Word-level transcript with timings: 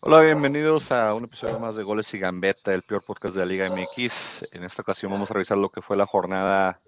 Hola, 0.00 0.20
bienvenidos 0.20 0.92
a 0.92 1.12
un 1.12 1.24
episodio 1.24 1.58
más 1.58 1.74
de 1.74 1.82
Goles 1.82 2.14
y 2.14 2.20
Gambetta, 2.20 2.72
el 2.72 2.82
peor 2.82 3.02
podcast 3.04 3.34
de 3.34 3.40
la 3.40 3.46
Liga 3.46 3.68
MX. 3.68 4.46
En 4.52 4.62
esta 4.62 4.82
ocasión 4.82 5.10
vamos 5.10 5.28
a 5.28 5.34
revisar 5.34 5.58
lo 5.58 5.70
que 5.70 5.82
fue 5.82 5.96
la 5.96 6.06
jornada 6.06 6.80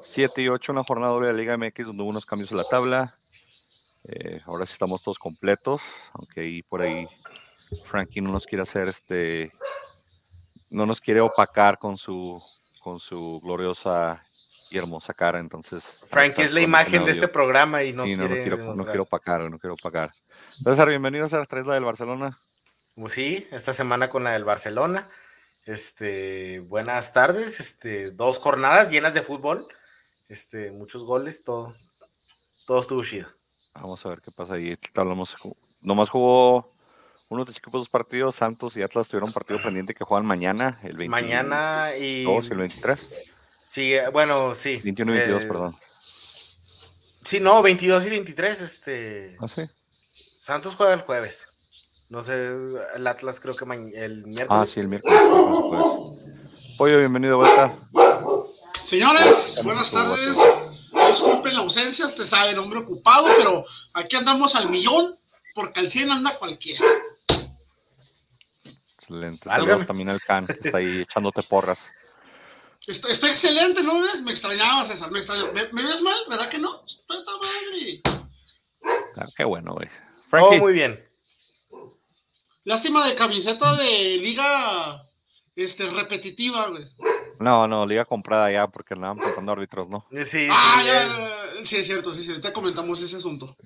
7 0.00 0.42
y 0.42 0.48
8, 0.48 0.70
una 0.70 0.84
jornada 0.84 1.12
doble 1.12 1.26
de 1.26 1.32
la 1.32 1.38
Liga 1.40 1.56
MX 1.56 1.86
donde 1.86 2.04
hubo 2.04 2.10
unos 2.10 2.24
cambios 2.24 2.52
en 2.52 2.58
la 2.58 2.64
tabla. 2.64 3.18
Eh, 4.04 4.40
ahora 4.46 4.64
sí 4.64 4.74
estamos 4.74 5.02
todos 5.02 5.18
completos, 5.18 5.82
aunque 6.12 6.42
ahí 6.42 6.62
por 6.62 6.82
ahí 6.82 7.08
Frankie 7.84 8.20
no 8.20 8.30
nos 8.30 8.46
quiere 8.46 8.62
hacer 8.62 8.86
este, 8.86 9.50
no 10.70 10.86
nos 10.86 11.00
quiere 11.00 11.20
opacar 11.20 11.80
con 11.80 11.98
su, 11.98 12.40
con 12.80 13.00
su 13.00 13.40
gloriosa 13.42 14.24
y 14.70 14.78
hermosa 14.78 15.12
cara, 15.12 15.40
entonces. 15.40 15.98
Frankie 16.06 16.42
es 16.42 16.52
la 16.52 16.60
imagen 16.60 17.04
de 17.04 17.10
este 17.10 17.26
programa 17.26 17.82
y 17.82 17.92
no, 17.92 18.04
sí, 18.04 18.14
no, 18.14 18.28
quiere 18.28 18.50
no 18.50 18.56
quiero, 18.56 18.74
no 18.76 18.84
quiero 18.84 19.02
opacar, 19.02 19.50
no 19.50 19.58
quiero 19.58 19.74
opacar. 19.74 20.12
César, 20.62 20.88
bienvenidos 20.88 21.34
a 21.34 21.40
la 21.40 21.46
3 21.46 21.66
del 21.66 21.84
Barcelona. 21.84 22.38
Pues 22.94 23.12
sí, 23.12 23.48
esta 23.50 23.72
semana 23.72 24.10
con 24.10 24.24
la 24.24 24.32
del 24.32 24.44
Barcelona. 24.44 25.08
Este, 25.64 26.60
buenas 26.60 27.12
tardes, 27.12 27.60
este, 27.60 28.10
dos 28.10 28.38
jornadas 28.38 28.90
llenas 28.90 29.14
de 29.14 29.22
fútbol, 29.22 29.68
este, 30.28 30.72
muchos 30.72 31.04
goles, 31.04 31.44
todo, 31.44 31.74
todo 32.66 32.80
estuvo 32.80 33.02
chido. 33.04 33.28
Vamos 33.74 34.04
a 34.04 34.08
ver 34.10 34.20
qué 34.20 34.30
pasa 34.32 34.54
ahí. 34.54 34.76
Hablamos, 34.94 35.36
nomás 35.80 36.10
jugó 36.10 36.74
uno 37.28 37.44
de 37.44 37.50
los 37.50 37.58
equipos 37.58 37.82
dos 37.82 37.88
partidos, 37.88 38.34
Santos 38.34 38.76
y 38.76 38.82
Atlas 38.82 39.08
tuvieron 39.08 39.30
un 39.30 39.34
partido 39.34 39.62
pendiente 39.62 39.94
que 39.94 40.04
juegan 40.04 40.26
mañana, 40.26 40.78
el 40.82 40.96
22 40.96 41.08
Mañana 41.08 41.96
y 41.96 42.24
y 42.24 42.50
el 42.50 42.58
23. 42.58 43.08
sí, 43.64 43.94
eh, 43.94 44.08
bueno, 44.08 44.54
sí. 44.54 44.80
21 44.84 45.14
y 45.14 45.16
22, 45.16 45.42
eh, 45.42 45.46
perdón. 45.46 45.76
Sí, 47.22 47.40
no, 47.40 47.62
22 47.62 48.04
y 48.06 48.10
23, 48.10 48.60
este, 48.60 49.36
Ah, 49.40 49.48
sí. 49.48 49.62
Santos 50.34 50.74
juega 50.74 50.92
el 50.92 51.00
jueves. 51.02 51.46
No 52.12 52.22
sé, 52.22 52.52
el 52.94 53.06
Atlas 53.06 53.40
creo 53.40 53.56
que 53.56 53.64
el 53.64 54.26
miércoles. 54.26 54.46
Ah, 54.50 54.66
sí, 54.66 54.80
el 54.80 54.88
miércoles. 54.88 55.18
Pollo, 56.76 56.98
bienvenido 56.98 57.38
vuelta. 57.38 57.74
Señores, 58.84 59.58
buenas 59.64 59.90
tardes. 59.90 60.36
Disculpen 61.08 61.54
la 61.54 61.60
ausencia, 61.60 62.06
usted 62.06 62.26
sabe, 62.26 62.58
hombre 62.58 62.80
ocupado, 62.80 63.28
pero 63.38 63.64
aquí 63.94 64.16
andamos 64.16 64.54
al 64.54 64.68
millón 64.68 65.18
porque 65.54 65.80
al 65.80 65.88
100 65.88 66.10
anda 66.10 66.38
cualquiera. 66.38 66.84
Excelente. 68.98 69.48
Válgame. 69.48 69.70
Saludos 69.70 69.86
también 69.86 70.10
al 70.10 70.20
Can, 70.20 70.46
que 70.46 70.68
está 70.68 70.76
ahí 70.76 71.00
echándote 71.08 71.42
porras. 71.42 71.90
Estoy, 72.86 73.12
estoy 73.12 73.30
excelente, 73.30 73.82
¿no 73.82 73.94
me 73.94 74.02
ves? 74.02 74.20
Me 74.20 74.32
extrañaba, 74.32 74.84
César, 74.84 75.10
me 75.10 75.20
extrañaba. 75.20 75.50
¿Me, 75.52 75.66
me 75.72 75.82
ves 75.82 76.02
mal? 76.02 76.18
¿Verdad 76.28 76.50
que 76.50 76.58
no? 76.58 76.84
Estoy 76.84 77.24
tan 77.24 77.36
madre. 77.36 78.02
Ah, 79.16 79.26
qué 79.34 79.44
bueno, 79.44 79.72
güey. 79.72 79.88
Frankie, 80.28 80.58
muy 80.58 80.74
bien. 80.74 81.11
Lástima 82.64 83.06
de 83.06 83.14
camiseta 83.14 83.74
de 83.76 84.18
liga 84.18 85.02
este, 85.56 85.88
repetitiva, 85.90 86.68
güey. 86.68 86.84
no, 87.40 87.66
no, 87.66 87.84
liga 87.86 88.04
comprada 88.04 88.50
ya 88.52 88.66
porque 88.68 88.94
andaban 88.94 89.18
comprando 89.18 89.52
árbitros, 89.52 89.88
¿no? 89.88 90.06
Sí, 90.12 90.24
sí, 90.24 90.48
Ah, 90.50 90.80
eh, 90.82 90.86
ya, 90.86 91.06
ya, 91.06 91.08
ya. 91.58 91.66
sí, 91.66 91.76
es 91.76 91.86
cierto, 91.86 92.14
sí, 92.14 92.22
sí, 92.22 92.30
ahorita 92.30 92.52
comentamos 92.52 93.00
ese 93.00 93.16
asunto. 93.16 93.56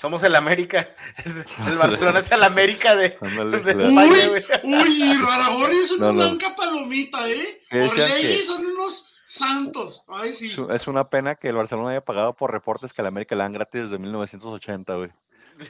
somos 0.00 0.22
el 0.22 0.34
América. 0.34 0.88
El 1.66 1.78
Barcelona 1.78 2.18
es 2.18 2.30
el 2.30 2.42
América 2.42 2.94
de, 2.94 3.10
de 3.20 3.44
le- 3.44 3.84
España, 3.88 4.28
güey. 4.28 4.44
Uy, 4.64 5.02
y 5.02 5.16
Raragorri 5.16 5.76
es 5.76 5.90
una 5.92 6.06
No, 6.06 6.12
no. 6.12 6.18
blanca 6.18 6.54
palomita, 6.56 7.28
¿eh? 7.30 7.62
¿Qué 7.70 7.78
decían 7.78 8.10
Orlegui 8.10 8.22
que- 8.38 8.46
son 8.46 8.66
unos 8.66 9.06
santos. 9.26 10.02
Ay, 10.08 10.34
sí. 10.34 10.54
Es 10.70 10.86
una 10.88 11.08
pena 11.08 11.36
que 11.36 11.48
el 11.48 11.56
Barcelona 11.56 11.90
haya 11.90 12.04
pagado 12.04 12.34
por 12.34 12.52
reportes 12.52 12.92
que 12.92 13.00
al 13.00 13.06
América 13.08 13.34
le 13.34 13.42
dan 13.44 13.52
gratis 13.52 13.82
desde 13.84 13.98
1980, 13.98 14.94
güey. 14.96 15.10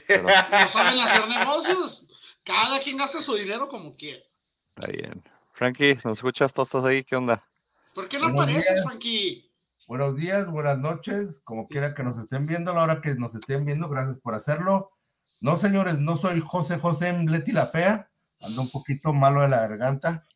Pero 0.07 0.23
No 0.51 0.67
saben 0.67 0.99
hacer 1.01 1.27
negocios. 1.27 2.05
Cada 2.43 2.79
quien 2.79 2.97
gasta 2.97 3.21
su 3.21 3.35
dinero 3.35 3.67
como 3.67 3.95
quiere. 3.95 4.23
está 4.75 4.91
bien. 4.91 5.23
Frankie, 5.53 5.95
¿nos 6.03 6.17
escuchas? 6.17 6.53
¿Tú 6.53 6.61
estás 6.61 6.83
ahí? 6.83 7.03
¿Qué 7.03 7.15
onda? 7.15 7.43
¿Por 7.93 8.07
qué 8.09 8.17
no 8.19 8.25
Buenos 8.25 8.43
apareces, 8.43 8.73
días. 8.73 8.85
Frankie? 8.85 9.51
Buenos 9.87 10.15
días, 10.15 10.47
buenas 10.49 10.77
noches, 10.79 11.39
como 11.43 11.67
quiera 11.67 11.93
que 11.93 12.03
nos 12.03 12.17
estén 12.21 12.45
viendo, 12.47 12.71
a 12.71 12.73
la 12.73 12.83
hora 12.83 13.01
que 13.01 13.13
nos 13.15 13.33
estén 13.35 13.65
viendo, 13.65 13.87
gracias 13.87 14.17
por 14.19 14.33
hacerlo. 14.33 14.91
No, 15.41 15.59
señores, 15.59 15.99
no 15.99 16.17
soy 16.17 16.41
José 16.41 16.79
José 16.79 17.13
Leti 17.13 17.51
la 17.51 17.67
Fea, 17.67 18.09
ando 18.41 18.63
un 18.63 18.71
poquito 18.71 19.13
malo 19.13 19.41
de 19.41 19.49
la 19.49 19.57
garganta, 19.67 20.27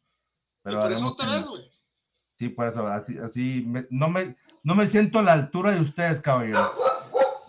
pero 0.62 0.82
por 0.82 0.92
eso 0.92 1.16
te 1.16 1.26
ves, 1.26 1.46
güey. 1.48 1.72
sí, 2.38 2.50
por 2.50 2.68
eso, 2.68 2.86
así, 2.88 3.18
así, 3.18 3.64
me- 3.66 3.88
no, 3.90 4.08
me, 4.10 4.36
no 4.64 4.76
me 4.76 4.88
siento 4.88 5.18
a 5.18 5.24
la 5.24 5.34
altura 5.34 5.72
de 5.72 5.82
ustedes, 5.82 6.22
caballero. 6.22 6.72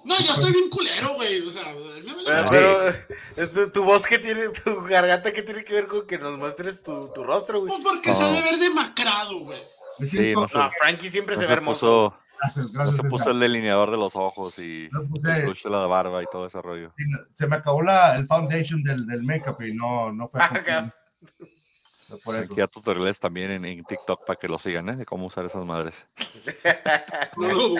No, 0.05 0.19
yo 0.19 0.33
estoy 0.33 0.53
bien 0.53 0.71
culero, 0.71 1.15
güey. 1.15 1.47
O 1.47 1.53
sea, 1.53 1.75
me 1.75 2.25
Pero, 2.25 2.49
pero, 2.51 2.89
eh, 3.37 3.47
tu, 3.53 3.71
tu 3.71 3.85
voz 3.85 4.07
que 4.07 4.19
tiene, 4.19 4.49
tu 4.65 4.83
garganta 4.85 5.33
que 5.33 5.43
tiene 5.43 5.65
que 5.65 5.73
ver 5.75 5.87
con 5.87 6.07
que 6.07 6.19
nos 6.19 6.39
muestres 6.39 6.83
tu, 6.83 7.09
tu 7.13 7.23
rostro, 7.25 7.61
güey. 7.61 7.73
Pues 7.73 7.85
porque 7.85 8.15
se 8.15 8.23
debe 8.25 8.43
ver 8.43 8.59
demacrado, 8.59 9.39
güey. 9.41 9.61
Sí, 10.09 10.33
no 10.35 10.49
Frankie 10.49 11.11
siempre 11.11 11.35
No 11.35 11.41
se 11.41 11.47
se 11.47 11.49
ve 11.49 11.55
hermoso. 11.59 12.15
puso, 12.15 12.23
gracias, 12.41 12.67
no 12.67 12.73
gracias, 12.73 12.97
se 12.97 13.03
puso 13.05 13.31
el 13.31 13.41
delineador 13.41 13.91
de 13.91 13.99
los 13.99 14.17
ojos 14.17 14.59
y 14.59 14.89
No 14.93 15.03
el 15.03 15.09
puse- 15.11 15.69
la 15.69 15.87
barba 15.87 16.23
y 16.23 16.27
todo 16.33 16.47
ese 16.47 16.63
rollo. 16.63 16.95
se 17.35 17.47
me 17.47 17.57
acabó 17.57 17.83
la, 17.83 18.17
el 18.17 18.27
foundation 18.27 18.83
del, 18.83 19.07
del 19.07 19.23
make-up 19.23 19.61
y 19.63 19.75
no, 19.75 20.11
no 20.13 20.27
fue 20.29 20.41
por 22.25 22.35
eso. 22.37 22.45
Aquí 22.53 22.61
da 22.61 22.67
tutoriales 22.67 23.21
también 23.21 23.51
en, 23.51 23.65
en 23.67 23.85
TikTok 23.85 24.25
para 24.25 24.39
que 24.39 24.49
lo 24.49 24.59
sigan, 24.59 24.89
¿eh? 24.89 24.97
De 24.97 25.05
cómo 25.05 25.27
usar 25.27 25.45
esas 25.45 25.65
madres. 25.67 26.07
No. 27.37 27.75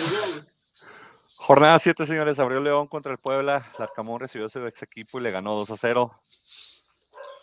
Jornada 1.43 1.79
7, 1.79 2.05
señores. 2.05 2.39
Abrió 2.39 2.59
León 2.59 2.85
contra 2.85 3.11
el 3.11 3.17
Puebla. 3.17 3.65
Larcamón 3.79 4.19
recibió 4.19 4.47
su 4.47 4.63
ex 4.67 4.83
equipo 4.83 5.19
y 5.19 5.23
le 5.23 5.31
ganó 5.31 5.55
2 5.55 5.71
a 5.71 5.75
0. 5.75 6.11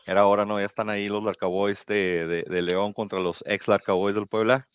Era 0.06 0.24
hora, 0.24 0.44
¿no? 0.44 0.60
Ya 0.60 0.66
están 0.66 0.88
ahí 0.88 1.08
los 1.08 1.24
Larcaboys 1.24 1.84
de, 1.84 2.24
de, 2.28 2.42
de 2.44 2.62
León 2.62 2.92
contra 2.92 3.18
los 3.18 3.42
ex 3.44 3.66
Larcaboys 3.66 4.14
del 4.14 4.28
Puebla. 4.28 4.68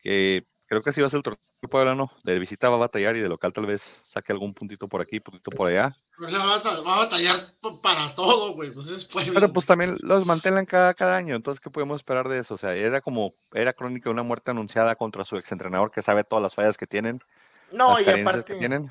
Que 0.00 0.44
creo 0.68 0.82
que 0.82 0.92
sí 0.92 1.02
va 1.02 1.06
a 1.06 1.10
ser 1.10 1.18
el 1.18 1.22
torneo 1.22 1.40
del 1.60 1.68
Puebla, 1.68 1.94
¿no? 1.94 2.10
De 2.24 2.38
visita 2.38 2.70
va 2.70 2.76
a 2.76 2.78
batallar 2.78 3.14
y 3.14 3.20
de 3.20 3.28
local 3.28 3.52
tal 3.52 3.66
vez 3.66 4.00
saque 4.06 4.32
algún 4.32 4.54
puntito 4.54 4.88
por 4.88 5.02
aquí, 5.02 5.20
puntito 5.20 5.50
por 5.50 5.68
allá. 5.68 5.94
Pues 6.16 6.32
la 6.32 6.38
va, 6.38 6.54
a 6.54 6.98
batallar 6.98 7.52
para 7.82 8.14
todo, 8.14 8.54
güey. 8.54 8.70
Pues 8.70 8.86
es 8.86 9.04
pueblo. 9.04 9.34
Pero 9.34 9.52
pues 9.52 9.66
también 9.66 9.98
los 10.00 10.24
mantelan 10.24 10.64
cada, 10.64 10.94
cada 10.94 11.14
año, 11.14 11.36
entonces 11.36 11.60
¿qué 11.60 11.68
podemos 11.68 11.96
esperar 11.96 12.26
de 12.26 12.38
eso? 12.38 12.54
O 12.54 12.58
sea, 12.58 12.74
era 12.74 13.02
como, 13.02 13.34
era 13.52 13.74
crónica 13.74 14.04
de 14.04 14.14
una 14.14 14.22
muerte 14.22 14.50
anunciada 14.50 14.96
contra 14.96 15.26
su 15.26 15.36
exentrenador 15.36 15.90
que 15.90 16.00
sabe 16.00 16.24
todas 16.24 16.42
las 16.42 16.54
fallas 16.54 16.78
que 16.78 16.86
tienen, 16.86 17.20
No, 17.76 17.98
las 17.98 18.16
y 18.16 18.20
aparte, 18.20 18.54
que 18.54 18.58
tienen. 18.58 18.90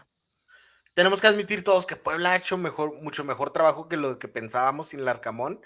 tenemos 0.94 1.22
que 1.22 1.28
admitir 1.28 1.64
todos 1.64 1.86
que 1.86 1.96
Puebla 1.96 2.32
ha 2.32 2.36
hecho 2.36 2.58
mejor, 2.58 3.02
mucho 3.02 3.24
mejor 3.24 3.52
trabajo 3.52 3.88
que 3.90 3.98
lo 3.98 4.20
que 4.20 4.28
pensábamos 4.28 4.90
sin 4.90 5.06
Larcamón. 5.06 5.62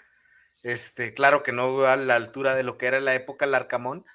Este, 0.63 1.13
claro 1.13 1.43
que 1.43 1.51
no 1.51 1.85
a 1.85 1.95
la 1.95 2.15
altura 2.15 2.55
de 2.55 2.63
lo 2.63 2.77
que 2.77 2.87
era 2.87 2.97
en 2.97 3.05
la 3.05 3.15
época 3.15 3.45
Larcamón, 3.45 4.05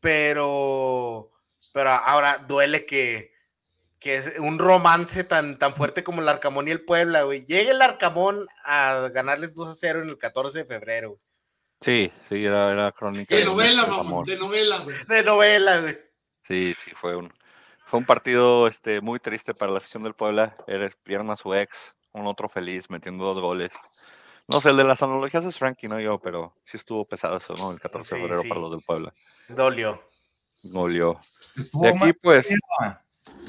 pero, 0.00 1.30
pero 1.72 1.90
ahora 1.90 2.38
duele 2.46 2.86
que, 2.86 3.32
que 3.98 4.16
es 4.16 4.38
un 4.38 4.58
romance 4.58 5.24
tan, 5.24 5.58
tan 5.58 5.74
fuerte 5.74 6.02
como 6.02 6.22
el 6.22 6.28
Arcamón 6.28 6.68
y 6.68 6.70
el 6.70 6.84
Puebla, 6.84 7.22
güey. 7.22 7.44
Llegue 7.44 7.72
el 7.72 7.82
Arcamón 7.82 8.46
a 8.64 9.08
ganarles 9.12 9.54
2 9.54 9.68
a 9.68 9.74
0 9.74 10.02
en 10.02 10.08
el 10.08 10.18
14 10.18 10.58
de 10.60 10.64
febrero, 10.64 11.10
güey. 11.10 11.20
Sí, 11.82 12.12
sí, 12.28 12.44
era, 12.44 12.70
era 12.72 12.92
crónica 12.92 13.34
De 13.34 13.40
de 13.40 13.46
novela, 13.46 13.86
mamón. 13.86 14.26
De 14.26 14.36
novela, 14.36 14.78
güey. 14.80 14.96
De 15.06 15.22
novela, 15.22 15.80
güey. 15.80 15.98
Sí, 16.46 16.74
sí, 16.74 16.90
fue 16.94 17.16
un, 17.16 17.32
fue 17.90 17.98
un 17.98 18.06
partido 18.06 18.66
este, 18.68 19.00
muy 19.00 19.18
triste 19.20 19.52
para 19.52 19.72
la 19.72 19.78
afición 19.78 20.02
del 20.04 20.14
Puebla. 20.14 20.54
Era, 20.66 20.88
vieron 21.04 21.30
a 21.30 21.36
su 21.36 21.52
ex, 21.54 21.94
un 22.12 22.26
otro 22.26 22.48
feliz, 22.48 22.88
metiendo 22.88 23.24
dos 23.24 23.40
goles. 23.40 23.70
No 24.48 24.60
sé, 24.60 24.70
el 24.70 24.76
de 24.76 24.84
las 24.84 25.02
analogías 25.02 25.44
es 25.44 25.58
Frankie, 25.58 25.88
no 25.88 26.00
yo, 26.00 26.18
pero 26.18 26.54
sí 26.64 26.76
estuvo 26.76 27.04
pesado 27.04 27.36
eso, 27.36 27.54
¿no? 27.54 27.70
El 27.72 27.80
14 27.80 28.08
Sí, 28.08 28.14
de 28.16 28.20
febrero 28.22 28.42
sí. 28.42 28.48
para 28.48 28.60
los 28.60 28.70
del 28.72 28.82
Puebla. 28.82 29.12
Dolió. 29.48 30.02
Golió. 30.62 31.20
Estuvo 31.56 31.82
De 31.82 31.88
aquí, 31.90 31.98
más- 31.98 32.18
pues, 32.22 32.48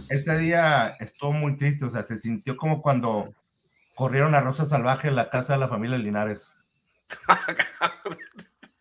ese 0.10 0.38
día 0.38 0.96
estuvo 1.00 1.32
muy 1.34 1.58
triste, 1.58 1.86
o 1.86 1.92
sea, 1.92 2.04
se 2.04 2.20
sintió 2.20 2.56
como 2.58 2.82
cuando 2.82 3.34
corrieron 3.96 4.34
a 4.36 4.42
Rosa 4.42 4.66
Salvaje 4.66 5.08
en 5.08 5.16
la 5.16 5.30
casa 5.30 5.54
de 5.54 5.60
la 5.60 5.68
familia 5.68 5.98
Linares. 5.98 6.46
Ah, 7.28 7.40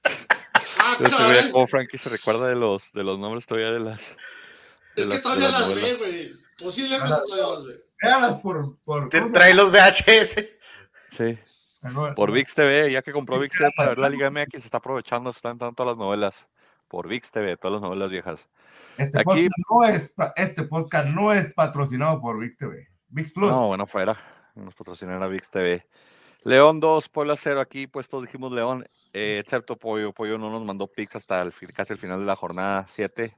yo 1.00 1.16
te 1.16 1.28
veía 1.28 1.52
cómo 1.52 1.66
Frankie 1.66 1.98
se 1.98 2.08
recuerda 2.08 2.46
de 2.46 2.56
los, 2.56 2.92
de 2.92 3.02
los 3.04 3.18
nombres 3.18 3.46
todavía 3.46 3.72
de 3.72 3.80
las. 3.80 4.16
Es 4.96 5.04
que 5.04 5.04
las- 5.06 5.22
todavía 5.22 5.48
las 5.50 5.60
las 5.68 5.74
ve, 5.74 5.94
güey. 5.94 6.32
Posiblemente 6.58 7.14
Ah. 7.14 7.22
todavía 7.26 7.54
las 7.54 7.64
ve. 7.66 7.84
Véanlas 8.02 8.40
por... 8.40 8.78
por 8.84 9.08
Te 9.08 9.18
¿cómo 9.18 9.30
se 9.30 9.34
trae 9.38 9.54
los 9.54 9.70
VHS. 9.70 10.48
Sí, 11.10 11.38
llama? 11.82 12.14
por 12.14 12.30
VIX 12.32 12.54
TV, 12.54 12.92
ya 12.92 13.02
que 13.02 13.12
compró 13.12 13.38
VIX 13.38 13.56
TV 13.58 13.70
para 13.76 13.88
ver 13.90 13.98
la 13.98 14.08
Liga 14.08 14.30
MX, 14.30 14.52
se 14.52 14.58
está 14.58 14.78
aprovechando, 14.78 15.30
están 15.30 15.58
todas 15.58 15.86
las 15.86 15.96
novelas. 15.98 16.46
Por 16.88 17.08
VIX 17.08 17.30
TV, 17.30 17.56
todas 17.56 17.74
las 17.74 17.82
novelas 17.82 18.10
viejas. 18.10 18.48
Este, 18.96 19.18
Aquí- 19.20 19.48
podcast 19.48 19.70
no 19.70 19.84
es, 19.84 20.12
este 20.36 20.62
podcast 20.64 21.06
no 21.08 21.32
es 21.32 21.52
patrocinado 21.54 22.20
por 22.20 22.38
VIX 22.38 22.56
TV. 22.58 22.88
VIX 23.08 23.32
Plus. 23.32 23.50
No, 23.50 23.66
bueno, 23.68 23.86
fuera. 23.86 24.16
Nos 24.54 24.74
patrocinará 24.74 25.26
VIX 25.26 25.50
TV. 25.50 25.86
León 26.44 26.80
2, 26.80 27.08
Puebla 27.08 27.36
0. 27.36 27.60
Aquí, 27.60 27.86
pues 27.86 28.08
todos 28.08 28.24
dijimos 28.24 28.50
León, 28.52 28.86
eh, 29.12 29.40
excepto 29.44 29.76
Pollo. 29.76 30.12
Pollo 30.12 30.38
no 30.38 30.50
nos 30.50 30.64
mandó 30.64 30.86
picks 30.86 31.16
hasta 31.16 31.42
el, 31.42 31.52
casi 31.74 31.92
el 31.92 31.98
final 31.98 32.20
de 32.20 32.26
la 32.26 32.36
jornada 32.36 32.86
7. 32.88 33.36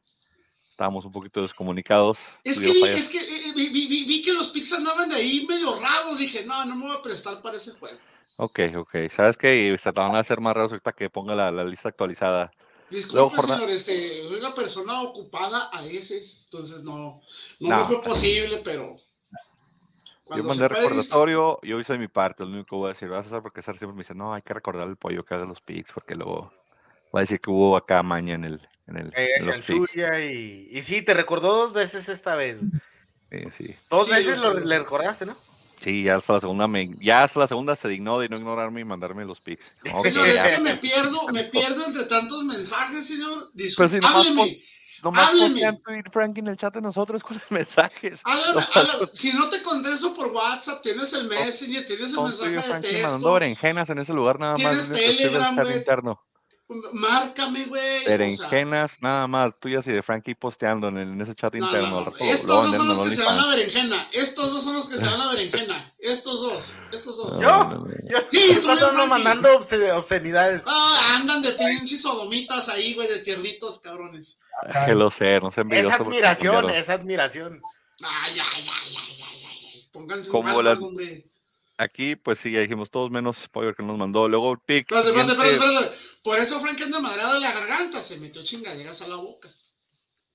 Estábamos 0.82 1.04
un 1.04 1.12
poquito 1.12 1.40
descomunicados. 1.42 2.18
Es 2.42 2.58
que, 2.58 2.72
vi- 2.72 2.82
es 2.88 3.08
que 3.08 3.20
eh, 3.20 3.52
vi, 3.54 3.68
vi, 3.68 3.86
vi, 3.86 4.04
vi 4.04 4.20
que 4.20 4.32
los 4.32 4.48
picks 4.48 4.72
andaban 4.72 5.12
ahí 5.12 5.46
medio 5.48 5.78
raros. 5.78 6.18
Dije, 6.18 6.44
no, 6.44 6.64
no 6.64 6.74
me 6.74 6.86
voy 6.88 6.96
a 6.96 7.00
prestar 7.00 7.40
para 7.40 7.56
ese 7.56 7.70
juego. 7.70 8.00
Ok, 8.36 8.58
ok. 8.78 8.96
¿Sabes 9.08 9.36
qué? 9.36 9.68
Y 9.68 9.78
se 9.78 9.92
te 9.92 10.00
van 10.00 10.16
a 10.16 10.18
hacer 10.18 10.40
más 10.40 10.52
raros 10.54 10.72
ahorita 10.72 10.90
que 10.92 11.08
ponga 11.08 11.36
la, 11.36 11.52
la 11.52 11.62
lista 11.62 11.88
actualizada. 11.88 12.50
Disculpe, 12.90 13.14
Luego, 13.14 13.30
jornada- 13.30 13.60
señor, 13.60 13.70
este, 13.72 14.26
soy 14.26 14.38
una 14.40 14.52
persona 14.56 15.02
ocupada 15.02 15.68
a 15.68 15.82
veces, 15.82 16.48
entonces 16.50 16.82
no, 16.82 16.98
no, 16.98 17.20
No, 17.60 17.78
me 17.78 17.84
fue 17.86 18.00
posible, 18.00 18.60
pero. 18.64 18.96
Yo 18.96 19.02
cuando 20.24 20.44
mandé 20.48 20.64
se 20.64 20.68
puede, 20.68 20.82
recordatorio, 20.88 21.60
yo 21.62 21.78
hice 21.78 21.96
mi 21.96 22.08
parte, 22.08 22.42
lo 22.44 22.50
único 22.50 22.70
que 22.70 22.74
voy 22.76 22.86
a 22.86 22.88
decir, 22.88 23.08
vas 23.08 23.24
a 23.24 23.28
hacer 23.28 23.42
porque 23.42 23.62
César 23.62 23.76
siempre 23.76 23.94
me 23.94 24.00
dice, 24.00 24.16
no, 24.16 24.34
hay 24.34 24.42
que 24.42 24.52
recordar 24.52 24.88
el 24.88 24.96
pollo 24.96 25.24
que 25.24 25.36
hace 25.36 25.46
los 25.46 25.60
picks, 25.60 25.92
porque 25.92 26.16
luego 26.16 26.52
va 27.14 27.20
a 27.20 27.22
decir 27.22 27.40
que 27.40 27.52
hubo 27.52 27.76
acá 27.76 28.02
maña 28.02 28.34
en 28.34 28.44
el, 28.44 28.68
en 28.96 29.06
el 29.06 29.12
Eh, 29.16 29.28
en 29.38 30.68
y, 30.70 30.78
y 30.78 30.82
sí, 30.82 31.02
te 31.02 31.14
recordó 31.14 31.54
dos 31.54 31.72
veces 31.72 32.08
esta 32.08 32.34
vez. 32.34 32.60
Sí, 33.30 33.38
sí. 33.58 33.74
Dos 33.90 34.06
Sí, 34.06 34.12
veces 34.12 34.38
lo- 34.40 34.54
le 34.54 34.78
recordaste, 34.78 35.26
¿no? 35.26 35.36
Sí, 35.80 36.04
ya 36.04 36.14
hasta 36.16 36.34
la 36.34 36.40
segunda 36.40 36.68
me, 36.68 36.90
ya 37.00 37.24
hasta 37.24 37.40
la 37.40 37.46
segunda 37.48 37.74
se 37.74 37.88
dignó 37.88 38.20
de 38.20 38.28
no 38.28 38.36
ignorarme 38.36 38.80
y 38.80 38.84
mandarme 38.84 39.24
los 39.24 39.40
picks. 39.40 39.72
Ok, 39.94 40.06
Señor, 40.06 40.28
es 40.28 40.42
que 40.42 40.60
me 40.60 40.76
pierdo, 40.76 41.28
me 41.32 41.44
pierdo 41.44 41.84
entre 41.86 42.04
tantos 42.04 42.44
mensajes, 42.44 43.06
señor. 43.06 43.50
Pero 43.56 43.88
si 43.88 43.96
Disculpe, 43.96 44.00
nomás 44.00 44.26
hábleme, 44.26 44.62
Nomás 45.02 45.28
hábleme. 45.30 45.80
Frank 46.12 46.38
en 46.38 46.46
el 46.46 46.56
chat 46.56 46.72
de 46.74 46.80
nosotros 46.80 47.24
con 47.24 47.36
los 47.36 47.50
mensajes. 47.50 48.20
háblame. 48.22 48.64
Si 49.14 49.32
no 49.32 49.48
te 49.50 49.60
contesto 49.62 50.14
por 50.14 50.28
WhatsApp, 50.28 50.80
tienes 50.82 51.12
el 51.14 51.26
Messenger, 51.26 51.84
tienes 51.84 52.12
el 52.14 52.20
mensaje 52.22 52.50
de 52.50 52.62
Frankie 52.62 52.92
mandando 52.92 53.16
texto. 53.18 53.32
berenjenas 53.32 53.90
en 53.90 53.98
ese 53.98 54.12
lugar 54.12 54.38
nada 54.38 54.52
más. 54.52 54.60
Tienes 54.60 54.86
en 54.86 54.92
del 54.92 55.16
Telegram, 55.16 55.72
interno. 55.76 56.22
Márcame, 56.92 57.64
güey. 57.66 57.98
o 57.98 58.00
sea, 58.00 58.08
Berenjenas 58.10 58.98
nada 59.00 59.26
más, 59.26 59.58
tuyas 59.58 59.86
y 59.86 59.92
de 59.92 60.02
Frankie 60.02 60.34
posteando 60.34 60.88
en, 60.88 60.98
el- 60.98 61.08
en 61.12 61.20
ese 61.20 61.34
chat 61.34 61.54
No, 61.54 61.66
interno. 61.66 61.90
no, 61.90 62.04
no. 62.06 62.12
Estos 62.20 62.46
lo 62.46 62.62
dos 62.62 62.76
son 62.76 62.88
los 62.88 63.08
que 63.08 63.16
se 63.16 63.22
dan 63.22 63.36
la 63.36 63.44
OnlyFans. 63.46 63.56
berenjena. 63.74 64.08
Estos 64.12 64.52
dos 64.52 64.64
son 64.64 64.74
los 64.74 64.88
que 64.88 64.96
se 64.98 65.04
dan 65.04 65.18
la 65.18 65.28
berenjena. 65.30 65.94
Estos 65.98 66.40
dos. 66.40 66.72
Estos 66.92 67.16
dos. 67.16 67.40
¿Yo? 67.40 67.48
No, 67.50 67.64
no, 67.68 67.78
no. 67.84 67.86
Yo, 68.08 68.18
Sí, 68.32 68.58
tú 68.62 68.70
ando 68.70 69.06
mandando 69.06 69.48
obsce- 69.58 69.92
obscenidades. 69.92 70.62
Ah, 70.66 71.16
andan 71.16 71.42
de 71.42 71.52
pinches 71.52 72.02
sodomitas 72.02 72.68
ahí, 72.68 72.94
güey, 72.94 73.08
de 73.08 73.18
tierritos, 73.20 73.78
cabrones. 73.80 74.38
Que 74.86 74.94
lo 74.94 75.10
sé, 75.10 75.40
no 75.40 75.50
se 75.50 75.62
Es 75.70 75.90
admiración, 75.90 76.70
es 76.70 76.88
admiración. 76.90 77.62
Ay, 78.02 78.32
ay, 78.38 78.40
ay, 78.40 78.64
ay, 78.66 78.96
ay, 78.96 79.22
ay, 79.22 79.66
ay. 79.74 79.88
Pónganse 79.92 80.30
un 80.30 80.46
alma, 80.48 80.62
la- 80.62 80.72
hombre. 80.72 81.26
Aquí, 81.78 82.16
pues 82.16 82.38
sí, 82.38 82.52
ya 82.52 82.60
dijimos 82.60 82.90
todos 82.90 83.10
menos 83.10 83.48
Power 83.48 83.74
que 83.74 83.82
nos 83.82 83.96
mandó. 83.98 84.28
Luego 84.28 84.52
el 84.52 84.58
pick. 84.58 84.90
Espérate, 84.92 85.08
espérate, 85.10 85.52
espérate. 85.54 85.96
Por 86.22 86.38
eso 86.38 86.60
Frank 86.60 86.80
anda 86.80 87.00
madrado 87.00 87.34
de 87.34 87.40
la 87.40 87.52
garganta. 87.52 88.02
Se 88.02 88.18
metió 88.18 88.42
chingaderas 88.44 89.00
a 89.02 89.08
la 89.08 89.16
boca. 89.16 89.48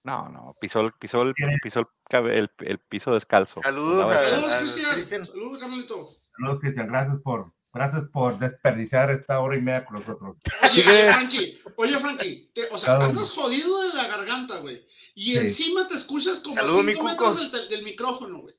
No, 0.03 0.29
no, 0.29 0.55
pisó 0.59 0.79
el, 0.81 0.93
pisó 0.93 1.21
el, 1.23 1.33
pisó 1.61 1.81
el, 1.81 1.85
cabe- 2.09 2.37
el- 2.37 2.51
el 2.59 2.79
piso 2.79 3.13
descalzo. 3.13 3.59
Saludos 3.61 4.07
Saludos, 4.07 4.51
al 4.53 4.59
Cristian. 4.95 5.25
Saludos, 5.25 5.59
Carmelito. 5.59 6.09
Saludos, 6.37 6.59
Cristian. 6.61 6.87
Gracias 6.87 7.17
por, 7.21 7.51
gracias 7.73 8.03
por 8.13 8.39
desperdiciar 8.39 9.11
esta 9.11 9.39
hora 9.41 9.57
y 9.57 9.61
media 9.61 9.83
con 9.85 9.99
nosotros. 9.99 10.37
Oye, 10.71 10.83
¿Qué 10.83 10.89
oye? 10.89 11.11
Frankie, 11.11 11.61
oye, 11.75 11.99
Frankie, 11.99 12.51
te- 12.53 12.69
o 12.71 12.77
sea, 12.77 12.95
andas 12.95 13.29
jodido 13.31 13.81
de 13.81 13.93
la 13.93 14.07
garganta, 14.07 14.59
güey. 14.59 14.85
Y 15.13 15.33
Sí. 15.33 15.37
encima 15.39 15.87
te 15.89 15.95
escuchas 15.95 16.39
como 16.39 16.53
Saludos, 16.53 16.83
mi 16.85 16.93
cinco 16.93 17.07
Cuco. 17.09 17.29
metros 17.33 17.39
del, 17.39 17.51
tel- 17.51 17.69
del 17.69 17.83
micrófono, 17.83 18.39
güey. 18.39 18.55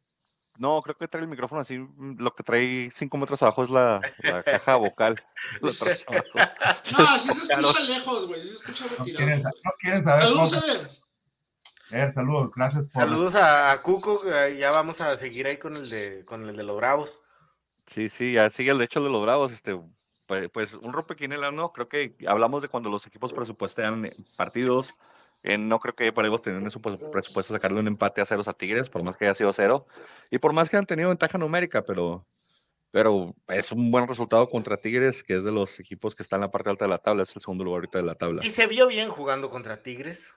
No, 0.59 0.83
creo 0.83 0.97
que 0.97 1.07
trae 1.09 1.23
el 1.23 1.29
micrófono 1.29 1.61
así. 1.61 1.79
mm, 1.79 2.17
Lo 2.21 2.35
que 2.35 2.43
trae 2.43 2.91
cinco 2.95 3.17
metros 3.17 3.43
abajo 3.43 3.65
es 3.65 3.71
la, 3.71 4.01
la 4.23 4.43
caja 4.43 4.77
vocal. 4.77 5.23
Lo 5.63 5.73
trae 5.75 5.99
abajo. 6.07 6.29
No, 6.99 7.05
así 7.09 7.29
se 7.29 7.47
Claro. 7.47 7.69
escucha 7.69 7.81
lejos, 7.85 8.27
güey. 8.27 8.43
Sí 8.43 8.49
se 8.49 8.55
escucha 8.55 8.85
No 8.85 8.91
retirado. 9.05 9.17
quieren, 9.27 9.43
no 9.43 9.71
quieren 9.79 10.05
saber 10.05 10.23
Saludos. 10.25 10.65
Eder. 11.91 12.13
Saludos, 12.13 12.51
gracias 12.55 12.83
por. 12.83 12.91
Saludos 12.91 13.35
a, 13.35 13.73
a 13.73 13.83
Cuco, 13.83 14.23
eh, 14.27 14.57
ya 14.59 14.71
vamos 14.71 15.01
a 15.01 15.17
seguir 15.17 15.47
ahí 15.47 15.57
con 15.57 15.75
el 15.77 15.89
de, 15.89 16.25
con 16.27 16.47
el 16.49 16.55
de 16.57 16.63
los 16.63 16.77
Bravos. 16.77 17.21
Sí, 17.87 18.09
sí, 18.11 18.33
ya 18.35 18.51
sigue 18.51 18.73
el 18.73 18.83
hecho 18.83 19.03
de 19.03 19.09
los 19.09 19.23
bravos. 19.23 19.51
Este, 19.53 19.81
pues, 20.27 20.51
pues 20.51 20.75
un 20.75 20.93
rompequinela, 20.93 21.51
¿no? 21.51 21.73
Creo 21.73 21.89
que 21.89 22.15
hablamos 22.27 22.61
de 22.61 22.69
cuando 22.69 22.91
los 22.91 23.07
equipos 23.07 23.33
presupuestean 23.33 24.05
eh, 24.05 24.17
partidos. 24.37 24.91
Eh, 25.43 25.57
no 25.57 25.79
creo 25.79 25.95
que 25.95 26.13
podemos 26.13 26.43
tener 26.43 26.61
en 26.61 26.71
su 26.71 26.81
pues, 26.81 26.99
presupuesto 27.13 27.55
sacarle 27.55 27.81
un 27.81 27.87
empate 27.87 28.21
a 28.21 28.27
ceros 28.27 28.49
a 28.49 28.53
Tigres, 28.53 28.89
por 28.89 29.03
más 29.03 29.17
que 29.17 29.25
haya 29.27 29.35
sido 29.35 29.53
cero. 29.53 29.87
Y 30.31 30.39
por 30.39 30.53
más 30.53 30.69
que 30.69 30.77
han 30.77 30.87
tenido 30.87 31.09
ventaja 31.09 31.39
numérica, 31.39 31.83
pero, 31.83 32.27
pero 32.91 33.35
es 33.49 33.71
un 33.71 33.91
buen 33.91 34.09
resultado 34.09 34.49
contra 34.51 34.77
Tigres, 34.77 35.23
que 35.23 35.37
es 35.37 35.45
de 35.45 35.53
los 35.53 35.79
equipos 35.79 36.15
que 36.15 36.23
están 36.23 36.39
en 36.39 36.47
la 36.47 36.51
parte 36.51 36.71
alta 36.71 36.87
de 36.87 36.91
la 36.91 36.99
tabla, 36.99 37.23
es 37.23 37.35
el 37.37 37.43
segundo 37.43 37.65
lugar 37.65 37.79
ahorita 37.79 37.99
de 37.99 38.05
la 38.05 38.15
tabla. 38.15 38.45
Y 38.45 38.51
se 38.51 38.67
vio 38.67 38.89
bien 38.89 39.09
jugando 39.11 39.49
contra 39.49 39.81
Tigres, 39.83 40.35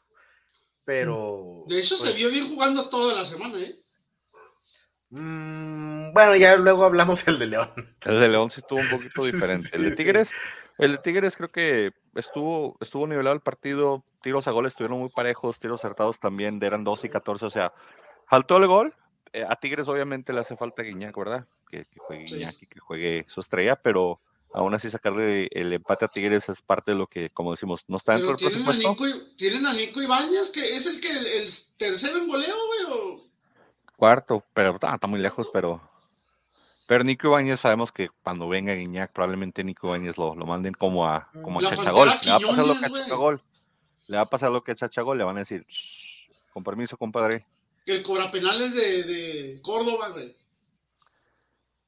pero... 0.86 1.64
De 1.68 1.80
hecho, 1.80 1.98
pues, 1.98 2.12
se 2.12 2.18
vio 2.18 2.30
bien 2.30 2.50
jugando 2.50 2.90
toda 2.90 3.16
la 3.16 3.26
semana, 3.26 3.60
¿eh? 3.60 3.80
mm, 5.10 6.14
bueno, 6.14 6.36
ya 6.36 6.56
luego 6.58 6.86
hablamos 6.86 7.28
el 7.28 7.40
de 7.40 7.48
León. 7.48 7.72
El 8.06 8.20
de 8.20 8.30
León 8.30 8.52
sí 8.52 8.60
estuvo 8.60 8.80
un 8.80 8.90
poquito 8.90 9.26
diferente. 9.26 9.70
El 9.74 9.84
de 9.84 9.92
sí. 9.92 9.98
Tigres, 9.98 10.30
el 10.78 10.92
de 10.92 10.98
Tigres 11.00 11.36
creo 11.36 11.52
que 11.52 11.92
estuvo, 12.14 12.78
estuvo 12.80 13.08
nivelado 13.08 13.36
el 13.36 13.42
partido, 13.42 14.06
tiros 14.22 14.48
a 14.48 14.52
goles 14.52 14.74
estuvieron 14.74 15.00
muy 15.00 15.10
parejos, 15.10 15.60
tiros 15.60 15.80
acertados 15.82 16.20
también, 16.20 16.60
eran 16.64 16.84
2 16.84 17.06
y 17.06 17.10
14, 17.10 17.46
o 17.46 17.50
sea, 17.50 17.74
faltó 18.28 18.58
el 18.58 18.68
gol. 18.68 18.94
eh, 19.34 19.46
a 19.48 19.56
Tigres 19.56 19.88
obviamente 19.88 20.34
le 20.34 20.42
hace 20.42 20.56
falta 20.58 20.84
Guiñac, 20.84 21.16
¿verdad? 21.18 21.46
Que, 21.70 21.86
que 21.86 22.00
juegue. 22.00 22.26
Guiñac 22.26 22.62
y 22.62 22.66
que 22.68 22.80
juegue 22.80 23.26
su 23.28 23.40
estrella, 23.40 23.76
pero 23.78 24.20
aún 24.54 24.74
así 24.74 24.90
sacarle 24.90 25.48
el 25.52 25.72
empate 25.72 26.04
a 26.06 26.08
Tigres 26.10 26.50
es 26.50 26.62
parte 26.62 26.92
de 26.92 26.98
lo 26.98 27.08
que, 27.08 27.30
como 27.30 27.52
decimos, 27.52 27.86
no 27.88 27.98
está 27.98 28.14
dentro 28.14 28.36
del 28.36 28.46
a, 28.46 28.50
presupuesto. 28.50 28.90
Nico, 28.90 29.06
tienen 29.38 29.66
a 29.66 29.74
Nico 29.74 30.02
Ibáñez, 30.02 30.50
que 30.50 30.76
es 30.76 30.86
el 30.86 31.00
que 31.00 31.12
el, 31.12 31.26
el 31.26 31.50
tercero 31.78 32.18
en 32.18 32.28
goleo, 32.28 32.56
güey. 32.68 33.00
o- 33.00 33.32
Cuarto, 33.96 34.44
pero 34.54 34.78
ah, 34.82 34.96
está 34.96 35.08
muy 35.08 35.20
lejos, 35.20 35.50
pero... 35.54 35.80
Pero 36.88 37.06
Nico 37.06 37.28
Ibáñez 37.28 37.62
sabemos 37.62 37.92
que 37.94 38.10
cuando 38.22 38.50
venga 38.50 38.74
Guiñac, 38.74 39.14
probablemente 39.14 39.64
Nico 39.64 39.88
Ibáñez 39.88 40.18
lo, 40.18 40.36
lo 40.36 40.46
manden 40.46 40.74
como 40.74 41.08
a, 41.08 41.30
como 41.42 41.60
a 41.60 41.62
Chachagol. 41.62 42.10
Le 42.22 42.32
va 42.32 42.36
a 42.36 42.40
pasar 42.42 42.66
lo 42.66 42.78
que 42.78 42.86
a. 42.86 42.90
Chachagol. 42.90 43.42
Le 44.12 44.18
va 44.18 44.24
a 44.24 44.30
pasar 44.30 44.52
lo 44.52 44.62
que 44.62 44.74
a 44.74 44.76
Chachagol. 44.76 45.18
Le 45.18 45.24
van 45.24 45.38
a 45.38 45.40
decir, 45.40 45.66
"Shh, 45.70 46.30
con 46.52 46.66
permiso, 46.66 46.98
compadre. 46.98 47.46
El 47.86 48.04
cobrapenales 48.04 48.76
de, 48.76 49.04
de 49.04 49.62
Córdoba, 49.62 50.10
güey. 50.10 50.36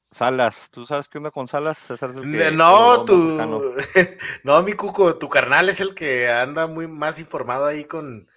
Salas, 0.09 0.69
¿tú 0.71 0.85
sabes 0.85 1.09
qué 1.09 1.17
onda 1.17 1.31
con 1.31 1.49
Salas? 1.49 1.77
César 1.79 2.11
es 2.11 2.15
el 2.15 2.21
que- 2.31 2.51
No, 2.51 3.03
tu... 3.03 3.15
no, 4.43 4.63
mi 4.63 4.71
Cuco, 4.73 5.17
tu 5.17 5.27
carnal 5.27 5.67
es 5.67 5.81
el 5.81 5.93
que 5.95 6.29
anda 6.29 6.67
muy 6.67 6.87
más 6.87 7.19
informado 7.19 7.65
ahí 7.65 7.83
con, 7.83 8.29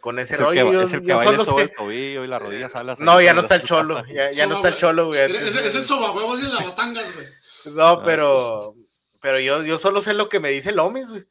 con 0.00 0.18
ese 0.18 0.34
Es 0.34 0.38
que, 0.38 0.44
rollo. 0.44 0.72
Yo, 0.72 0.82
es 0.82 0.92
el 0.94 1.00
que 1.02 1.08
yo 1.08 1.16
baila 1.16 1.44
solo 1.44 1.58
sé- 1.58 1.64
el 1.64 1.72
tobillo 1.74 2.24
y 2.24 2.28
la 2.28 2.38
rodilla 2.38 2.68
Salas. 2.70 2.98
No, 3.00 3.20
ya 3.20 3.34
no 3.34 3.40
está 3.42 3.56
el 3.56 3.62
cholo, 3.62 4.02
ya, 4.06 4.30
ya 4.32 4.46
no 4.46 4.54
está 4.54 4.68
el 4.68 4.76
cholo, 4.76 5.08
güey. 5.08 5.20
Es, 5.20 5.54
es 5.54 5.74
el 5.74 5.84
sobahuevos 5.84 6.40
y 6.40 6.44
la 6.44 6.64
batangas, 6.64 7.12
güey. 7.14 7.26
No, 7.74 8.02
pero, 8.04 8.74
pero 9.20 9.38
yo, 9.40 9.62
yo 9.64 9.76
solo 9.76 10.00
sé 10.00 10.14
lo 10.14 10.28
que 10.30 10.40
me 10.40 10.48
dice 10.50 10.72
Lomis, 10.72 11.10
güey. 11.10 11.24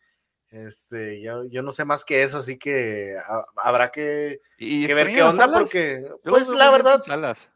Este, 0.53 1.19
yo, 1.19 1.45
yo 1.45 1.63
no 1.63 1.71
sé 1.71 1.83
más 1.83 2.05
que 2.05 2.21
eso, 2.21 2.37
así 2.37 2.59
que 2.59 3.15
ha- 3.17 3.45
habrá 3.57 3.89
que, 3.91 4.39
Y 4.59 4.85
que 4.85 4.93
ver 4.93 5.07
qué 5.07 5.23
onda, 5.23 5.45
Salas. 5.45 5.59
porque, 5.61 6.07
pues 6.23 6.47
la 6.49 6.69
verdad, 6.69 7.01
Salas. 7.01 7.49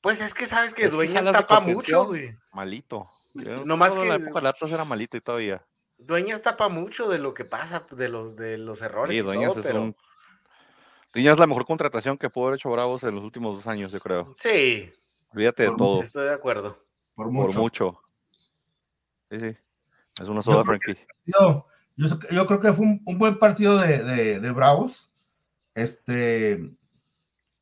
pues 0.00 0.20
es 0.20 0.32
que 0.32 0.46
sabes 0.46 0.72
que 0.72 0.82
Es 0.84 0.90
que 0.90 0.94
Dueñas 0.94 1.24
tapa 1.32 1.58
mucho, 1.58 2.06
güey. 2.06 2.36
Malito. 2.52 3.08
Yo 3.34 3.64
No 3.64 3.76
más 3.76 3.90
recuerdo 3.94 4.12
la 4.12 4.18
que- 4.18 4.24
época 4.26 4.40
de 4.42 4.48
Atlas 4.48 4.70
era 4.70 4.84
malito 4.84 5.16
y 5.16 5.20
todavía. 5.20 5.66
Dueñas 5.98 6.40
tapa 6.40 6.68
mucho 6.68 7.08
de 7.08 7.18
lo 7.18 7.34
que 7.34 7.44
pasa, 7.44 7.84
de 7.90 8.08
los, 8.08 8.36
de 8.36 8.58
los 8.58 8.80
errores 8.80 9.12
Sí, 9.12 9.18
y 9.18 9.22
Dueñas 9.22 9.50
todo, 9.50 9.60
es 9.60 9.66
pero 9.66 9.82
un- 9.82 9.96
Dueñas 11.12 11.32
es 11.32 11.38
la 11.40 11.46
mejor 11.48 11.66
contratación 11.66 12.16
que 12.16 12.30
pudo 12.30 12.46
haber 12.46 12.58
hecho 12.60 12.70
Bravos 12.70 13.02
en 13.02 13.16
los 13.16 13.24
últimos 13.24 13.56
dos 13.56 13.66
años, 13.66 13.90
yo 13.90 13.98
creo. 13.98 14.34
sí, 14.36 14.92
Olvídate 15.32 15.64
de 15.64 15.72
todo. 15.76 16.00
estoy 16.00 16.26
de 16.26 16.32
acuerdo. 16.34 16.78
por 17.16 17.26
Por 17.26 17.32
mucho. 17.32 17.58
mucho. 17.60 18.00
Sí, 19.30 19.38
sí. 19.40 19.56
Es 20.22 20.28
una 20.28 20.42
soda, 20.42 20.64
Frankie. 20.64 20.96
Yo, 21.26 21.66
yo, 22.30 22.46
creo 22.46 22.60
que 22.60 22.72
fue 22.72 22.86
un, 22.86 23.02
un 23.04 23.18
buen 23.18 23.38
partido 23.38 23.78
de, 23.78 24.02
de- 24.02 24.40
de 24.40 24.50
Bravos. 24.52 25.10
Este, 25.74 26.70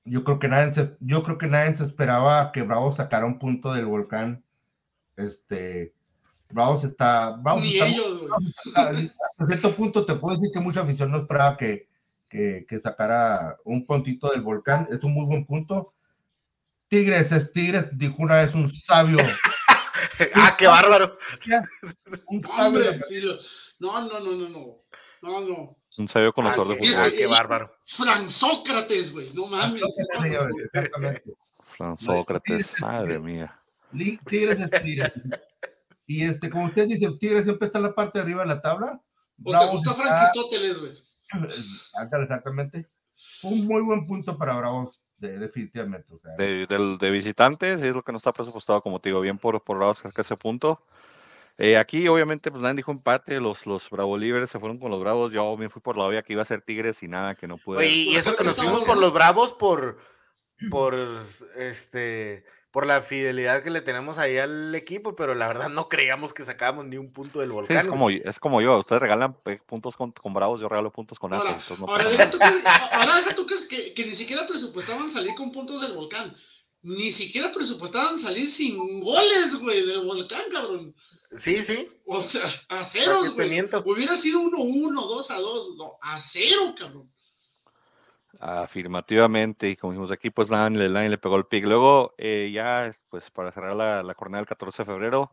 yo 0.05 0.25
creo 0.25 0.39
que 0.39 0.49
nadie 0.49 0.73
se, 0.75 0.97
yo 1.01 1.23
creo 1.23 1.39
que 1.39 1.47
nadie 1.49 1.77
se 1.77 1.85
esperaba 1.85 2.53
que 2.53 2.63
Bravos 2.63 2.97
sacara 2.97 3.27
un 3.27 3.39
punto 3.39 3.73
del 3.73 3.87
volcán. 3.87 4.43
Este, 5.17 5.93
Bravos 6.51 6.85
está, 6.85 7.31
Bravos 7.31 7.63
Ni 7.63 7.75
está- 7.75 7.87
ellos, 7.89 8.19
güey. 8.21 8.31
hasta 9.31 9.47
cierto 9.47 9.75
punto 9.77 10.05
te 10.07 10.15
puedo 10.15 10.37
decir 10.37 10.51
que 10.53 10.61
mucha 10.61 10.81
afición 10.81 11.11
no 11.11 11.19
esperaba 11.19 11.57
que, 11.57 11.89
que, 12.29 12.65
que 12.69 12.81
sacara 12.81 13.57
un 13.65 13.85
puntito 13.87 14.31
del 14.31 14.43
volcán. 14.43 14.87
Es 14.91 15.03
un 15.05 15.13
muy 15.13 15.27
buen 15.27 15.45
punto. 15.45 15.93
Tigres 16.89 17.31
es 17.33 17.53
Tigres, 17.53 17.87
dijo 17.93 18.17
una 18.19 18.37
vez 18.37 18.55
un 18.55 18.73
sabio. 18.75 19.19
ah, 20.35 20.55
qué 20.59 20.67
bárbaro. 20.67 21.19
Un 22.29 22.43
sabio 22.43 22.67
Hombre, 22.67 23.01
y 23.11 23.21
lo- 23.21 23.37
no, 23.79 24.01
no, 24.09 24.21
no, 24.21 24.33
no, 24.33 24.49
no. 24.49 24.77
No, 25.21 25.41
no. 25.41 25.77
Un 25.99 26.07
sabio 26.07 26.33
conocedor 26.33 26.69
Ah, 26.69 26.75
de 26.75 26.77
fútbol. 26.87 27.13
qué 27.17 27.27
bárbaro. 27.27 27.73
Fran 27.85 28.31
Sócrates, 28.31 29.11
güey. 29.13 29.33
No 29.35 29.47
mames. 29.47 29.83
Fran 31.77 31.99
Sócrates. 31.99 32.75
Madre 32.81 33.19
mía. 33.19 33.61
Tigres 34.27 34.61
es 34.61 34.71
Tigres. 34.71 35.13
Y 36.07 36.25
este, 36.25 36.49
como 36.51 36.67
usted 36.67 36.87
dice, 36.87 37.09
Tigres 37.19 37.45
siempre 37.45 37.67
está 37.67 37.79
en 37.79 37.85
la 37.85 37.95
parte 37.95 38.19
de 38.19 38.23
arriba 38.23 38.43
de 38.43 38.49
la 38.49 38.63
tabla. 38.63 39.01
O 39.45 39.51
te 39.59 39.67
gusta 39.71 39.91
está- 39.91 40.03
Franquistóteles, 40.03 40.79
güey. 40.79 40.93
Exactamente. 42.23 42.87
un 43.43 43.67
muy 43.67 43.83
buen 43.83 44.07
punto 44.07 44.37
para 44.39 44.57
Bravos, 44.57 45.01
definitivamente. 45.19 46.09
de, 46.39 46.67
de, 46.67 47.11
visitantes, 47.11 47.83
es 47.83 47.95
lo 47.95 48.03
que 48.03 48.13
no 48.13 48.19
está 48.19 48.33
presupuestado, 48.33 48.81
como 48.83 49.01
te 49.01 49.09
digo, 49.11 49.21
bien 49.21 49.37
por, 49.39 49.63
por 49.63 49.77
Bravos 49.79 50.01
que 50.03 50.21
ese 50.21 50.37
punto. 50.37 50.83
Eh, 51.61 51.77
aquí, 51.77 52.07
obviamente, 52.07 52.53
pues 52.53 52.63
nadie 52.63 52.77
dijo 52.77 52.93
empate, 52.93 53.41
los, 53.41 53.67
los 53.67 53.91
Bravo 53.91 54.17
Libres 54.17 54.49
se 54.49 54.61
fueron 54.61 54.79
con 54.79 54.93
los 54.93 55.01
Bravos, 55.01 55.33
yo 55.33 55.57
me 55.57 55.69
fui 55.69 55.83
por 55.83 55.97
la 55.97 56.05
obvia 56.05 56.23
que 56.23 56.33
iba 56.33 56.43
a 56.43 56.45
ser 56.45 56.63
Tigres 56.63 57.03
y 57.03 57.09
nada, 57.09 57.35
que 57.35 57.49
no 57.49 57.59
pude. 57.59 57.85
y 57.89 58.15
eso 58.15 58.37
que 58.37 58.45
nos 58.45 58.57
fuimos 58.57 58.85
por 58.85 58.97
los 58.97 59.13
Bravos 59.13 59.55
por, 59.55 59.99
por 60.71 60.97
este 61.57 62.45
por 62.71 62.87
la 62.87 63.01
fidelidad 63.01 63.63
que 63.63 63.71
le 63.71 63.81
tenemos 63.81 64.19
ahí 64.19 64.37
al 64.37 64.75
equipo, 64.75 65.17
pero 65.17 65.35
la 65.35 65.49
verdad 65.49 65.69
no 65.69 65.89
creíamos 65.89 66.35
que 66.35 66.45
sacábamos 66.45 66.87
ni 66.87 66.97
un 66.97 67.13
punto 67.13 67.41
del 67.41 67.51
volcán. 67.51 67.79
es, 67.79 67.89
como, 67.89 68.11
es 68.11 68.39
como 68.39 68.61
yo, 68.61 68.79
ustedes 68.79 69.01
regalan 69.01 69.37
puntos 69.67 69.97
con, 69.97 70.13
Bravos, 70.35 70.61
yo 70.61 70.69
regalo 70.69 70.93
puntos 70.93 71.19
con 71.19 71.33
Ahora, 71.33 71.59
ahora, 71.81 72.31
tú, 72.31 72.39
que, 72.39 73.35
tú 73.35 73.47
que, 73.69 73.95
que, 73.95 74.07
ni 74.07 74.15
siquiera 74.15 74.47
presupuestaban 74.47 75.11
salir 75.11 75.35
con 75.35 75.51
puntos 75.51 75.81
del 75.81 75.95
volcán. 75.95 76.37
Ni 76.83 77.11
siquiera 77.11 77.51
presupuestaban 77.53 78.21
salir 78.21 78.49
sin 78.49 79.01
goles, 79.01 79.57
güey, 79.59 79.85
del 79.85 80.05
volcán, 80.05 80.43
cabrón. 80.53 80.95
Sí, 81.33 81.63
sí. 81.63 81.91
O 82.07 82.23
sea, 82.23 82.51
a 82.69 82.85
cero, 82.85 83.21
güey. 83.35 83.61
Hubiera 83.85 84.17
sido 84.17 84.41
1-1, 84.41 85.29
2-2, 85.29 85.77
no, 85.77 85.99
a 86.01 86.21
cero, 86.21 86.75
cabrón. 86.79 87.11
Afirmativamente, 88.41 89.69
y 89.69 89.77
como 89.77 89.93
dijimos 89.93 90.13
aquí, 90.13 90.31
pues 90.31 90.51
nadie, 90.51 90.89
le 90.89 91.19
pegó 91.19 91.37
el 91.37 91.47
pick. 91.47 91.65
Luego, 91.65 92.15
eh, 92.19 92.51
ya, 92.53 92.91
pues 93.11 93.31
para 93.31 93.51
cerrar 93.51 93.75
la, 93.75 94.03
la, 94.03 94.15
jornada 94.15 94.41
del 94.41 94.49
14 94.49 94.83
de 94.83 94.87
febrero, 94.87 95.33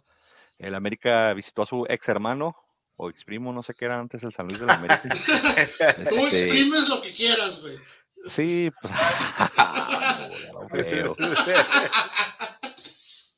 el 0.58 0.76
América 0.76 1.34
visitó 1.34 1.62
a 1.62 1.66
su 1.66 1.86
ex 1.88 2.10
hermano, 2.10 2.56
o 2.98 3.10
ex 3.10 3.24
primo, 3.24 3.54
no 3.54 3.64
sé 3.64 3.74
qué 3.74 3.86
era 3.86 4.00
antes, 4.00 4.24
el 4.24 4.34
San 4.34 4.48
Luis 4.48 4.60
de 4.60 4.66
la 4.66 4.74
América. 4.74 5.02
Tú 6.10 6.26
este 6.26 6.46
exprimes 6.46 6.90
lo 6.90 7.02
que 7.02 7.14
quieras, 7.14 7.62
güey. 7.62 7.78
Sí, 8.28 8.72
pues. 8.82 8.94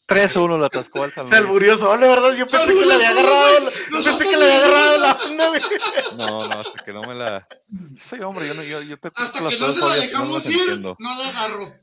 3-1 0.07 0.59
la 0.59 0.67
atascó 0.67 1.03
al 1.03 1.11
San 1.11 1.25
Se 1.25 1.35
alburió 1.35 1.75
solo, 1.77 2.07
¿verdad? 2.07 2.33
Yo 2.33 2.47
pensé 2.47 2.73
que 2.73 2.85
le 2.85 2.93
había 2.93 3.09
agarrado. 3.09 3.69
Yo 3.91 4.03
pensé 4.03 4.23
que 4.23 4.37
le 4.37 4.43
había 4.43 4.57
agarrado 4.57 4.97
la 4.99 5.11
onda, 5.11 5.51
No, 6.15 6.47
no, 6.47 6.59
hasta 6.59 6.83
que 6.83 6.93
no 6.93 7.01
me 7.01 7.13
la. 7.13 7.47
Sí, 7.99 8.15
hombre, 8.21 8.47
yo, 8.47 8.53
no, 8.53 8.63
yo, 8.63 8.81
yo 8.81 8.97
te 8.97 9.11
Hasta 9.13 9.49
que 9.49 9.59
no 9.59 9.73
se 9.73 9.79
la 9.81 9.95
dejamos 9.95 10.45
ir, 10.45 10.79
no 10.79 10.95
la 10.99 11.29
agarro. 11.29 11.73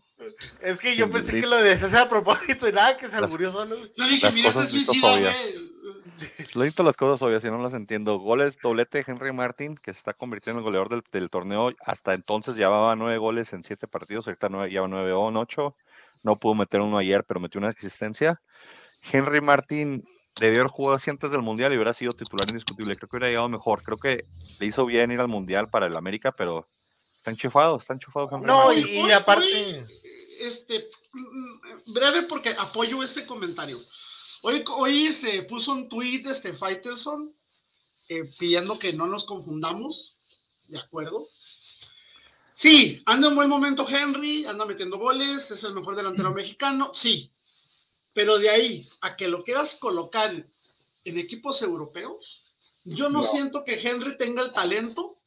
Es 0.62 0.78
que 0.78 0.96
yo 0.96 1.10
pensé 1.10 1.38
que 1.40 1.46
lo 1.46 1.56
decías 1.56 1.92
a 1.94 2.08
propósito 2.08 2.66
y 2.66 2.72
nada, 2.72 2.96
que 2.96 3.08
se 3.08 3.16
alburió 3.16 3.50
solo. 3.50 3.76
Yo 3.94 4.08
dije, 4.08 4.32
mira, 4.32 4.48
este 4.48 4.66
suicida, 4.68 5.18
güey. 5.18 5.74
Lo 6.54 6.62
dicho 6.62 6.82
las 6.82 6.96
cosas 6.96 7.20
obvias, 7.20 7.42
si 7.42 7.50
no 7.50 7.60
las 7.60 7.74
entiendo. 7.74 8.18
Goles, 8.18 8.56
doblete 8.62 8.98
de 8.98 9.04
Henry 9.06 9.32
Martin, 9.32 9.76
que 9.76 9.92
se 9.92 9.98
está 9.98 10.14
convirtiendo 10.14 10.60
en 10.60 10.62
el 10.62 10.64
goleador 10.64 10.88
del, 10.88 11.04
del 11.12 11.28
torneo. 11.28 11.72
Hasta 11.84 12.14
entonces 12.14 12.56
llevaba 12.56 12.96
nueve 12.96 13.18
goles 13.18 13.52
en 13.52 13.64
siete 13.64 13.86
partidos, 13.86 14.26
ahorita 14.26 14.48
nueve, 14.48 14.70
lleva 14.70 14.88
nueve 14.88 15.12
o 15.12 15.26
ocho 15.26 15.76
no 16.24 16.38
pudo 16.38 16.56
meter 16.56 16.80
uno 16.80 16.98
ayer, 16.98 17.22
pero 17.24 17.38
metió 17.38 17.60
una 17.60 17.70
existencia. 17.70 18.42
Henry 19.12 19.40
Martin 19.40 20.02
debió 20.40 20.62
haber 20.62 20.72
jugado 20.72 20.96
así 20.96 21.10
antes 21.10 21.30
del 21.30 21.42
Mundial 21.42 21.72
y 21.72 21.76
hubiera 21.76 21.92
sido 21.92 22.12
titular 22.12 22.48
indiscutible. 22.48 22.96
Creo 22.96 23.08
que 23.08 23.16
hubiera 23.16 23.28
llegado 23.28 23.48
mejor. 23.48 23.82
Creo 23.82 23.98
que 23.98 24.24
le 24.58 24.66
hizo 24.66 24.84
bien 24.86 25.12
ir 25.12 25.20
al 25.20 25.28
Mundial 25.28 25.68
para 25.68 25.86
el 25.86 25.96
América, 25.96 26.32
pero 26.32 26.68
está 27.16 27.30
enchufado, 27.30 27.76
está 27.76 27.92
enchufado. 27.92 28.28
no, 28.40 28.72
y, 28.72 29.12
aparte... 29.12 29.86
este, 30.40 30.88
breve 31.86 32.22
porque 32.22 32.56
apoyo 32.58 33.02
este 33.02 33.26
comentario. 33.26 33.78
Hoy, 34.42 34.64
hoy 34.76 35.12
se 35.12 35.42
puso 35.42 35.72
un 35.72 35.88
tweet 35.88 36.24
este 36.26 36.52
Faitelson 36.54 37.34
eh, 38.08 38.24
pidiendo 38.38 38.78
que 38.78 38.92
no 38.92 39.06
nos 39.06 39.24
confundamos, 39.24 40.16
¿de 40.68 40.78
acuerdo? 40.78 41.28
Sí, 42.54 43.02
anda 43.04 43.28
en 43.28 43.34
buen 43.34 43.48
momento 43.48 43.84
Henry, 43.86 44.46
anda 44.46 44.64
metiendo 44.64 44.96
goles, 44.96 45.50
es 45.50 45.64
el 45.64 45.74
mejor 45.74 45.96
delantero 45.96 46.32
mexicano, 46.32 46.92
sí. 46.94 47.32
Pero 48.12 48.38
de 48.38 48.48
ahí 48.48 48.88
a 49.00 49.16
que 49.16 49.26
lo 49.26 49.42
quieras 49.42 49.74
colocar 49.74 50.46
en 51.04 51.18
equipos 51.18 51.60
europeos, 51.62 52.44
yo 52.84 53.08
no, 53.08 53.24
siento 53.24 53.64
que 53.64 53.80
Henry 53.80 54.16
tenga 54.16 54.42
el 54.42 54.52
talento, 54.52 55.18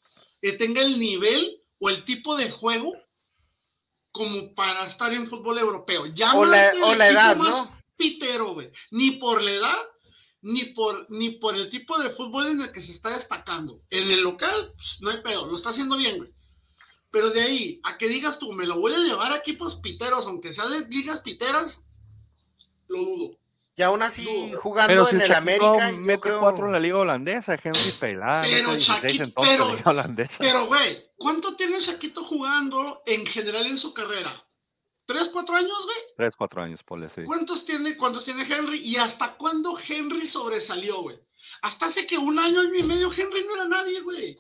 que 0.42 0.54
tenga 0.54 0.82
el 0.82 0.98
nivel 0.98 1.62
o 1.80 1.90
el 1.90 2.06
tipo 2.06 2.38
de 2.38 2.50
juego 2.50 2.94
como 4.12 4.56
para 4.56 4.86
estar 4.86 5.12
en 5.14 5.28
fútbol 5.28 5.60
europeo. 5.60 6.06
Ya 6.08 6.34
o 6.34 6.46
la, 6.46 6.70
edad, 7.10 7.36
¿no? 7.36 7.76
Pitero, 7.98 8.54
güey. 8.54 8.72
Ni 8.92 9.12
por 9.12 9.42
la 9.42 9.52
edad, 9.52 9.78
ni 10.42 10.66
por, 10.66 11.08
ni 11.10 11.32
por 11.32 11.56
el 11.56 11.70
tipo 11.70 11.98
de 12.00 12.10
fútbol 12.10 12.48
en 12.48 12.62
el 12.62 12.72
que 12.72 12.82
se 12.82 12.94
está 12.94 13.10
destacando. 13.10 13.82
En 13.90 14.10
el 14.10 14.22
local, 14.22 14.74
pues, 14.76 15.02
no 15.02 15.10
hay 15.10 15.18
pedo, 15.18 15.46
lo 15.46 15.58
está 15.58 15.70
haciendo 15.70 15.98
bien, 15.98 16.18
güey. 16.20 16.37
Pero 17.12 17.30
de 17.30 17.42
ahí 17.42 17.82
a 17.84 17.98
que 17.98 18.08
digas 18.08 18.38
tú, 18.40 18.54
me 18.54 18.66
lo 18.66 18.80
voy 18.80 18.94
a 18.94 19.00
llevar 19.00 19.32
a 19.32 19.38
equipos 19.38 19.76
piteros, 19.76 20.26
aunque 20.26 20.54
sea 20.54 20.68
de 20.68 20.88
ligas 20.88 21.22
piteras, 21.22 21.84
lo 22.88 23.00
dudo. 23.00 23.40
Y 23.78 23.84
aún 23.84 24.02
así, 24.02 24.52
jugando 24.60 25.08
en 25.08 25.22
el 25.22 25.32
América. 25.34 25.92
Mete 25.92 26.20
creo... 26.20 26.40
cuatro 26.40 26.66
en 26.66 26.72
la 26.72 26.80
Liga 26.80 26.98
Holandesa, 26.98 27.60
Henry 27.64 27.92
Pelada. 28.00 28.42
Pero, 28.42 28.74
entonces, 28.74 29.34
pero, 30.40 30.66
güey, 30.66 31.12
¿cuánto 31.16 31.56
tiene 31.56 31.78
Chaquito 31.78 32.24
jugando 32.24 33.04
en 33.06 33.24
general 33.28 33.68
en 33.68 33.78
su 33.78 33.94
carrera? 33.94 34.44
¿Tres, 35.06 35.30
cuatro 35.30 35.56
años, 35.56 35.86
güey? 35.86 35.98
Tres, 36.18 36.36
cuatro 36.36 36.64
años, 36.64 36.84
Pole, 36.84 37.08
sí. 37.08 37.22
¿Cuántos 37.24 37.66
tiene, 37.66 37.96
¿Cuántos 37.96 38.26
tiene 38.26 38.52
Henry? 38.52 38.80
¿Y 38.80 38.98
hasta 38.98 39.38
cuándo 39.38 39.78
Henry 39.88 40.26
sobresalió, 40.26 41.04
güey? 41.04 41.20
Hasta 41.62 41.86
hace 41.86 42.08
que 42.08 42.18
un 42.18 42.40
año, 42.40 42.62
año 42.62 42.76
y 42.76 42.84
medio 42.84 43.12
Henry 43.16 43.46
no 43.46 43.56
era 43.56 43.68
nadie, 43.68 44.02
güey. 44.02 44.40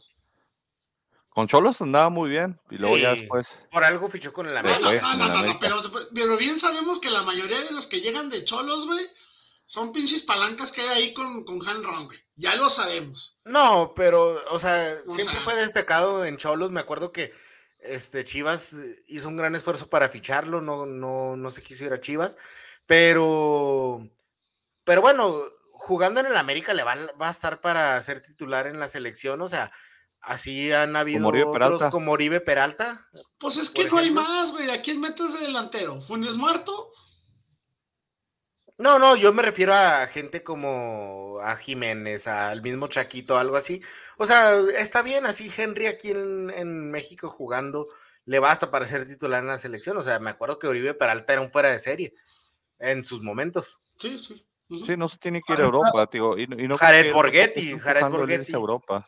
Con 1.38 1.48
Cholos 1.48 1.80
andaba 1.82 2.10
muy 2.10 2.32
bien 2.32 2.60
y 2.72 2.80
luego 2.80 2.98
ya 2.98 3.14
después. 3.14 3.68
Por 3.70 3.84
algo 3.84 4.10
fichó 4.10 4.34
con 4.34 4.48
el 4.48 4.58
América. 4.58 4.80
No, 4.82 5.18
no, 5.18 5.28
no, 5.28 5.44
no, 5.44 5.60
pero, 5.60 6.36
bien 6.36 6.60
sabemos 6.60 6.98
que 6.98 7.12
la 7.12 7.22
mayoría 7.22 7.62
de 7.62 7.70
los 7.70 7.86
que 7.86 8.02
llegan 8.02 8.28
de 8.28 8.44
Cholos, 8.44 8.88
güey, 8.88 9.06
son 9.68 9.92
pinches 9.92 10.24
palancas 10.24 10.72
que 10.72 10.82
hay 10.82 10.88
ahí 10.88 11.14
con, 11.14 11.46
con 11.46 11.62
Han 11.70 11.84
Ron, 11.84 12.08
güey. 12.08 12.18
Ya 12.38 12.56
lo 12.56 12.72
sabemos. 12.72 13.38
No, 13.46 13.94
pero, 13.96 14.44
o 14.50 14.58
sea, 14.58 14.98
siempre 15.10 15.40
fue 15.42 15.56
destacado 15.56 16.26
en 16.26 16.38
Cholos. 16.38 16.72
Me 16.72 16.80
acuerdo 16.80 17.12
que 17.12 17.32
este 17.82 18.26
Chivas 18.26 18.76
hizo 19.06 19.28
un 19.28 19.38
gran 19.38 19.54
esfuerzo 19.54 19.92
para 19.92 20.10
ficharlo, 20.10 20.60
no, 20.60 20.88
no, 20.88 21.36
no 21.38 21.52
se 21.52 21.62
quiso 21.62 21.86
ir 21.86 21.94
a 21.94 22.02
Chivas, 22.02 22.36
pero, 22.88 24.10
pero 24.84 25.02
bueno, 25.02 25.36
jugando 25.72 26.20
en 26.20 26.26
el 26.26 26.36
América 26.36 26.74
le 26.74 26.84
va, 26.84 26.96
va 27.22 27.28
a 27.28 27.32
estar 27.32 27.62
para 27.62 28.02
ser 28.02 28.24
titular 28.24 28.66
en 28.66 28.80
la 28.80 28.88
selección, 28.88 29.40
o 29.40 29.48
sea, 29.48 29.72
Así 30.28 30.74
han 30.74 30.94
habido 30.98 31.24
como 31.24 31.52
otros 31.52 31.86
como 31.86 32.12
Oribe 32.12 32.42
Peralta. 32.42 33.08
Pues 33.40 33.56
es 33.56 33.70
que 33.70 33.86
no 33.86 33.98
hay 33.98 34.12
más, 34.12 34.52
güey. 34.52 34.70
¿A 34.70 34.82
quién 34.82 35.00
metes 35.00 35.34
de 35.34 35.40
delantero? 35.40 36.02
¿Funes 36.02 36.36
Muerto? 36.36 36.92
No, 38.78 39.00
no, 39.00 39.16
yo 39.16 39.32
me 39.32 39.42
refiero 39.42 39.74
a 39.74 40.06
gente 40.08 40.44
como 40.44 41.40
a 41.42 41.56
Jiménez, 41.56 42.28
al 42.28 42.62
mismo 42.62 42.88
Chaquito, 42.88 43.38
algo 43.38 43.56
así. 43.56 43.82
O 44.18 44.26
sea, 44.26 44.60
está 44.78 45.02
bien 45.02 45.26
así 45.26 45.50
Henry 45.56 45.88
aquí 45.88 46.12
en, 46.12 46.92
México 46.92 47.30
jugando, 47.30 47.88
le 48.26 48.40
basta 48.40 48.70
para 48.70 48.86
ser 48.86 49.08
titular 49.08 49.42
en 49.42 49.48
la 49.48 49.58
selección. 49.58 49.96
O 49.96 50.04
sea, 50.04 50.20
me 50.20 50.30
acuerdo 50.30 50.60
que 50.60 50.68
Oribe 50.68 50.94
Peralta 50.94 51.32
era 51.32 51.42
un 51.42 51.52
fuera 51.52 51.72
de 51.72 51.80
serie 51.80 52.14
en 52.80 53.06
sus 53.06 53.24
momentos. 53.24 53.80
Sí, 53.98 54.20
sí. 54.20 54.46
Sí, 54.86 54.98
no 54.98 55.08
se 55.08 55.18
tiene 55.20 55.42
que 55.42 55.54
ir 55.54 55.62
a 55.62 55.64
Europa, 55.64 56.06
tío. 56.08 56.38
Y, 56.38 56.44
y 56.44 56.68
no 56.68 56.78
Jared 56.78 57.14
Borghetti, 57.14 57.80
Jared 57.80 58.10
Borghetti. 58.10 58.52
Europa. 58.52 59.08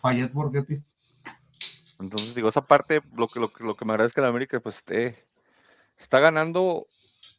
Fayette 0.00 0.32
Borghetti. 0.32 0.82
Entonces, 1.98 2.34
digo, 2.34 2.48
esa 2.48 2.62
parte, 2.62 3.02
lo 3.14 3.28
que, 3.28 3.40
lo, 3.40 3.52
lo 3.58 3.76
que 3.76 3.84
me 3.84 3.96
que 4.08 4.20
la 4.20 4.28
América 4.28 4.58
pues 4.60 4.76
esté, 4.76 5.26
está 5.98 6.18
ganando, 6.18 6.86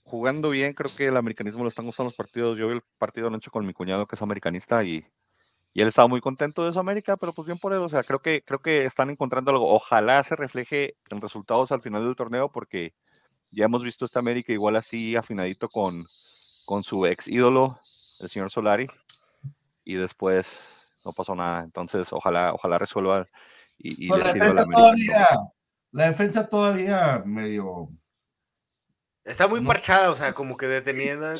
jugando 0.03 0.51
bien. 0.51 0.73
Creo 0.73 0.95
que 0.95 1.07
el 1.07 1.17
americanismo 1.17 1.63
lo 1.63 1.69
están 1.69 1.85
gustando 1.85 2.09
los 2.09 2.15
partidos. 2.15 2.57
Yo 2.57 2.67
vi 2.67 2.75
el 2.75 2.83
partido 2.99 3.27
anoche 3.27 3.49
con 3.49 3.65
mi 3.65 3.73
cuñado 3.73 4.05
que 4.05 4.15
es 4.15 4.21
americanista 4.21 4.83
y, 4.83 5.03
y 5.73 5.81
él 5.81 5.87
estaba 5.87 6.07
muy 6.07 6.21
contento 6.21 6.63
de 6.63 6.69
eso 6.69 6.79
América, 6.79 7.17
pero 7.17 7.33
pues 7.33 7.47
bien 7.47 7.57
por 7.57 7.73
él. 7.73 7.79
O 7.79 7.89
sea, 7.89 8.03
creo 8.03 8.19
que, 8.19 8.43
creo 8.43 8.59
que 8.59 8.85
están 8.85 9.09
encontrando 9.09 9.49
algo. 9.49 9.73
Ojalá 9.73 10.23
se 10.23 10.35
refleje 10.35 10.95
en 11.09 11.21
resultados 11.21 11.71
al 11.71 11.81
final 11.81 12.05
del 12.05 12.15
torneo 12.15 12.51
porque 12.51 12.93
ya 13.49 13.65
hemos 13.65 13.83
visto 13.83 14.05
esta 14.05 14.19
América 14.19 14.53
igual 14.53 14.75
así 14.75 15.15
afinadito 15.15 15.69
con, 15.69 16.05
con 16.65 16.83
su 16.83 17.05
ex 17.07 17.27
ídolo, 17.27 17.79
el 18.19 18.29
señor 18.29 18.51
Solari. 18.51 18.87
Y 19.83 19.95
después 19.95 20.80
no 21.03 21.11
pasó 21.13 21.35
nada. 21.35 21.63
Entonces, 21.63 22.11
ojalá, 22.11 22.53
ojalá 22.53 22.77
resuelva 22.77 23.27
y, 23.77 24.05
y 24.05 24.09
la, 24.09 24.17
defensa 24.17 24.65
todavía, 24.65 25.27
la 25.91 26.05
defensa 26.05 26.49
todavía 26.49 27.23
medio. 27.25 27.89
Está 29.23 29.47
muy 29.47 29.61
parchada, 29.61 30.09
o 30.09 30.13
sea, 30.13 30.33
como 30.33 30.57
que 30.57 30.67
deteniendo, 30.67 31.35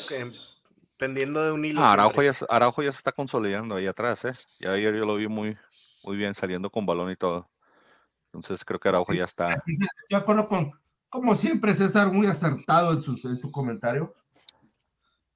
pendiendo 0.97 1.43
de 1.43 1.51
un 1.51 1.65
hilo. 1.65 1.81
Ah, 1.83 1.93
Araujo, 1.93 2.21
ya, 2.21 2.33
Araujo 2.49 2.83
ya 2.83 2.91
se 2.91 2.97
está 2.97 3.11
consolidando 3.11 3.75
ahí 3.75 3.87
atrás, 3.87 4.25
¿eh? 4.25 4.33
Ya 4.59 4.71
ayer 4.71 4.95
yo 4.95 5.05
lo 5.05 5.15
vi 5.15 5.27
muy, 5.27 5.57
muy 6.03 6.17
bien 6.17 6.35
saliendo 6.35 6.69
con 6.69 6.85
balón 6.85 7.11
y 7.11 7.15
todo. 7.15 7.49
Entonces 8.25 8.63
creo 8.63 8.79
que 8.79 8.89
Araujo 8.89 9.13
ya 9.13 9.25
está. 9.25 9.61
Yo 10.09 10.17
acuerdo 10.17 10.47
con, 10.47 10.71
como 11.09 11.35
siempre, 11.35 11.73
César, 11.73 12.11
muy 12.11 12.27
acertado 12.27 12.93
en 12.93 13.01
su, 13.01 13.19
en 13.27 13.37
su 13.39 13.51
comentario. 13.51 14.15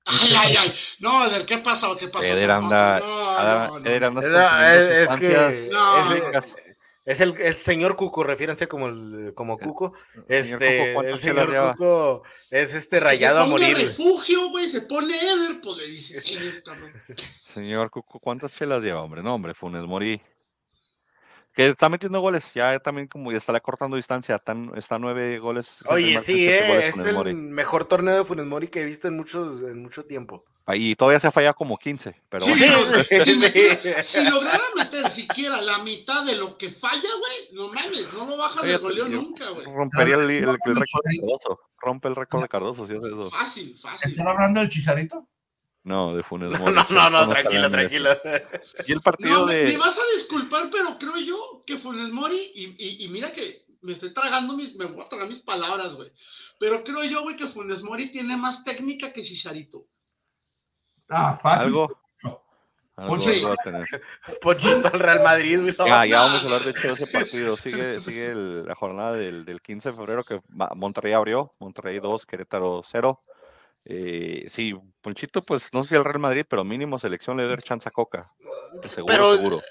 Ay, 0.05 0.33
ay, 0.37 0.55
ay. 0.57 0.75
No, 0.99 1.25
Eder, 1.25 1.45
¿qué 1.45 1.57
pasó? 1.57 1.97
¿Qué 1.97 2.07
pasó? 2.07 2.25
Eder 2.25 2.51
anda. 2.51 2.99
No, 2.99 3.79
no, 3.79 3.79
no, 3.79 4.21
es, 4.61 5.09
que. 5.19 6.39
Es 7.05 7.19
el, 7.21 7.39
el 7.39 7.53
señor 7.53 7.95
Cuco, 7.95 8.23
refiérense 8.23 8.67
como, 8.67 8.87
el, 8.87 9.33
como 9.35 9.59
Cuco. 9.59 9.93
Señor 10.13 10.25
Este, 10.27 10.55
Cuco, 10.57 10.87
el 10.87 10.93
¿cuántas 10.93 11.21
chelas 11.21 11.45
señor? 11.45 11.71
Cuco 11.73 12.23
es 12.49 12.73
este 12.73 12.99
rayado 12.99 13.41
a 13.41 13.45
se 13.45 13.51
pone 13.51 13.71
morir. 13.71 13.87
refugio, 13.89 14.49
güey, 14.49 14.69
se 14.69 14.81
pone 14.81 15.15
Eder, 15.15 15.61
pues 15.61 15.77
le 15.77 16.19
Eder. 16.33 16.63
Señor 17.45 17.91
Cuco, 17.91 18.19
¿cuántas 18.19 18.55
chelas 18.55 18.81
lleva, 18.83 19.03
hombre? 19.03 19.21
No, 19.21 19.35
hombre, 19.35 19.53
Funes 19.53 19.83
Mori. 19.83 20.19
Que 21.55 21.67
está 21.69 21.87
metiendo 21.87 22.19
goles, 22.19 22.53
ya 22.53 22.77
también 22.79 23.07
como 23.07 23.31
ya 23.31 23.37
está 23.37 23.57
cortando 23.61 23.95
distancia, 23.95 24.37
tan, 24.39 24.71
está 24.75 24.99
nueve 24.99 25.39
goles. 25.39 25.77
Oye, 25.87 26.19
sí, 26.19 26.47
eh, 26.49 26.65
goles 26.67 26.97
es 26.97 27.05
el 27.05 27.15
Mori. 27.15 27.33
mejor 27.33 27.85
torneo 27.85 28.17
de 28.17 28.25
Funes 28.25 28.45
Mori 28.45 28.67
que 28.67 28.81
he 28.81 28.85
visto 28.85 29.07
en, 29.07 29.15
muchos, 29.15 29.61
en 29.61 29.81
mucho 29.81 30.03
tiempo. 30.03 30.43
Y 30.73 30.95
todavía 30.95 31.19
se 31.19 31.29
falla 31.31 31.53
como 31.53 31.77
15, 31.77 32.15
pero 32.27 32.45
Sí, 32.45 32.51
bueno. 32.51 33.03
Sí, 33.23 33.23
Si, 33.23 33.37
metiera- 33.39 34.03
si 34.03 34.23
lograra 34.29 34.63
meter 34.75 35.09
siquiera 35.11 35.61
la 35.61 35.77
mitad 35.77 36.25
de 36.25 36.35
lo 36.35 36.57
que 36.57 36.71
falla, 36.71 37.01
güey, 37.19 37.49
no 37.53 37.67
mames, 37.71 38.11
no 38.13 38.25
lo 38.25 38.35
bajas 38.35 38.63
de 38.63 38.69
Oye, 38.75 38.77
goleo 38.77 39.07
yo- 39.07 39.21
nunca, 39.21 39.47
güey. 39.51 39.65
rompería 39.65 40.15
el, 40.15 40.21
el- 40.23 40.37
el 40.37 40.45
No, 40.45 40.51
récord 40.53 41.03
de. 41.05 41.19
Cardoso. 41.19 41.59
Rompe 41.79 42.07
el 42.07 42.15
récord 42.15 42.41
de 42.41 42.47
Cardoso, 42.49 42.85
si 42.87 42.93
hace 42.97 43.07
eso. 43.07 43.29
Fácil, 43.31 43.77
fácil. 43.79 44.11
¿Están 44.11 44.27
hablando 44.27 44.59
del 44.59 44.69
chicharito? 44.69 45.27
No, 45.85 46.15
de 46.15 46.23
Funes 46.23 46.49
No, 46.51 46.57
Mori. 46.59 46.73
no, 46.73 46.83
no, 46.89 47.09
no, 47.09 47.17
Estamos 47.21 47.29
tranquilo, 47.29 47.69
tranquilo. 47.71 48.09
Y 48.87 48.91
el 48.91 49.01
partido 49.01 49.39
No, 49.39 49.45
me, 49.45 49.53
de. 49.53 49.63
me 49.71 49.77
vas 49.77 49.95
a 49.97 50.15
disculpar, 50.17 50.69
pero 50.71 50.97
creo 50.97 51.17
yo 51.17 51.63
que 51.65 51.77
Funes 51.77 52.09
Mori, 52.11 52.51
y, 52.55 52.75
y- 52.77 53.05
y 53.05 53.07
mira 53.07 53.31
que 53.31 53.65
me 53.81 53.93
estoy 53.93 54.11
tragando 54.13 54.57
mis, 54.57 54.75
me 54.75 54.85
voy 54.85 55.05
a 55.05 55.07
tragar 55.07 55.27
mis 55.29 55.39
palabras, 55.41 55.93
güey. 55.93 56.11
Pero 56.59 56.83
creo 56.83 57.03
yo, 57.03 57.21
güey, 57.21 57.35
que 57.35 57.47
Funes 57.47 57.81
Mori 57.83 58.11
tiene 58.11 58.35
más 58.35 58.63
técnica 58.63 59.13
que 59.13 59.21
Chicharito. 59.23 59.85
Ah, 61.07 61.37
fácil. 61.41 61.65
Algo. 61.67 61.99
Algo, 62.97 63.17
Pues. 63.17 63.41
Pochito 64.41 64.87
al 64.91 64.99
Real 64.99 65.21
Madrid, 65.21 65.59
güey. 65.61 65.75
Ya, 65.85 66.05
ya 66.05 66.21
vamos 66.21 66.41
a 66.41 66.43
hablar 66.45 66.63
de 66.63 66.71
hecho 66.71 66.87
de 66.87 66.93
ese 66.93 67.07
partido. 67.07 67.57
Sigue, 67.57 67.99
sigue 67.99 68.31
el- 68.31 68.65
la 68.65 68.73
jornada 68.73 69.13
del, 69.13 69.43
del 69.45 69.61
15 69.61 69.91
de 69.91 69.95
febrero 69.97 70.23
que 70.23 70.41
Monterrey 70.75 71.11
abrió. 71.13 71.53
Monterrey 71.59 71.99
2, 71.99 72.25
Querétaro 72.25 72.81
0. 72.85 73.21
Eh, 73.85 74.45
sí, 74.49 74.73
Ponchito, 75.01 75.43
pues 75.43 75.71
no 75.71 75.83
sé 75.83 75.89
si 75.89 75.95
el 75.95 76.03
Real 76.03 76.19
Madrid, 76.19 76.45
pero 76.49 76.63
mínimo 76.63 76.97
selección 76.97 77.37
le 77.37 77.43
debe 77.43 77.55
dar 77.55 77.63
chance 77.63 77.87
a 77.87 77.91
Coca. 77.91 78.27
Seguro, 78.81 79.05
pero, 79.13 79.35
seguro. 79.35 79.61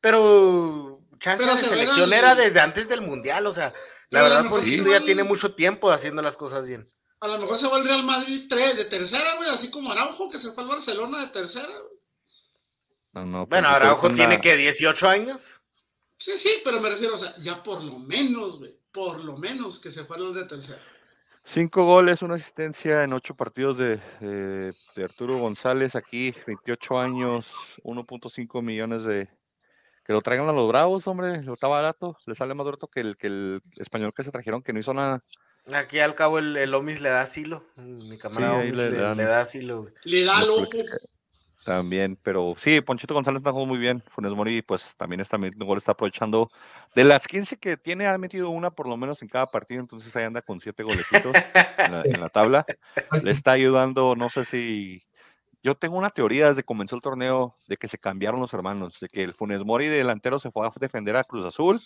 pero 0.00 1.00
chance 1.18 1.44
Pero 1.44 1.56
de 1.56 1.62
se 1.62 1.68
selección 1.68 2.12
el- 2.12 2.18
era 2.18 2.34
desde 2.34 2.60
antes 2.60 2.88
del 2.88 3.00
Mundial, 3.02 3.46
o 3.46 3.52
sea, 3.52 3.72
la 4.10 4.22
Pero 4.22 4.34
verdad, 4.44 4.60
sí, 4.64 4.82
ya 4.84 5.04
tiene 5.04 5.22
mucho 5.22 5.54
tiempo 5.54 5.90
haciendo 5.90 6.20
las 6.20 6.36
cosas 6.36 6.66
bien. 6.66 6.86
A 7.20 7.28
lo 7.28 7.38
mejor 7.38 7.58
se 7.60 7.68
va 7.68 7.78
el 7.78 7.84
Real 7.84 8.02
Madrid 8.04 8.46
3 8.48 8.76
de 8.76 8.84
tercera, 8.86 9.36
güey, 9.36 9.48
así 9.50 9.70
como 9.70 9.92
Araujo, 9.92 10.28
que 10.30 10.38
se 10.38 10.50
fue 10.52 10.62
al 10.64 10.68
Barcelona 10.70 11.20
de 11.20 11.26
tercera. 11.28 11.66
güey. 11.68 12.00
No, 13.12 13.24
no, 13.26 13.46
Bueno, 13.46 13.68
Ponchito 13.68 13.76
Araujo 13.86 14.06
una- 14.06 14.14
tiene 14.16 14.40
que 14.40 14.56
18 14.56 15.08
años. 15.08 15.60
Sí, 16.18 16.32
sí, 16.38 16.60
pero 16.64 16.80
me 16.80 16.90
refiero, 16.90 17.14
o 17.16 17.18
sea, 17.18 17.34
ya 17.38 17.62
por 17.62 17.82
lo 17.84 17.98
menos, 17.98 18.58
güey, 18.58 18.76
por 18.92 19.20
lo 19.24 19.36
menos 19.36 19.78
que 19.78 19.90
se 19.90 20.04
fue 20.04 20.16
al 20.16 20.34
de 20.34 20.44
tercera. 20.44 20.82
Cinco 21.52 21.84
goles, 21.84 22.22
una 22.22 22.36
asistencia 22.36 23.02
en 23.02 23.12
ocho 23.12 23.34
partidos 23.34 23.76
de, 23.76 23.98
de- 24.20 24.72
de 24.94 25.04
Arturo 25.04 25.36
González 25.38 25.96
aquí, 25.96 26.32
28 26.46 26.98
años, 27.00 27.52
1.5 27.82 28.62
millones 28.62 29.02
de... 29.02 29.28
Que 30.04 30.12
lo 30.12 30.22
traigan 30.22 30.48
a 30.48 30.52
los 30.52 30.68
Bravos, 30.68 31.08
hombre, 31.08 31.42
lo 31.42 31.54
está 31.54 31.66
barato, 31.66 32.16
le 32.26 32.34
sale 32.36 32.54
más 32.54 32.64
barato 32.66 32.86
que 32.86 33.00
el, 33.00 33.16
que 33.16 33.26
el 33.26 33.60
español 33.76 34.12
que 34.14 34.22
se 34.22 34.30
trajeron, 34.30 34.62
que 34.62 34.72
no 34.72 34.78
hizo 34.78 34.94
nada. 34.94 35.24
Aquí 35.72 35.98
al 35.98 36.14
cabo 36.14 36.38
el, 36.38 36.56
el 36.56 36.72
Omis 36.72 37.00
le 37.00 37.08
da 37.10 37.20
asilo. 37.20 37.64
Mi 37.76 38.16
camarada 38.16 38.54
Sí, 38.54 38.58
ahí 38.60 38.66
Omis 38.68 38.76
le 38.76 38.90
le, 38.92 38.96
dan. 38.98 39.16
le 39.16 39.24
da 39.24 39.40
asilo. 39.40 39.82
güey. 39.82 39.94
Le 40.04 40.24
da 40.24 40.38
al 40.38 40.46
Los 40.46 40.58
ojo. 40.60 40.70
También, 41.64 42.18
pero 42.22 42.54
sí, 42.56 42.80
Ponchito 42.80 43.12
González 43.12 43.40
está 43.40 43.50
jugando 43.50 43.74
muy 43.74 43.78
bien. 43.78 44.02
Funes 44.08 44.32
Mori, 44.32 44.62
pues 44.62 44.94
también 44.96 45.20
está 45.20 45.36
metiendo 45.36 45.66
gol, 45.66 45.78
está 45.78 45.92
aprovechando. 45.92 46.50
De 46.94 47.04
las 47.04 47.26
15 47.26 47.58
que 47.58 47.76
tiene, 47.76 48.06
ha 48.06 48.16
metido 48.16 48.48
una 48.50 48.70
por 48.70 48.88
lo 48.88 48.96
menos 48.96 49.20
en 49.20 49.28
cada 49.28 49.46
partido, 49.46 49.80
entonces 49.80 50.14
ahí 50.16 50.24
anda 50.24 50.40
con 50.40 50.60
siete 50.60 50.82
golecitos 50.82 51.34
en, 51.78 51.92
la, 51.92 52.02
en 52.04 52.20
la 52.20 52.28
tabla. 52.30 52.64
Le 53.22 53.30
está 53.30 53.52
ayudando, 53.52 54.16
no 54.16 54.30
sé 54.30 54.44
si. 54.44 55.02
Yo 55.62 55.74
tengo 55.74 55.98
una 55.98 56.08
teoría 56.08 56.48
desde 56.48 56.62
que 56.62 56.66
comenzó 56.66 56.96
el 56.96 57.02
torneo 57.02 57.56
de 57.68 57.76
que 57.76 57.88
se 57.88 57.98
cambiaron 57.98 58.40
los 58.40 58.54
hermanos, 58.54 58.98
de 58.98 59.10
que 59.10 59.22
el 59.22 59.34
Funes 59.34 59.62
Mori 59.62 59.88
delantero 59.88 60.38
se 60.38 60.50
fue 60.50 60.66
a 60.66 60.70
defender 60.80 61.16
a 61.16 61.24
Cruz 61.24 61.44
Azul 61.44 61.82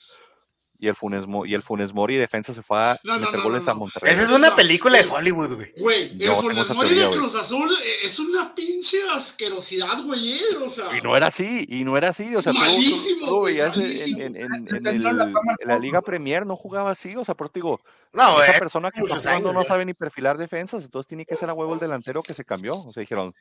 y 0.78 0.88
el 0.88 0.94
Funes, 0.96 1.26
Mo- 1.26 1.46
y 1.46 1.54
el 1.54 1.62
Funes 1.62 1.94
Mori 1.94 2.16
defensa 2.16 2.52
se 2.52 2.62
fue 2.62 2.78
a 2.78 3.00
No, 3.04 3.18
meter 3.18 3.36
no, 3.36 3.42
goles 3.44 3.64
no, 3.66 3.70
a. 3.70 3.74
Monterrey. 3.74 4.12
Esa 4.12 4.22
es 4.24 4.30
una 4.30 4.50
No, 4.50 4.56
película 4.56 4.98
de. 5.02 5.08
Hollywood, 5.08 5.54
güey. 5.54 5.72
Güey, 5.78 6.22
el 6.22 6.30
Funes 6.32 6.68
Mori 6.70 6.88
teoría, 6.88 7.02
de 7.02 7.08
güey. 7.08 7.18
Cruz 7.20 7.34
Azul 7.36 7.70
eh, 7.82 8.06
es 8.06 8.18
una 8.18 8.54
pinche 8.54 8.98
asquerosidad, 9.14 10.02
güey, 10.04 10.34
eh, 10.34 10.40
o 10.60 10.70
sea. 10.70 10.96
Y 10.96 11.00
no 11.00 11.16
era 11.16 11.28
así, 11.28 11.64
y 11.68 11.84
no 11.84 11.96
era 11.96 12.08
así, 12.10 12.34
o 12.36 12.42
sea, 12.42 12.52
Malísimo, 12.52 13.38
güey, 13.40 13.60
en, 13.60 13.72
en- 13.72 14.36
en- 14.36 14.76
en 14.76 14.86
el- 14.86 15.02
la 15.02 15.30
la 15.64 15.78
Liga. 15.78 16.02
Premier, 16.02 16.44
no 16.44 16.56
jugaba 16.56 16.90
así, 16.90 17.14
o 17.16 17.24
sea, 17.24 17.34
pero 17.34 17.48
te 17.50 17.58
digo, 17.60 17.80
No, 18.12 18.40
esa 18.40 18.46
güey. 18.48 18.58
persona 18.58 18.90
que 18.90 19.00
está 19.00 19.14
jugando 19.18 19.48
años 19.48 19.54
no 19.56 19.62
ya. 19.62 19.68
sabe 19.68 19.84
ni 19.84 19.94
perfilar 19.94 20.36
defensas, 20.36 20.84
entonces 20.84 21.06
tiene 21.08 21.24
que 21.24 21.36
ser 21.36 21.48
a 21.48 21.54
huevo 21.54 21.72
el 21.74 21.80
delantero 21.80 22.22
que 22.22 22.34
se 22.34 22.44
cambió, 22.44 22.74
o 22.76 22.92
sea, 22.92 23.00
dijeron, 23.00 23.34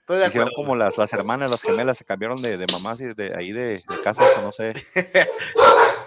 Estoy 0.00 0.20
de 0.20 0.26
hicieron 0.28 0.48
acuerdo. 0.48 0.62
como 0.64 0.74
las, 0.76 0.96
las 0.96 1.12
hermanas, 1.12 1.50
las 1.50 1.60
gemelas, 1.60 1.98
se 1.98 2.04
cambiaron 2.06 2.40
de, 2.40 2.56
de 2.56 2.64
mamás 2.72 2.98
y 3.00 3.12
de 3.12 3.34
ahí 3.36 3.52
de, 3.52 3.82
de 3.86 4.00
casas, 4.02 4.26
o 4.38 4.40
no 4.40 4.52
sé. 4.52 4.72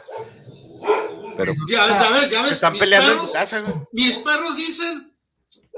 Pero 1.45 1.53
Ya, 1.67 1.87
ya 1.87 2.09
ves, 2.11 2.29
ya 2.29 2.41
ves. 2.43 2.51
Están 2.53 2.73
mis 2.73 2.79
peleando 2.81 3.11
en 3.11 3.17
perros- 3.17 3.27
tu 3.27 3.33
casa, 3.33 3.59
güey. 3.61 3.73
Mis 3.91 4.17
perros 4.17 4.55
dicen 4.57 5.15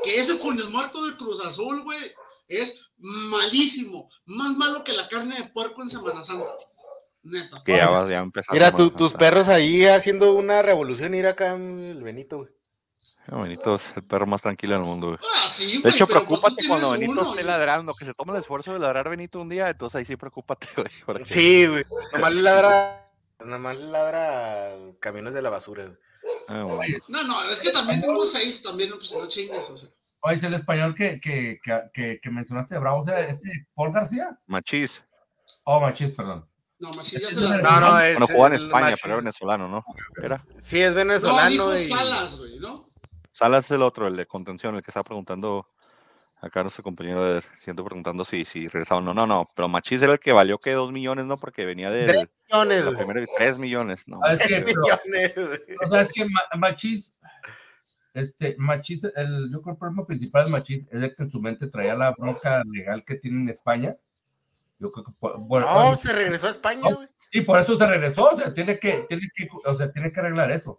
que 0.04 0.20
ese 0.20 0.36
Funes 0.36 0.66
Muerto 0.70 1.06
de 1.06 1.16
Cruz 1.18 1.40
Azul, 1.46 1.84
güey, 1.84 2.12
es 2.48 2.80
malísimo. 2.98 4.10
Más 4.26 4.56
malo 4.56 4.84
que 4.84 4.94
la 4.94 5.08
carne 5.08 5.38
de 5.38 5.44
puerco 5.46 5.82
en 5.82 5.90
Semana 5.90 6.24
Santa. 6.24 6.46
Neta. 7.26 7.56
que 7.64 7.78
ya 7.78 7.90
va 7.90 8.10
ya 8.10 8.20
empezaron 8.20 8.54
Mira, 8.54 8.76
tu- 8.76 8.90
tus 8.92 9.14
perros 9.14 9.48
ahí 9.48 9.86
haciendo 9.86 10.34
una 10.34 10.62
revolución, 10.62 11.16
ir 11.16 11.26
acá 11.26 11.54
en 11.54 11.80
el 11.80 12.04
Benito, 12.04 12.40
güey. 12.40 12.50
Ah, 13.32 13.38
Benito 13.42 13.76
es 13.76 13.94
el 13.96 14.04
perro 14.04 14.26
más 14.28 14.42
tranquilo 14.42 14.76
del 14.76 14.84
mundo, 14.84 15.08
güey. 15.08 15.20
Ah, 15.24 15.50
sí, 15.50 15.78
De 15.78 15.80
güey, 15.80 15.94
hecho, 15.96 16.06
pero 16.06 16.26
pues 16.26 16.42
preocúpate 16.42 16.68
cuando 16.68 16.92
Benito 16.92 17.12
uno, 17.14 17.22
esté 17.30 17.46
ladrando, 17.46 17.94
que 17.96 18.04
se 18.04 18.14
tome 18.14 18.34
el 18.34 18.40
esfuerzo 18.42 18.74
de 18.74 18.80
ladrar 18.80 19.10
Benito 19.10 19.40
un 19.40 19.48
día, 19.48 19.70
entonces 19.70 20.00
ahí 20.00 20.04
sí 20.06 20.18
preocúpate, 20.18 20.68
güey. 20.76 20.90
porque- 21.06 21.24
Sí, 21.24 21.66
güey. 21.66 21.86
Nomás 22.12 22.34
le 22.34 22.42
ladra, 22.42 23.03
nomás 23.46 23.78
le 23.78 23.86
ladra 23.88 24.76
camiones 25.00 25.34
de 25.34 25.42
la 25.42 25.50
basura. 25.50 25.92
Ah, 26.48 26.64
bueno. 26.64 26.98
No, 27.08 27.24
no, 27.24 27.50
es 27.50 27.60
que 27.60 27.72
también 27.72 28.02
tengo 28.02 28.26
seis, 28.26 28.62
también, 28.62 28.92
pues 28.92 29.12
no 29.14 29.28
chingues, 29.28 29.70
o 29.70 29.78
sea. 29.78 29.90
Oye, 30.22 30.36
es 30.38 30.44
el 30.44 30.54
español 30.54 30.96
que, 30.96 31.20
que, 31.20 31.60
que, 31.94 32.20
que, 32.22 32.30
mencionaste 32.30 32.78
Bravo, 32.78 33.02
o 33.02 33.06
sea, 33.06 33.20
este 33.20 33.68
Paul 33.76 33.92
García. 33.92 34.38
Machís. 34.48 35.04
Oh, 35.66 35.80
Machis, 35.82 36.12
perdón. 36.12 36.48
No, 36.80 36.92
Machín 36.92 37.20
ya 37.20 37.30
se 37.30 37.36
No, 37.36 37.42
la 37.50 37.58
No, 37.58 37.80
no, 37.80 38.00
es. 38.00 38.14
Bueno, 38.18 38.28
jugaba 38.28 38.48
en 38.56 38.62
España, 38.62 38.88
machi- 38.92 39.00
pero 39.02 39.14
era 39.14 39.22
venezolano, 39.22 39.68
¿no? 39.68 39.86
Era. 40.22 40.46
Sí, 40.58 40.82
es 40.82 40.92
No, 40.92 40.96
venezolano. 40.96 41.50
dijo 41.50 41.76
y... 41.78 41.88
Salas, 41.90 42.38
güey, 42.38 42.60
¿no? 42.60 42.90
Salas 43.32 43.66
es 43.66 43.72
el 43.72 43.82
otro, 43.82 44.08
el 44.08 44.16
de 44.16 44.26
contención, 44.26 44.76
el 44.76 44.84
que 44.84 44.92
está 44.92 45.04
preguntando 45.04 45.68
acá 46.44 46.62
nuestro 46.62 46.84
compañero 46.84 47.24
de 47.24 47.42
siento 47.60 47.84
preguntando 47.86 48.24
si, 48.26 48.44
si 48.46 48.68
regresaba 48.68 49.00
o 49.00 49.04
no. 49.04 49.14
No, 49.14 49.26
no, 49.26 49.50
pero 49.56 49.68
Machís 49.70 50.02
era 50.02 50.14
el 50.14 50.20
que 50.20 50.32
valió 50.34 50.58
que 50.60 50.72
dos 50.74 50.92
millones, 50.92 51.26
¿no? 51.26 51.38
Porque 51.38 51.66
venía 51.66 51.90
de, 51.90 52.06
Tres 52.06 52.16
de 52.26 52.30
millones, 52.52 52.96
primera 52.96 53.26
tres 53.38 53.58
millones, 53.58 54.08
¿no? 54.08 54.20
Es 54.26 54.48
que, 54.48 54.62
pero, 54.62 54.82
Millones, 54.82 55.34
güey. 55.36 55.78
o 55.86 55.90
sea, 55.90 56.02
es 56.02 56.10
que 56.10 56.26
Ma- 56.26 56.58
Machis, 56.60 57.12
este, 58.14 58.56
Machis, 58.60 59.04
el, 59.16 59.50
yo 59.52 59.62
creo 59.62 59.64
que 59.64 59.70
el 59.72 59.78
problema 59.78 60.06
principal 60.06 60.46
de 60.46 60.52
Machis 60.52 60.88
es 60.92 61.02
de 61.02 61.16
que 61.16 61.24
en 61.24 61.32
su 61.32 61.42
mente 61.42 61.68
traía 61.68 61.96
la 61.96 62.12
bronca 62.12 62.62
legal 62.72 63.04
que 63.06 63.16
tiene 63.16 63.42
en 63.42 63.50
España. 63.50 63.96
Yo 64.80 64.92
creo 64.92 65.06
que, 65.06 65.12
bueno, 65.48 65.66
No, 65.66 65.96
se 65.98 66.12
regresó 66.14 66.48
a 66.48 66.52
España, 66.52 66.82
güey. 66.94 67.08
y 67.32 67.42
por 67.42 67.60
eso 67.60 67.78
se 67.78 67.88
regresó, 67.88 68.26
o 68.26 68.38
sea, 68.38 68.54
tiene 68.54 68.78
que, 68.78 69.06
tiene 69.08 69.24
que, 69.34 69.48
o 69.66 69.76
sea, 69.76 69.92
tiene 69.92 70.12
que 70.12 70.20
arreglar 70.20 70.52
eso. 70.52 70.78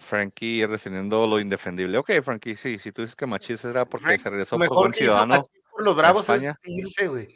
Frankie 0.00 0.66
defendiendo 0.66 1.26
lo 1.26 1.38
indefendible. 1.38 1.98
Ok, 1.98 2.10
Frankie, 2.22 2.56
sí, 2.56 2.78
si 2.78 2.90
tú 2.90 3.02
dices 3.02 3.14
que 3.14 3.26
Machís 3.26 3.64
era 3.64 3.84
porque 3.84 4.06
Frank, 4.06 4.20
se 4.20 4.30
regresó 4.30 4.58
por 4.58 4.68
buen 4.68 4.92
ciudadano, 4.92 5.40
por 5.70 5.84
los 5.84 5.96
bravos 5.96 6.28
es 6.30 6.42
España. 6.42 6.58
irse, 6.64 7.06
güey. 7.06 7.28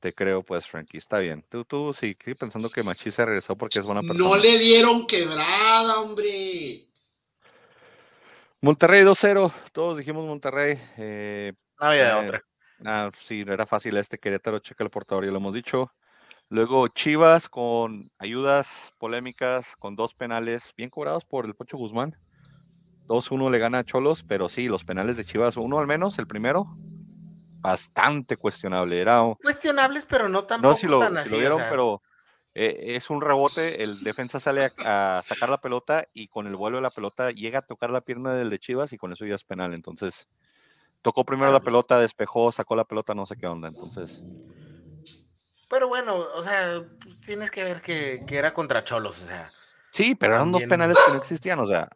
te 0.00 0.12
creo, 0.12 0.42
pues, 0.42 0.66
Frankie, 0.66 0.98
está 0.98 1.18
bien. 1.18 1.44
Tú, 1.48 1.64
tú, 1.64 1.92
sí, 1.92 2.16
pensando 2.38 2.70
que 2.70 2.82
Machís 2.82 3.14
se 3.14 3.24
regresó 3.24 3.56
porque 3.56 3.78
es 3.78 3.84
buena 3.84 4.00
persona. 4.00 4.18
No 4.18 4.36
le 4.36 4.58
dieron 4.58 5.06
quebrada, 5.06 6.00
hombre. 6.00 6.88
Monterrey 8.60 9.02
2-0, 9.04 9.52
todos 9.72 9.98
dijimos 9.98 10.26
Monterrey. 10.26 10.78
Eh, 10.96 11.52
No 11.78 11.86
había 11.86 12.20
Eh, 12.20 12.26
otra. 12.26 12.42
Ah, 12.84 13.10
sí, 13.24 13.44
no 13.44 13.52
era 13.52 13.66
fácil 13.66 13.96
este 13.96 14.18
Querétaro, 14.18 14.58
checa 14.58 14.84
el 14.84 14.90
portador, 14.90 15.24
ya 15.24 15.30
lo 15.30 15.38
hemos 15.38 15.52
dicho. 15.54 15.92
Luego 16.48 16.88
Chivas 16.88 17.48
con 17.48 18.10
ayudas 18.18 18.92
polémicas, 18.98 19.74
con 19.78 19.96
dos 19.96 20.14
penales 20.14 20.72
bien 20.76 20.90
cobrados 20.90 21.24
por 21.24 21.44
el 21.44 21.54
Pocho 21.54 21.76
Guzmán. 21.76 22.16
2-1 23.08 23.50
le 23.50 23.58
gana 23.58 23.78
a 23.78 23.84
Cholos, 23.84 24.24
pero 24.26 24.48
sí, 24.48 24.68
los 24.68 24.84
penales 24.84 25.16
de 25.16 25.24
Chivas, 25.24 25.56
uno 25.56 25.78
al 25.78 25.86
menos, 25.86 26.18
el 26.18 26.26
primero, 26.26 26.66
bastante 27.62 28.36
cuestionable. 28.36 29.00
Era, 29.00 29.22
un- 29.22 29.34
Cuestionables, 29.42 30.06
pero 30.06 30.28
no 30.28 30.40
no 30.40 30.46
tampoco 30.46 30.74
si 30.76 30.86
lo, 30.86 31.00
tan 31.00 31.12
si 31.14 31.18
así. 31.18 31.30
lo 31.30 31.36
o 31.36 31.40
vieron, 31.40 31.58
sea. 31.58 31.70
pero 31.70 32.02
eh, 32.54 32.96
es 32.96 33.10
un 33.10 33.20
rebote, 33.20 33.82
el 33.82 34.02
defensa 34.02 34.40
sale 34.40 34.72
a, 34.84 35.18
a 35.18 35.22
sacar 35.22 35.48
la 35.50 35.60
pelota 35.60 36.06
y 36.14 36.28
con 36.28 36.46
el 36.46 36.56
vuelo 36.56 36.78
de 36.78 36.82
la 36.82 36.90
pelota 36.90 37.30
llega 37.30 37.60
a 37.60 37.62
tocar 37.62 37.90
la 37.90 38.00
pierna 38.00 38.34
del 38.34 38.50
de 38.50 38.58
Chivas 38.58 38.92
y 38.92 38.98
con 38.98 39.12
eso 39.12 39.26
ya 39.26 39.34
es 39.34 39.44
penal. 39.44 39.74
Entonces, 39.74 40.26
tocó 41.02 41.24
primero 41.24 41.52
la 41.52 41.60
pelota, 41.60 41.98
despejó, 42.00 42.52
sacó 42.52 42.76
la 42.76 42.84
pelota, 42.84 43.14
no 43.14 43.26
sé 43.26 43.36
qué 43.36 43.46
onda. 43.46 43.68
Entonces, 43.68 44.24
Pero 45.68 45.88
bueno, 45.88 46.16
o 46.16 46.42
sea, 46.42 46.84
pues, 47.02 47.20
tienes 47.22 47.50
que 47.50 47.64
ver 47.64 47.80
que, 47.80 48.22
que 48.26 48.36
era 48.36 48.54
contra 48.54 48.84
Cholos, 48.84 49.20
o 49.22 49.26
sea. 49.26 49.52
Sí, 49.90 50.14
pero 50.14 50.34
eran 50.34 50.52
dos 50.52 50.62
penales 50.64 50.96
que 51.04 51.12
no 51.12 51.18
existían, 51.18 51.58
o 51.58 51.66
sea, 51.66 51.88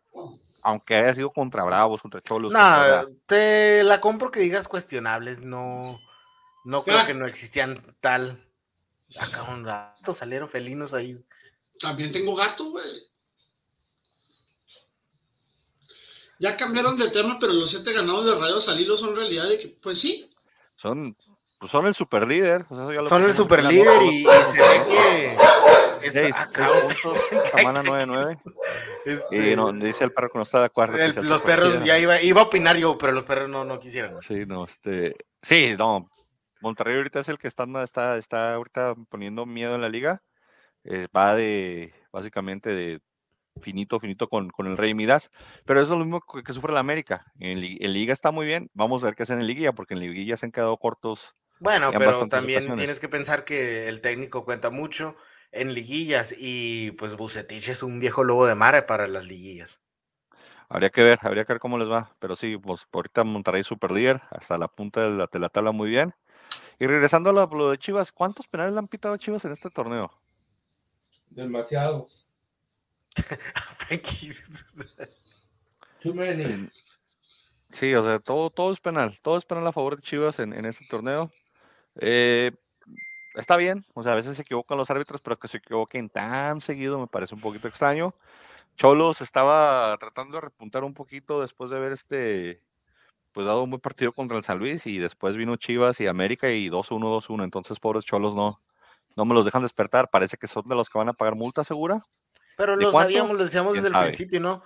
aunque 0.63 0.97
haya 0.97 1.15
sido 1.15 1.31
contra 1.31 1.65
Bravos, 1.65 2.01
contra 2.03 2.21
Cholos. 2.23 2.53
No, 2.53 2.59
contra- 2.59 3.07
te 3.27 3.83
la 3.85 4.01
compro 4.01 4.31
que 4.31 4.41
digas 4.41 4.67
cuestionables, 4.69 5.43
no, 5.43 5.99
no 6.65 6.83
creo 6.85 6.99
Ah. 7.01 7.07
que 7.07 7.15
no 7.15 7.27
existían 7.27 7.81
tal. 8.01 8.45
Acá 9.19 9.43
un 9.43 9.65
rato 9.65 10.15
salieron 10.15 10.49
felinos 10.49 10.95
ahí. 10.95 11.19
También 11.79 12.13
tengo 12.13 12.35
gato, 12.35 12.71
güey. 12.71 13.09
Ya 16.39 16.57
cambiaron 16.57 16.97
de 16.97 17.11
tema, 17.11 17.39
pero 17.39 17.53
los 17.53 17.71
siete 17.71 17.93
ganados 17.93 18.25
de 18.25 18.35
Rayos 18.35 18.69
al 18.69 18.81
hilo 18.81 18.97
son 18.97 19.15
realidad 19.15 19.49
de 19.49 19.59
que, 19.59 19.69
pues 19.69 19.99
sí. 20.01 20.31
son, 20.77 21.15
pues 21.61 21.71
son 21.71 21.87
el 21.87 21.95
super 21.95 22.27
líder. 22.27 22.67
Son 23.09 23.23
el 23.23 23.33
super 23.35 23.63
líder 23.63 24.03
y, 24.03 24.23
y 24.23 24.45
se 24.45 24.59
ve 24.61 24.85
que. 24.89 25.33
está- 26.07 26.11
Seis, 26.11 26.35
seis 26.51 26.69
puntos, 27.03 27.19
semana 27.55 27.83
9-9. 27.83 28.41
Este, 29.05 29.53
Y 29.53 29.55
no, 29.57 29.71
dice 29.71 30.03
el 30.03 30.13
perro 30.13 30.31
que 30.31 30.39
no 30.39 30.45
está 30.45 30.59
de 30.61 30.65
acuerdo. 30.67 30.97
el- 30.97 31.15
los 31.29 31.43
perros 31.43 31.85
ya 31.85 31.99
iba, 31.99 32.21
iba 32.23 32.41
a 32.41 32.45
opinar 32.45 32.77
yo, 32.79 32.97
pero 32.99 33.13
los 33.13 33.25
perros 33.25 33.49
no, 33.51 33.65
no 33.65 33.79
quisieron. 33.79 34.21
Sí, 34.23 34.47
no, 34.47 34.65
este. 34.65 35.15
Sí, 35.43 35.75
no. 35.79 36.09
Monterrey 36.63 36.97
ahorita 36.97 37.21
es 37.21 37.29
el 37.29 37.39
que 37.39 37.49
está, 37.49 37.67
está, 37.85 38.17
está 38.17 38.55
ahorita 38.55 38.95
poniendo 39.11 39.45
miedo 39.47 39.75
en 39.75 39.83
la 39.83 39.89
liga. 39.91 40.23
Va 41.17 41.35
de, 41.35 41.93
básicamente, 42.13 42.71
de 42.71 43.01
finito, 43.61 44.01
finito 44.01 44.29
con, 44.29 44.49
con 44.51 44.67
el 44.67 44.79
Rey 44.79 44.95
Midas. 44.95 45.31
Pero 45.67 45.81
eso 45.83 45.93
es 45.93 45.99
lo 45.99 46.05
mismo 46.07 46.21
que, 46.23 46.43
que 46.43 46.53
sufre 46.55 46.73
la 46.73 46.81
América. 46.81 47.25
En, 47.39 47.59
en 47.63 47.93
Liga 47.93 48.13
está 48.15 48.31
muy 48.31 48.47
bien. 48.47 48.71
Vamos 48.73 49.03
a 49.03 49.07
ver 49.07 49.15
qué 49.15 49.23
hacen 49.25 49.39
en 49.41 49.47
Liguilla, 49.47 49.73
porque 49.73 49.93
en 49.95 50.01
Liguilla 50.01 50.37
se 50.39 50.47
han 50.47 50.53
quedado 50.53 50.77
cortos. 50.79 51.35
Bueno, 51.61 51.93
En 51.93 51.99
pero 51.99 52.27
también 52.27 52.75
tienes 52.75 52.99
que 53.01 53.09
pensar 53.09 53.45
que 53.45 53.89
el 53.89 54.01
técnico 54.01 54.45
cuenta 54.45 54.71
mucho 54.71 55.15
en 55.53 55.75
liguillas 55.75 56.35
y 56.37 56.93
pues 56.93 57.17
Bucetich 57.17 57.69
es 57.69 57.83
un 57.83 58.01
viejo 58.01 58.25
lobo 58.25 58.47
de 58.47 58.55
mar 58.55 58.87
para 58.87 59.07
las 59.07 59.25
liguillas. 59.25 59.79
Habría 60.69 60.91
que 60.91 61.03
ver, 61.03 61.19
habría 61.23 61.45
que 61.45 61.53
ver 61.53 61.61
cómo 61.61 61.79
les 61.79 61.89
va. 61.89 62.15
Pero 62.19 62.35
sí, 62.35 62.57
pues 62.57 62.87
ahorita 62.93 63.25
Monterrey 63.25 63.63
super 63.63 63.91
líder, 63.91 64.23
hasta 64.31 64.57
la 64.57 64.69
punta 64.69 65.03
de 65.03 65.17
la, 65.17 65.29
de 65.31 65.39
la 65.39 65.49
tabla 65.49 65.73
muy 65.73 65.91
bien. 65.91 66.15
Y 66.79 66.87
regresando 66.87 67.31
a 67.31 67.33
lo, 67.33 67.47
lo 67.47 67.71
de 67.71 67.79
Chivas, 67.79 68.11
¿cuántos 68.11 68.47
penales 68.47 68.73
le 68.73 68.79
han 68.79 68.89
pitado 68.89 69.15
a 69.15 69.19
Chivas 69.19 69.45
en 69.45 69.53
este 69.53 69.69
torneo? 69.69 70.11
Demasiado. 71.29 72.09
Frankie, 73.79 74.33
Too 76.03 76.15
many. 76.15 76.71
Sí, 77.73 77.95
o 77.95 78.03
sea, 78.03 78.19
todo, 78.19 78.51
todo 78.51 78.73
es 78.73 78.81
penal, 78.81 79.19
todo 79.23 79.37
es 79.37 79.45
penal 79.45 79.67
a 79.67 79.73
favor 79.73 79.97
de 79.97 80.03
Chivas 80.03 80.39
en, 80.39 80.53
en 80.55 80.65
este 80.65 80.87
torneo. 80.87 81.31
Eh, 82.01 82.53
está 83.35 83.57
bien, 83.57 83.85
o 83.95 84.03
sea, 84.03 84.13
a 84.13 84.17
veces 84.17 84.37
se 84.37 84.43
equivocan 84.43 84.79
los 84.79 84.91
árbitros, 84.91 85.21
pero 85.21 85.39
que 85.39 85.49
se 85.49 85.59
equivoquen 85.59 86.09
tan 86.09 86.61
seguido 86.61 86.99
me 86.99 87.07
parece 87.07 87.35
un 87.35 87.41
poquito 87.41 87.69
extraño. 87.69 88.15
Cholos 88.77 89.21
estaba 89.21 89.97
tratando 89.99 90.37
de 90.37 90.43
repuntar 90.43 90.85
un 90.85 90.95
poquito 90.95 91.41
después 91.41 91.71
de 91.71 91.77
haber 91.77 91.93
este, 91.93 92.63
pues 93.33 93.47
dado 93.47 93.63
un 93.63 93.71
buen 93.71 93.81
partido 93.81 94.13
contra 94.13 94.39
el 94.39 94.45
San 94.45 94.59
Luis 94.59 94.87
y 94.87 94.99
después 94.99 95.37
vino 95.37 95.57
Chivas 95.57 96.01
y 96.01 96.07
América 96.07 96.51
y 96.51 96.71
2-1, 96.71 97.11
2-1, 97.23 97.45
entonces 97.45 97.79
pobres 97.79 98.05
Cholos 98.05 98.35
no, 98.35 98.61
no 99.17 99.25
me 99.25 99.35
los 99.35 99.45
dejan 99.45 99.63
despertar, 99.63 100.09
parece 100.11 100.37
que 100.39 100.47
son 100.47 100.67
de 100.67 100.75
los 100.75 100.89
que 100.89 100.99
van 100.99 101.09
a 101.11 101.13
pagar 101.13 101.35
multa 101.35 101.65
segura. 101.65 102.07
Pero 102.57 102.77
¿De 102.77 102.85
lo 102.85 102.93
cuánto? 102.93 103.09
sabíamos, 103.11 103.37
lo 103.37 103.45
decíamos 103.45 103.73
¿Quién 103.73 103.85
desde 103.85 103.89
el 103.89 103.95
sabe? 103.95 104.07
principio, 104.09 104.41
¿no? 104.41 104.63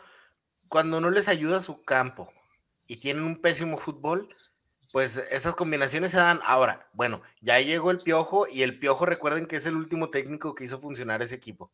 Cuando 0.69 1.01
no 1.01 1.11
les 1.11 1.29
ayuda 1.29 1.61
su 1.61 1.83
campo 1.83 2.33
y 2.87 2.97
tienen 2.97 3.25
un 3.25 3.41
pésimo 3.41 3.77
fútbol, 3.77 4.35
pues 4.95 5.17
esas 5.33 5.57
combinaciones 5.57 6.13
se 6.13 6.19
dan. 6.19 6.39
Ahora, 6.47 6.87
bueno, 6.93 7.21
ya 7.41 7.59
llegó 7.59 7.91
el 7.91 7.99
Piojo 7.99 8.47
y 8.49 8.63
el 8.63 8.79
Piojo, 8.79 9.05
recuerden 9.05 9.47
que 9.47 9.57
es 9.57 9.67
el 9.67 9.75
último 9.75 10.09
técnico 10.09 10.55
que 10.55 10.63
hizo 10.63 10.79
funcionar 10.79 11.21
ese 11.21 11.35
equipo. 11.35 11.73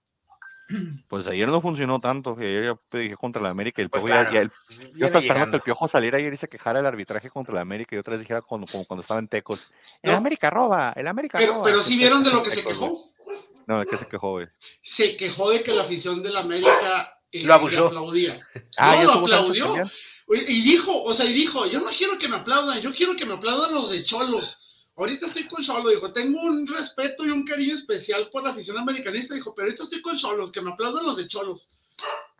Pues 1.06 1.26
ayer 1.26 1.46
no 1.48 1.60
funcionó 1.60 2.00
tanto, 2.00 2.34
que 2.34 2.44
ayer 2.46 2.64
ya 2.64 2.78
te 2.88 2.98
dije 2.98 3.16
contra 3.18 3.42
la 3.42 3.50
América 3.50 3.82
y 3.82 3.84
el 3.84 3.90
Pues 3.90 4.04
Piojo 4.04 4.14
ya- 4.16 4.20
claro, 4.30 4.34
ya 4.34 4.40
el 4.40 4.50
pues, 4.50 4.92
Yo 4.94 5.04
estaba 5.04 5.20
esperando 5.20 5.50
que 5.50 5.56
el 5.56 5.62
Piojo 5.64 5.86
saliera 5.86 6.16
ayer 6.16 6.32
y 6.32 6.36
se 6.38 6.48
quejara 6.48 6.78
del 6.78 6.86
arbitraje 6.86 7.28
contra 7.28 7.52
la 7.54 7.60
América 7.60 7.94
y 7.94 7.98
otra 7.98 8.12
vez 8.12 8.20
dijera 8.20 8.40
como 8.40 8.66
cuando 8.66 9.02
estaba 9.02 9.20
en 9.20 9.28
Tecos. 9.28 9.70
El 10.00 10.12
No. 10.12 10.16
América 10.16 10.48
roba, 10.48 10.94
el 10.96 11.06
América 11.06 11.36
Pero, 11.38 11.54
roba. 11.54 11.64
pero 11.64 11.82
sí 11.82 11.98
vieron 11.98 12.24
de 12.24 12.30
lo 12.30 12.42
que 12.42 12.50
se 12.52 12.62
quejó. 12.64 13.12
No, 13.66 13.80
¿de 13.80 13.86
qué 13.86 13.98
se 13.98 14.06
quejó, 14.06 14.30
güey? 14.30 14.46
Se 14.80 15.14
quejó 15.16 15.50
de 15.50 15.62
que 15.62 15.72
la 15.74 15.82
afición 15.82 16.22
de 16.22 16.30
la 16.30 16.40
América 16.40 17.18
eh, 17.32 17.44
Lo 17.44 17.54
aplaudía. 17.54 18.40
Ah, 18.78 18.92
No, 18.92 18.98
¿ya 18.98 19.04
lo 19.04 19.12
aplaudió. 19.12 19.74
Y 20.32 20.60
dijo, 20.62 21.02
o 21.02 21.12
sea, 21.12 21.26
y 21.26 21.32
dijo, 21.32 21.66
yo 21.66 21.80
no 21.80 21.90
quiero 21.90 22.18
que 22.18 22.28
me 22.28 22.36
aplaudan, 22.36 22.80
yo 22.80 22.92
quiero 22.94 23.16
que 23.16 23.26
me 23.26 23.34
aplaudan 23.34 23.74
los 23.74 23.90
de 23.90 24.04
Cholos. 24.04 24.58
Ahorita 24.96 25.26
estoy 25.26 25.48
con 25.48 25.62
Cholos, 25.62 25.92
dijo, 25.92 26.12
tengo 26.12 26.40
un 26.42 26.66
respeto 26.66 27.24
y 27.26 27.30
un 27.30 27.44
cariño 27.44 27.74
especial 27.74 28.28
por 28.30 28.44
la 28.44 28.50
afición 28.50 28.78
americanista, 28.78 29.34
dijo, 29.34 29.54
pero 29.54 29.66
ahorita 29.66 29.84
estoy 29.84 30.02
con 30.02 30.16
Cholos, 30.16 30.52
que 30.52 30.60
me 30.60 30.70
aplaudan 30.70 31.04
los 31.06 31.16
de 31.16 31.26
Cholos. 31.26 31.68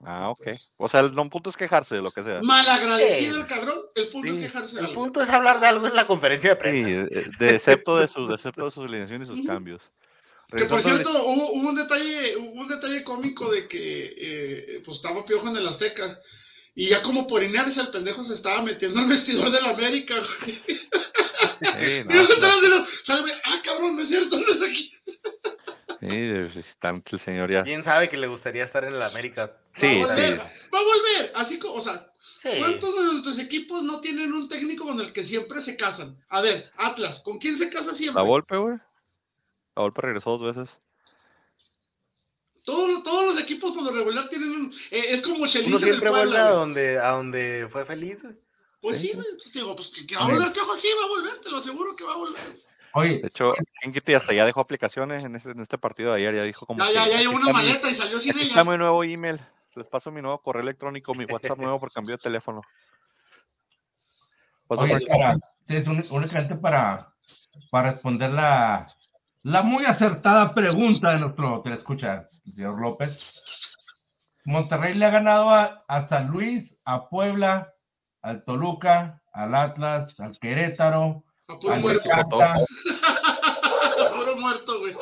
Ah, 0.05 0.29
ok. 0.31 0.49
O 0.77 0.89
sea, 0.89 1.01
el 1.01 1.15
no 1.15 1.29
punto 1.29 1.51
es 1.51 1.57
quejarse 1.57 1.97
de 1.97 2.03
lo 2.03 2.13
que 2.13 2.23
sea. 2.23 2.41
Mal 2.43 2.67
agradecido 2.69 3.35
Sí. 3.35 3.41
el 3.41 3.47
cabrón, 3.47 3.81
el 3.95 4.09
punto 4.09 4.33
Sí. 4.33 4.39
es 4.39 4.45
quejarse 4.45 4.75
de 4.75 4.81
El 4.81 4.87
algo. 4.87 5.01
punto 5.03 5.21
es 5.23 5.29
hablar 5.31 5.59
de 5.61 5.67
algo 5.67 5.87
en 5.87 5.95
la 5.97 6.07
conferencia 6.07 6.51
de 6.51 6.57
Sí, 6.57 6.61
prensa. 6.61 6.89
eh, 6.91 7.31
de, 7.39 7.55
excepto 7.57 7.97
de 7.99 8.09
sus, 8.09 8.29
de 8.29 8.35
excepto 8.37 8.65
de 8.65 8.71
sus 8.71 8.85
alineaciones 8.85 9.29
y 9.29 9.37
sus 9.37 9.47
cambios. 9.47 9.83
Que 10.57 10.65
por 10.65 10.83
cierto, 10.83 11.11
hubo, 11.27 11.53
hubo 11.53 11.69
un 11.69 11.75
detalle, 11.75 12.37
hubo 12.37 12.61
un 12.63 12.69
detalle 12.69 13.05
cómico 13.05 13.51
de 13.53 13.69
que 13.69 14.15
eh, 14.17 14.83
pues 14.85 14.97
estaba 14.97 15.25
Piojo 15.25 15.49
en 15.49 15.57
el 15.57 15.67
Azteca. 15.69 16.21
Y 16.75 16.89
ya 16.89 17.03
como 17.03 17.27
por 17.27 17.43
inercia 17.43 17.83
el 17.83 17.91
pendejo 17.91 18.23
se 18.25 18.35
estaba 18.35 18.63
metiendo 18.63 19.01
al 19.01 19.07
vestidor 19.09 19.51
del 19.51 19.65
América, 19.67 20.15
güey. 20.17 20.61
Sí, 20.61 20.61
no, 21.61 21.69
Y 21.71 22.05
claro. 22.05 22.27
detrás 22.29 22.61
de 22.63 22.69
lo- 22.69 22.87
salve, 23.05 23.33
ah, 23.45 23.61
cabrón, 23.65 23.97
no 23.97 24.03
es 24.03 24.09
cierto, 24.09 24.39
no 24.39 24.47
es 24.47 24.63
aquí. 24.63 24.93
Sí, 26.01 26.07
de- 26.09 26.65
tan- 26.79 27.03
el 27.11 27.21
señor 27.21 27.51
ya. 27.51 27.63
¿Quién 27.65 27.85
sabe 27.85 28.09
que 28.09 28.17
le 28.17 28.27
gustaría 28.27 28.63
estar 28.65 28.85
en 28.85 28.95
el 28.95 29.03
América? 29.03 29.57
Sí, 29.73 30.01
va 30.01 30.13
a 30.13 30.17
sí. 30.17 30.23
volver, 30.23 30.39
va 30.75 30.79
a 30.79 30.83
volver, 30.83 31.33
así 31.35 31.59
como, 31.59 31.75
o 31.75 31.81
sea, 31.81 32.07
Sí. 32.37 32.49
¿cuántos 32.59 32.95
de 32.97 33.03
nuestros 33.13 33.39
equipos 33.39 33.83
no 33.83 34.01
tienen 34.01 34.33
un 34.33 34.49
técnico 34.49 34.87
con 34.87 34.99
el 35.01 35.13
que 35.13 35.27
siempre 35.27 35.61
se 35.61 35.77
casan? 35.77 36.25
A 36.31 36.41
ver, 36.41 36.71
Atlas, 36.79 37.21
¿con 37.21 37.37
quién 37.39 37.59
se 37.59 37.69
casa 37.69 37.93
siempre? 37.95 38.23
La 38.23 38.27
Volpe, 38.27 38.57
güey. 38.57 38.77
La 39.77 39.83
Volpe 39.83 40.01
regresó 40.01 40.39
dos 40.39 40.57
veces. 40.57 40.75
Todos, 42.71 43.03
todos 43.03 43.35
los 43.35 43.43
equipos 43.43 43.73
por 43.73 43.83
lo 43.83 43.91
regular 43.91 44.29
tienen 44.29 44.51
un, 44.53 44.73
eh, 44.91 45.05
es 45.09 45.23
como 45.23 45.47
Chelis 45.47 45.69
Uno 45.69 45.77
el 45.79 45.83
siempre 45.83 46.11
vuelve 46.11 46.39
a 46.39 46.51
donde, 46.51 46.99
a 46.99 47.09
donde 47.11 47.67
fue 47.69 47.85
feliz. 47.85 48.23
güey. 48.23 48.37
Pues 48.81 48.99
Sí. 49.01 49.09
sí, 49.09 49.15
pues 49.15 49.53
digo, 49.53 49.75
pues 49.77 49.91
que, 49.91 50.07
que 50.07 50.17
va 50.17 50.23
a 50.23 50.29
volver 50.29 50.53
Piojo, 50.53 50.77
sí, 50.77 50.89
va 50.99 51.05
a 51.05 51.09
volver, 51.09 51.41
te 51.41 51.51
lo 51.51 51.57
aseguro 51.59 51.97
que 51.97 52.05
va 52.05 52.13
a 52.13 52.17
volver. 52.17 52.61
Oye, 52.95 53.19
De 53.21 53.27
hecho, 53.29 53.55
Kinkiti 53.83 54.15
hasta 54.15 54.33
ya 54.33 54.45
dejó 54.45 54.61
aplicaciones 54.61 55.25
en 55.25 55.37
este, 55.37 55.51
en 55.51 55.61
este 55.61 55.79
partido 55.79 56.11
de 56.13 56.19
ayer. 56.19 56.35
Ya 56.35 56.43
dijo 56.45 56.65
como. 56.67 56.81
Ya, 56.81 56.89
que, 56.89 56.95
ya, 56.95 57.07
ya 57.09 57.15
"Aquí 57.15 57.19
llevó 57.25 57.33
una 57.37 57.51
está 57.51 57.53
mi- 57.63 57.67
maleta 57.69 57.91
y 57.91 57.95
salió 57.95 58.19
sin 58.21 58.33
ella. 58.37 58.43
está 58.45 58.65
mi 58.65 58.79
nuevo 58.79 59.05
email. 59.05 59.41
Les 59.77 59.87
paso 59.87 60.11
mi 60.11 60.21
nuevo 60.23 60.41
correo 60.43 60.63
electrónico, 60.63 61.15
mi 61.15 61.25
WhatsApp 61.25 61.59
nuevo 61.59 61.79
por 61.79 61.93
cambio 61.93 62.17
de 62.17 62.23
teléfono. 62.23 62.63
Oye, 64.69 65.01
para, 65.07 65.37
es 65.69 65.87
un- 65.87 66.07
únicamente 66.11 66.55
para, 66.57 67.13
para 67.71 67.93
responder 67.93 68.31
la, 68.31 68.87
la 69.43 69.63
muy 69.63 69.85
acertada 69.85 70.55
pregunta 70.55 71.13
de 71.13 71.21
nuestro 71.21 71.63
escucha, 71.67 72.29
el 72.47 72.55
señor 72.55 72.81
López. 72.81 73.41
Monterrey 74.45 74.95
le 74.95 75.07
ha 75.07 75.11
ganado 75.11 75.51
a, 75.51 75.85
a 75.87 76.09
San 76.09 76.29
Luis, 76.29 76.77
a 76.85 77.09
Puebla, 77.09 77.73
al 78.23 78.45
Toluca, 78.45 79.23
al 79.33 79.55
Atlas, 79.55 80.19
al 80.19 80.39
Querétaro, 80.39 81.25
A 81.49 81.59
puro 81.59 81.75
al 81.75 81.81
muerto. 81.81 82.09
Puro 84.17 84.37
muerto, 84.37 84.81
güey. 84.81 84.95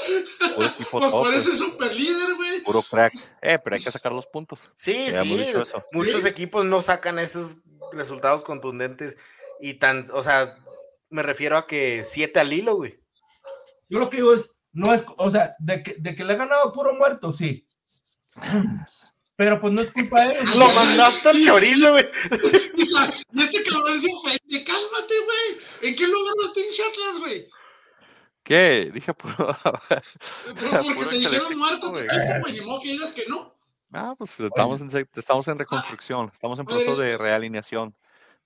Puro 0.54 0.66
equipo 0.66 0.98
Pues 0.98 1.10
top, 1.10 1.22
por 1.24 1.34
eh, 1.34 1.40
super 1.42 1.94
líder, 1.94 2.34
güey. 2.36 2.60
puro 2.62 2.82
crack. 2.82 3.14
Eh, 3.42 3.58
pero 3.58 3.76
hay 3.76 3.82
que 3.82 3.90
sacar 3.90 4.12
los 4.12 4.26
puntos. 4.26 4.70
Sí, 4.74 5.06
Ya 5.10 5.22
sí. 5.22 5.52
Muchos 5.92 6.22
Sí. 6.22 6.28
equipos 6.28 6.64
no 6.64 6.80
sacan 6.80 7.18
esos 7.18 7.56
resultados 7.92 8.44
contundentes 8.44 9.16
y 9.60 9.74
tan, 9.74 10.04
o 10.12 10.22
sea, 10.22 10.56
me 11.10 11.22
refiero 11.22 11.56
a 11.56 11.66
que 11.66 12.02
siete 12.04 12.38
al 12.40 12.52
hilo, 12.52 12.76
güey. 12.76 13.00
Yo 13.88 13.98
lo 13.98 14.10
que 14.10 14.16
digo 14.18 14.34
es, 14.34 14.50
no 14.72 14.92
es, 14.92 15.02
o 15.16 15.30
sea, 15.30 15.54
de 15.58 15.82
que, 15.82 15.94
de 15.98 16.14
que 16.14 16.24
le 16.24 16.34
ha 16.34 16.36
ganado 16.36 16.72
puro 16.72 16.94
muerto, 16.94 17.32
sí. 17.32 17.66
Pero 19.36 19.60
pues 19.60 19.72
no 19.72 19.80
es 19.80 19.92
culpa 19.92 20.20
de 20.22 20.32
ellos. 20.40 20.56
Lo 20.56 20.68
mandaste 20.72 21.28
al 21.28 21.44
chorizo, 21.44 21.92
güey. 21.92 22.04
Y 23.32 23.42
este 23.42 23.62
cabrón 23.64 24.00
se 24.00 24.08
ofende. 24.12 24.64
Cálmate, 24.64 25.14
güey. 25.24 25.90
¿En 25.90 25.94
qué 25.96 26.06
lugar 26.08 26.34
los 26.42 26.52
pinche 26.52 26.82
Atlas, 26.82 27.18
güey? 27.20 27.48
¿Qué? 28.42 28.90
Dije 28.92 29.14
puro. 29.14 29.36
Por- 29.64 30.70
Porque 30.70 30.94
Puro 30.94 31.08
te 31.10 31.16
dijeron 31.18 31.58
muerto 31.58 31.90
güey. 31.90 32.06
Ni 32.52 32.60
modo 32.62 32.80
que 32.80 32.88
digas 32.92 33.12
que 33.12 33.26
no. 33.28 33.54
ah, 33.92 34.14
pues 34.18 34.40
estamos 34.40 34.80
en, 34.80 34.90
sec- 34.90 35.08
estamos 35.14 35.46
en 35.48 35.58
reconstrucción. 35.58 36.30
Estamos 36.32 36.58
en 36.58 36.66
A 36.66 36.68
ver, 36.74 36.76
proceso 36.84 37.00
de 37.00 37.12
eso. 37.14 37.22
realineación. 37.22 37.94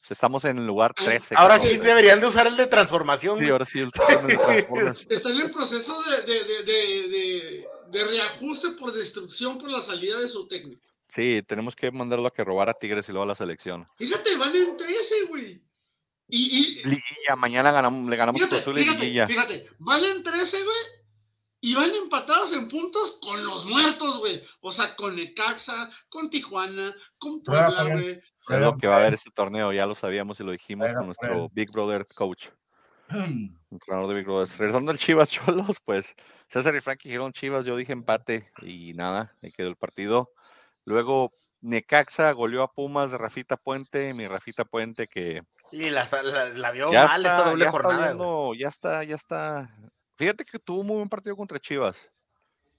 Pues 0.02 0.10
estamos 0.12 0.44
en 0.44 0.58
el 0.58 0.66
lugar 0.66 0.92
Ay, 0.96 1.06
13. 1.06 1.36
Ahora 1.38 1.54
cabrón. 1.56 1.70
sí 1.72 1.78
deberían 1.78 2.20
de 2.20 2.26
usar 2.26 2.46
el 2.48 2.56
de 2.56 2.66
transformación. 2.66 3.38
Sí, 3.38 3.48
ahora 3.48 3.64
sí, 3.64 3.78
el 3.78 3.90
de. 3.90 4.94
Están 5.14 5.40
en 5.40 5.52
proceso 5.52 6.02
de, 6.02 6.22
de, 6.22 6.44
de, 6.44 6.62
de, 6.64 7.08
de, 7.08 7.66
de 7.88 8.04
reajuste 8.04 8.70
por 8.72 8.92
destrucción 8.92 9.58
por 9.58 9.70
la 9.70 9.80
salida 9.80 10.18
de 10.18 10.28
su 10.28 10.46
técnico. 10.48 10.82
Sí, 11.08 11.42
tenemos 11.46 11.76
que 11.76 11.90
mandarlo 11.92 12.26
a 12.26 12.32
que 12.32 12.42
robara 12.42 12.72
a 12.72 12.74
Tigres 12.74 13.08
y 13.08 13.12
luego 13.12 13.24
a 13.24 13.28
la 13.28 13.34
selección. 13.34 13.86
Fíjate, 13.96 14.36
van 14.36 14.56
en 14.56 14.76
13, 14.76 15.24
güey. 15.28 15.62
Y, 16.26 16.58
y 16.58 16.74
Liguilla, 16.84 17.36
mañana 17.36 17.70
ganamos, 17.70 18.08
le 18.10 18.16
ganamos 18.16 18.40
a 18.40 18.44
fíjate, 18.46 18.62
Azul 18.62 18.78
y 18.78 18.82
fíjate, 18.84 19.00
Liguilla. 19.04 19.26
fíjate, 19.28 19.66
van 19.78 20.04
en 20.04 20.22
13, 20.22 20.64
güey. 20.64 20.76
y 21.60 21.74
van 21.74 21.94
empatados 21.94 22.52
en 22.54 22.68
puntos 22.68 23.18
con 23.20 23.44
los 23.44 23.66
muertos, 23.66 24.18
güey. 24.18 24.42
O 24.62 24.72
sea, 24.72 24.96
con 24.96 25.14
Necaxa, 25.14 25.90
con 26.08 26.30
Tijuana, 26.30 26.96
con 27.18 27.42
Puebla, 27.42 27.84
güey. 27.84 28.20
Es 28.48 28.58
lo 28.58 28.76
que 28.76 28.86
va 28.86 28.96
a 28.96 28.98
haber 28.98 29.14
este 29.14 29.30
torneo, 29.30 29.72
ya 29.72 29.86
lo 29.86 29.94
sabíamos 29.94 30.40
y 30.40 30.44
lo 30.44 30.52
dijimos 30.52 30.92
con 30.92 31.06
nuestro 31.06 31.48
Big 31.50 31.70
Brother 31.70 32.06
coach. 32.06 32.48
Entrenador 33.70 34.08
de 34.08 34.14
Big 34.14 34.24
Brother. 34.24 34.48
Regresando 34.58 34.90
al 34.90 34.98
Chivas 34.98 35.30
Cholos, 35.30 35.76
pues 35.84 36.14
César 36.48 36.74
y 36.74 36.80
Frankie 36.80 37.08
dijeron 37.08 37.32
Chivas, 37.32 37.64
yo 37.64 37.76
dije 37.76 37.92
empate 37.92 38.50
y 38.62 38.94
nada, 38.94 39.36
ahí 39.42 39.52
quedó 39.52 39.68
el 39.68 39.76
partido. 39.76 40.30
Luego 40.84 41.32
Necaxa 41.60 42.32
goleó 42.32 42.62
a 42.62 42.72
Pumas 42.72 43.12
de 43.12 43.18
Rafita 43.18 43.56
Puente, 43.56 44.12
mi 44.14 44.26
Rafita 44.26 44.64
Puente 44.64 45.06
que... 45.06 45.42
Y 45.70 45.88
la, 45.88 46.04
vio 46.72 46.92
mal 46.92 47.24
esta 47.24 47.44
doble 47.44 47.66
jornada. 47.70 48.16
ya 48.58 48.68
está, 48.68 49.04
ya 49.04 49.14
está. 49.14 49.74
Fíjate 50.16 50.44
que 50.44 50.58
tuvo 50.58 50.82
muy 50.82 50.96
buen 50.96 51.08
partido 51.08 51.34
contra 51.34 51.58
Chivas 51.58 52.11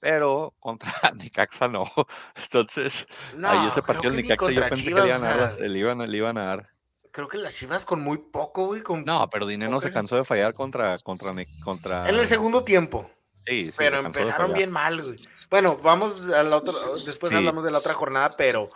pero 0.03 0.53
contra 0.59 0.91
Necaxa 1.15 1.69
no. 1.69 1.89
Entonces, 2.35 3.07
ahí 3.41 3.67
ese 3.67 3.81
partido 3.81 4.11
de 4.11 4.21
Necaxa 4.21 4.51
yo 4.51 4.67
pensé 4.67 4.83
que 4.83 4.93
le 4.95 5.07
iban, 5.07 5.23
a 5.23 5.37
dar, 5.37 5.59
le, 5.61 5.79
iban, 5.79 6.11
le 6.11 6.17
iban 6.17 6.37
a 6.37 6.43
dar. 6.43 6.69
Creo 7.13 7.29
que 7.29 7.37
las 7.37 7.55
Chivas 7.55 7.85
con 7.85 8.01
muy 8.01 8.17
poco, 8.17 8.65
güey. 8.65 8.81
Con, 8.81 9.05
no, 9.05 9.29
pero 9.29 9.47
Dinero 9.47 9.79
se 9.79 9.93
cansó 9.93 10.17
de 10.17 10.25
fallar 10.25 10.53
contra, 10.53 10.99
contra, 10.99 11.33
contra. 11.63 12.09
En 12.09 12.15
el 12.15 12.25
segundo 12.25 12.65
tiempo. 12.65 13.09
Sí, 13.45 13.71
sí 13.71 13.75
Pero 13.77 13.99
empezaron 13.99 14.51
bien 14.51 14.71
mal, 14.71 15.01
güey. 15.01 15.25
Bueno, 15.49 15.77
vamos 15.81 16.19
a 16.29 16.43
la 16.43 16.57
otra, 16.57 16.73
después 17.05 17.31
hablamos 17.31 17.63
de 17.63 17.71
la 17.71 17.77
otra 17.77 17.93
jornada, 17.93 18.35
pero. 18.35 18.67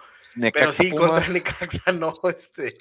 pero 0.53 0.71
sí, 0.71 0.91
contra 0.91 1.27
Necaxa 1.27 1.91
no, 1.91 2.13
este. 2.33 2.77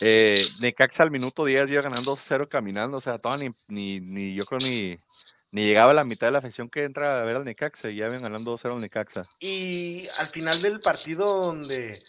Eh, 0.00 0.42
Necaxa 0.60 1.02
al 1.02 1.10
minuto 1.10 1.44
10 1.44 1.70
iba 1.70 1.82
ganando 1.82 2.16
0 2.16 2.48
caminando, 2.48 2.96
o 2.96 3.00
sea, 3.02 3.18
todavía 3.18 3.50
ni, 3.68 3.98
ni, 3.98 4.00
ni 4.00 4.34
yo 4.34 4.46
creo 4.46 4.60
ni, 4.60 4.98
ni 5.50 5.64
llegaba 5.64 5.92
a 5.92 5.94
la 5.94 6.04
mitad 6.04 6.26
de 6.26 6.32
la 6.32 6.38
afición 6.38 6.68
que 6.68 6.84
entra 6.84 7.20
a 7.20 7.24
ver 7.24 7.36
al 7.36 7.44
Necaxa 7.44 7.90
y 7.90 7.96
ya 7.96 8.08
ven 8.08 8.22
ganando 8.22 8.56
2-0 8.56 8.74
al 8.74 8.80
Necaxa. 8.80 9.28
Y 9.40 10.06
al 10.18 10.26
final 10.26 10.60
del 10.60 10.80
partido 10.80 11.46
donde, 11.46 12.02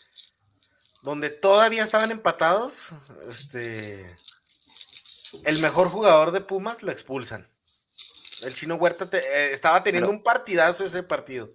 donde 1.01 1.29
todavía 1.29 1.83
estaban 1.83 2.11
empatados, 2.11 2.89
este, 3.29 4.17
el 5.45 5.59
mejor 5.59 5.89
jugador 5.89 6.31
de 6.31 6.41
Pumas 6.41 6.83
lo 6.83 6.91
expulsan. 6.91 7.47
El 8.41 8.53
chino 8.53 8.75
Huerta 8.75 9.09
eh, 9.17 9.49
estaba 9.51 9.83
teniendo 9.83 10.09
un 10.09 10.23
partidazo 10.23 10.83
ese 10.83 11.03
partido. 11.03 11.53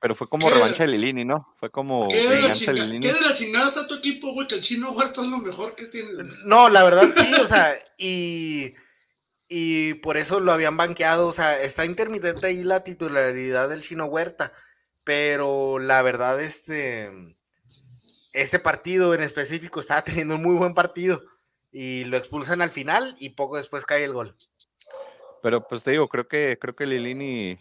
Pero 0.00 0.14
fue 0.14 0.28
como 0.28 0.50
revancha 0.50 0.82
de 0.82 0.90
Lilini, 0.90 1.24
¿no? 1.24 1.54
Fue 1.58 1.70
como 1.70 2.08
¿Qué 2.08 2.28
de, 2.28 2.42
la 2.42 2.52
chingada, 2.52 3.00
¿Qué 3.00 3.12
de 3.12 3.20
la 3.22 3.32
chingada 3.32 3.68
está 3.68 3.86
tu 3.86 3.94
equipo, 3.94 4.32
güey? 4.34 4.46
Que 4.46 4.56
el 4.56 4.60
chino 4.60 4.92
Huerta 4.92 5.22
es 5.22 5.28
lo 5.28 5.38
mejor 5.38 5.74
que 5.74 5.86
tiene. 5.86 6.10
No, 6.44 6.68
la 6.68 6.84
verdad 6.84 7.10
sí, 7.14 7.32
o 7.40 7.46
sea, 7.46 7.74
y 7.96 8.74
y 9.56 9.94
por 9.94 10.16
eso 10.16 10.40
lo 10.40 10.50
habían 10.50 10.76
banqueado. 10.76 11.28
O 11.28 11.32
sea, 11.32 11.62
está 11.62 11.84
intermitente 11.84 12.48
ahí 12.48 12.64
la 12.64 12.82
titularidad 12.82 13.68
del 13.68 13.82
Chino 13.82 14.06
Huerta, 14.06 14.52
pero 15.04 15.78
la 15.78 16.02
verdad, 16.02 16.40
este, 16.40 17.12
ese 18.32 18.58
partido 18.58 19.14
en 19.14 19.22
específico 19.22 19.78
estaba 19.78 20.02
teniendo 20.04 20.34
un 20.34 20.42
muy 20.42 20.56
buen 20.56 20.74
partido 20.74 21.22
y 21.70 22.02
lo 22.06 22.16
expulsan 22.16 22.62
al 22.62 22.70
final 22.70 23.14
y 23.20 23.30
poco 23.30 23.56
después 23.56 23.86
cae 23.86 24.02
el 24.02 24.12
gol. 24.12 24.34
Pero 25.40 25.68
pues 25.68 25.84
te 25.84 25.92
digo, 25.92 26.08
creo 26.08 26.26
que 26.26 26.58
creo 26.60 26.74
que 26.74 26.86
Lilini 26.86 27.56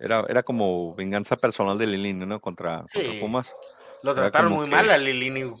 era, 0.00 0.24
era 0.28 0.42
como 0.42 0.96
venganza 0.96 1.36
personal 1.36 1.78
de 1.78 1.86
Lilini, 1.86 2.26
¿no? 2.26 2.40
Contra, 2.40 2.84
Pumas. 3.20 3.54
Lo 4.02 4.12
trataron 4.12 4.54
muy 4.54 4.66
mal 4.66 4.90
a 4.90 4.98
Lilini. 4.98 5.52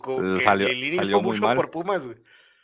Salió, 0.42 0.66
Lilini 0.66 0.96
salió 0.96 1.20
mucho 1.20 1.42
mal. 1.42 1.54
por 1.54 1.70
Pumas, 1.70 2.04
güey 2.04 2.18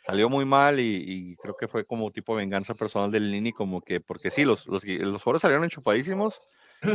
salió 0.05 0.29
muy 0.29 0.45
mal 0.45 0.79
y, 0.79 1.35
creo 1.37 1.55
que 1.55 1.67
fue 1.67 1.83
como 1.83 2.11
tipo 2.11 2.35
venganza 2.35 2.75
personal 2.75 3.11
del 3.11 3.31
Lini, 3.31 3.51
como 3.51 3.81
que, 3.81 3.99
porque 3.99 4.29
sí, 4.29 4.45
los, 4.45 4.67
los, 4.67 4.85
los 4.85 5.23
jugadores 5.23 5.41
salieron 5.41 5.63
enchufadísimos. 5.63 6.39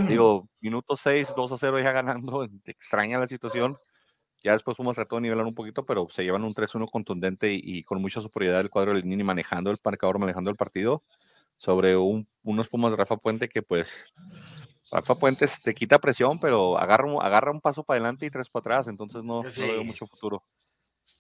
Digo, 0.09 0.49
minuto 0.61 0.95
6, 0.95 1.33
2 1.37 1.53
a 1.53 1.57
0 1.57 1.81
ya 1.81 1.91
ganando, 1.91 2.47
extraña 2.65 3.19
la 3.19 3.27
situación. 3.27 3.77
Ya 4.45 4.53
después 4.53 4.77
fuimos 4.77 4.95
tratando 4.95 5.17
de 5.17 5.23
nivelar 5.23 5.45
un 5.45 5.55
poquito, 5.55 5.85
pero 5.85 6.07
se 6.09 6.23
llevan 6.23 6.45
un 6.45 6.55
3-1 6.55 6.89
contundente 6.89 7.53
y, 7.53 7.83
con 7.83 8.01
mucha 8.01 8.21
superioridad 8.21 8.61
del 8.61 8.71
cuadro 8.71 8.95
del 8.95 9.03
Lini 9.03 9.25
manejando 9.25 9.71
el 9.71 9.79
marcador, 9.85 10.19
manejando 10.19 10.51
el 10.51 10.57
partido 10.57 11.03
sobre 11.57 11.97
unos 11.97 12.69
Pumas 12.69 12.93
de 12.93 12.97
Rafa 12.97 13.19
Puente 13.19 13.49
que 13.49 13.61
pues 13.61 13.91
Rafa 14.91 15.17
Puentes 15.17 15.61
te 15.61 15.75
quita 15.75 15.99
presión, 15.99 16.39
pero 16.41 16.79
agarra, 16.79 17.07
agarra 17.21 17.51
un 17.51 17.61
paso 17.61 17.85
para 17.85 17.99
adelante 17.99 18.25
y 18.25 18.31
tres 18.31 18.49
para 18.49 18.61
atrás, 18.61 18.87
entonces 18.87 19.23
no, 19.23 19.43
no 19.43 19.51
veo 19.57 19.85
mucho 19.85 20.07
futuro. 20.07 20.43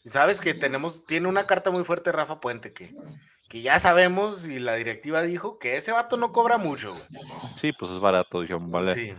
Sabes 0.04 0.40
que 0.40 0.54
tenemos, 0.54 1.04
tiene 1.04 1.28
una 1.28 1.46
carta 1.46 1.70
muy 1.70 1.84
fuerte 1.84 2.12
Rafa 2.12 2.40
Puente 2.40 2.72
que, 2.72 2.94
que 3.48 3.62
ya 3.62 3.78
sabemos 3.78 4.46
y 4.46 4.58
la 4.58 4.74
directiva 4.74 5.22
dijo 5.22 5.58
que 5.58 5.76
ese 5.76 5.92
vato 5.92 6.16
no 6.16 6.32
cobra 6.32 6.56
mucho. 6.56 6.96
Sí, 7.54 7.72
pues 7.72 7.90
es 7.92 8.00
barato, 8.00 8.40
dijeron, 8.40 8.70
vale. 8.70 8.94
Sí. 8.94 9.14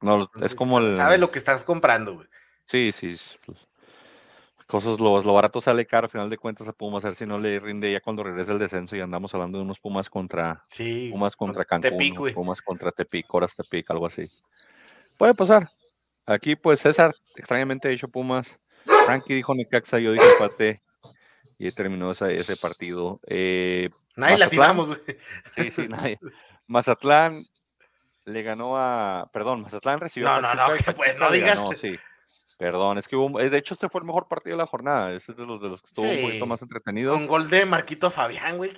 No, 0.00 0.28
es 0.42 0.54
como 0.54 0.78
el... 0.78 0.92
Sabe 0.92 1.18
lo 1.18 1.30
que 1.30 1.38
estás 1.38 1.64
comprando, 1.64 2.14
güey. 2.14 2.28
Sí, 2.66 2.90
sí. 2.92 3.16
Pues, 3.44 3.58
cosas, 4.66 4.98
lo, 4.98 5.22
lo, 5.22 5.34
barato 5.34 5.60
sale 5.60 5.86
caro, 5.86 6.06
al 6.06 6.10
final 6.10 6.30
de 6.30 6.38
cuentas 6.38 6.68
a 6.68 6.72
Pumas, 6.72 7.04
a 7.04 7.08
ver 7.08 7.16
si 7.16 7.24
no 7.24 7.38
le 7.38 7.60
rinde 7.60 7.92
ya 7.92 8.00
cuando 8.00 8.24
regrese 8.24 8.52
el 8.52 8.58
descenso 8.58 8.96
y 8.96 9.00
andamos 9.00 9.32
hablando 9.34 9.58
de 9.58 9.64
unos 9.64 9.78
Pumas 9.78 10.10
contra 10.10 10.64
sí, 10.66 11.08
Pumas 11.12 11.36
contra 11.36 11.64
Cancún, 11.64 11.90
Tepic, 11.90 12.34
Pumas 12.34 12.60
contra 12.60 12.90
Tepic, 12.90 13.26
Coras 13.26 13.54
Tepic, 13.54 13.88
algo 13.90 14.06
así. 14.06 14.30
Puede 15.16 15.34
pasar. 15.34 15.70
Aquí, 16.26 16.56
pues 16.56 16.80
César, 16.80 17.14
extrañamente 17.36 17.86
ha 17.86 17.90
dicho 17.92 18.08
Pumas, 18.08 18.58
Frankie 19.06 19.34
dijo 19.34 19.54
Necaxa, 19.54 19.98
yo 19.98 20.12
dije 20.12 20.24
empate 20.32 20.82
y 21.58 21.70
terminó 21.72 22.10
ese, 22.10 22.36
ese 22.36 22.56
partido. 22.56 23.20
Eh, 23.26 23.90
nadie 24.16 24.38
la 24.38 24.48
tiramos, 24.48 24.88
güey. 24.88 25.00
Sí, 25.56 25.70
sí, 25.70 25.88
nadie. 25.88 26.18
Mazatlán 26.66 27.46
le 28.24 28.42
ganó 28.42 28.76
a. 28.76 29.30
Perdón, 29.32 29.62
Mazatlán 29.62 30.00
recibió. 30.00 30.28
No, 30.28 30.40
no, 30.40 30.54
no, 30.54 30.66
pues 30.96 31.18
no 31.18 31.30
digas. 31.30 31.62
sí. 31.80 31.98
Perdón, 32.58 32.96
es 32.96 33.06
que 33.06 33.16
hubo, 33.16 33.38
eh, 33.38 33.50
de 33.50 33.58
hecho 33.58 33.74
este 33.74 33.90
fue 33.90 34.00
el 34.00 34.06
mejor 34.06 34.28
partido 34.28 34.56
de 34.56 34.62
la 34.62 34.66
jornada, 34.66 35.12
este 35.12 35.32
es 35.32 35.38
de 35.38 35.44
los, 35.44 35.60
de 35.60 35.68
los 35.68 35.82
que 35.82 35.88
estuvo 35.90 36.08
un 36.08 36.22
poquito 36.22 36.46
más 36.46 36.62
entretenido. 36.62 37.14
Un 37.14 37.26
gol 37.26 37.50
de 37.50 37.66
Marquito 37.66 38.10
Fabián, 38.10 38.56
güey. 38.56 38.72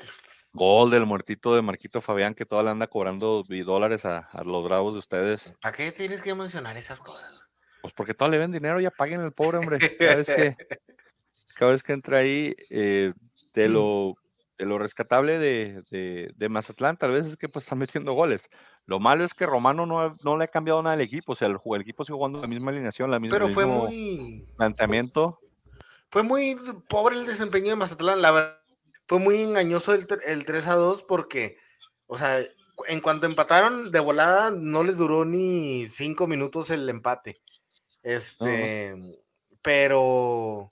Gol 0.52 0.90
del 0.90 1.06
muertito 1.06 1.54
de 1.54 1.62
Marquito 1.62 2.00
Fabián 2.00 2.34
que 2.34 2.44
toda 2.44 2.64
le 2.64 2.70
anda 2.70 2.88
cobrando 2.88 3.44
dólares 3.48 4.04
a, 4.04 4.28
a 4.32 4.42
los 4.42 4.64
bravos 4.64 4.94
de 4.94 4.98
ustedes. 4.98 5.52
¿Para 5.60 5.76
qué 5.76 5.92
tienes 5.92 6.22
que 6.22 6.34
mencionar 6.34 6.76
esas 6.76 7.00
cosas? 7.00 7.30
Pues 7.80 7.94
porque 7.94 8.14
todos 8.14 8.30
le 8.30 8.38
ven 8.38 8.52
dinero, 8.52 8.80
ya 8.80 8.90
paguen 8.90 9.20
el 9.20 9.32
pobre 9.32 9.58
hombre. 9.58 9.78
Cada 9.98 10.16
vez 10.16 10.26
que, 10.26 10.56
cada 11.56 11.72
vez 11.72 11.82
que 11.82 11.92
entra 11.92 12.18
ahí, 12.18 12.54
eh, 12.70 13.12
de, 13.54 13.68
lo, 13.68 14.14
de 14.58 14.66
lo 14.66 14.78
rescatable 14.78 15.38
de, 15.38 16.32
de, 16.34 16.48
Mazatlán, 16.48 16.96
tal 16.96 17.12
vez 17.12 17.26
es 17.26 17.36
que 17.36 17.48
pues 17.48 17.64
está 17.64 17.74
metiendo 17.74 18.12
goles. 18.12 18.48
Lo 18.86 19.00
malo 19.00 19.24
es 19.24 19.34
que 19.34 19.46
Romano 19.46 19.86
no, 19.86 20.14
no 20.22 20.36
le 20.36 20.44
ha 20.44 20.48
cambiado 20.48 20.82
nada 20.82 20.94
al 20.94 21.00
equipo, 21.00 21.32
o 21.32 21.36
sea, 21.36 21.48
el, 21.48 21.58
el 21.64 21.80
equipo 21.80 22.04
sigue 22.04 22.16
jugando 22.16 22.40
la 22.40 22.46
misma 22.46 22.70
alineación, 22.70 23.10
la 23.10 23.20
misma 23.20 23.36
Pero 23.36 23.50
fue 23.50 23.66
muy 23.66 24.46
planteamiento. 24.56 25.40
Fue 26.10 26.22
muy 26.22 26.56
pobre 26.88 27.16
el 27.16 27.26
desempeño 27.26 27.70
de 27.70 27.76
Mazatlán, 27.76 28.22
la 28.22 28.30
verdad. 28.30 28.58
Fue 29.06 29.18
muy 29.18 29.42
engañoso 29.42 29.94
el, 29.94 30.06
el 30.26 30.44
3 30.44 30.66
a 30.68 30.74
2 30.74 31.02
porque, 31.02 31.56
o 32.06 32.18
sea, 32.18 32.44
en 32.86 33.00
cuanto 33.00 33.26
empataron 33.26 33.90
de 33.90 34.00
volada, 34.00 34.50
no 34.50 34.84
les 34.84 34.98
duró 34.98 35.24
ni 35.24 35.86
cinco 35.86 36.26
minutos 36.26 36.70
el 36.70 36.88
empate. 36.88 37.40
Este, 38.02 38.94
pero 39.62 40.70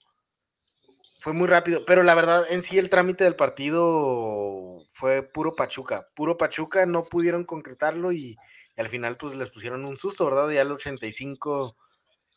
fue 1.19 1.33
muy 1.33 1.47
rápido. 1.47 1.85
Pero 1.85 2.03
la 2.03 2.15
verdad, 2.15 2.45
en 2.49 2.63
sí, 2.63 2.77
el 2.77 2.89
trámite 2.89 3.23
del 3.23 3.35
partido 3.35 4.85
fue 4.93 5.23
puro 5.23 5.55
Pachuca. 5.55 6.07
Puro 6.15 6.37
Pachuca, 6.37 6.85
no 6.85 7.03
pudieron 7.03 7.43
concretarlo 7.43 8.11
y, 8.11 8.37
al 8.77 8.89
final, 8.89 9.17
pues 9.17 9.35
les 9.35 9.49
pusieron 9.49 9.85
un 9.85 9.97
susto, 9.97 10.25
¿verdad? 10.25 10.49
Ya 10.49 10.61
al 10.61 10.71
85 10.71 11.75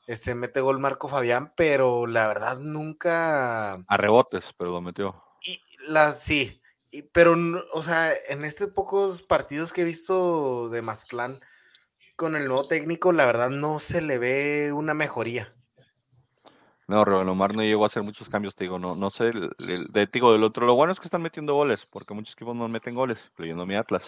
este, 0.07 0.35
mete 0.35 0.61
gol 0.61 0.81
Marco 0.81 1.09
Fabián, 1.09 1.53
pero 1.57 2.07
la 2.07 2.27
verdad 2.27 2.59
nunca. 2.59 3.75
A 3.75 3.97
rebotes, 3.97 4.53
pero 4.57 4.71
lo 4.71 4.81
metió. 4.81 5.23
Y 5.43 5.63
la, 5.87 6.13
sí, 6.13 6.61
pero, 7.13 7.37
o 7.73 7.83
sea, 7.83 8.13
en 8.29 8.45
estos 8.45 8.71
pocos 8.71 9.23
partidos 9.23 9.73
que 9.73 9.83
he 9.83 9.85
visto 9.85 10.69
de 10.69 10.83
Mazatlán, 10.83 11.41
con 12.21 12.37
el 12.37 12.49
nuevo 12.49 12.65
técnico, 12.65 13.13
la 13.13 13.25
verdad 13.25 13.49
no 13.49 13.79
se 13.79 14.03
le 14.03 14.19
ve 14.19 14.75
una 14.75 14.93
mejoría. 14.93 15.55
No, 16.87 17.03
Rubén 17.03 17.31
Omar 17.31 17.57
no 17.57 17.63
llegó 17.63 17.85
a 17.85 17.87
hacer 17.87 18.03
muchos 18.03 18.29
cambios, 18.29 18.55
te 18.55 18.65
digo, 18.65 18.79
no, 18.79 18.95
no 18.95 19.09
sé, 19.09 19.33
de, 19.33 20.09
digo, 20.13 20.31
del 20.31 20.45
otro, 20.45 20.67
lo 20.67 20.75
bueno 20.75 20.93
es 20.93 21.01
que 21.01 21.07
están 21.07 21.23
metiendo 21.23 21.55
goles, 21.55 21.87
porque 21.87 22.13
muchos 22.13 22.35
equipos 22.35 22.55
no 22.55 22.69
meten 22.69 22.95
goles, 22.95 23.17
incluyendo 23.31 23.65
mi 23.65 23.75
Atlas. 23.75 24.03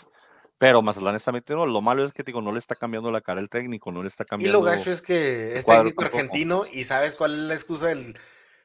Pero 0.59 0.83
Mazatlán 0.83 1.15
está 1.15 1.33
metiendo, 1.33 1.65
lo 1.65 1.81
malo 1.81 2.05
es 2.05 2.13
que 2.13 2.23
digo, 2.23 2.43
no 2.43 2.53
le 2.53 2.59
está 2.59 2.75
cambiando 2.75 3.11
la 3.11 3.23
cara 3.23 3.41
el 3.41 3.49
técnico, 3.49 3.91
no 3.91 4.03
le 4.03 4.09
está 4.09 4.27
cambiando. 4.27 4.59
Y 4.59 4.61
lo 4.61 4.63
gacho 4.63 4.91
es 4.91 5.01
que 5.01 5.57
es 5.57 5.65
técnico 5.65 6.05
argentino 6.05 6.65
y 6.71 6.85
sabes 6.85 7.17
cuál 7.17 7.33
es 7.33 7.39
la 7.39 7.55
excusa 7.55 7.87
de 7.87 8.15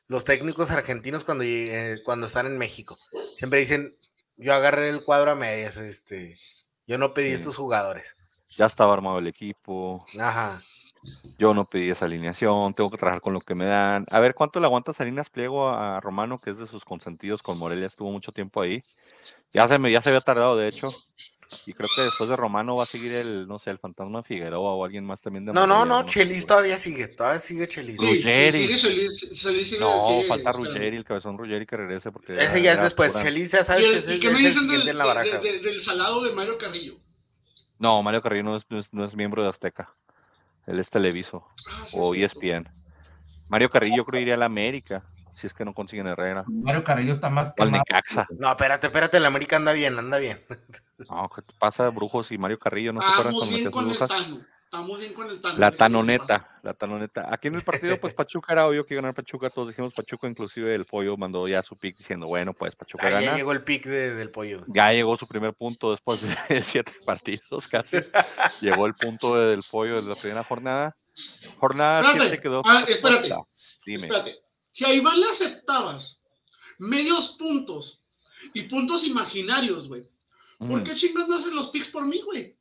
los 0.07 0.25
técnicos 0.25 0.71
argentinos 0.71 1.23
cuando, 1.23 1.45
eh, 1.45 2.01
cuando 2.03 2.25
están 2.25 2.47
en 2.47 2.57
México. 2.57 2.97
Siempre 3.37 3.59
dicen, 3.59 3.93
yo 4.35 4.53
agarré 4.53 4.89
el 4.89 5.05
cuadro 5.05 5.31
a 5.31 5.35
medias, 5.35 5.77
este, 5.77 6.37
yo 6.85 6.97
no 6.97 7.13
pedí 7.13 7.29
estos 7.29 7.55
jugadores 7.55 8.17
ya 8.55 8.65
estaba 8.65 8.93
armado 8.93 9.19
el 9.19 9.27
equipo. 9.27 10.05
Ajá. 10.19 10.61
Yo 11.37 11.53
no 11.53 11.69
pedí 11.69 11.89
esa 11.89 12.05
alineación, 12.05 12.73
tengo 12.73 12.89
que 12.89 12.97
trabajar 12.97 13.21
con 13.21 13.33
lo 13.33 13.39
que 13.41 13.55
me 13.55 13.65
dan. 13.65 14.05
A 14.09 14.19
ver, 14.19 14.33
¿cuánto 14.35 14.59
le 14.59 14.65
aguanta 14.65 14.93
Salinas 14.93 15.29
Pliego 15.29 15.69
a 15.69 15.99
Romano, 16.01 16.37
que 16.39 16.49
es 16.49 16.57
de 16.57 16.67
sus 16.67 16.83
consentidos 16.83 17.41
con 17.43 17.57
Morelia, 17.57 17.85
estuvo 17.87 18.11
mucho 18.11 18.31
tiempo 18.31 18.61
ahí? 18.61 18.83
Ya 19.53 19.67
se 19.67 19.77
me, 19.79 19.91
ya 19.91 20.01
se 20.01 20.09
había 20.09 20.21
tardado, 20.21 20.57
de 20.57 20.67
hecho. 20.67 20.91
Y 21.65 21.71
creo 21.73 21.87
que 21.95 22.01
después 22.01 22.29
de 22.29 22.35
Romano 22.35 22.75
va 22.75 22.83
a 22.83 22.87
seguir 22.87 23.13
el, 23.13 23.47
no 23.47 23.57
sé, 23.57 23.69
el 23.69 23.79
fantasma 23.79 24.21
Figueroa 24.21 24.73
o 24.73 24.83
alguien 24.83 25.05
más 25.05 25.21
también 25.21 25.45
de 25.45 25.53
No, 25.53 25.61
no, 25.65 25.75
Morelia, 25.77 25.85
no, 25.93 25.99
estoy 26.01 26.13
Chelis 26.15 26.37
seguro. 26.39 26.47
todavía 26.47 26.75
sigue, 26.77 27.07
todavía 27.07 27.39
sigue 27.39 27.67
Chelis. 27.67 27.97
Sí, 27.97 28.05
Ruggeri. 28.05 28.51
sí, 28.51 28.67
sigue 28.67 28.75
Chelis- 28.75 29.33
Chelis 29.41 29.67
sigue- 29.69 29.79
No, 29.79 30.07
sigue 30.09 30.27
falta. 30.27 30.51
Ruggeri, 30.51 30.97
el 30.97 31.05
cabezón 31.05 31.37
Ruggeri 31.37 31.65
que 31.65 31.77
regrese 31.77 32.11
porque 32.11 32.43
Ese 32.43 32.61
ya 32.61 32.73
es 32.73 32.81
después, 32.81 33.13
Chelis 33.21 33.51
ya 33.51 33.61
¿Y, 33.61 33.63
sabes 33.63 33.85
el- 33.85 33.91
que 33.91 33.97
es 34.15 34.19
qué 34.19 34.29
me 34.29 34.39
el 34.39 34.45
dicen 34.53 34.67
del, 34.67 34.85
de- 34.85 34.93
baraja. 34.93 35.37
de- 35.37 35.59
del 35.59 35.79
salado 35.81 36.21
de 36.21 36.33
Mario 36.33 36.57
Carrillo? 36.57 36.97
No, 37.79 38.01
Mario 38.03 38.21
Carrillo 38.21 38.43
no 38.43 38.55
es, 38.55 38.65
no 38.69 38.77
es, 38.77 38.93
no 38.93 39.03
es 39.03 39.15
miembro 39.15 39.43
de 39.43 39.49
Azteca. 39.49 39.93
Él 40.65 40.79
es 40.79 40.89
Televiso 40.89 41.47
Ah, 41.69 41.85
sí, 41.87 41.97
o. 41.99 42.13
ESPN. 42.13 42.69
Mario 43.47 43.69
Carrillo 43.69 43.97
yo 43.97 44.05
creo 44.05 44.21
iría 44.21 44.33
a 44.33 44.37
la 44.37 44.45
América, 44.45 45.03
si 45.33 45.47
es 45.47 45.53
que 45.53 45.63
no 45.63 45.73
consiguen 45.73 46.07
Herrera. 46.07 46.43
Mario 46.47 46.83
Carrillo 46.83 47.13
está 47.13 47.29
más 47.29 47.53
quemado. 47.53 47.71
Necaxa. 47.71 48.27
No, 48.37 48.51
espérate, 48.51 48.87
espérate, 48.87 49.17
el 49.17 49.25
América 49.25 49.55
anda 49.55 49.71
bien, 49.71 49.97
anda 49.97 50.17
bien. 50.17 50.43
No, 51.09 51.29
¿qué 51.33 51.41
te 51.41 51.53
pasa, 51.57 51.89
Brujos 51.89 52.31
y 52.31 52.37
Mario 52.37 52.59
Carrillo? 52.59 52.91
¿No 52.91 53.01
se 53.01 53.11
acuerdan 53.11 53.35
cuando 53.35 53.55
bien 53.55 53.71
con 53.71 53.83
el 53.83 53.89
brujas? 53.91 54.11
Estamos 54.67 54.99
bien 54.99 55.13
con 55.13 55.29
el 55.29 55.39
Tano. 55.39 55.57
La 55.59 55.71
tanoneta, 55.71 56.59
la 56.61 56.73
tanoneta. 56.73 57.33
Aquí 57.33 57.47
en 57.47 57.55
el 57.55 57.63
partido, 57.63 57.97
pues 58.01 58.13
Pachuca 58.15 58.51
era 58.51 58.67
obvio 58.67 58.85
que 58.85 58.95
iba 58.95 58.99
a 58.99 59.03
ganar 59.03 59.15
Pachuca, 59.15 59.49
todos 59.49 59.69
dijimos 59.69 59.93
Pachuca, 59.93 60.27
inclusive 60.27 60.75
el 60.75 60.83
pollo 60.85 61.15
mandó 61.15 61.47
ya 61.47 61.63
su 61.63 61.77
pick 61.77 61.95
diciendo, 61.97 62.27
bueno, 62.27 62.53
pues 62.53 62.75
Pachuca 62.75 63.07
Ah, 63.07 63.11
ya 63.11 63.21
gana. 63.21 63.37
llegó 63.37 63.53
el 63.53 63.63
pick 63.63 63.85
de- 63.85 64.13
del 64.15 64.29
pollo. 64.29 64.65
Ya 64.67 64.91
llegó 64.91 65.15
su 65.15 65.25
primer 65.25 65.53
punto 65.53 65.91
después 65.91 66.19
de 66.21 66.27
siete 66.63 66.91
partidos 67.05 67.65
casi. 67.69 67.95
llegó 68.61 68.85
el 68.87 68.95
punto 68.95 69.37
del 69.37 69.63
pollo 69.63 70.01
de 70.01 70.09
la 70.09 70.15
primera 70.15 70.43
jornada. 70.43 70.97
Jornada 71.59 72.01
Espérate, 72.01 72.27
7 72.29 72.41
quedó. 72.41 72.61
ah, 72.65 72.83
espérate. 72.87 73.29
Dime. 73.85 74.07
Espérate. 74.07 74.39
Si 74.73 74.83
a 74.83 74.93
Iván 74.93 75.17
le 75.21 75.27
aceptabas 75.29 76.21
medios 76.77 77.37
puntos 77.39 78.03
y 78.53 78.63
puntos 78.63 79.05
imaginarios, 79.05 79.87
güey, 79.87 80.03
¿por 80.59 80.81
Mm, 80.81 80.83
qué 80.83 80.93
chingas 80.93 81.29
no 81.29 81.35
haces 81.37 81.53
los 81.53 81.69
picks 81.69 81.87
por 81.87 82.05
mí, 82.05 82.19
güey? 82.21 82.56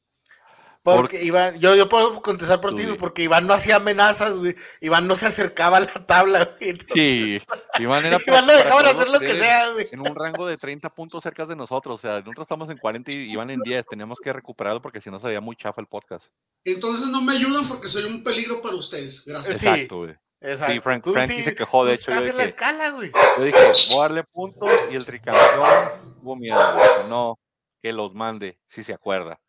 Porque 0.94 1.25
Iván, 1.25 1.59
yo, 1.59 1.75
yo 1.75 1.88
puedo 1.88 2.22
contestar 2.22 2.61
por 2.61 2.70
Tú 2.70 2.77
ti, 2.77 2.85
güey, 2.85 2.96
porque 2.96 3.22
Iván 3.25 3.46
no 3.46 3.55
hacía 3.55 3.77
amenazas, 3.77 4.38
güey. 4.38 4.55
Iván 4.81 5.07
no 5.09 5.16
se 5.16 5.27
acercaba 5.27 5.79
a 5.79 5.81
la 5.81 6.07
tabla, 6.07 6.44
güey. 6.44 6.70
Entonces, 6.70 6.92
Sí, 6.94 7.42
Iván 7.79 8.05
era 8.07 8.18
Iván 8.27 8.46
lo 8.46 8.53
dejaban 8.53 8.87
hacer 8.87 9.09
lo 9.09 9.18
que 9.20 9.35
sea, 9.38 9.70
güey. 9.72 9.88
En 9.90 10.01
un 10.01 10.14
rango 10.14 10.46
de 10.46 10.57
30 10.57 10.88
puntos 10.90 11.22
cerca 11.22 11.44
de 11.44 11.57
nosotros. 11.57 11.96
O 11.96 11.99
sea, 11.99 12.20
nosotros 12.20 12.44
estamos 12.44 12.70
en 12.70 12.79
40 12.79 13.11
y 13.12 13.33
Iván 13.33 13.51
en 13.51 13.61
10. 13.61 13.87
Teníamos 13.87 14.18
que 14.20 14.33
recuperarlo 14.33 14.81
porque 14.81 15.01
si 15.01 15.11
no 15.11 15.18
se 15.18 15.27
veía 15.27 15.40
muy 15.40 15.57
chafa 15.57 15.81
el 15.81 15.87
podcast. 15.88 16.29
Entonces 16.64 17.09
no 17.09 17.20
me 17.22 17.33
ayudan 17.33 17.66
porque 17.68 17.88
soy 17.88 18.05
un 18.05 18.22
peligro 18.22 18.61
para 18.62 18.77
ustedes. 18.77 19.25
Gracias. 19.25 19.61
Sí. 19.61 19.66
Exacto, 19.66 19.96
güey. 19.99 20.14
Exacto. 20.40 20.72
Sí, 20.75 20.81
Frank- 20.81 21.05
Frankie 21.12 21.42
se 21.42 21.55
quejó, 21.55 21.87
de 21.87 21.94
hecho, 21.94 22.11
yo 22.12 22.18
en 22.20 22.27
la 22.27 22.33
dije- 22.35 22.44
escala, 22.44 22.90
güey. 22.90 23.11
Yo 23.38 23.42
dije, 23.44 23.59
voy 23.90 23.99
a 23.99 24.03
darle 24.03 24.22
puntos 24.25 24.70
y 24.90 24.94
el 24.94 25.05
tricampeón 25.07 26.14
hubo 26.22 26.37
miedo. 26.37 26.75
Dije, 26.77 27.09
no, 27.09 27.38
que 27.83 27.92
los 27.92 28.14
mande, 28.14 28.59
si 28.66 28.83
se 28.83 28.92
acuerda. 28.92 29.40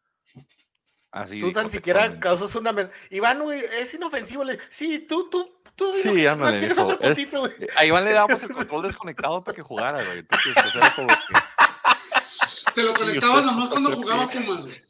Así 1.18 1.40
Tú 1.40 1.52
tan 1.52 1.70
siquiera 1.72 2.20
causas 2.20 2.54
una. 2.56 2.90
Iván, 3.10 3.42
güey, 3.42 3.64
es 3.80 3.94
inofensivo. 3.94 4.44
Le... 4.44 4.60
Sí, 4.70 5.00
tú, 5.00 5.30
tú, 5.30 5.62
tú. 5.76 5.94
Sí, 6.02 6.26
ándale, 6.28 6.72
otro 6.72 6.98
puntito, 7.00 7.40
güey. 7.42 7.52
A 7.76 7.86
Iván 7.86 8.06
le 8.06 8.14
dábamos 8.14 8.42
el 8.44 8.50
control 8.54 8.84
desconectado 8.84 9.44
para 9.44 9.56
que 9.56 9.62
jugara, 9.62 10.04
güey. 10.04 10.20
Entonces, 10.20 10.54
como 10.96 11.08
que, 11.08 12.74
Te 12.76 12.84
lo 12.84 12.94
Sí, 12.94 13.00
conectabas 13.00 13.38
usted- 13.40 13.52
nomás 13.52 13.70
cuando 13.70 13.96
jugaba. 13.96 14.30
Pumas, 14.30 14.66
güey. 14.66 14.82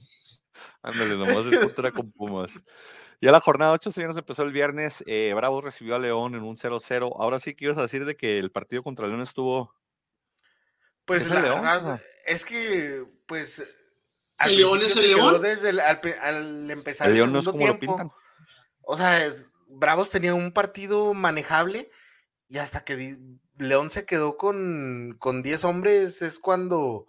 ándale, 0.81 1.15
nomás 1.15 1.45
el 1.51 1.59
punto 1.59 1.81
era 1.81 1.91
con 1.91 2.11
Pumas. 2.11 2.59
Ya 3.19 3.31
la 3.31 3.39
jornada 3.39 3.71
8, 3.71 3.89
señores, 3.89 4.15
empezó 4.17 4.43
el 4.43 4.51
viernes. 4.51 5.03
eh, 5.07 5.33
Bravos 5.35 5.63
recibió 5.63 5.95
a 5.95 5.99
León 5.99 6.35
en 6.35 6.43
un 6.43 6.55
0-0. 6.57 7.15
Ahora 7.17 7.39
sí 7.39 7.55
que 7.55 7.65
ibas 7.65 7.77
a 7.77 7.81
decir 7.81 8.05
de 8.05 8.15
que 8.15 8.37
el 8.37 8.51
partido 8.51 8.83
contra 8.83 9.07
León 9.07 9.21
estuvo. 9.21 9.73
Pues 11.05 11.23
¿Es 11.23 11.29
la 11.29 11.41
León? 11.41 11.61
verdad, 11.61 11.99
es 12.25 12.43
que, 12.45 13.05
pues. 13.25 13.63
¿El 14.39 14.57
León 14.57 14.81
es 14.81 14.93
se 14.93 14.99
el 14.99 15.07
León? 15.15 15.41
Desde 15.41 15.69
el, 15.69 15.79
al, 15.79 15.99
al 16.21 16.71
empezar 16.71 17.07
El 17.07 17.13
el, 17.13 17.17
León 17.17 17.33
no 17.33 17.39
es 17.39 17.45
segundo 17.45 17.63
como 17.65 17.73
lo 17.73 17.79
tiempo. 17.79 17.97
pintan. 17.97 18.17
O 18.83 18.95
sea, 18.95 19.25
es- 19.25 19.49
Bravos 19.69 20.09
tenía 20.09 20.33
un 20.33 20.53
partido 20.53 21.13
manejable 21.13 21.91
y 22.47 22.57
hasta 22.59 22.85
que 22.85 22.95
di- 22.95 23.39
León 23.57 23.89
se 23.89 24.05
quedó 24.05 24.37
con, 24.37 25.15
con 25.19 25.41
10 25.43 25.63
hombres 25.65 26.21
es 26.21 26.39
cuando 26.39 27.05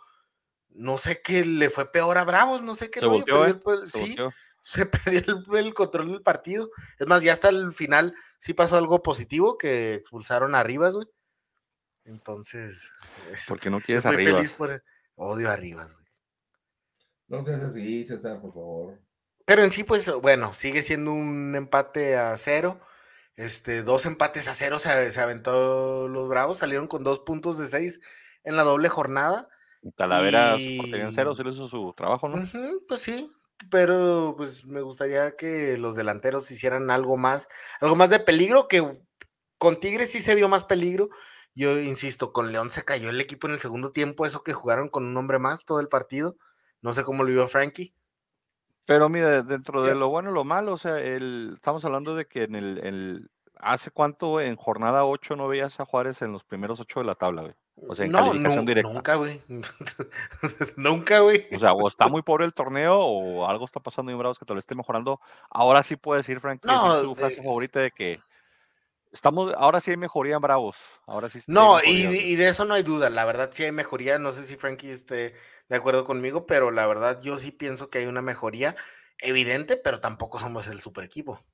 no 0.71 0.97
sé 0.99 1.21
qué 1.23 1.45
le 1.45 1.71
fue 1.71 1.93
peor 1.93 2.19
a 2.19 2.25
Bravos, 2.25 2.62
no 2.62 2.75
sé 2.75 2.91
qué 2.91 3.01
Se 3.01 3.07
rollo, 3.07 3.19
volteó, 3.19 3.41
perdió 3.41 3.55
¿eh? 3.75 3.77
el- 3.79 3.83
el- 3.85 3.91
Se 3.93 3.99
sí, 3.99 4.07
volteó. 4.09 4.33
se 4.62 4.87
perdió 4.87 5.21
el, 5.53 5.57
el 5.67 5.75
control 5.75 6.09
del 6.11 6.23
partido. 6.23 6.71
Es 6.99 7.07
más, 7.07 7.23
ya 7.23 7.33
hasta 7.33 7.49
el 7.51 7.73
final 7.75 8.14
sí 8.41 8.55
pasó 8.55 8.77
algo 8.77 9.03
positivo 9.03 9.57
que 9.59 9.95
expulsaron 9.95 10.55
a 10.55 10.62
Rivas, 10.62 10.95
güey. 10.95 11.07
Entonces, 12.05 12.91
Porque 13.47 13.71
no 13.71 13.81
quieres 13.81 14.05
estoy 14.05 14.17
arriba. 14.17 14.37
feliz 14.38 14.53
por 14.53 14.83
odio 15.17 15.51
a 15.51 15.57
Rivas, 15.57 15.95
güey. 15.95 16.07
No 17.29 17.45
seas 17.45 17.62
así, 17.62 18.05
César, 18.07 18.41
por 18.41 18.53
favor. 18.53 18.99
Pero 19.45 19.62
en 19.62 19.71
sí, 19.71 19.85
pues 19.85 20.11
bueno, 20.21 20.53
sigue 20.55 20.83
siendo 20.83 21.12
un 21.12 21.55
empate 21.55 22.17
a 22.17 22.37
cero. 22.37 22.81
Este, 23.37 23.83
dos 23.83 24.05
empates 24.05 24.49
a 24.49 24.55
cero 24.55 24.79
se, 24.79 25.11
se 25.11 25.21
aventó 25.21 26.09
los 26.09 26.29
Bravos, 26.29 26.59
salieron 26.59 26.88
con 26.88 27.05
dos 27.05 27.21
puntos 27.21 27.57
de 27.57 27.67
seis 27.69 28.01
en 28.45 28.57
la 28.57 28.64
doble 28.64 28.88
jornada. 28.88 29.49
Talavera, 29.97 30.57
Y- 30.59 30.79
en 30.95 31.12
cero, 31.12 31.35
sí 31.37 31.45
le 31.45 31.53
hizo 31.53 31.69
su 31.69 31.95
trabajo, 31.97 32.29
¿no? 32.29 32.43
Pues 32.88 33.01
sí, 33.01 33.31
pero 33.71 34.35
pues 34.37 34.64
me 34.64 34.81
gustaría 34.81 35.37
que 35.37 35.79
los 35.79 35.95
delanteros 35.95 36.51
hicieran 36.51 36.91
algo 36.91 37.17
más, 37.17 37.49
algo 37.81 37.95
más 37.95 38.11
de 38.11 38.19
peligro, 38.21 38.67
que 38.69 39.01
con 39.57 39.79
Tigres 39.81 40.11
sí 40.11 40.21
se 40.21 40.35
vio 40.35 40.49
más 40.49 40.64
peligro. 40.64 41.09
Yo 41.55 41.79
insisto, 41.79 42.33
con 42.33 42.53
León 42.53 42.71
se 42.71 42.85
cayó 42.85 43.09
el 43.11 43.21
equipo 43.21 43.47
en 43.47 43.53
el 43.55 43.59
segundo 43.59 43.93
tiempo, 43.93 44.27
eso 44.27 44.43
que 44.43 44.53
jugaron 44.53 44.88
con 44.88 45.05
un 45.07 45.17
hombre 45.17 45.38
más 45.38 45.64
todo 45.64 45.81
el 45.81 45.88
partido. 45.88 46.37
No 46.83 46.93
sé 46.93 47.05
cómo 47.05 47.25
lo 47.25 47.31
vio 47.31 47.47
Frankie. 47.49 47.93
Pero 48.87 49.09
mira, 49.09 49.43
dentro 49.43 49.83
de 49.83 49.95
lo 49.95 50.09
bueno 50.09 50.31
y 50.31 50.35
lo 50.35 50.45
malo, 50.45 50.73
o 50.73 50.79
sea, 50.79 50.99
el, 50.99 51.53
estamos 51.57 51.85
hablando 51.85 52.14
de 52.14 52.27
que 52.27 52.45
en 52.45 52.55
el, 52.55 52.79
el- 52.79 53.31
¿hace 53.61 53.91
cuánto 53.91 54.41
en 54.41 54.57
jornada 54.57 55.05
8 55.05 55.37
no 55.37 55.47
veías 55.49 55.79
a 55.81 55.85
Juárez 55.85 56.23
en 56.23 56.33
los 56.33 56.45
primeros 56.45 56.81
8 56.81 57.01
de 57.01 57.07
la 57.07 57.14
tabla, 57.14 57.43
güey? 57.43 57.55
O 57.87 57.95
sea, 57.95 58.07
en 58.07 58.12
calificación 58.12 58.64
nu- 58.64 58.69
directa. 58.69 58.93
nunca, 58.93 59.14
güey. 59.17 59.43
nunca, 60.77 61.21
güey. 61.21 61.47
O 61.55 61.59
sea, 61.59 61.73
o 61.73 61.87
está 61.88 62.09
muy 62.09 62.23
pobre 62.23 62.45
el 62.45 62.55
torneo 62.55 62.99
o 62.99 63.47
algo 63.47 63.64
está 63.64 63.81
pasando 63.81 64.11
en 64.12 64.19
Bravos 64.19 64.38
que 64.38 64.45
tal 64.45 64.57
vez 64.57 64.62
esté 64.62 64.75
mejorando. 64.75 65.21
Ahora 65.51 65.83
sí 65.83 65.97
puede 65.97 66.21
decir, 66.21 66.41
Frank, 66.41 66.64
No, 66.64 66.97
es 66.97 67.03
su 67.03 67.14
frase 67.14 67.41
eh, 67.41 67.45
favorita 67.45 67.81
de 67.81 67.91
que 67.91 68.21
estamos, 69.12 69.53
ahora 69.57 69.81
sí 69.81 69.90
hay 69.90 69.97
mejoría 69.97 70.37
en 70.37 70.40
Bravos. 70.42 70.77
Ahora 71.07 71.29
sí. 71.31 71.40
No, 71.47 71.79
y, 71.85 72.07
y 72.07 72.37
de 72.37 72.49
eso 72.49 72.64
no 72.64 72.75
hay 72.75 72.83
duda. 72.83 73.11
La 73.11 73.25
verdad 73.25 73.51
sí 73.53 73.64
hay 73.64 73.73
mejoría. 73.73 74.18
No 74.18 74.33
sé 74.33 74.44
si 74.44 74.57
Frankie 74.57 74.90
esté 74.90 75.35
de 75.68 75.77
acuerdo 75.77 76.05
conmigo, 76.05 76.47
pero 76.47 76.71
la 76.71 76.87
verdad 76.87 77.21
yo 77.23 77.37
sí 77.38 77.51
pienso 77.51 77.90
que 77.90 77.99
hay 77.99 78.07
una 78.07 78.23
mejoría 78.23 78.77
evidente, 79.18 79.77
pero 79.77 80.01
tampoco 80.01 80.38
somos 80.38 80.68
el 80.68 80.81
super 80.81 81.05
equipo. 81.05 81.44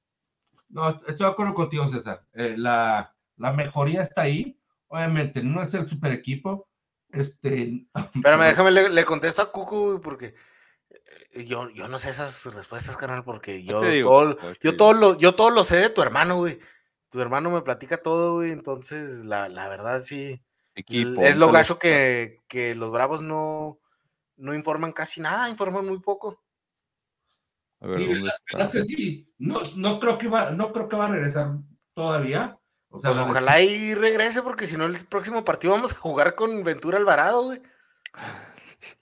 No, 0.69 0.91
estoy 1.07 1.27
de 1.27 1.27
acuerdo 1.27 1.55
contigo, 1.55 1.89
César. 1.91 2.25
Eh, 2.33 2.55
la, 2.57 3.15
la 3.37 3.53
mejoría 3.53 4.03
está 4.03 4.23
ahí. 4.23 4.59
Obviamente, 4.89 5.43
no 5.43 5.63
es 5.63 5.75
el 5.75 5.89
super 5.89 6.13
equipo. 6.13 6.69
Este, 7.11 7.87
Pero 8.23 8.39
me 8.39 8.47
déjame, 8.47 8.71
le, 8.71 8.89
le 8.89 9.05
contesto 9.05 9.43
a 9.43 9.53
Cucu, 9.53 9.87
güey, 9.87 10.01
porque 10.01 10.35
eh, 11.33 11.45
yo, 11.45 11.71
yo 11.71 11.89
no 11.89 11.99
sé 11.99 12.11
esas 12.11 12.47
respuestas, 12.53 12.97
carnal, 12.97 13.25
porque 13.25 13.59
¿Qué 13.59 13.65
yo 13.65 13.81
digo? 13.83 14.11
todo, 14.11 14.39
yo 14.61 14.77
todo 14.77 14.93
lo, 14.93 15.19
yo 15.19 15.35
todo 15.35 15.51
lo 15.51 15.65
sé 15.65 15.77
de 15.77 15.91
tu 15.91 16.03
hermano, 16.03 16.37
güey. 16.37 16.59
Tu 17.15 17.21
hermano 17.21 17.49
me 17.49 17.63
platica 17.63 17.97
todo, 18.03 18.35
güey. 18.35 18.51
Entonces, 18.51 19.25
la, 19.25 19.49
la 19.49 19.69
verdad 19.69 20.01
sí. 20.03 20.43
Equipo, 20.75 21.23
es 21.23 21.37
lo 21.37 21.53
gacho 21.53 21.79
que, 21.79 22.41
que 22.49 22.75
los 22.75 22.91
bravos 22.91 23.23
no, 23.23 23.79
no 24.37 24.53
informan 24.53 24.91
casi 24.91 25.21
nada, 25.21 25.49
informan 25.49 25.87
muy 25.87 26.01
poco. 26.01 26.43
A 27.81 27.87
ver, 27.87 28.01
Sí, 28.01 28.05
¿dónde 28.07 28.21
la 28.23 28.33
está? 28.33 28.57
verdad 28.57 28.73
que 28.73 28.83
sí. 28.83 29.33
No, 29.39 29.61
no 29.77 30.01
creo 30.01 30.19
que 30.19 30.27
va, 30.27 30.51
no 30.51 30.73
creo 30.73 30.89
que 30.89 30.97
va 30.97 31.07
a 31.07 31.11
regresar 31.13 31.53
todavía. 31.95 32.59
O 32.89 33.01
sea, 33.01 33.13
Pues 33.13 33.23
ojalá 33.31 33.61
y 33.61 33.95
regrese, 33.95 34.43
porque 34.43 34.67
si 34.67 34.77
no, 34.77 34.85
el 34.87 34.97
próximo 35.07 35.45
partido 35.45 35.75
vamos 35.75 35.93
a 35.93 35.99
jugar 35.99 36.35
con 36.35 36.65
Ventura 36.65 36.99
Alvarado, 36.99 37.45
güey. 37.45 37.63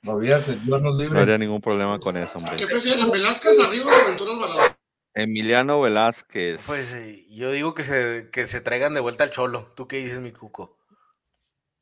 olvídate, 0.06 0.56
Dios 0.56 0.82
nos 0.82 0.92
No 0.94 0.98
libre. 1.02 1.18
habría 1.18 1.38
ningún 1.38 1.62
problema 1.62 1.98
con 1.98 2.14
eso, 2.18 2.36
hombre. 2.36 2.56
¿Qué 2.56 2.66
prefieren, 2.66 3.10
Velázquez 3.10 3.58
arriba 3.58 3.90
o 3.90 4.06
Ventura 4.06 4.32
Alvarado? 4.32 4.76
Emiliano 5.14 5.80
Velázquez. 5.80 6.64
Pues 6.66 6.92
eh, 6.94 7.26
yo 7.30 7.50
digo 7.50 7.74
que 7.74 7.84
se, 7.84 8.30
que 8.32 8.46
se 8.46 8.60
traigan 8.60 8.94
de 8.94 9.00
vuelta 9.00 9.24
al 9.24 9.30
cholo. 9.30 9.72
¿Tú 9.76 9.86
qué 9.86 9.96
dices, 9.98 10.20
mi 10.20 10.32
cuco? 10.32 10.78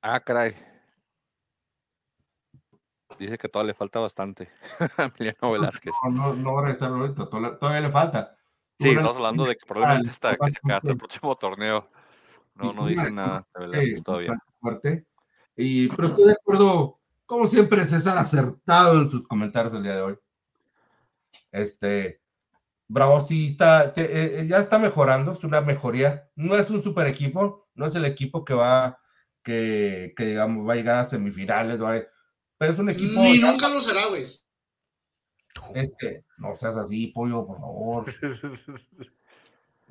Ah, 0.02 0.20
caray. 0.20 0.56
Dice 3.18 3.36
que 3.38 3.48
todavía 3.48 3.68
le 3.72 3.74
falta 3.74 4.00
bastante. 4.00 4.48
Emiliano 4.98 5.52
Velázquez. 5.52 5.92
No, 6.04 6.10
no, 6.10 6.34
no 6.34 6.54
va 6.54 6.60
a 6.60 6.64
regresar 6.64 6.90
ahorita, 6.90 7.28
todavía, 7.28 7.58
todavía 7.58 7.80
le 7.82 7.90
falta. 7.92 8.36
Sí, 8.78 8.88
Una- 8.88 9.00
estamos 9.00 9.16
hablando 9.18 9.44
de 9.44 9.56
que 9.56 9.66
probablemente 9.66 10.08
Ah, 10.08 10.12
hasta 10.12 10.30
que 10.30 10.36
se 10.36 10.36
acabe 10.36 10.52
hasta 10.54 10.66
el 10.68 10.72
bastante. 10.72 10.96
próximo 10.98 11.36
torneo. 11.36 11.90
No, 12.54 12.72
no 12.72 12.82
una- 12.82 12.90
dice 12.90 13.10
nada 13.10 13.46
de 13.54 13.66
Velázquez 13.66 14.02
todavía. 14.02 14.38
fuerte. 14.60 15.06
Y, 15.56 15.88
pero 15.88 16.08
estoy 16.08 16.24
de 16.28 16.32
acuerdo, 16.32 16.98
como 17.26 17.46
siempre, 17.46 17.86
César 17.86 18.16
acertado 18.16 19.02
en 19.02 19.10
sus 19.10 19.26
comentarios 19.28 19.74
el 19.74 19.82
día 19.82 19.96
de 19.96 20.02
hoy. 20.02 20.18
Este, 21.52 22.19
Bravo 22.92 23.24
sí 23.24 23.50
está, 23.52 23.94
te- 23.94 24.02
eh, 24.02 24.40
eh, 24.40 24.46
ya 24.48 24.58
está 24.58 24.76
mejorando, 24.80 25.30
es 25.30 25.44
una 25.44 25.60
mejoría. 25.60 26.28
No 26.34 26.56
es 26.56 26.68
un 26.70 26.82
super 26.82 27.06
equipo, 27.06 27.68
no 27.74 27.86
es 27.86 27.94
el 27.94 28.04
equipo 28.04 28.44
que 28.44 28.52
va, 28.52 28.98
que, 29.44 30.12
que 30.16 30.24
digamos, 30.24 30.68
va 30.68 30.72
a 30.72 30.76
llegar 30.76 30.96
a 30.98 31.06
semifinales, 31.06 31.80
va 31.80 31.94
a- 31.94 32.02
pero 32.58 32.72
es 32.72 32.78
un 32.80 32.90
equipo. 32.90 33.20
Ni 33.22 33.40
ya- 33.40 33.52
nunca 33.52 33.68
lo 33.68 33.80
será, 33.80 34.06
güey. 34.08 34.26
Este, 35.76 36.24
no 36.38 36.56
seas 36.56 36.76
así, 36.76 37.06
pollo, 37.08 37.46
por 37.46 37.60
favor. 37.60 38.04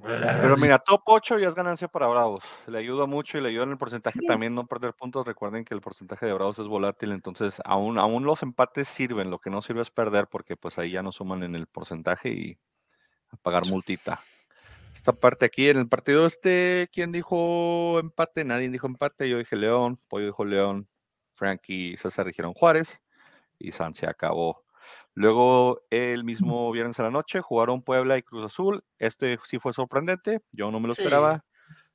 Pero 0.01 0.55
mira, 0.57 0.79
top 0.79 1.01
8 1.05 1.37
ya 1.39 1.47
es 1.49 1.55
ganancia 1.55 1.87
para 1.89 2.07
Bravos. 2.07 2.43
Le 2.67 2.77
ayuda 2.79 3.05
mucho 3.05 3.37
y 3.37 3.41
le 3.41 3.49
ayuda 3.49 3.63
en 3.63 3.71
el 3.71 3.77
porcentaje 3.77 4.19
también 4.27 4.55
no 4.55 4.65
perder 4.65 4.93
puntos. 4.93 5.25
Recuerden 5.27 5.65
que 5.65 5.73
el 5.73 5.81
porcentaje 5.81 6.25
de 6.25 6.33
Bravos 6.33 6.57
es 6.59 6.67
volátil, 6.67 7.11
entonces 7.11 7.61
aún, 7.65 7.99
aún 7.99 8.23
los 8.23 8.41
empates 8.41 8.87
sirven. 8.87 9.29
Lo 9.29 9.39
que 9.39 9.49
no 9.49 9.61
sirve 9.61 9.81
es 9.81 9.91
perder 9.91 10.27
porque 10.27 10.55
pues 10.55 10.77
ahí 10.79 10.91
ya 10.91 11.03
no 11.03 11.11
suman 11.11 11.43
en 11.43 11.55
el 11.55 11.67
porcentaje 11.67 12.29
y 12.29 12.57
a 13.31 13.37
pagar 13.37 13.65
multita. 13.65 14.21
Esta 14.93 15.13
parte 15.13 15.45
aquí 15.45 15.69
en 15.69 15.77
el 15.77 15.87
partido 15.87 16.25
este, 16.25 16.89
¿quién 16.91 17.11
dijo 17.11 17.99
empate? 17.99 18.43
Nadie 18.43 18.69
dijo 18.69 18.87
empate. 18.87 19.29
Yo 19.29 19.37
dije 19.37 19.55
León, 19.55 19.99
Pollo 20.07 20.25
dijo 20.25 20.43
León, 20.45 20.89
Frankie 21.33 21.93
y 21.93 21.97
César 21.97 22.25
dijeron 22.25 22.53
Juárez 22.53 23.01
y 23.57 23.71
San 23.71 23.95
se 23.95 24.07
acabó. 24.07 24.63
Luego, 25.13 25.81
el 25.89 26.23
mismo 26.23 26.71
viernes 26.71 26.99
a 26.99 27.03
la 27.03 27.11
noche, 27.11 27.41
jugaron 27.41 27.81
Puebla 27.83 28.17
y 28.17 28.23
Cruz 28.23 28.45
Azul. 28.45 28.83
Este 28.97 29.37
sí 29.43 29.59
fue 29.59 29.73
sorprendente, 29.73 30.41
yo 30.51 30.71
no 30.71 30.79
me 30.79 30.87
lo 30.87 30.95
Sí, 30.95 31.01
esperaba. 31.01 31.45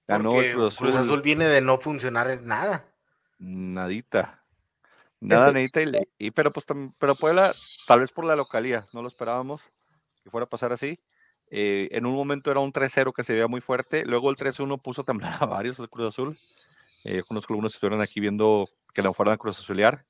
Ganó 0.07 0.31
el 0.41 0.53
Porque 0.55 0.77
Cruz 0.77 0.95
Azul. 0.95 1.23
viene 1.23 1.47
de 1.47 1.61
no 1.61 1.79
funcionar 1.79 2.31
en 2.31 2.47
nada. 2.47 2.87
Nadita. 3.39 4.45
Nada, 5.21 5.51
nadita. 5.53 5.81
Y, 5.83 5.91
y- 6.19 6.31
pero, 6.31 6.53
pues, 6.53 6.67
pero 6.99 7.15
Puebla, 7.17 7.55
tal 7.87 8.01
vez 8.01 8.13
por 8.13 8.25
la 8.25 8.37
localía, 8.37 8.87
no 8.93 9.01
lo 9.03 9.09
esperábamos 9.09 9.63
que 10.23 10.31
fuera 10.31 10.45
a 10.45 10.49
pasar 10.49 10.73
así. 10.73 10.99
Eh, 11.51 11.89
en 11.93 12.07
un 12.07 12.15
momento 12.15 12.51
era 12.51 12.61
un 12.61 12.73
3-0 12.73 13.13
que 13.13 13.25
se 13.25 13.33
veía 13.33 13.47
muy 13.47 13.61
fuerte. 13.61 14.05
Luego 14.05 14.31
el 14.31 14.37
3-1 14.37 14.81
puso 14.81 15.03
a 15.03 15.05
temblar 15.05 15.37
a 15.41 15.47
varios 15.47 15.77
del 15.77 15.89
Cruz 15.89 16.09
Azul. 16.09 16.39
Eh, 17.05 17.23
conozco 17.27 17.53
algunos 17.53 17.73
que 17.73 17.77
estuvieron 17.77 18.01
aquí 18.01 18.21
viendo 18.21 18.69
que 18.93 19.03
la 19.03 19.13
fueran 19.13 19.35
a 19.35 19.39
Cruz 19.39 19.59
Azulear. 19.59 20.05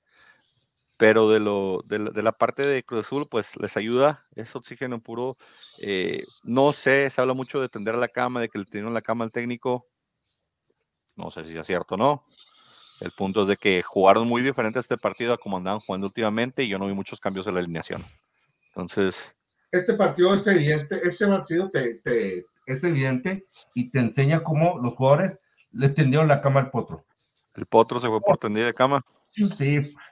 Pero 0.96 1.28
de, 1.28 1.40
lo, 1.40 1.82
de, 1.84 1.98
la, 1.98 2.10
de 2.10 2.22
la 2.22 2.32
parte 2.32 2.64
de 2.64 2.84
Cruz 2.84 3.04
Azul, 3.06 3.26
pues 3.28 3.56
les 3.56 3.76
ayuda, 3.76 4.26
es 4.36 4.54
oxígeno 4.54 5.00
puro. 5.00 5.36
Eh, 5.78 6.24
no 6.44 6.72
sé, 6.72 7.10
se 7.10 7.20
habla 7.20 7.34
mucho 7.34 7.60
de 7.60 7.68
tender 7.68 7.96
a 7.96 7.98
la 7.98 8.08
cama, 8.08 8.40
de 8.40 8.48
que 8.48 8.58
le 8.58 8.64
tendieron 8.64 8.94
la 8.94 9.02
cama 9.02 9.24
al 9.24 9.32
técnico. 9.32 9.88
No 11.16 11.30
sé 11.32 11.44
si 11.44 11.56
es 11.56 11.66
cierto 11.66 11.96
o 11.96 11.98
no. 11.98 12.24
El 13.00 13.10
punto 13.10 13.42
es 13.42 13.48
de 13.48 13.56
que 13.56 13.82
jugaron 13.82 14.28
muy 14.28 14.40
diferente 14.42 14.78
este 14.78 14.96
partido 14.96 15.34
a 15.34 15.38
como 15.38 15.56
andaban 15.56 15.80
jugando 15.80 16.06
últimamente 16.06 16.62
y 16.62 16.68
yo 16.68 16.78
no 16.78 16.86
vi 16.86 16.94
muchos 16.94 17.20
cambios 17.20 17.46
en 17.48 17.54
la 17.54 17.60
alineación. 17.60 18.02
Entonces, 18.68 19.16
Este 19.74 19.94
partido 19.94 20.34
es 20.34 20.46
evidente, 20.46 21.00
este 21.02 21.26
partido 21.26 21.70
te, 21.70 21.94
te- 21.96 22.46
es 22.66 22.84
evidente 22.84 23.46
y 23.74 23.90
te 23.90 23.98
enseña 23.98 24.42
cómo 24.42 24.78
los 24.78 24.94
jugadores 24.94 25.38
le 25.72 25.88
tendieron 25.88 26.28
la 26.28 26.40
cama 26.40 26.60
al 26.60 26.70
potro. 26.70 27.04
el 27.56 27.66
potro 27.66 27.98
se 28.00 28.08
fue 28.08 28.20
por 28.20 28.38
tendida 28.38 28.66
de 28.66 28.74
cama. 28.74 29.04
Sí, 29.32 29.48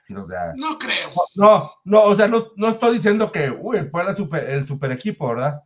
sí, 0.01 0.13
o 0.15 0.27
sea, 0.27 0.51
No 0.55 0.77
creo. 0.77 1.09
no, 1.35 1.71
no, 1.85 2.01
o 2.03 2.15
sea, 2.15 2.27
no, 2.27 2.47
no 2.57 2.67
estoy 2.69 2.95
diciendo 2.95 3.31
que, 3.31 3.49
uy, 3.49 3.77
el 3.77 3.89
Puebla 3.89 4.11
es 4.11 4.17
super, 4.17 4.49
el 4.49 4.67
super 4.67 4.91
equipo, 4.91 5.29
¿verdad? 5.29 5.63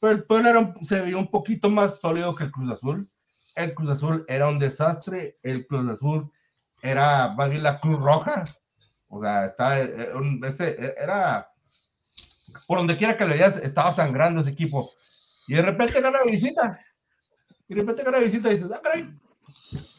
Pero 0.00 0.12
el 0.12 0.24
Puebla 0.24 0.50
era 0.50 0.58
un- 0.58 0.84
se 0.84 1.00
veía 1.00 1.16
un 1.16 1.30
poquito 1.30 1.70
más 1.70 2.00
sólido 2.00 2.34
que 2.34 2.44
el 2.44 2.50
Cruz 2.50 2.72
Azul. 2.72 3.08
El 3.54 3.74
Cruz 3.74 3.90
Azul 3.90 4.24
era 4.26 4.48
un 4.48 4.58
desastre, 4.58 5.38
el 5.44 5.66
Cruz 5.68 5.88
Azul 5.88 6.30
era 6.82 7.28
más 7.36 7.48
bien 7.48 7.62
la 7.62 7.78
Cruz 7.78 7.98
Roja. 8.00 8.42
O 9.08 9.22
sea, 9.22 9.46
está, 9.46 9.80
eh, 9.80 10.10
un- 10.14 10.44
ese, 10.44 10.76
era, 11.00 11.48
por 12.66 12.78
donde 12.78 12.96
quiera 12.96 13.16
que 13.16 13.24
lo 13.24 13.30
veías, 13.30 13.56
estaba 13.56 13.92
sangrando 13.92 14.40
ese 14.40 14.50
equipo. 14.50 14.92
Y 15.46 15.54
de 15.54 15.62
repente 15.62 16.00
gana 16.00 16.18
visita. 16.24 16.80
Y 17.68 17.74
de 17.74 17.80
repente 17.80 18.02
gana 18.02 18.18
visita 18.18 18.50
y 18.50 18.54
dices, 18.56 18.70
ah, 18.72 18.80
caray, 18.82 19.08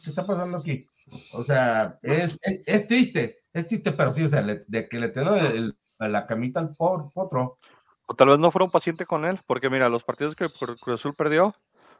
¿qué 0.02 0.10
está 0.10 0.26
pasando 0.26 0.58
aquí? 0.58 0.86
O 1.32 1.44
sea, 1.44 1.98
es, 2.02 2.38
es, 2.42 2.86
triste, 2.86 3.38
es 3.52 3.66
triste, 3.66 3.92
pero 3.92 4.12
sí, 4.12 4.24
o 4.24 4.28
sea, 4.28 4.42
le- 4.42 4.64
de 4.66 4.88
que 4.88 4.98
le 4.98 5.08
tengo 5.08 5.34
el- 5.36 5.76
la 5.98 6.26
camita 6.26 6.60
al 6.60 6.74
por- 6.76 7.12
potro. 7.12 7.58
O 8.06 8.14
tal 8.14 8.28
vez 8.28 8.38
no 8.38 8.50
fueron 8.50 8.70
paciente 8.70 9.04
con 9.06 9.24
él, 9.24 9.38
porque 9.46 9.68
mira, 9.70 9.88
los 9.88 10.04
partidos 10.04 10.34
que 10.34 10.46
Cru- 10.46 10.78
Cruz 10.78 11.00
Azul 11.00 11.14
perdió, 11.14 11.54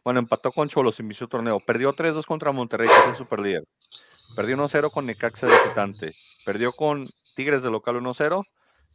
bueno, 0.04 0.20
empató 0.20 0.52
con 0.52 0.68
Cholos, 0.68 1.00
inició 1.00 1.24
el 1.24 1.30
torneo, 1.30 1.60
perdió 1.60 1.92
3-2 1.92 2.24
contra 2.26 2.52
Monterrey, 2.52 2.88
que 2.88 2.94
es 2.94 3.08
el 3.08 3.16
super 3.16 3.40
líder. 3.40 3.64
Perdió 4.36 4.56
1-0 4.56 4.90
con 4.90 5.06
Necaxa 5.06 5.46
de 5.46 5.52
visitante, 5.52 6.14
perdió 6.44 6.72
con 6.72 7.06
Tigres 7.34 7.62
de 7.62 7.70
local 7.70 7.96
1-0 7.96 8.44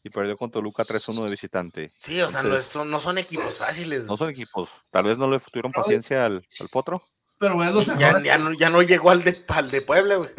y 0.03 0.09
perdió 0.09 0.35
con 0.37 0.51
Toluca 0.51 0.83
3-1 0.83 1.23
de 1.23 1.29
visitante. 1.29 1.87
Sí, 1.93 2.19
o 2.21 2.29
sea, 2.29 2.43
no, 2.43 2.55
es- 2.57 2.65
son, 2.65 2.89
no 2.91 2.99
son 2.99 3.17
equipos 3.17 3.57
fáciles. 3.57 4.05
No 4.05 4.17
son 4.17 4.29
equipos, 4.29 4.69
tal 4.91 5.05
vez 5.05 5.17
no 5.17 5.29
le 5.29 5.39
tuvieron 5.39 5.71
paciencia 5.71 6.25
al, 6.25 6.45
al 6.59 6.69
Potro. 6.69 7.01
Pero 7.39 7.55
los 7.71 7.87
Y 7.87 7.91
ya, 7.99 8.21
ya 8.21 8.37
no, 8.37 8.53
ya 8.53 8.69
no 8.69 8.81
llegó 8.81 9.09
al 9.09 9.23
de, 9.23 9.43
al 9.47 9.71
de 9.71 9.81
Puebla, 9.81 10.15
güey. 10.17 10.29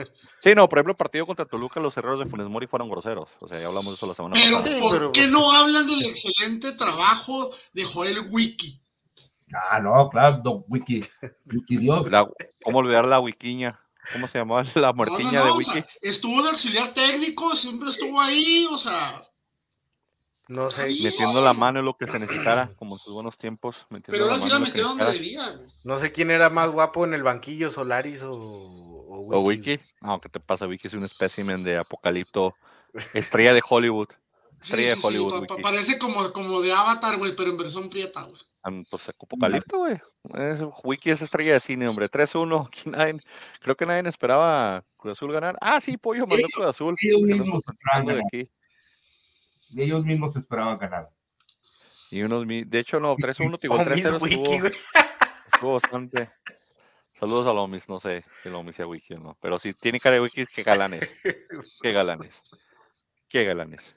Sí, 0.40 0.54
no, 0.54 0.68
por 0.68 0.78
ejemplo, 0.78 0.92
el 0.92 0.96
partido 0.96 1.26
contra 1.26 1.46
Toluca, 1.46 1.80
los 1.80 1.96
errores 1.96 2.20
de 2.20 2.26
Funes 2.26 2.46
Mori 2.48 2.66
fueron 2.66 2.88
groseros. 2.90 3.28
O 3.40 3.48
sea, 3.48 3.58
ya 3.58 3.66
hablamos 3.66 3.92
de 3.92 3.96
eso 3.96 4.06
la 4.06 4.14
semana 4.14 4.36
Pero 4.38 4.56
pasada. 4.56 4.74
Sí, 4.74 4.80
¿por 4.80 5.12
qué 5.12 5.26
no 5.26 5.52
hablan 5.52 5.86
del 5.86 6.04
excelente 6.04 6.72
trabajo 6.72 7.50
de 7.72 7.84
Joel 7.84 8.18
Wiki? 8.30 8.80
Ah, 9.70 9.78
no, 9.80 10.08
claro, 10.10 10.40
Don 10.42 10.64
Wiki. 10.68 11.00
Wiki 11.52 11.76
Dios. 11.78 12.10
La- 12.10 12.28
¿Cómo 12.62 12.78
olvidar 12.78 13.04
la 13.06 13.20
wikiña? 13.20 13.80
¿Cómo 14.12 14.28
se 14.28 14.38
llamaba 14.38 14.62
la 14.74 14.80
No, 14.80 14.86
no, 14.88 14.94
muertiña 14.94 15.40
no, 15.40 15.44
de 15.46 15.50
o 15.52 15.56
Wiki? 15.56 15.72
sea, 15.72 15.86
estuvo 16.02 16.42
de 16.42 16.50
auxiliar 16.50 16.92
técnico, 16.94 17.54
siempre 17.54 17.88
estuvo 17.90 18.20
ahí, 18.20 18.66
o 18.70 18.76
sea, 18.78 19.22
No 20.48 20.68
sé, 20.70 20.92
Sí. 20.92 21.02
metiendo 21.02 21.40
la 21.42 21.54
mano 21.54 21.78
en 21.78 21.86
lo 21.86 21.96
que 21.96 22.06
se 22.06 22.18
necesitara, 22.18 22.70
como 22.76 22.96
en 22.96 22.98
sus 23.00 23.14
buenos 23.14 23.38
tiempos. 23.38 23.86
metiendo 23.88 24.12
pero 24.12 24.24
ahora 24.30 24.38
sí 24.42 24.48
la 24.50 24.58
metió 24.58 24.88
donde 24.88 25.06
debía. 25.12 25.48
güey. 25.50 25.70
no 25.84 25.98
sé 25.98 26.12
quién 26.12 26.30
era 26.30 26.50
más 26.50 26.68
guapo 26.68 27.04
en 27.06 27.14
el 27.14 27.22
banquillo, 27.22 27.70
Solaris 27.70 28.22
o, 28.22 28.30
o 28.32 29.36
O 29.36 29.40
Wiki. 29.40 29.80
No, 30.02 30.20
¿qué 30.20 30.28
te 30.28 30.40
pasa? 30.40 30.66
Wiki 30.66 30.86
es 30.88 30.94
un 30.94 31.04
espécimen 31.04 31.64
de 31.64 31.78
apocalipto. 31.78 32.54
Estrella 33.14 33.54
de 33.54 33.62
Hollywood. 33.66 34.08
Estrella 34.60 34.90
sí, 34.90 34.94
de 34.96 35.00
sí, 35.00 35.06
Hollywood, 35.06 35.30
pa- 35.40 35.46
pa- 35.46 35.54
Wiki. 35.54 35.62
parece 35.62 35.98
como, 35.98 36.32
como 36.32 36.60
de 36.60 36.72
Avatar, 36.72 37.16
güey, 37.16 37.34
pero 37.34 37.50
en 37.50 37.56
versión 37.56 37.88
prieta, 37.88 38.22
güey. 38.22 38.40
Ah, 38.62 38.70
Pues 38.90 39.08
apocalipto, 39.08 39.78
güey. 39.78 40.00
Es- 40.34 40.60
Wiki 40.84 41.10
es 41.10 41.20
estrella 41.22 41.54
de 41.54 41.60
cine, 41.60 41.88
hombre. 41.88 42.08
3-1. 42.10 42.66
aquí 42.66 42.82
nadie- 42.90 43.20
Creo 43.60 43.76
que 43.76 43.86
nadie 43.86 44.06
esperaba 44.08 44.84
Cruz 44.98 45.12
Azul 45.12 45.32
ganar. 45.32 45.56
Ah, 45.60 45.80
sí, 45.80 45.96
Pollo 45.96 46.26
mandó 46.26 46.46
Cruz 46.52 46.66
Azul. 46.66 46.96
platicando 46.98 48.14
de 48.14 48.20
aquí. 48.26 48.50
Y 49.74 49.82
ellos 49.82 50.04
mismos 50.04 50.36
esperaban 50.36 50.78
ganar. 50.78 51.10
Y 52.10 52.22
unos, 52.22 52.46
de 52.46 52.78
hecho, 52.78 53.00
no, 53.00 53.16
3-1, 53.16 53.58
te 53.58 53.66
digo, 53.66 53.74
O 53.74 53.84
Miss 53.84 54.06
3-0 54.06 54.22
Wiki, 54.22 54.34
estuvo, 54.34 54.66
estuvo 55.52 55.72
bastante. 55.74 56.30
Saludos 57.14 57.46
a 57.46 57.52
Lomis, 57.52 57.88
no 57.88 57.98
sé 57.98 58.24
que 58.42 58.50
Lomis 58.50 58.76
sea 58.76 58.86
Wiki 58.86 59.14
o 59.14 59.18
no, 59.18 59.36
pero 59.40 59.58
si 59.58 59.72
tiene 59.72 59.98
cara 59.98 60.14
de 60.14 60.20
Wiki, 60.20 60.46
qué 60.46 60.62
galanes. 60.62 61.14
Qué 61.82 61.92
galanes. 61.92 62.42
Qué 63.28 63.44
galanes. 63.44 63.96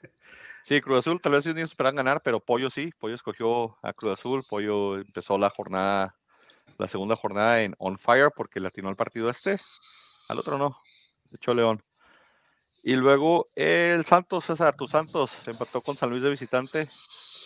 Sí, 0.62 0.80
Cruz 0.80 0.98
Azul 0.98 1.20
tal 1.20 1.32
vez 1.32 1.46
ellos 1.46 1.56
ni 1.56 1.62
esperaban 1.62 1.96
ganar, 1.96 2.22
pero 2.22 2.40
Pollo 2.40 2.70
sí. 2.70 2.92
Pollo 2.98 3.14
escogió 3.14 3.78
a 3.82 3.92
Cruz 3.92 4.12
Azul. 4.12 4.44
Pollo 4.48 4.96
empezó 4.96 5.38
la 5.38 5.48
jornada, 5.50 6.16
la 6.76 6.88
segunda 6.88 7.16
jornada 7.16 7.62
en 7.62 7.74
On 7.78 7.98
Fire 7.98 8.30
porque 8.34 8.60
le 8.60 8.68
atinó 8.68 8.88
al 8.88 8.96
partido 8.96 9.30
este. 9.30 9.60
Al 10.28 10.38
otro 10.38 10.58
no. 10.58 10.80
De 11.30 11.36
hecho, 11.36 11.54
León. 11.54 11.82
Y 12.88 12.96
luego 12.96 13.50
el 13.54 14.06
Santos, 14.06 14.46
César, 14.46 14.74
tu 14.74 14.86
Santos, 14.88 15.32
empató 15.44 15.82
con 15.82 15.98
San 15.98 16.08
Luis 16.08 16.22
de 16.22 16.30
visitante. 16.30 16.88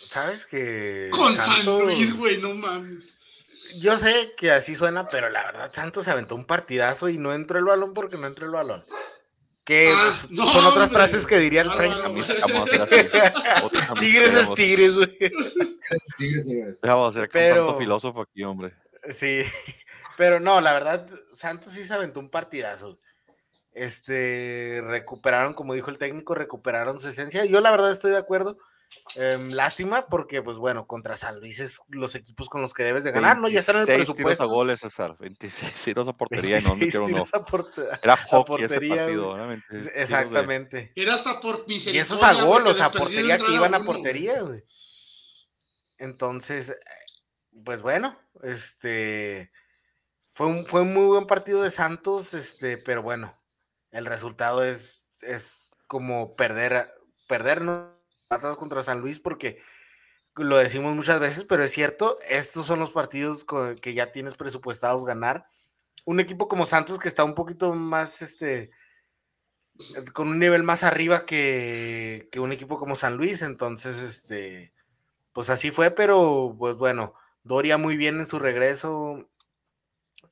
¿Sabes 0.09 0.45
que 0.45 1.09
Con 1.11 1.33
San 1.35 1.65
Luis, 1.65 2.15
güey, 2.17 2.37
no 2.37 2.53
mames. 2.53 3.03
Yo 3.77 3.97
sé 3.97 4.33
que 4.37 4.51
así 4.53 4.73
suena, 4.73 5.09
pero 5.09 5.29
la 5.29 5.43
verdad 5.43 5.69
Santos 5.73 6.05
se 6.05 6.11
aventó 6.11 6.35
un 6.35 6.45
partidazo 6.45 7.09
y 7.09 7.17
no 7.17 7.33
entró 7.33 7.59
el 7.59 7.65
balón 7.65 7.93
porque 7.93 8.15
no 8.15 8.25
entró 8.27 8.45
el 8.45 8.53
balón. 8.53 8.85
Que 9.65 9.91
Ah, 9.93 9.99
pues, 10.05 10.31
no, 10.31 10.47
son 10.49 10.63
otras 10.65 10.83
hombre. 10.85 10.97
frases 10.97 11.25
que 11.25 11.37
diría 11.39 11.61
el. 11.63 11.71
Frank. 11.71 12.01
Camisa, 12.01 12.33
vamos 12.41 12.61
a 12.79 12.83
hacer 12.83 13.11
camisa 13.11 13.93
Tigres 13.99 14.35
es 14.35 14.53
tigres, 14.53 14.95
güey. 14.95 15.17
Vamos 16.81 17.15
a 17.15 17.19
ser 17.19 17.29
Pero- 17.29 17.65
tanto 17.65 17.79
filósofo 17.79 18.21
aquí, 18.21 18.43
hombre. 18.43 18.73
Sí, 19.09 19.43
pero 20.17 20.39
no, 20.39 20.61
la 20.61 20.71
verdad, 20.73 21.05
Santos 21.33 21.73
sí 21.73 21.83
se 21.85 21.93
aventó 21.93 22.21
un 22.21 22.29
partidazo. 22.29 22.97
Este, 23.73 24.81
recuperaron, 24.83 25.53
como 25.53 25.73
dijo 25.73 25.89
el 25.89 25.97
técnico, 25.97 26.35
recuperaron 26.35 26.99
su 27.01 27.07
esencia. 27.07 27.45
Yo 27.45 27.59
la 27.61 27.71
verdad 27.71 27.91
estoy 27.91 28.11
de 28.11 28.17
acuerdo. 28.17 28.57
Em, 29.15 29.49
lástima 29.49 30.05
porque, 30.05 30.43
pues 30.43 30.57
bueno, 30.57 30.85
contra 30.85 31.15
San 31.17 31.39
Luis 31.39 31.59
es 31.59 31.81
los 31.87 32.13
equipos 32.13 32.47
con 32.47 32.61
los 32.61 32.75
que 32.75 32.83
debes 32.83 33.03
de 33.03 33.11
ganar, 33.11 33.39
¿no? 33.39 33.47
Ya 33.47 33.61
están 33.61 33.77
en 33.77 33.81
el 33.81 33.87
26 33.87 34.15
tiros 34.15 34.29
a 34.29 34.35
presupuesto. 34.35 34.53
goles, 34.53 34.79
César. 34.81 35.15
26 35.19 35.73
tiros 35.83 36.07
a 36.07 36.13
portería 36.17 36.59
y 36.59 36.61
no 36.63 36.75
26 36.75 36.79
metieron 36.79 37.03
uno. 37.05 37.13
tiros 37.23 37.33
a 37.33 37.43
porte- 37.45 37.99
Era 38.03 38.17
hockey 38.17 38.65
ese 38.65 38.73
portería, 38.75 38.95
partido. 38.97 39.25
güey. 39.29 39.37
¿no? 39.37 39.47
26 39.47 39.81
tiros 39.81 39.93
de- 39.95 40.01
Exactamente. 40.03 40.91
Era 40.95 41.15
hasta 41.15 41.39
por 41.41 41.65
Y 41.67 41.97
esos 41.97 42.21
a 42.21 42.33
gol, 42.43 42.67
o 42.67 42.73
sea, 42.75 42.91
portería 42.91 43.39
que 43.39 43.51
iban 43.51 43.73
a 43.73 43.83
portería, 43.83 44.41
güey. 44.43 44.63
Entonces, 45.97 46.77
pues 47.65 47.81
bueno, 47.81 48.15
este 48.43 49.51
fue 50.33 50.47
un, 50.47 50.65
fue 50.67 50.81
un 50.81 50.93
muy 50.93 51.05
buen 51.05 51.25
partido 51.27 51.63
de 51.63 51.71
Santos, 51.71 52.33
este, 52.35 52.77
pero 52.77 53.01
bueno, 53.01 53.33
el 53.93 54.05
resultado 54.05 54.63
es, 54.65 55.09
es 55.21 55.71
como 55.87 56.35
perder, 56.35 56.93
perder 57.27 57.61
¿no? 57.61 57.93
Atlas 58.29 58.57
contra 58.57 58.83
San 58.83 58.99
Luis, 58.99 59.19
porque 59.19 59.61
lo 60.35 60.57
decimos 60.57 60.95
muchas 60.95 61.19
veces, 61.19 61.45
pero 61.45 61.63
es 61.63 61.71
cierto, 61.71 62.17
estos 62.27 62.65
son 62.65 62.79
los 62.79 62.91
partidos 62.91 63.45
que 63.81 63.93
ya 63.93 64.11
tienes 64.11 64.35
presupuestados 64.35 65.05
ganar. 65.05 65.45
Un 66.05 66.19
equipo 66.19 66.47
como 66.47 66.65
Santos 66.65 66.97
que 66.97 67.07
está 67.07 67.23
un 67.23 67.35
poquito 67.35 67.73
más, 67.75 68.23
este, 68.23 68.71
con 70.13 70.29
un 70.29 70.39
nivel 70.39 70.63
más 70.63 70.83
arriba 70.83 71.25
que, 71.25 72.27
que, 72.31 72.39
un 72.39 72.51
equipo 72.51 72.79
como 72.79 72.95
San 72.95 73.15
Luis, 73.15 73.43
entonces, 73.43 73.97
este, 73.97 74.73
pues 75.31 75.51
así 75.51 75.69
fue, 75.69 75.91
pero 75.91 76.55
pues 76.57 76.75
bueno, 76.75 77.13
Doria 77.43 77.77
muy 77.77 77.95
bien 77.95 78.19
en 78.19 78.27
su 78.27 78.39
regreso, 78.39 79.29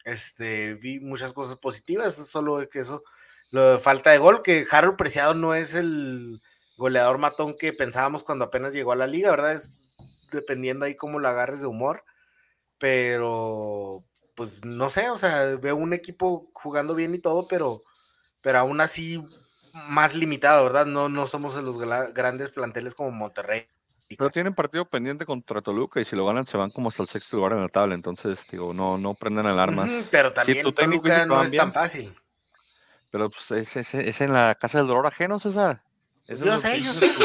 este, 0.03 0.75
vi 0.75 0.99
muchas 0.99 1.33
cosas 1.33 1.57
positivas, 1.57 2.15
solo 2.15 2.67
que 2.69 2.79
eso, 2.79 3.03
lo 3.51 3.73
de 3.73 3.79
falta 3.79 4.11
de 4.11 4.17
gol, 4.17 4.41
que 4.41 4.65
Harold 4.69 4.97
Preciado 4.97 5.33
no 5.33 5.53
es 5.53 5.75
el 5.75 6.41
goleador 6.77 7.17
matón 7.17 7.55
que 7.57 7.73
pensábamos 7.73 8.23
cuando 8.23 8.45
apenas 8.45 8.73
llegó 8.73 8.93
a 8.93 8.95
la 8.95 9.07
liga, 9.07 9.29
¿verdad? 9.29 9.53
Es 9.53 9.75
dependiendo 10.31 10.85
ahí 10.85 10.95
cómo 10.95 11.19
lo 11.19 11.27
agarres 11.27 11.61
de 11.61 11.67
humor, 11.67 12.03
pero 12.77 14.03
pues 14.35 14.65
no 14.65 14.89
sé, 14.89 15.09
o 15.09 15.17
sea, 15.17 15.57
veo 15.57 15.75
un 15.75 15.93
equipo 15.93 16.49
jugando 16.53 16.95
bien 16.95 17.13
y 17.13 17.19
todo, 17.19 17.47
pero, 17.47 17.83
pero 18.41 18.59
aún 18.59 18.79
así 18.81 19.23
más 19.73 20.15
limitado, 20.15 20.63
¿verdad? 20.63 20.85
No, 20.85 21.09
no 21.09 21.27
somos 21.27 21.53
de 21.53 21.61
los 21.61 21.77
grandes 21.77 22.49
planteles 22.51 22.95
como 22.95 23.11
Monterrey. 23.11 23.67
Pero 24.17 24.29
tienen 24.29 24.55
partido 24.55 24.85
pendiente 24.85 25.25
contra 25.25 25.61
Toluca 25.61 26.01
y 26.01 26.05
si 26.05 26.15
lo 26.15 26.25
ganan 26.25 26.45
se 26.45 26.57
van 26.57 26.69
como 26.71 26.89
hasta 26.89 27.03
el 27.03 27.09
sexto 27.09 27.37
lugar 27.37 27.53
en 27.53 27.61
la 27.61 27.69
tabla, 27.69 27.95
entonces 27.95 28.45
digo, 28.49 28.73
no, 28.73 28.97
no 28.97 29.13
prenden 29.13 29.45
alarmas. 29.45 29.89
pero 30.09 30.33
también 30.33 30.73
Toluca 30.73 31.25
no 31.25 31.41
es 31.43 31.51
tan 31.51 31.71
fácil. 31.71 32.13
Pero 33.11 33.29
pues 33.29 33.75
es, 33.75 33.93
es, 33.93 34.21
en 34.21 34.33
la 34.33 34.55
casa 34.55 34.79
del 34.79 34.87
dolor 34.87 35.05
ajeno, 35.05 35.37
César. 35.37 35.83
yo 36.27 36.57
sé, 36.57 36.81
yo 36.81 36.93
sé. 36.93 37.11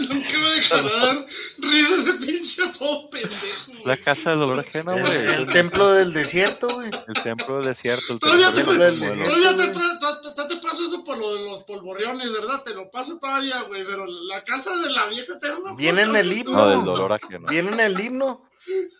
Nunca 0.00 0.38
me 0.38 0.48
dejarán 0.56 1.26
ríos 1.58 2.04
de 2.04 2.14
pinche 2.14 2.62
pop, 2.78 3.12
pendejo. 3.12 3.86
La 3.86 3.96
casa 3.96 4.30
del 4.30 4.40
dolor 4.40 4.60
ajeno, 4.60 4.92
güey. 4.92 5.16
El, 5.34 5.46
templo 5.48 5.92
del 5.92 6.12
desierto, 6.12 6.74
güey. 6.74 6.90
El 7.08 7.22
templo 7.22 7.58
del 7.58 7.66
desierto. 7.66 8.14
El 8.14 8.18
todavía 8.18 8.52
te, 8.52 8.64
del 8.64 8.98
todavía 8.98 9.56
te, 9.56 10.54
te, 10.54 10.56
paso 10.56 10.84
eso 10.86 11.04
por 11.04 11.18
lo 11.18 11.34
de 11.34 11.44
los 11.44 11.64
polvoriones, 11.64 12.32
¿verdad? 12.32 12.62
Te 12.64 12.74
lo 12.74 12.90
paso 12.90 13.18
todavía, 13.18 13.62
güey. 13.62 13.84
Pero 13.84 14.06
la 14.06 14.42
casa 14.44 14.76
de 14.76 14.90
la 14.90 15.06
vieja 15.06 15.34
eterna. 15.34 15.74
Viene 15.76 16.02
en 16.02 16.16
el 16.16 16.32
himno. 16.32 16.52
No, 16.52 16.68
del 16.68 16.84
dolor 16.84 17.12
ajeno. 17.12 17.46
Viene 17.48 17.72
en 17.72 17.80
el 17.80 18.00
himno. 18.00 18.48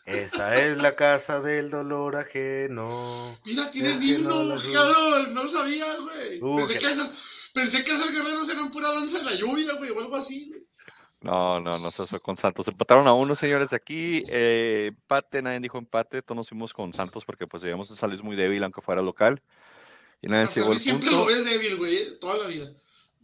Esta 0.05 0.61
es 0.61 0.79
la 0.79 0.97
casa 0.97 1.41
del 1.41 1.71
dolor 1.71 2.17
ajeno. 2.17 3.39
Mira, 3.45 3.71
tiene 3.71 3.93
el 3.93 4.03
himno, 4.03 4.57
cabrón. 4.73 5.35
No 5.35 5.49
sabía, 5.49 5.97
güey. 5.97 6.41
Uh, 6.43 6.67
pensé, 6.67 6.79
que 6.79 6.87
hacer, 6.87 7.11
pensé 7.55 7.85
que 7.85 7.93
hacer 7.93 8.13
guerreros 8.13 8.49
eran 8.49 8.71
pura 8.71 8.93
danza 8.93 9.19
en 9.19 9.27
la 9.27 9.35
lluvia, 9.35 9.75
güey, 9.75 9.91
o 9.91 10.01
algo 10.01 10.17
así, 10.17 10.49
güey. 10.49 10.63
No, 11.21 11.61
no, 11.61 11.79
no, 11.79 11.91
se 11.93 12.05
fue 12.07 12.21
con 12.21 12.37
Santos. 12.37 12.67
Empataron 12.67 13.07
a 13.07 13.15
uno, 13.15 13.37
señores, 13.37 13.71
de 13.71 13.77
aquí. 13.77 14.25
Eh, 14.27 14.87
empate, 14.89 15.41
nadie 15.41 15.61
dijo 15.61 15.79
empate. 15.79 16.21
Todos 16.21 16.37
nos 16.37 16.49
fuimos 16.49 16.75
con 16.75 16.93
Santos 16.93 17.25
porque 17.25 17.47
pues 17.47 17.63
veíamos 17.63 17.91
a 17.91 17.95
San 17.97 18.17
muy 18.23 18.35
débil, 18.35 18.65
aunque 18.65 18.81
fuera 18.81 19.03
local. 19.03 19.41
Y 20.21 20.27
nadie 20.27 20.49
se 20.49 20.61
el 20.61 20.79
siempre 20.79 21.11
lo 21.11 21.25
ves 21.25 21.45
débil, 21.45 21.77
güey, 21.77 22.19
toda 22.19 22.39
la 22.39 22.47
vida. 22.49 22.73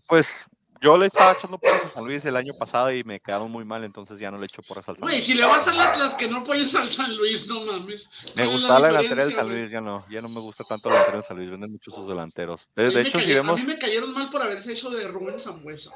Pues 0.07 0.47
yo 0.81 0.97
le 0.97 1.07
estaba 1.07 1.33
echando 1.33 1.59
porras 1.59 1.85
a 1.85 1.89
San 1.89 2.05
Luis 2.05 2.25
el 2.25 2.37
año 2.37 2.55
pasado 2.55 2.93
y 2.93 3.05
me 3.05 3.21
quedaron 3.21 3.51
muy 3.51 3.65
mal, 3.65 3.85
entonces 3.85 4.19
ya 4.19 4.31
no 4.31 4.39
le 4.39 4.47
echo 4.47 4.63
porras 4.63 4.89
al 4.89 4.97
San 4.97 5.09
Luis. 5.09 5.19
Güey, 5.19 5.27
si 5.27 5.35
le 5.35 5.45
vas 5.45 5.67
al 5.67 5.81
Atlas 5.81 6.15
que 6.15 6.29
no 6.29 6.39
apoyes 6.39 6.75
al 6.75 6.91
San 6.91 7.17
Luis, 7.17 7.47
no 7.47 7.65
mames. 7.65 8.09
Me 8.35 8.47
gustaba 8.47 8.81
la, 8.81 8.89
delantera 8.89 9.25
del 9.25 9.35
San 9.35 9.49
Luis, 9.49 9.71
ya 9.71 9.81
no, 9.81 9.97
ya 10.11 10.23
no 10.23 10.29
me 10.29 10.41
gusta 10.41 10.65
tanto 10.65 10.89
la 10.89 10.97
delantera 10.97 11.19
del 11.19 11.27
San 11.27 11.37
Luis, 11.37 11.51
venden 11.51 11.73
muchos 11.73 11.95
sus 11.95 12.09
delanteros. 12.09 12.69
De, 12.75 13.01
hecho, 13.01 13.19
si 13.21 13.33
vemos... 13.33 13.59
A 13.59 13.63
mí 13.63 13.69
me 13.69 13.79
cayeron 13.79 14.13
mal 14.13 14.31
por 14.31 14.43
haberse 14.43 14.73
hecho 14.73 14.91
de 14.91 15.07
Rubén 15.09 15.39
Zambuesa. 15.39 15.91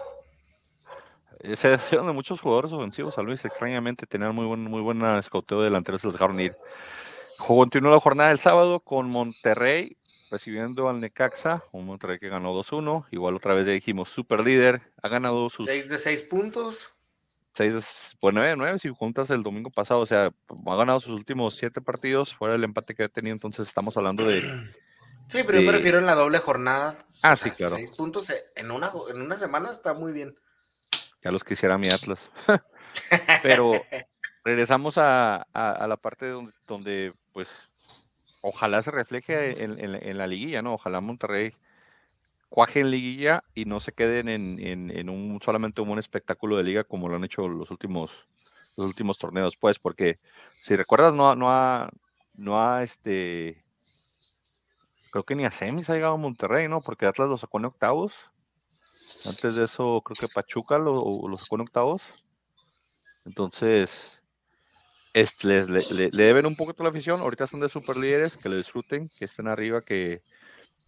Eh, 1.40 1.56
se 1.56 1.74
hicieron 1.74 2.06
de 2.06 2.12
muchos 2.12 2.40
jugadores 2.40 2.72
ofensivos 2.72 3.18
a 3.18 3.22
Luis, 3.22 3.44
extrañamente 3.44 4.06
tenían 4.06 4.34
muy 4.34 4.46
buen, 4.46 4.62
muy 4.62 4.80
buena 4.80 5.18
escauteo 5.18 5.58
de 5.58 5.64
delanteros, 5.64 6.00
se 6.00 6.06
los 6.06 6.14
dejaron 6.14 6.38
ir. 6.40 6.56
Continuó 7.38 7.90
la 7.90 8.00
jornada 8.00 8.28
del 8.28 8.38
sábado 8.38 8.80
con 8.80 9.10
Monterrey 9.10 9.96
recibiendo 10.32 10.88
al 10.88 10.98
Necaxa, 11.00 11.62
un 11.72 11.86
Monterrey 11.86 12.18
que 12.18 12.30
ganó 12.30 12.52
2-1, 12.54 13.06
igual 13.10 13.36
otra 13.36 13.54
vez 13.54 13.66
ya 13.66 13.72
dijimos 13.72 14.08
super 14.08 14.40
líder, 14.40 14.80
ha 15.02 15.08
ganado 15.08 15.48
sus... 15.50 15.66
6 15.66 15.88
de 15.90 15.98
6 15.98 16.22
puntos. 16.24 16.94
6 17.54 17.74
de, 17.74 17.82
pues 18.18 18.34
9 18.34 18.48
de 18.48 18.56
9 18.56 18.78
si 18.78 18.88
juntas 18.88 19.28
el 19.30 19.42
domingo 19.42 19.70
pasado, 19.70 20.00
o 20.00 20.06
sea, 20.06 20.32
ha 20.66 20.76
ganado 20.76 20.98
sus 21.00 21.12
últimos 21.12 21.54
7 21.56 21.82
partidos, 21.82 22.34
fuera 22.34 22.54
el 22.54 22.64
empate 22.64 22.94
que 22.94 23.04
ha 23.04 23.08
tenido, 23.08 23.34
entonces 23.34 23.68
estamos 23.68 23.96
hablando 23.96 24.24
de... 24.24 24.42
Sí, 25.24 25.44
pero 25.46 25.60
yo 25.60 25.70
prefiero 25.70 25.98
en 25.98 26.04
la 26.04 26.16
doble 26.16 26.38
jornada. 26.38 26.96
Ah, 27.22 27.36
sí, 27.36 27.48
claro. 27.52 27.76
6 27.76 27.92
puntos 27.92 28.30
en 28.56 28.70
una, 28.72 28.90
en 29.08 29.22
una 29.22 29.36
semana 29.36 29.70
está 29.70 29.94
muy 29.94 30.12
bien. 30.12 30.36
Ya 31.22 31.30
los 31.30 31.44
quisiera 31.44 31.78
mi 31.78 31.88
Atlas. 31.88 32.28
Pero 33.42 33.70
regresamos 34.44 34.98
a, 34.98 35.46
la 35.54 35.96
parte 35.96 36.26
donde, 36.26 36.52
donde, 36.66 37.14
pues, 37.32 37.48
ojalá 38.42 38.82
se 38.82 38.90
refleje 38.90 39.64
en, 39.64 40.18
la 40.18 40.26
liguilla, 40.26 40.60
¿no? 40.60 40.74
Ojalá 40.74 41.00
Monterrey 41.00 41.54
cuaje 42.50 42.80
en 42.80 42.90
liguilla 42.90 43.44
y 43.54 43.64
no 43.64 43.80
se 43.80 43.92
queden 43.92 44.28
en, 44.28 45.08
un 45.08 45.40
solamente 45.42 45.80
un 45.80 45.98
espectáculo 45.98 46.58
de 46.58 46.64
liga 46.64 46.84
como 46.84 47.08
lo 47.08 47.16
han 47.16 47.24
hecho 47.24 47.48
los 47.48 47.70
últimos, 47.70 48.28
los 48.76 48.86
últimos 48.86 49.16
torneos, 49.16 49.56
pues, 49.56 49.78
porque 49.78 50.18
si 50.60 50.76
recuerdas, 50.76 51.14
no, 51.14 51.34
no 51.34 51.50
ha, 51.50 51.88
no 52.34 52.62
ha, 52.62 52.82
este, 52.82 53.64
creo 55.10 55.24
que 55.24 55.34
ni 55.34 55.46
a 55.46 55.50
semis 55.50 55.88
ha 55.88 55.94
llegado 55.94 56.18
Monterrey, 56.18 56.68
¿no? 56.68 56.82
Porque 56.82 57.06
Atlas 57.06 57.28
lo 57.28 57.38
sacó 57.38 57.58
en 57.58 57.66
octavos 57.66 58.12
antes 59.24 59.54
de 59.54 59.64
eso, 59.64 60.02
creo 60.04 60.16
que 60.16 60.32
Pachuca 60.32 60.78
lo, 60.78 61.28
lo 61.28 61.38
sacó 61.38 61.56
en 61.56 61.62
octavos. 61.62 62.02
Entonces, 63.24 64.20
les, 65.14 65.68
le, 65.68 66.10
deben 66.10 66.46
un 66.46 66.56
poquito 66.56 66.82
la 66.82 66.90
afición. 66.90 67.20
Ahorita 67.20 67.44
están 67.44 67.60
de 67.60 67.68
super 67.68 67.96
líderes, 67.96 68.36
que 68.36 68.48
lo 68.48 68.56
disfruten, 68.56 69.08
que 69.10 69.24
estén 69.24 69.48
arriba, 69.48 69.82
que, 69.82 70.22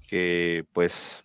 que 0.09 0.65
pues, 0.73 1.25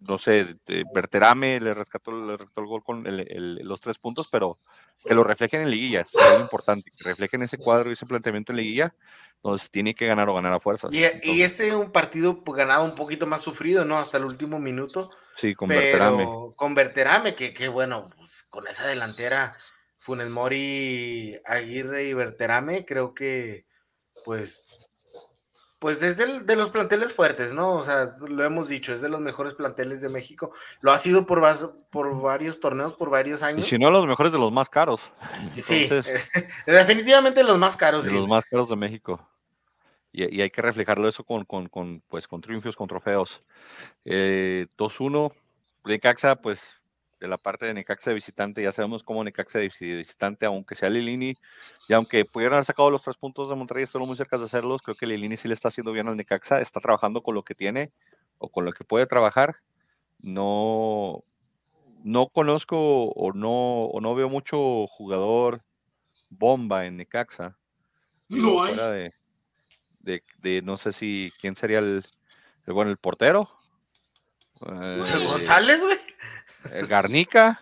no 0.00 0.18
sé, 0.18 0.56
Berterame 0.94 1.60
le 1.60 1.74
rescató, 1.74 2.12
le 2.12 2.36
rescató 2.36 2.60
el 2.60 2.66
gol 2.66 2.84
con 2.84 3.04
los 3.06 3.80
tres 3.80 3.98
puntos, 3.98 4.28
pero 4.30 4.58
que 5.04 5.14
lo 5.14 5.24
reflejen 5.24 5.62
en 5.62 5.70
liguilla, 5.70 6.00
es 6.00 6.12
muy 6.14 6.42
importante, 6.42 6.90
que 6.90 7.04
reflejen 7.04 7.42
ese 7.42 7.58
cuadro 7.58 7.90
y 7.90 7.92
ese 7.92 8.06
planteamiento 8.06 8.52
en 8.52 8.58
liguilla, 8.58 8.94
donde 9.42 9.60
se 9.60 9.68
tiene 9.68 9.94
que 9.94 10.06
ganar 10.06 10.28
o 10.28 10.34
ganar 10.34 10.52
a 10.52 10.60
fuerzas. 10.60 10.92
Y, 10.92 11.04
y 11.22 11.42
este 11.42 11.68
es 11.68 11.74
un 11.74 11.92
partido 11.92 12.42
pues, 12.42 12.56
ganado 12.58 12.84
un 12.84 12.94
poquito 12.94 13.26
más 13.26 13.42
sufrido, 13.42 13.84
¿no? 13.84 13.98
Hasta 13.98 14.18
el 14.18 14.24
último 14.24 14.58
minuto. 14.58 15.10
Sí, 15.36 15.54
con 15.54 15.68
Berterame. 15.68 16.26
Con 16.56 16.74
Berterame, 16.74 17.34
que, 17.34 17.52
que 17.52 17.68
bueno, 17.68 18.10
pues, 18.16 18.44
con 18.48 18.66
esa 18.66 18.86
delantera, 18.86 19.56
Funes 20.06 20.30
Mori, 20.30 21.36
Aguirre 21.44 22.04
y 22.04 22.14
Berterame, 22.14 22.84
creo 22.84 23.12
que 23.12 23.66
pues 24.24 24.68
pues 25.80 26.00
es 26.04 26.16
de 26.16 26.56
los 26.56 26.70
planteles 26.70 27.12
fuertes, 27.12 27.52
¿no? 27.52 27.74
O 27.74 27.82
sea, 27.82 28.16
lo 28.20 28.44
hemos 28.44 28.68
dicho, 28.68 28.92
es 28.92 29.00
de 29.00 29.08
los 29.08 29.20
mejores 29.20 29.54
planteles 29.54 30.00
de 30.00 30.08
México. 30.08 30.52
Lo 30.80 30.92
ha 30.92 30.98
sido 30.98 31.26
por, 31.26 31.42
por 31.90 32.22
varios 32.22 32.60
torneos, 32.60 32.94
por 32.94 33.10
varios 33.10 33.42
años. 33.42 33.66
Y 33.66 33.68
si 33.68 33.78
no, 33.80 33.90
los 33.90 34.06
mejores 34.06 34.32
de 34.32 34.38
los 34.38 34.52
más 34.52 34.68
caros. 34.68 35.00
sí, 35.58 35.88
definitivamente 36.66 37.42
los 37.42 37.58
más 37.58 37.76
caros. 37.76 38.04
De 38.04 38.12
los 38.12 38.28
más 38.28 38.44
caros 38.44 38.68
de 38.68 38.76
México. 38.76 39.28
Y, 40.12 40.40
hay 40.40 40.50
que 40.50 40.62
reflejarlo 40.62 41.08
eso 41.08 41.24
con, 41.24 41.44
con, 41.44 41.68
con, 41.68 42.00
pues, 42.06 42.28
con 42.28 42.40
triunfos, 42.40 42.76
con 42.76 42.86
trofeos. 42.86 43.42
Eh, 44.04 44.68
2-1, 44.78 45.32
Necaxa, 45.84 46.36
pues 46.36 46.80
de 47.18 47.28
la 47.28 47.38
parte 47.38 47.66
de 47.66 47.74
Necaxa 47.74 48.10
de 48.10 48.14
visitante, 48.14 48.62
ya 48.62 48.72
sabemos 48.72 49.02
cómo 49.02 49.24
Necaxa 49.24 49.58
de 49.58 49.70
visitante, 49.78 50.46
aunque 50.46 50.74
sea 50.74 50.90
Lilini, 50.90 51.34
y 51.88 51.92
aunque 51.92 52.24
pudieran 52.24 52.54
haber 52.54 52.64
sacado 52.64 52.90
los 52.90 53.02
tres 53.02 53.16
puntos 53.16 53.48
de 53.48 53.54
Monterrey, 53.54 53.84
estuvieron 53.84 54.08
muy 54.08 54.16
cerca 54.16 54.36
de 54.36 54.44
hacerlos, 54.44 54.82
creo 54.82 54.96
que 54.96 55.06
Lilini 55.06 55.36
sí 55.36 55.48
le 55.48 55.54
está 55.54 55.68
haciendo 55.68 55.92
bien 55.92 56.08
al 56.08 56.16
Necaxa, 56.16 56.60
está 56.60 56.80
trabajando 56.80 57.22
con 57.22 57.34
lo 57.34 57.42
que 57.42 57.54
tiene 57.54 57.90
o 58.38 58.48
con 58.50 58.64
lo 58.64 58.72
que 58.72 58.84
puede 58.84 59.06
trabajar. 59.06 59.56
No, 60.20 61.24
no 62.04 62.28
conozco 62.28 63.06
o 63.06 63.32
no, 63.32 63.82
o 63.82 64.00
no 64.00 64.14
veo 64.14 64.28
mucho 64.28 64.86
jugador 64.86 65.62
bomba 66.28 66.86
en 66.86 66.96
Necaxa. 66.96 67.56
No 68.28 68.62
hay. 68.62 68.76
De, 70.00 70.22
de, 70.38 70.62
no 70.62 70.76
sé 70.76 70.92
si 70.92 71.32
quién 71.40 71.56
sería 71.56 71.78
el, 71.80 72.04
el 72.66 72.74
bueno, 72.74 72.90
el 72.90 72.96
portero. 72.96 73.50
Eh, 74.60 75.24
González, 75.26 75.82
güey. 75.82 75.98
El 76.72 76.86
Garnica. 76.86 77.60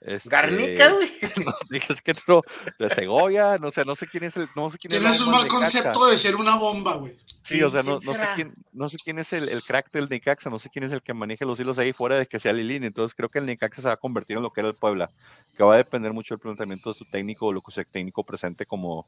Este, 0.00 0.28
Garnica, 0.28 0.92
güey. 0.92 1.10
No, 1.44 1.54
es 1.70 2.02
que 2.02 2.14
no, 2.26 2.42
de 2.78 2.88
Segovia, 2.90 3.58
no 3.58 3.70
sé, 3.70 3.84
no 3.84 3.96
sé 3.96 4.06
quién 4.06 4.24
es 4.24 4.36
el. 4.36 4.48
No 4.54 4.70
sé 4.70 4.78
quién 4.78 4.90
Tienes 4.90 5.20
un 5.20 5.32
mal 5.32 5.48
concepto 5.48 6.06
de 6.06 6.16
ser 6.16 6.36
una 6.36 6.56
bomba, 6.56 6.94
güey. 6.94 7.16
Sí, 7.42 7.62
o 7.62 7.70
sea, 7.70 7.82
no, 7.82 7.94
no, 7.94 8.00
sé 8.00 8.28
quién, 8.34 8.54
no 8.72 8.88
sé 8.88 8.98
quién 9.02 9.18
es 9.18 9.32
el, 9.32 9.48
el, 9.48 9.62
crack 9.62 9.90
del 9.90 10.08
Necaxa, 10.08 10.50
no 10.50 10.58
sé 10.58 10.68
quién 10.68 10.84
es 10.84 10.92
el 10.92 11.02
que 11.02 11.14
maneja 11.14 11.44
los 11.44 11.58
hilos 11.58 11.78
ahí 11.78 11.92
fuera 11.92 12.16
de 12.16 12.26
que 12.26 12.38
sea 12.38 12.52
Lilini. 12.52 12.86
Entonces 12.86 13.14
creo 13.14 13.28
que 13.28 13.38
el 13.38 13.46
Necaxa 13.46 13.82
se 13.82 13.88
va 13.88 13.94
a 13.94 13.96
convertir 13.96 14.36
en 14.36 14.42
lo 14.42 14.52
que 14.52 14.60
era 14.60 14.68
el 14.68 14.74
Puebla, 14.74 15.10
que 15.56 15.64
va 15.64 15.74
a 15.74 15.78
depender 15.78 16.12
mucho 16.12 16.34
del 16.34 16.40
planteamiento 16.40 16.90
de 16.90 16.94
su 16.94 17.04
técnico 17.06 17.46
o 17.46 17.52
lo 17.52 17.62
que 17.62 17.72
su 17.72 17.82
técnico 17.84 18.22
presente 18.22 18.66
como, 18.66 19.06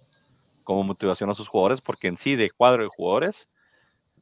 como 0.64 0.82
motivación 0.82 1.30
a 1.30 1.34
sus 1.34 1.48
jugadores, 1.48 1.80
porque 1.80 2.08
en 2.08 2.16
sí, 2.16 2.34
de 2.34 2.50
cuadro 2.50 2.82
de 2.82 2.88
jugadores, 2.88 3.46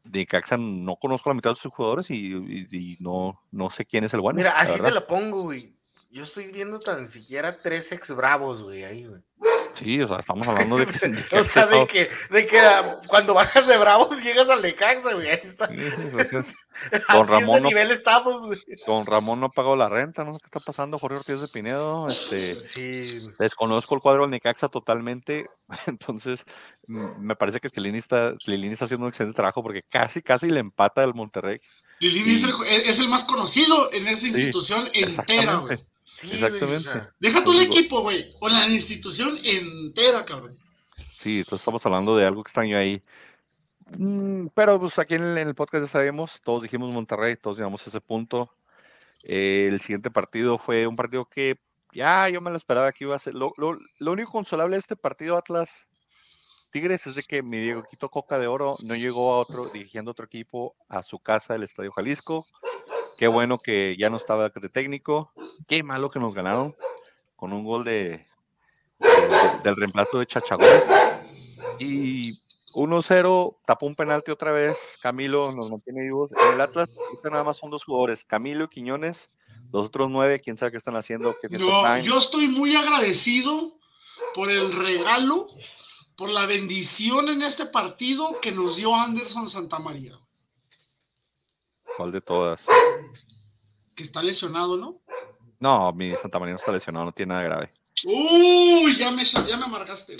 de 0.08 0.26
Caxa 0.26 0.56
no 0.56 0.96
conozco 0.96 1.30
la 1.30 1.34
mitad 1.34 1.50
de 1.50 1.56
sus 1.56 1.72
jugadores 1.72 2.10
y, 2.10 2.96
no, 3.00 3.42
no 3.50 3.70
sé 3.70 3.84
quién 3.84 4.04
es 4.04 4.14
el 4.14 4.20
bueno. 4.20 4.36
Mira, 4.36 4.58
así 4.58 4.80
te 4.80 4.90
lo 4.90 5.06
pongo, 5.06 5.42
güey. 5.42 5.77
Yo 6.10 6.22
estoy 6.22 6.50
viendo 6.52 6.80
tan 6.80 7.06
siquiera 7.06 7.58
tres 7.60 7.92
ex 7.92 8.14
bravos, 8.16 8.62
güey, 8.62 8.82
ahí, 8.84 9.04
güey. 9.06 9.20
Sí, 9.74 10.00
o 10.00 10.08
sea, 10.08 10.18
estamos 10.18 10.48
hablando 10.48 10.78
de 10.78 10.86
que. 11.30 11.36
o 11.36 11.44
sea, 11.44 11.66
de 11.66 11.86
que, 11.86 12.08
de 12.30 12.46
que 12.46 12.58
ah, 12.58 12.98
cuando 13.06 13.34
bajas 13.34 13.66
de 13.66 13.76
bravos 13.76 14.20
llegas 14.24 14.48
al 14.48 14.62
Necaxa, 14.62 15.12
güey. 15.12 15.28
Ahí 15.28 15.40
está. 15.44 15.66
Don 17.12 17.22
Así 17.22 17.30
Ramón 17.32 17.56
ese 17.56 17.60
no- 17.60 17.68
nivel 17.68 17.90
estamos, 17.90 18.46
güey. 18.46 18.58
Don 18.86 19.04
Ramón 19.04 19.40
no 19.40 19.50
pagó 19.50 19.76
la 19.76 19.88
renta, 19.88 20.24
no 20.24 20.32
sé 20.34 20.40
qué 20.40 20.46
está 20.46 20.60
pasando, 20.60 20.98
Jorge 20.98 21.18
Ortiz 21.18 21.40
de 21.40 21.48
Pinedo, 21.48 22.08
este, 22.08 22.56
Sí. 22.60 23.28
desconozco 23.38 23.94
el 23.94 24.00
cuadro 24.00 24.22
del 24.22 24.30
Necaxa 24.30 24.68
totalmente, 24.68 25.50
entonces 25.86 26.44
mm, 26.86 27.20
me 27.20 27.36
parece 27.36 27.60
que 27.60 27.68
Lilini 27.74 27.98
está, 27.98 28.34
Lilini 28.46 28.72
está 28.72 28.86
haciendo 28.86 29.04
un 29.06 29.10
excelente 29.10 29.36
trabajo 29.36 29.62
porque 29.62 29.82
casi, 29.82 30.22
casi 30.22 30.48
le 30.48 30.60
empata 30.60 31.02
al 31.02 31.14
Monterrey. 31.14 31.60
Lilini 32.00 32.36
es, 32.36 32.42
el, 32.44 32.66
es 32.88 32.98
el 32.98 33.08
más 33.08 33.24
conocido 33.24 33.92
en 33.92 34.06
esa 34.08 34.26
institución 34.26 34.88
entera, 34.94 35.56
güey. 35.56 35.78
Exactamente. 36.24 36.24
Sí, 36.24 36.26
güey, 36.28 36.42
o 36.42 36.46
Exactamente. 36.46 36.90
sea, 36.90 37.14
Deja 37.18 37.44
tú 37.44 37.52
el 37.52 37.60
equipo, 37.62 38.00
güey. 38.02 38.32
O 38.40 38.48
la 38.48 38.66
institución 38.68 39.38
entera, 39.44 40.24
cabrón. 40.24 40.58
Sí, 41.20 41.38
entonces 41.38 41.60
estamos 41.62 41.84
hablando 41.86 42.16
de 42.16 42.26
algo 42.26 42.40
extraño 42.42 42.76
ahí. 42.78 43.02
Mm, 43.96 44.48
Pero 44.54 44.78
pues 44.80 44.98
aquí 44.98 45.14
en 45.14 45.22
el, 45.22 45.38
en 45.38 45.48
el 45.48 45.54
podcast 45.54 45.84
ya 45.86 45.90
sabemos, 45.90 46.40
todos 46.44 46.62
dijimos 46.62 46.90
Monterrey, 46.92 47.36
todos 47.36 47.56
llegamos 47.56 47.86
a 47.86 47.90
ese 47.90 48.00
punto. 48.00 48.54
Eh, 49.22 49.68
el 49.70 49.80
siguiente 49.80 50.10
partido 50.10 50.58
fue 50.58 50.86
un 50.86 50.96
partido 50.96 51.24
que 51.24 51.58
ya 51.92 52.28
yo 52.28 52.40
me 52.40 52.50
lo 52.50 52.56
esperaba 52.56 52.92
que 52.92 53.04
iba 53.04 53.16
a 53.16 53.18
ser. 53.18 53.34
Lo, 53.34 53.52
lo- 53.56 53.78
lo 53.98 54.12
único 54.12 54.30
consolable 54.30 54.76
de 54.76 54.80
este 54.80 54.94
partido, 54.96 55.36
Atlas 55.36 55.70
Tigres, 56.70 57.06
es 57.06 57.14
de 57.14 57.22
que 57.22 57.42
mi 57.42 57.58
Diego 57.58 57.82
Quito 57.90 58.10
Coca 58.10 58.38
de 58.38 58.46
Oro 58.46 58.76
no 58.82 58.94
llegó 58.94 59.32
a 59.32 59.38
otro, 59.38 59.70
dirigiendo 59.70 60.10
otro 60.10 60.26
equipo 60.26 60.76
a 60.88 61.02
su 61.02 61.18
casa, 61.18 61.54
el 61.54 61.62
Estadio 61.62 61.90
Jalisco. 61.92 62.46
Qué 63.18 63.26
bueno 63.26 63.58
que 63.58 63.96
ya 63.98 64.08
no 64.10 64.16
estaba 64.16 64.48
de 64.48 64.68
técnico. 64.68 65.32
Qué 65.66 65.82
malo 65.82 66.08
que 66.10 66.20
nos 66.20 66.34
ganaron 66.34 66.74
con 67.36 67.52
un 67.52 67.64
gol 67.64 67.84
de, 67.84 68.26
de- 69.00 69.60
del 69.64 69.76
reemplazo 69.76 70.18
de 70.20 70.26
Chachagol. 70.26 70.66
Y 71.80 72.38
1-0, 72.74 73.56
tapó 73.66 73.86
un 73.86 73.96
penalti 73.96 74.30
otra 74.30 74.52
vez. 74.52 74.78
Camilo 75.02 75.50
nos 75.52 75.68
mantiene 75.70 76.02
vivos. 76.02 76.30
En 76.32 76.54
el 76.54 76.60
Atlas, 76.60 76.88
ahorita 76.96 77.30
nada 77.30 77.42
más 77.44 77.56
son 77.56 77.70
dos 77.70 77.84
jugadores, 77.84 78.24
Camilo 78.24 78.64
y 78.64 78.68
Quiñones. 78.68 79.30
Los 79.72 79.88
otros 79.88 80.08
nueve, 80.08 80.40
quién 80.40 80.56
sabe 80.56 80.70
qué 80.70 80.78
están 80.78 80.96
haciendo. 80.96 81.36
Qué 81.42 81.48
traen. 81.48 82.04
yo 82.04 82.18
estoy 82.18 82.46
muy 82.48 82.74
agradecido 82.76 83.78
por 84.32 84.50
el 84.50 84.72
regalo, 84.72 85.48
por 86.16 86.28
la 86.30 86.46
bendición 86.46 87.28
en 87.28 87.42
este 87.42 87.66
partido 87.66 88.40
que 88.40 88.52
nos 88.52 88.76
dio 88.76 88.94
Anderson 88.94 89.50
Santamaría, 89.50 90.14
¿Cuál 91.96 92.12
de 92.12 92.20
todas? 92.20 92.64
Que 93.98 94.04
está 94.04 94.22
lesionado, 94.22 94.76
¿no? 94.76 95.00
No, 95.58 95.92
mi 95.92 96.14
Santa 96.14 96.38
María 96.38 96.52
no 96.54 96.60
está 96.60 96.70
lesionado, 96.70 97.06
no 97.06 97.12
tiene 97.12 97.30
nada 97.34 97.42
grave. 97.42 97.72
Uy, 98.04 98.96
ya 98.96 99.10
me, 99.10 99.24
ya 99.24 99.56
me 99.56 99.64
amargaste. 99.64 100.16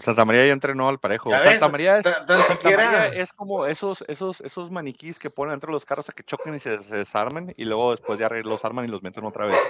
Santa 0.00 0.24
María 0.24 0.46
ya 0.46 0.54
entrenó 0.54 0.88
al 0.88 0.98
parejo. 0.98 1.30
Santa 1.30 1.68
María 1.68 1.98
es, 1.98 2.04
tan, 2.04 2.24
tan 2.26 2.38
Santa 2.40 2.52
siquiera. 2.54 2.84
María 2.90 3.06
es 3.08 3.34
como 3.34 3.66
esos, 3.66 4.02
esos, 4.08 4.40
esos 4.40 4.70
maniquís 4.70 5.18
que 5.18 5.28
ponen 5.28 5.52
entre 5.52 5.70
los 5.70 5.84
carros 5.84 6.08
a 6.08 6.12
que 6.14 6.24
choquen 6.24 6.54
y 6.54 6.60
se, 6.60 6.78
se 6.78 6.96
desarmen 6.96 7.52
y 7.58 7.66
luego 7.66 7.90
después 7.90 8.18
ya 8.18 8.30
los 8.30 8.64
arman 8.64 8.86
y 8.86 8.88
los 8.88 9.02
meten 9.02 9.24
otra 9.24 9.44
vez. 9.44 9.60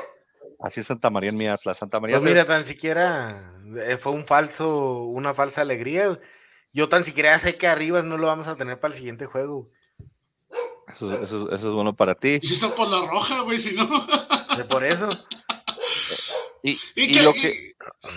Así 0.60 0.80
es 0.80 0.86
Santa 0.86 1.10
María 1.10 1.30
en 1.30 1.36
mi 1.36 1.48
Atlas. 1.48 1.76
Santa 1.76 1.98
María 1.98 2.16
Pues 2.16 2.22
se- 2.22 2.28
mira, 2.28 2.46
tan 2.46 2.64
siquiera 2.64 3.52
eh, 3.84 3.96
fue 3.96 4.12
un 4.12 4.24
falso, 4.26 5.02
una 5.02 5.34
falsa 5.34 5.62
alegría. 5.62 6.20
Yo 6.72 6.88
tan 6.88 7.04
siquiera 7.04 7.36
sé 7.40 7.56
que 7.56 7.66
Arribas 7.66 8.04
no 8.04 8.16
lo 8.16 8.28
vamos 8.28 8.46
a 8.46 8.54
tener 8.54 8.78
para 8.78 8.94
el 8.94 8.98
siguiente 8.98 9.26
juego. 9.26 9.70
Eso, 10.94 11.12
eso- 11.22 11.50
eso 11.52 11.68
es 11.68 11.74
bueno 11.74 11.94
para 11.94 12.14
ti. 12.14 12.38
Y 12.42 12.52
eso 12.52 12.74
por 12.74 12.88
la 12.88 13.06
roja, 13.06 13.40
güey, 13.40 13.58
si 13.58 13.72
no. 13.74 14.06
Por 14.68 14.84
eso. 14.84 15.10
Y, 16.62 16.70
Y, 16.72 16.78
y 16.96 17.12
que, 17.12 17.22
lo 17.22 17.30
y- 17.30 17.40
que 17.40 17.74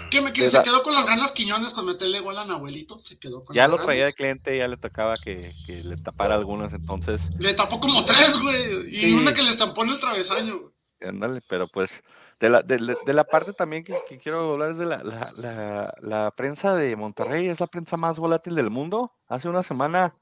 que 0.10 0.22
me- 0.22 0.32
que 0.32 0.50
se 0.50 0.58
da- 0.58 0.64
quedó 0.64 0.82
con 0.84 0.94
las 0.94 1.06
ganas 1.06 1.32
Quiñones 1.34 1.74
con 1.74 1.86
meterle 1.86 2.20
igual 2.20 2.38
a 2.38 2.46
Nahuelito. 2.46 3.00
Se 3.04 3.20
quedó 3.20 3.44
con 3.44 3.54
ya 3.56 3.68
lo 3.68 3.78
traía 3.78 4.06
de 4.06 4.14
cliente, 4.14 4.58
ya 4.58 4.68
le 4.70 4.78
tocaba 4.78 5.16
que, 5.18 5.54
que 5.66 5.84
le 5.84 5.98
tapara 5.98 6.36
algunas, 6.36 6.74
entonces, 6.74 7.30
Le 7.38 7.54
tapó 7.54 7.80
como 7.82 8.06
tres, 8.06 8.40
güey. 8.42 8.88
Y 8.96 8.98
Sí. 9.02 9.14
una 9.14 9.34
que 9.34 9.44
le 9.44 9.50
estampó 9.50 9.84
en 9.84 9.90
el 9.92 10.00
travesaño. 10.00 10.60
güey. 10.60 10.74
ándale, 11.10 11.42
pero 11.48 11.68
pues 11.68 12.02
de 12.40 12.50
la, 12.50 12.62
de, 12.64 12.80
la- 12.80 12.98
de 13.06 13.14
la 13.14 13.24
parte 13.26 13.54
también 13.54 13.84
que, 13.84 13.96
que 14.10 14.18
quiero 14.18 14.54
hablar 14.54 14.72
es 14.72 14.78
de 14.80 14.86
la, 14.86 15.04
la, 15.04 15.32
la, 15.36 15.94
la 16.02 16.32
prensa 16.32 16.74
de 16.76 16.96
Monterrey, 16.96 17.48
es 17.48 17.60
la 17.60 17.68
prensa 17.68 17.98
más 17.98 18.18
volátil 18.18 18.56
del 18.56 18.70
mundo. 18.72 19.12
Hace 19.28 19.48
una 19.50 19.62
semana 19.62 20.16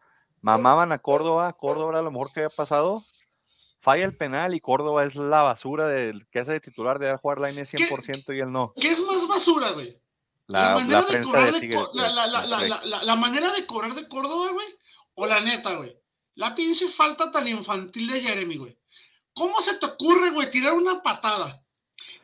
mamaban 0.46 0.92
a 0.92 1.00
Córdoba, 1.00 1.54
Córdoba 1.54 1.92
era 1.94 2.02
lo 2.02 2.12
mejor 2.12 2.32
que 2.32 2.42
había 2.42 2.56
pasado. 2.56 3.04
Falla 3.80 4.06
el 4.06 4.16
penal 4.18 4.56
y 4.56 4.60
Córdoba 4.60 5.04
es 5.04 5.16
la 5.16 5.42
basura 5.42 5.88
del 5.88 6.28
que 6.30 6.40
hace 6.40 6.54
de 6.54 6.60
titular 6.60 6.98
de 7.00 7.16
jugar 7.18 7.40
la 7.40 7.50
N 7.50 7.62
100% 7.62 8.36
y 8.36 8.40
él 8.40 8.52
no. 8.52 8.74
¿Qué 8.76 8.90
es 8.92 9.00
más 9.00 9.28
basura, 9.28 9.72
güey? 9.72 10.00
La, 10.48 10.76
prensa 11.08 11.30
de 11.46 11.52
de 11.60 11.68
la- 12.68 12.82
la- 12.86 13.04
la 13.04 13.16
manera 13.16 13.52
de 13.52 13.66
cobrar 13.66 13.94
de 13.96 14.08
Córdoba, 14.08 14.52
güey, 14.54 14.68
o 15.16 15.26
la 15.26 15.40
neta, 15.40 15.76
güey. 15.76 15.96
La 16.36 16.54
pinche 16.54 16.90
falta 16.90 17.32
tan 17.32 17.48
infantil 17.48 18.08
de 18.12 18.22
Jeremy, 18.22 18.58
güey. 18.58 18.78
¿Cómo 19.34 19.60
se 19.62 19.76
te 19.76 19.86
ocurre, 19.86 20.30
güey, 20.32 20.50
tirar 20.52 20.74
una 20.74 21.02
patada 21.02 21.62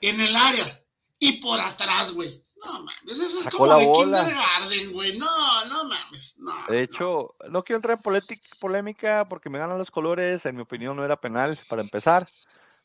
en 0.02 0.22
el 0.22 0.36
área 0.36 0.82
y 1.20 1.34
por 1.34 1.60
atrás, 1.60 2.12
güey? 2.12 2.44
No 2.64 2.74
mames, 2.74 2.94
eso 3.20 3.24
es 3.38 3.44
Sacó 3.44 3.58
como 3.58 3.70
la 3.74 3.78
de 3.80 3.86
bola. 3.88 4.20
kindergarten, 4.26 4.94
güey. 4.94 5.18
No, 5.18 5.66
no 5.66 5.84
mames. 5.86 6.36
No, 6.38 6.54
De 6.70 6.84
hecho, 6.84 7.36
no 7.50 7.64
quiero 7.64 7.78
entrar 7.78 7.98
en 7.98 8.42
polémica 8.60 9.28
porque 9.28 9.50
me 9.50 9.60
ganan 9.60 9.78
los 9.78 9.90
colores. 9.92 10.46
En 10.46 10.56
mi 10.56 10.62
opinión, 10.62 10.96
no 10.96 11.04
era 11.04 11.16
penal 11.20 11.58
para 11.70 11.82
empezar. 11.82 12.28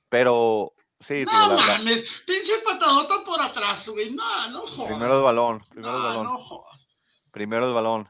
Pero 0.09 0.73
sí, 1.01 1.25
no 1.25 1.55
la- 1.55 1.63
mames, 1.67 2.23
pinche 2.27 2.59
patadota 2.65 3.25
por 3.25 3.41
atrás, 3.41 3.89
güey. 3.89 4.11
No, 4.15 4.49
no 4.51 4.67
jodas. 4.67 4.89
primero 4.89 5.17
el 5.19 5.23
balón, 5.23 5.65
primero 5.71 5.97
el 5.97 6.03
balón, 6.03 6.25
no 6.25 6.39
jodas. 6.39 6.87
primero 7.31 7.67
el 7.69 7.75
balón, 7.75 8.09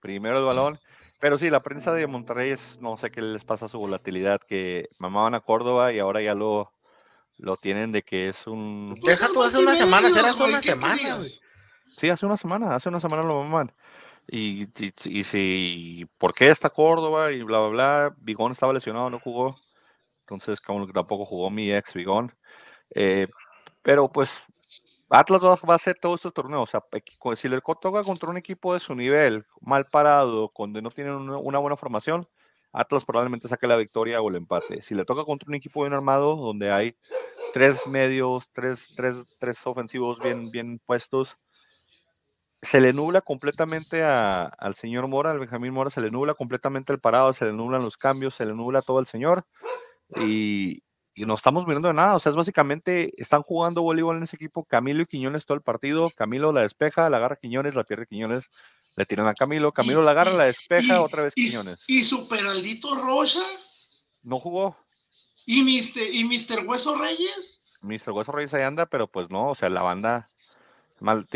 primero 0.00 0.38
el 0.38 0.44
balón. 0.44 0.80
Pero 1.20 1.36
sí, 1.38 1.50
la 1.50 1.62
prensa 1.62 1.92
de 1.92 2.06
Monterrey 2.06 2.50
es, 2.50 2.78
no 2.80 2.96
sé 2.96 3.10
qué 3.10 3.20
les 3.22 3.44
pasa 3.44 3.64
a 3.66 3.68
su 3.68 3.78
volatilidad, 3.78 4.40
que 4.40 4.88
mamaban 4.98 5.34
a 5.34 5.40
Córdoba 5.40 5.92
y 5.92 5.98
ahora 5.98 6.20
ya 6.22 6.34
lo, 6.34 6.72
lo 7.38 7.56
tienen 7.56 7.92
de 7.92 8.02
que 8.02 8.28
es 8.28 8.46
un... 8.46 8.98
Deja 9.04 9.26
Pues 9.26 9.32
tú 9.32 9.38
son 9.40 9.46
hace 9.46 9.58
una 9.58 9.76
semana, 9.76 10.08
multimedios, 10.08 10.18
era 10.18 10.30
hace 10.30 10.38
güey, 10.40 10.50
una 10.50 10.60
¿qué 10.60 10.68
semana, 10.70 10.96
querías? 10.96 11.18
güey. 11.18 11.40
Sí, 11.96 12.10
hace 12.10 12.26
una 12.26 12.36
semana, 12.36 12.74
hace 12.74 12.88
una 12.88 13.00
semana 13.00 13.22
lo 13.22 13.42
maman. 13.42 13.72
Y, 14.28 14.64
y, 14.64 14.92
y 15.04 15.22
si, 15.24 16.06
¿por 16.18 16.34
qué 16.34 16.48
está 16.48 16.70
Córdoba? 16.70 17.32
Y 17.32 17.42
bla, 17.42 17.60
bla, 17.60 17.68
bla. 17.68 18.14
Vigón 18.18 18.52
estaba 18.52 18.72
lesionado, 18.72 19.10
no 19.10 19.18
jugó. 19.18 19.56
Entonces, 20.20 20.60
como 20.60 20.86
que 20.86 20.92
tampoco 20.92 21.24
jugó 21.24 21.50
mi 21.50 21.72
ex 21.72 21.94
Vigón. 21.94 22.34
Eh, 22.94 23.26
pero 23.82 24.12
pues, 24.12 24.42
Atlas 25.08 25.42
va, 25.42 25.72
a 25.72 25.74
hacer 25.74 25.98
todo 25.98 26.14
este 26.14 26.30
torneo. 26.30 26.62
O 26.62 26.66
sea, 26.66 26.84
si 27.36 27.48
le 27.48 27.60
toca 27.60 28.02
contra 28.02 28.28
un 28.28 28.36
equipo 28.36 28.74
de 28.74 28.80
su 28.80 28.94
nivel, 28.94 29.44
mal 29.60 29.86
parado, 29.86 30.52
donde 30.56 30.82
no 30.82 30.90
tienen 30.90 31.14
una 31.14 31.58
buena 31.58 31.76
formación, 31.76 32.28
Atlas 32.72 33.04
probablemente 33.04 33.48
saque 33.48 33.66
la 33.66 33.76
victoria 33.76 34.20
o 34.20 34.28
el 34.28 34.36
empate. 34.36 34.82
Si 34.82 34.94
le 34.94 35.04
toca 35.04 35.24
contra 35.24 35.48
un 35.48 35.54
equipo 35.54 35.82
bien 35.82 35.94
armado, 35.94 36.36
donde 36.36 36.70
hay 36.70 36.96
tres 37.52 37.86
medios, 37.86 38.48
tres, 38.52 38.86
tres, 38.96 39.16
tres 39.38 39.66
ofensivos 39.66 40.18
bien, 40.20 40.50
bien 40.50 40.80
puestos, 40.84 41.36
se 42.62 42.80
le 42.80 42.92
nubla 42.92 43.20
completamente 43.20 44.02
a- 44.02 44.44
al 44.46 44.74
señor 44.74 45.06
Mora, 45.06 45.30
al 45.30 45.38
Benjamín 45.38 45.72
Mora, 45.72 45.90
se 45.90 46.00
le 46.00 46.10
nubla 46.10 46.34
completamente 46.34 46.92
el 46.92 46.98
parado, 46.98 47.32
se 47.32 47.44
le 47.44 47.52
nublan 47.52 47.82
los 47.82 47.96
cambios, 47.96 48.34
se 48.34 48.44
le 48.46 48.54
nubla 48.54 48.82
todo 48.82 48.98
el 48.98 49.06
señor 49.06 49.44
y, 50.16 50.82
y 51.14 51.24
no 51.24 51.34
estamos 51.34 51.66
mirando 51.66 51.88
de 51.88 51.94
nada. 51.94 52.16
O 52.16 52.20
sea, 52.20 52.30
es 52.30 52.36
básicamente, 52.36 53.12
están 53.20 53.42
jugando 53.42 53.82
voleibol 53.82 54.16
en 54.16 54.24
ese 54.24 54.36
equipo, 54.36 54.64
Camilo 54.64 55.02
y 55.02 55.06
Quiñones 55.06 55.46
todo 55.46 55.56
el 55.56 55.62
partido, 55.62 56.10
Camilo 56.16 56.52
la 56.52 56.62
despeja, 56.62 57.08
la 57.10 57.18
agarra 57.18 57.36
Quiñones, 57.36 57.74
la 57.76 57.84
pierde 57.84 58.06
Quiñones, 58.06 58.50
le 58.96 59.06
tiran 59.06 59.28
a 59.28 59.34
Camilo, 59.34 59.70
Camilo 59.72 60.02
la 60.02 60.10
agarra, 60.10 60.32
la 60.32 60.44
despeja, 60.44 60.94
y- 60.96 60.98
otra 61.04 61.22
vez 61.22 61.34
Quiñones. 61.34 61.84
y 61.86 62.02
su 62.02 62.26
Peraldito 62.28 62.96
Rocha 62.96 63.40
No 64.22 64.40
jugó, 64.40 64.76
y 65.50 65.62
Mister, 65.62 66.14
y 66.14 66.24
Mister 66.24 66.66
Hueso 66.66 66.94
Reyes. 66.94 67.62
Mr. 67.80 68.10
Hueso 68.10 68.32
Reyes 68.32 68.52
ahí 68.52 68.64
anda, 68.64 68.84
pero 68.84 69.06
pues 69.06 69.30
no, 69.30 69.48
o 69.48 69.54
sea, 69.54 69.70
la 69.70 69.80
banda, 69.80 70.28
mal, 71.00 71.26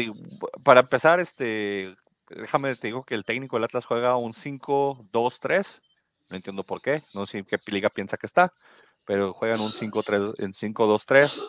para 0.64 0.80
empezar, 0.80 1.18
este, 1.18 1.96
déjame 2.28 2.76
te 2.76 2.88
digo 2.88 3.04
que 3.04 3.14
el 3.14 3.24
técnico 3.24 3.56
del 3.56 3.64
Atlas 3.64 3.86
juega 3.86 4.16
un 4.16 4.34
5-2-3, 4.34 5.80
no 6.28 6.36
entiendo 6.36 6.62
por 6.62 6.82
qué, 6.82 7.02
no 7.14 7.24
sé 7.24 7.38
en 7.38 7.46
qué 7.46 7.58
liga 7.68 7.88
piensa 7.88 8.18
que 8.18 8.26
está, 8.26 8.52
pero 9.06 9.32
juegan 9.32 9.62
un 9.62 9.72
5-3, 9.72 10.34
en 10.40 10.52
5-2-3, 10.52 11.42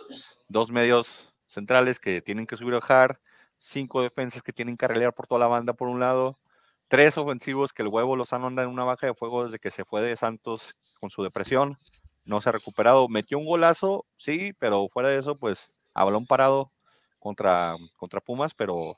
dos 0.47 0.72
medios 0.72 1.34
centrales 1.47 1.99
que 1.99 2.22
tienen 2.22 2.47
que 2.47 2.55
subir 2.55 2.76
o 2.76 2.80
bajar, 2.80 3.20
cinco 3.57 4.01
defensas 4.01 4.41
que 4.41 4.53
tienen 4.53 4.78
que 4.78 4.88
relear 4.88 5.14
por 5.14 5.28
toda 5.28 5.39
la 5.39 5.47
banda 5.47 5.74
por 5.74 5.89
un 5.89 5.99
lado, 5.99 6.39
tres 6.88 7.18
ofensivos 7.18 7.74
que 7.74 7.82
el 7.82 7.89
huevo 7.89 8.16
Lozano 8.16 8.47
anda 8.47 8.64
en 8.64 8.70
una 8.70 8.86
baja 8.86 9.07
de 9.07 9.14
fuego 9.14 9.43
desde 9.43 9.59
que 9.59 9.70
se 9.70 9.84
fue 9.84 10.01
de 10.01 10.16
Santos 10.16 10.78
con 11.01 11.09
su 11.09 11.24
depresión, 11.24 11.78
no 12.26 12.42
se 12.42 12.50
ha 12.50 12.52
recuperado. 12.52 13.08
Metió 13.08 13.38
un 13.38 13.46
golazo, 13.46 14.06
sí, 14.18 14.54
pero 14.60 14.88
fuera 14.90 15.10
de 15.10 15.18
eso, 15.20 15.36
pues 15.38 15.72
a 15.94 16.04
balón 16.04 16.26
parado 16.26 16.72
contra, 17.20 17.76
contra 17.96 18.22
Pumas, 18.22 18.54
pero 18.54 18.98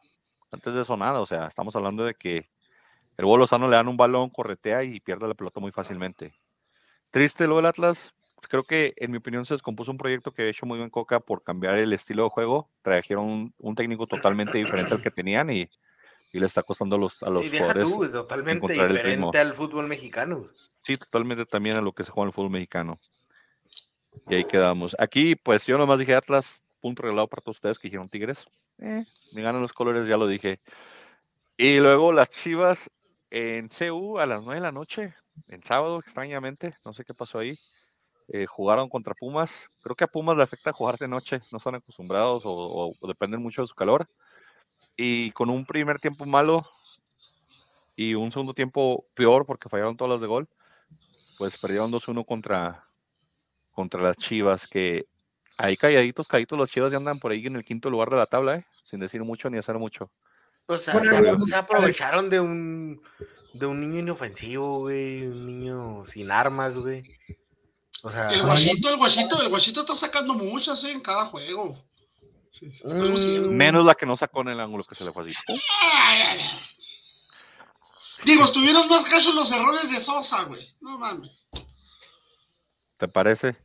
antes 0.52 0.74
de 0.74 0.82
eso 0.82 0.96
nada, 0.98 1.20
o 1.20 1.26
sea, 1.26 1.48
estamos 1.48 1.76
hablando 1.76 2.04
de 2.06 2.14
que 2.16 2.50
el 3.18 3.26
Huevo 3.26 3.38
Lozano 3.38 3.68
le 3.68 3.76
dan 3.76 3.88
un 3.88 3.98
balón, 3.98 4.30
corretea 4.30 4.84
y 4.84 5.00
pierde 5.00 5.28
la 5.28 5.34
pelota 5.34 5.60
muy 5.60 5.72
fácilmente. 5.72 6.34
Triste 7.12 7.48
lo 7.48 7.58
del 7.58 7.66
Atlas, 7.66 8.14
pues, 8.36 8.48
creo 8.48 8.64
que 8.64 8.94
en 8.98 9.12
mi 9.12 9.18
opinión 9.18 9.46
se 9.46 9.54
descompuso 9.54 9.92
un 9.92 9.98
proyecto 9.98 10.32
que 10.34 10.44
ha 10.44 10.48
hecho 10.48 10.66
muy 10.66 10.78
bien 10.78 10.90
Coca 10.90 11.20
por 11.20 11.44
cambiar 11.44 11.76
el 11.76 11.94
estilo 11.94 12.24
de 12.24 12.30
juego, 12.30 12.70
trajeron 12.82 13.26
un, 13.26 13.54
un 13.58 13.76
técnico 13.76 14.08
totalmente 14.08 14.58
diferente 14.58 14.94
al 14.94 15.02
que 15.02 15.12
tenían 15.12 15.50
y 15.50 15.70
y 16.36 16.40
le 16.40 16.48
está 16.48 16.64
costando 16.64 16.98
a 16.98 17.00
los, 17.00 17.24
a 17.24 17.30
los 17.30 17.46
Y 17.46 17.50
deja 17.50 17.64
jugadores. 17.64 17.90
tú, 17.90 18.12
totalmente 18.12 18.74
diferente 18.74 19.38
al 19.38 19.54
fútbol 19.54 19.88
mexicano. 19.88 20.48
Sí, 20.82 20.98
totalmente 20.98 21.46
también 21.46 21.78
a 21.78 21.82
lo 21.82 21.94
que 21.94 22.04
se 22.04 22.12
juega 22.12 22.26
en 22.26 22.28
el 22.28 22.34
fútbol 22.34 22.50
mexicano. 22.50 23.00
Y 24.30 24.36
ahí 24.36 24.46
quedamos. 24.46 24.96
Aquí, 25.00 25.36
pues 25.36 25.66
yo 25.68 25.78
nomás 25.78 26.00
dije 26.00 26.16
Atlas, 26.16 26.62
punto 26.82 27.04
regalado 27.04 27.28
para 27.28 27.42
todos 27.42 27.58
ustedes 27.58 27.80
que 27.80 27.88
dijeron 27.88 28.10
Tigres. 28.10 28.46
Eh, 28.80 29.06
me 29.32 29.42
ganan 29.42 29.62
los 29.62 29.74
colores, 29.74 30.08
ya 30.08 30.18
lo 30.18 30.28
dije. 30.28 30.60
Y 31.58 31.78
luego 31.80 32.12
las 32.14 32.30
Chivas 32.30 32.90
en 33.30 33.70
CU 33.70 34.20
a 34.20 34.26
las 34.26 34.42
9 34.44 34.56
de 34.56 34.62
la 34.62 34.72
noche, 34.72 35.16
en 35.48 35.64
sábado, 35.64 36.00
extrañamente, 36.00 36.74
no 36.86 36.94
sé 36.94 37.04
qué 37.06 37.14
pasó 37.14 37.40
ahí. 37.40 37.58
eh, 38.30 38.46
jugaron 38.48 38.90
contra 38.90 39.14
Pumas. 39.16 39.70
Creo 39.82 39.96
que 39.96 40.04
a 40.06 40.08
Pumas 40.08 40.38
le 40.38 40.44
afecta 40.44 40.74
jugar 40.74 40.98
de 40.98 41.08
noche, 41.08 41.42
no 41.52 41.60
están 41.60 41.76
acostumbrados 41.76 42.44
o, 42.46 42.94
o 43.00 43.08
dependen 43.08 43.42
mucho 43.42 43.62
de 43.62 43.68
su 43.68 43.76
calor. 43.76 44.08
Y 44.98 45.32
con 45.32 45.50
un 45.50 45.66
primer 45.66 46.00
tiempo 46.00 46.26
malo 46.26 46.66
y 47.96 48.16
un 48.16 48.32
segundo 48.32 48.54
tiempo 48.54 49.06
peor 49.14 49.46
porque 49.46 49.70
fallaron 49.70 49.98
todas 49.98 50.12
las 50.14 50.22
de 50.22 50.28
gol, 50.28 50.48
pues 51.38 51.58
perdieron 51.58 51.92
2-1 51.92 52.26
contra, 52.26 52.86
contra 53.76 54.02
las 54.02 54.18
Chivas, 54.18 54.68
que 54.68 55.06
ahí 55.58 55.78
calladitos, 55.78 56.28
calladitos, 56.28 56.58
las 56.58 56.72
Chivas 56.72 56.92
ya 56.92 56.98
andan 56.98 57.20
por 57.20 57.32
ahí 57.32 57.46
en 57.46 57.58
el 57.58 57.64
quinto 57.64 57.90
lugar 57.92 58.10
de 58.10 58.16
la 58.16 58.26
tabla, 58.26 58.56
¿eh? 58.56 58.66
sin 58.84 59.00
decir 59.00 59.24
mucho 59.24 59.50
ni 59.50 59.60
hacer 59.60 59.78
mucho. 59.78 60.10
O 60.66 60.78
sea, 60.78 60.94
Bueno, 60.96 61.12
se, 61.12 61.22
bueno, 61.22 61.46
se 61.46 61.56
aprovecharon 61.56 62.30
de 62.30 62.40
un 62.40 63.02
de 63.54 63.66
un 63.66 63.80
niño 63.80 64.00
inofensivo, 64.00 64.80
güey, 64.80 65.28
un 65.28 65.46
niño 65.46 66.04
sin 66.06 66.32
armas, 66.32 66.78
güey. 66.78 67.04
O 68.04 68.10
sea, 68.10 68.30
El 68.30 68.44
guachito, 68.44 68.90
el 68.90 68.98
guachito, 68.98 69.42
el 69.42 69.50
guachito 69.50 69.82
está 69.82 69.96
sacando 69.96 70.34
muchas 70.34 70.84
eh, 70.84 70.92
en 70.92 71.02
cada 71.02 71.26
juego. 71.26 71.82
Sí. 72.52 72.72
Mm. 72.84 73.50
Menos 73.50 73.86
la 73.86 73.96
que 73.96 74.06
no 74.06 74.18
sacó 74.18 74.42
en 74.42 74.50
el 74.50 74.60
ángulo 74.60 74.84
que 74.84 74.96
se 74.96 75.04
le 75.04 75.12
fue 75.12 75.24
así. 75.24 75.36
¡pum! 75.46 75.58
Ay, 75.82 76.22
ay, 76.22 76.40
ay. 76.42 76.60
Digo, 78.26 78.44
estuvieron 78.46 78.88
más 78.88 79.08
cachos 79.10 79.34
los 79.36 79.52
errores 79.52 79.90
de 79.90 80.00
Sosa, 80.00 80.44
güey. 80.44 80.68
No 80.82 80.98
mames. 80.98 81.46
¿Te 82.98 83.08
parece? 83.08 83.56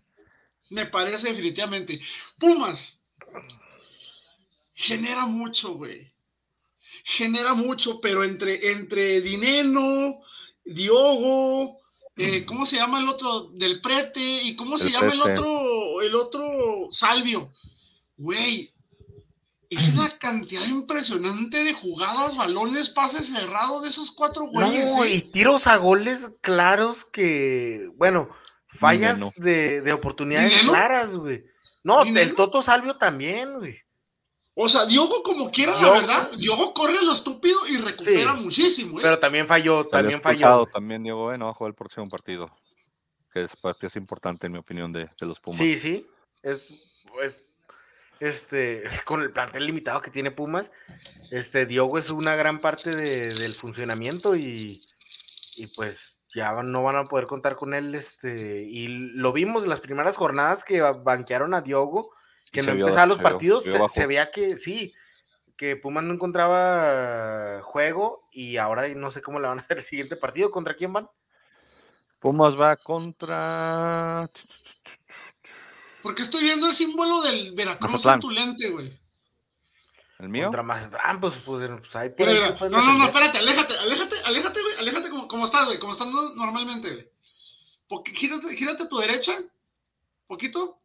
Me 0.71 0.87
parece 0.87 1.29
definitivamente. 1.29 2.01
Pumas. 2.39 2.99
Genera 4.73 5.27
mucho, 5.27 5.75
güey. 5.75 6.11
Genera 7.05 7.55
mucho, 7.55 8.01
pero 8.01 8.25
entre, 8.25 8.71
entre 8.73 9.21
Dineno, 9.21 10.21
Diogo, 10.65 11.79
eh, 12.17 12.45
¿cómo 12.45 12.67
se 12.67 12.77
llama 12.77 13.01
el 13.01 13.09
otro? 13.09 13.49
Del 13.53 13.81
Prete, 13.81 14.43
y 14.43 14.57
cómo 14.57 14.79
se 14.79 14.91
llama 14.91 15.13
el 15.13 15.21
otro, 15.21 16.03
el 16.03 16.15
otro 16.15 16.89
Salvio. 16.91 17.53
Güey, 18.17 18.73
es 19.71 19.89
una 19.89 20.19
cantidad 20.19 20.67
impresionante 20.67 21.63
de 21.63 21.73
jugadas, 21.73 22.37
balones, 22.37 22.89
pases 22.89 23.27
cerrados 23.27 23.83
de 23.83 23.89
esos 23.89 24.11
cuatro 24.11 24.47
güeyes. 24.47 24.85
no, 24.85 25.05
¿eh? 25.05 25.15
y 25.15 25.21
tiros 25.23 25.67
a 25.67 25.77
goles 25.77 26.29
claros 26.41 27.05
que, 27.05 27.89
bueno, 27.97 28.29
fallas 28.79 29.35
de, 29.37 29.81
de 29.83 29.93
oportunidades 29.93 30.59
claras, 30.59 31.15
güey. 31.17 31.45
No, 31.83 32.05
¿Dineno? 32.05 32.21
el 32.21 32.35
Toto 32.35 32.63
Salvio 32.63 32.97
también, 32.97 33.59
güey. 33.59 33.79
O 34.55 34.69
sea, 34.69 34.85
Diogo 34.85 35.23
como 35.23 35.51
quiera, 35.51 35.73
la 35.73 35.79
Diogo- 35.79 35.93
verdad, 35.95 36.31
Diogo 36.37 36.75
corre 36.75 37.03
lo 37.03 37.13
estúpido 37.13 37.67
y 37.67 37.77
recupera 37.79 38.35
Sí, 38.35 38.41
muchísimo, 38.43 38.99
¿eh? 38.99 39.03
Pero 39.03 39.19
también 39.19 39.47
falló, 39.47 39.87
también 39.87 40.21
falló. 40.21 40.67
también 40.67 41.03
Diego, 41.03 41.33
eh, 41.33 41.39
no 41.39 41.47
va 41.47 41.51
a 41.53 41.55
jugar 41.55 41.71
el 41.71 41.75
próximo 41.77 42.09
partido. 42.09 42.55
Que 43.33 43.45
es, 43.45 43.53
que 43.81 43.87
es 43.87 43.97
importante 43.97 44.47
en 44.49 44.53
mi 44.53 44.59
opinión 44.59 44.93
de, 44.93 45.09
de 45.19 45.27
los 45.27 45.39
Pumas. 45.41 45.59
Sí, 45.59 45.79
sí. 45.79 46.07
Es, 46.43 46.69
pues, 47.13 47.41
este, 48.19 48.83
con 49.07 49.23
el 49.23 49.31
plantel 49.33 49.65
limitado 49.67 50.03
que 50.03 50.11
tiene 50.11 50.31
Pumas, 50.31 50.71
este, 51.31 51.65
Diogo 51.65 51.97
es 51.97 52.11
una 52.11 52.35
gran 52.35 52.61
parte 52.61 52.95
de- 52.95 53.33
del 53.35 53.55
funcionamiento 53.55 54.37
y, 54.37 54.83
y 55.57 55.69
pues 55.69 56.20
ya 56.35 56.53
no 56.63 56.83
van 56.83 56.97
a 56.97 57.05
poder 57.07 57.27
contar 57.27 57.57
con 57.57 57.75
él, 57.75 57.95
este, 57.95 58.63
y 58.63 58.87
lo 58.89 59.33
vimos 59.33 59.67
las 59.67 59.81
primeras 59.81 60.17
jornadas 60.17 60.63
que 60.65 60.81
ba- 60.81 60.93
banquearon 60.93 61.55
a 61.55 61.61
Diogo, 61.61 62.13
Y 62.47 62.51
que 62.53 62.63
se 62.63 62.71
no 62.71 62.77
vio- 62.77 62.85
empezaban 62.87 63.09
los 63.09 63.19
se 63.19 63.25
partidos, 63.25 63.65
se 63.65 63.71
se, 63.73 63.79
vio 63.79 63.89
se 63.89 64.01
bajo. 64.01 64.09
veía 64.09 64.31
que 64.31 64.57
sí, 64.57 64.95
que 65.57 65.77
Pumas 65.77 66.05
no 66.05 66.15
encontraba 66.15 67.61
juego 67.63 68.29
y 68.33 68.57
ahora 68.57 68.89
no 68.89 69.11
sé 69.11 69.21
cómo 69.23 69.41
le 69.41 69.49
van 69.49 69.59
a 69.59 69.61
hacer 69.61 69.79
el 69.79 69.83
siguiente 69.83 70.17
partido, 70.17 70.51
¿contra 70.51 70.75
quién 70.75 70.93
van? 70.93 71.09
Pumas 72.19 72.59
va 72.59 72.77
contra. 72.77 74.31
Porque 76.03 76.23
estoy 76.23 76.43
viendo 76.43 76.67
el 76.67 76.75
símbolo 76.75 77.21
del 77.23 77.53
Veracruz 77.55 77.93
Mazatlán. 77.93 78.15
en 78.15 78.21
tu 78.21 78.31
lente, 78.31 78.71
güey. 78.71 78.99
¿El 80.19 80.29
mío? 80.29 80.45
Contra 80.45 80.63
Mazatlán, 80.63 81.21
pues, 81.21 81.35
pues, 81.45 81.67
pues 81.79 81.97
ahí 81.97 82.11
por 82.11 82.27
No, 82.27 82.83
no, 82.83 82.99
no, 82.99 83.05
espérate, 83.05 83.39
aléjate, 83.39 83.77
aléjate, 83.77 84.17
aléjate, 84.25 84.61
güey, 84.63 84.77
aléjate 84.79 85.00
como, 85.31 85.45
estás, 85.45 85.65
güey, 85.67 85.79
como 85.79 85.93
estás 85.93 86.09
no- 86.09 86.35
normalmente, 86.35 86.91
güey. 86.93 87.09
Porque 87.89 88.11
gírate, 88.13 88.55
gírate 88.57 88.83
a 88.83 88.89
tu 88.89 88.99
derecha, 88.99 89.39
poquito. 90.27 90.77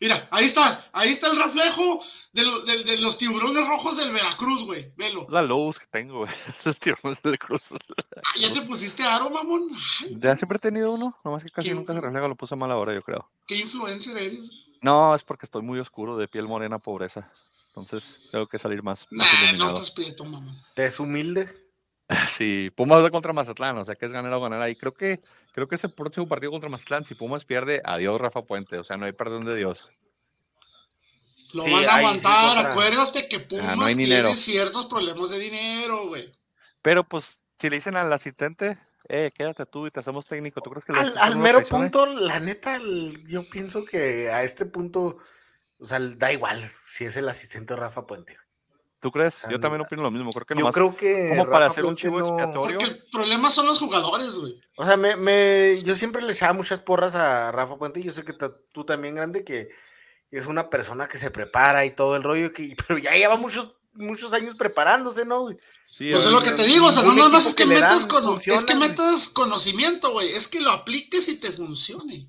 Mira, 0.00 0.28
ahí 0.30 0.44
está, 0.44 0.88
ahí 0.92 1.10
está 1.10 1.26
el 1.28 1.36
reflejo 1.42 2.00
de, 2.32 2.42
lo- 2.44 2.60
de- 2.64 2.84
de 2.84 2.98
los 2.98 3.18
tiburones 3.18 3.66
rojos 3.66 3.96
del 3.96 4.12
Veracruz, 4.12 4.62
güey, 4.64 4.92
velo. 4.96 5.26
La 5.28 5.42
luz 5.42 5.78
que 5.80 5.86
tengo, 5.86 6.18
güey. 6.18 6.30
Los 6.64 6.78
tirones 6.78 7.20
del 7.22 7.38
cruz. 7.38 7.72
Ah, 7.72 8.38
ya 8.38 8.52
te 8.52 8.62
pusiste 8.62 9.02
aro, 9.02 9.28
mamón. 9.28 9.68
Ay, 10.00 10.16
Ya 10.20 10.36
siempre 10.36 10.56
he 10.56 10.60
tenido 10.60 10.92
uno, 10.92 11.16
nomás 11.24 11.42
que 11.42 11.50
casi 11.50 11.70
nunca 11.74 11.94
se 11.94 12.00
refleja, 12.00 12.28
lo 12.28 12.36
puse 12.36 12.54
mal 12.54 12.70
ahora, 12.70 12.94
yo 12.94 13.02
creo. 13.02 13.28
qué 13.48 13.56
influencer 13.56 14.16
eres. 14.16 14.50
No, 14.82 15.14
es 15.16 15.24
porque 15.24 15.46
estoy 15.46 15.62
muy 15.62 15.80
oscuro, 15.80 16.16
de 16.16 16.28
piel 16.28 16.46
morena, 16.46 16.78
pobreza. 16.78 17.32
Entonces 17.74 18.18
tengo 18.30 18.46
que 18.46 18.58
salir 18.60 18.82
más, 18.84 19.06
más 19.10 19.26
Nah, 19.32 19.52
no 19.54 19.66
estás 19.68 19.90
prieto, 19.90 20.24
mamón. 20.24 20.56
Te 20.74 20.84
es 20.86 21.00
humilde. 21.00 21.48
Sí, 22.28 22.70
Pumas 22.74 23.02
va 23.04 23.10
contra 23.10 23.32
Mazatlán, 23.34 23.76
o 23.78 23.84
sea 23.84 23.94
que 23.94 24.06
es 24.06 24.12
ganar 24.12 24.32
o 24.32 24.40
ganar 24.40 24.62
ahí. 24.62 24.74
Creo 24.76 24.94
que, 24.94 25.20
creo 25.52 25.68
que 25.68 25.74
ese 25.74 25.88
próximo 25.90 26.26
partido 26.26 26.50
contra 26.52 26.70
Mazatlán, 26.70 27.04
si 27.04 27.14
Pumas 27.14 27.44
pierde, 27.44 27.82
adiós 27.84 28.20
Rafa 28.20 28.42
Puente, 28.42 28.78
o 28.78 28.84
sea, 28.84 28.96
no 28.96 29.04
hay 29.06 29.12
perdón 29.12 29.44
de 29.44 29.54
Dios. 29.56 29.90
Lo 31.52 31.62
Sí, 31.62 31.70
van 31.72 31.84
a 31.84 31.88
sí 31.88 31.94
aguantar, 31.98 32.54
contra- 32.56 32.72
acuérdate 32.72 33.28
que 33.28 33.40
Pumas 33.40 33.66
Ah, 33.68 33.76
no 33.76 33.84
hay 33.84 33.94
tiene 33.94 34.16
dinero. 34.16 34.34
ciertos 34.36 34.86
problemas 34.86 35.30
de 35.30 35.38
dinero, 35.38 36.06
güey. 36.08 36.32
Pero 36.82 37.04
pues, 37.04 37.38
si 37.60 37.68
le 37.70 37.76
dicen 37.76 37.96
al 37.96 38.12
asistente, 38.12 38.78
eh, 39.08 39.30
quédate 39.34 39.66
tú 39.66 39.86
y 39.86 39.90
te 39.90 40.00
hacemos 40.00 40.26
técnico, 40.26 40.60
¿tú 40.62 40.70
crees 40.70 40.84
que 40.84 40.92
Al, 40.92 41.16
al 41.18 41.36
mero 41.36 41.62
punto, 41.62 42.06
la 42.06 42.38
neta, 42.40 42.76
el- 42.76 43.26
yo 43.26 43.48
pienso 43.48 43.84
que 43.84 44.30
a 44.30 44.42
este 44.44 44.64
punto, 44.66 45.18
o 45.78 45.84
sea, 45.84 45.98
da 46.00 46.32
igual 46.32 46.62
si 46.62 47.04
es 47.04 47.16
el 47.16 47.28
asistente 47.28 47.74
de 47.74 47.80
Rafa 47.80 48.06
Puente. 48.06 48.36
¿Tú 49.00 49.12
crees? 49.12 49.44
Yo 49.48 49.60
también 49.60 49.82
opino 49.82 50.02
lo 50.02 50.10
mismo, 50.10 50.32
creo 50.32 50.44
que 50.44 50.54
Yo 50.54 50.60
nomás 50.60 50.74
creo 50.74 50.96
que. 50.96 51.28
como 51.30 51.48
para 51.48 51.66
hacer 51.66 51.84
un 51.84 51.94
chivo 51.94 52.18
no- 52.18 52.26
expiatorio. 52.26 52.78
Porque 52.78 52.92
el 52.94 53.04
problema 53.12 53.50
son 53.50 53.66
los 53.66 53.78
jugadores, 53.78 54.34
güey. 54.34 54.60
O 54.76 54.84
sea, 54.84 54.96
me, 54.96 55.14
me- 55.14 55.80
yo 55.84 55.94
siempre 55.94 56.20
le 56.22 56.32
echaba 56.32 56.52
muchas 56.52 56.80
porras 56.80 57.14
a 57.14 57.52
Rafa 57.52 57.76
Puente 57.76 58.00
y 58.00 58.04
yo 58.04 58.12
sé 58.12 58.24
que 58.24 58.34
tú 58.72 58.84
también, 58.84 59.14
grande, 59.14 59.44
que 59.44 59.68
es 60.32 60.46
una 60.46 60.68
persona 60.68 61.06
que 61.06 61.16
se 61.16 61.30
prepara 61.30 61.84
y 61.84 61.90
todo 61.94 62.16
el 62.16 62.24
rollo, 62.24 62.52
que, 62.52 62.74
pero 62.88 62.98
ya 62.98 63.12
lleva 63.12 63.36
muchos, 63.36 63.76
muchos 63.92 64.32
años 64.32 64.56
preparándose, 64.56 65.24
¿no? 65.24 65.42
güey? 65.42 65.56
Sí, 65.92 66.10
Pues 66.12 66.24
es 66.24 66.30
lo 66.32 66.42
que 66.42 66.52
te 66.52 66.64
digo, 66.64 66.86
o 66.88 66.92
sea, 66.92 67.02
no 67.04 67.14
nada 67.14 67.28
más 67.28 67.46
es 67.46 67.54
que 67.54 67.66
metas, 67.66 68.00
dan 68.00 68.08
cono- 68.08 68.32
funciona, 68.32 68.58
es 68.58 68.64
que 68.66 68.74
metas 68.74 69.28
conocimiento, 69.28 70.10
güey. 70.12 70.32
Es 70.32 70.48
que 70.48 70.60
lo 70.60 70.70
apliques 70.70 71.28
y 71.28 71.36
te 71.36 71.52
funcione. 71.52 72.28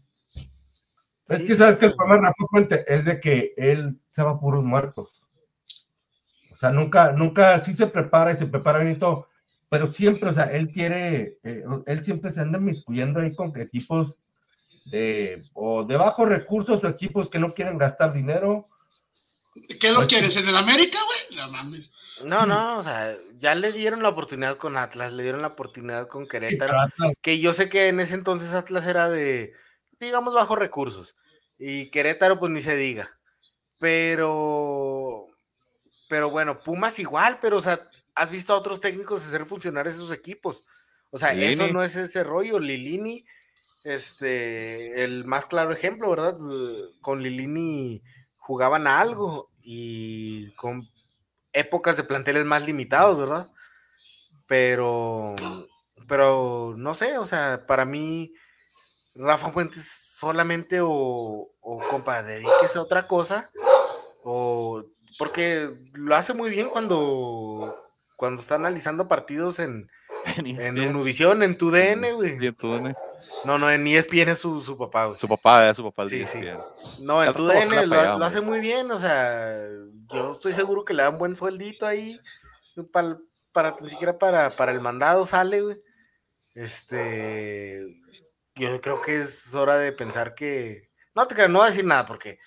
Es 1.28 1.38
Sí, 1.38 1.47
que 1.47 1.53
sí, 1.53 1.59
sabes 1.59 1.78
que 1.78 1.88
el 1.88 1.95
problema 1.95 2.15
de 2.17 2.22
Rafa 2.28 2.45
Puente 2.49 2.86
es 2.88 3.05
de 3.05 3.20
que 3.20 3.53
él 3.57 3.99
se 4.15 4.22
va 4.24 4.39
puros 4.39 4.63
muertos. 4.63 5.18
O 6.60 6.62
sea, 6.62 6.72
nunca, 6.72 7.14
nunca, 7.14 7.62
sí 7.62 7.74
se 7.74 7.88
prepara 7.88 8.34
y 8.34 8.36
se 8.36 8.45
prepara 8.45 8.80
bien 8.80 8.97
y 8.97 8.99
todo, 8.99 9.30
pero 9.70 9.93
siempre, 9.93 10.30
o 10.30 10.34
sea, 10.34 10.51
él 10.51 10.70
quiere, 10.74 11.38
eh, 11.41 11.64
él 11.86 12.03
siempre 12.03 12.34
se 12.34 12.41
anda 12.41 12.60
miscuyendo 12.60 13.22
ahí 13.22 13.34
con 13.34 13.57
equipos 13.57 14.18
de, 14.84 15.41
o 15.53 15.86
de 15.86 15.95
bajos 15.95 16.28
recursos 16.28 16.84
o 16.84 16.88
equipos 16.89 17.30
que 17.30 17.39
no 17.39 17.53
quieren 17.53 17.78
gastar 17.78 18.12
dinero. 18.12 18.68
¿Qué 19.80 19.89
lo 19.91 19.99
Pues, 19.99 20.10
quieres? 20.10 20.36
¿En 20.36 20.49
el 20.49 20.57
América, 20.57 20.99
güey? 21.05 21.39
No 21.39 21.49
mames. 21.49 21.91
No, 22.26 22.45
no, 22.45 22.78
o 22.78 22.84
sea, 22.84 23.16
ya 23.38 23.55
le 23.55 23.72
dieron 23.72 24.03
la 24.03 24.10
oportunidad 24.10 24.57
con 24.57 24.76
Atlas, 24.76 25.14
le 25.14 25.24
dieron 25.24 25.41
la 25.41 25.47
oportunidad 25.47 26.10
con 26.10 26.28
Querétaro. 26.28 26.76
que 27.22 27.39
yo 27.39 27.53
sé 27.53 27.70
que 27.70 27.88
en 27.88 28.01
ese 28.01 28.16
entonces 28.16 28.53
Atlas 28.53 28.86
era 28.86 29.10
de, 29.10 29.53
digamos, 29.97 30.34
bajos 30.34 30.60
recursos. 30.60 31.16
Y 31.57 31.89
Querétaro, 31.89 32.38
pues 32.38 32.51
ni 32.51 32.60
se 32.60 32.76
diga. 32.76 33.18
Pero, 33.80 35.28
pero 36.10 36.30
bueno, 36.32 36.60
Pumas 36.60 36.99
igual, 36.99 37.38
pero 37.39 37.57
o 37.57 37.62
sea, 37.62 37.88
has 38.16 38.32
visto 38.32 38.51
a 38.51 38.57
otros 38.57 38.82
técnicos 38.82 39.26
hacer 39.26 39.45
funcionar 39.45 39.88
esos 39.88 40.12
equipos. 40.12 40.66
O 41.12 41.18
sea, 41.18 41.34
eso 41.34 41.68
no 41.70 41.84
es 41.84 41.95
ese 41.95 42.24
rollo. 42.24 42.60
Lilini, 42.60 43.26
este, 43.84 45.03
el 45.03 45.24
más 45.26 45.45
claro 45.45 45.72
ejemplo, 45.72 46.10
¿verdad? 46.10 46.36
Eh, 46.36 46.95
Con 46.99 47.22
Lilini 47.22 48.03
jugaban 48.38 48.88
a 48.88 48.99
algo 48.99 49.51
y 49.62 50.51
con 50.55 50.89
épocas 51.53 51.95
de 51.95 52.03
planteles 52.03 52.43
más 52.43 52.66
limitados, 52.66 53.20
¿verdad? 53.20 53.47
Pero, 54.47 55.36
pero 56.07 56.74
no 56.76 56.95
sé, 56.95 57.20
o 57.20 57.26
sea, 57.28 57.66
para 57.68 57.86
mí, 57.86 58.34
Rafa 59.14 59.51
Fuentes 59.51 60.16
solamente 60.18 60.82
o, 60.82 61.51
o 61.62 61.80
compa, 61.88 62.24
dedíquese 62.24 62.80
a 62.80 62.82
otra 62.82 63.07
cosa, 63.07 63.51
o 64.24 64.84
porque 65.20 65.70
lo 65.95 66.15
hace 66.15 66.34
muy 66.34 66.49
bien 66.49 66.70
cuando, 66.70 67.78
cuando 68.15 68.41
está 68.41 68.55
analizando 68.55 69.09
partidos 69.09 69.59
en, 69.59 69.91
en 70.38 70.95
Univisión, 70.95 71.43
en 71.43 71.57
tu 71.57 71.72
DN, 71.72 72.13
güey. 72.13 72.39
Sí, 72.39 72.47
en 72.47 72.55
tu 72.55 72.72
DN. 72.72 72.95
No, 73.43 73.57
no, 73.57 73.70
en 73.70 73.86
ESPN 73.86 74.30
es 74.30 74.39
su, 74.39 74.61
su 74.61 74.78
papá, 74.78 75.07
güey. 75.07 75.20
Su 75.20 75.28
papá, 75.28 75.70
es 75.70 75.76
su 75.76 75.84
papá. 75.84 76.05
Sí, 76.05 76.26
sí. 76.26 76.39
No, 77.01 77.22
en 77.22 77.34
tu 77.34 77.45
DN 77.45 77.86
lo, 77.86 78.17
lo, 78.17 78.26
hace 78.26 78.39
muy 78.39 78.61
bien, 78.61 78.89
o 78.91 78.97
sea, 78.97 79.67
yo 80.13 80.32
estoy 80.32 80.53
seguro 80.53 80.86
que 80.86 80.93
le 80.93 81.03
dan 81.03 81.17
buen 81.17 81.36
sueldito 81.36 81.86
ahí, 81.86 82.17
para, 82.93 83.17
para 83.51 83.76
ni 83.82 83.89
siquiera 83.89 84.17
para, 84.17 84.55
para 84.55 84.72
el 84.72 84.80
mandado 84.80 85.26
sale, 85.26 85.61
güey. 85.61 85.82
Este, 86.55 87.86
yo 88.55 88.80
creo 88.80 89.01
que 89.01 89.17
es 89.17 89.53
hora 89.53 89.78
de 89.78 89.91
pensar 89.91 90.34
que, 90.34 90.89
no 91.13 91.28
te 91.28 91.36
no 91.49 91.59
voy 91.59 91.67
a 91.67 91.72
decir 91.72 91.84
nada 91.84 92.05
porque 92.05 92.39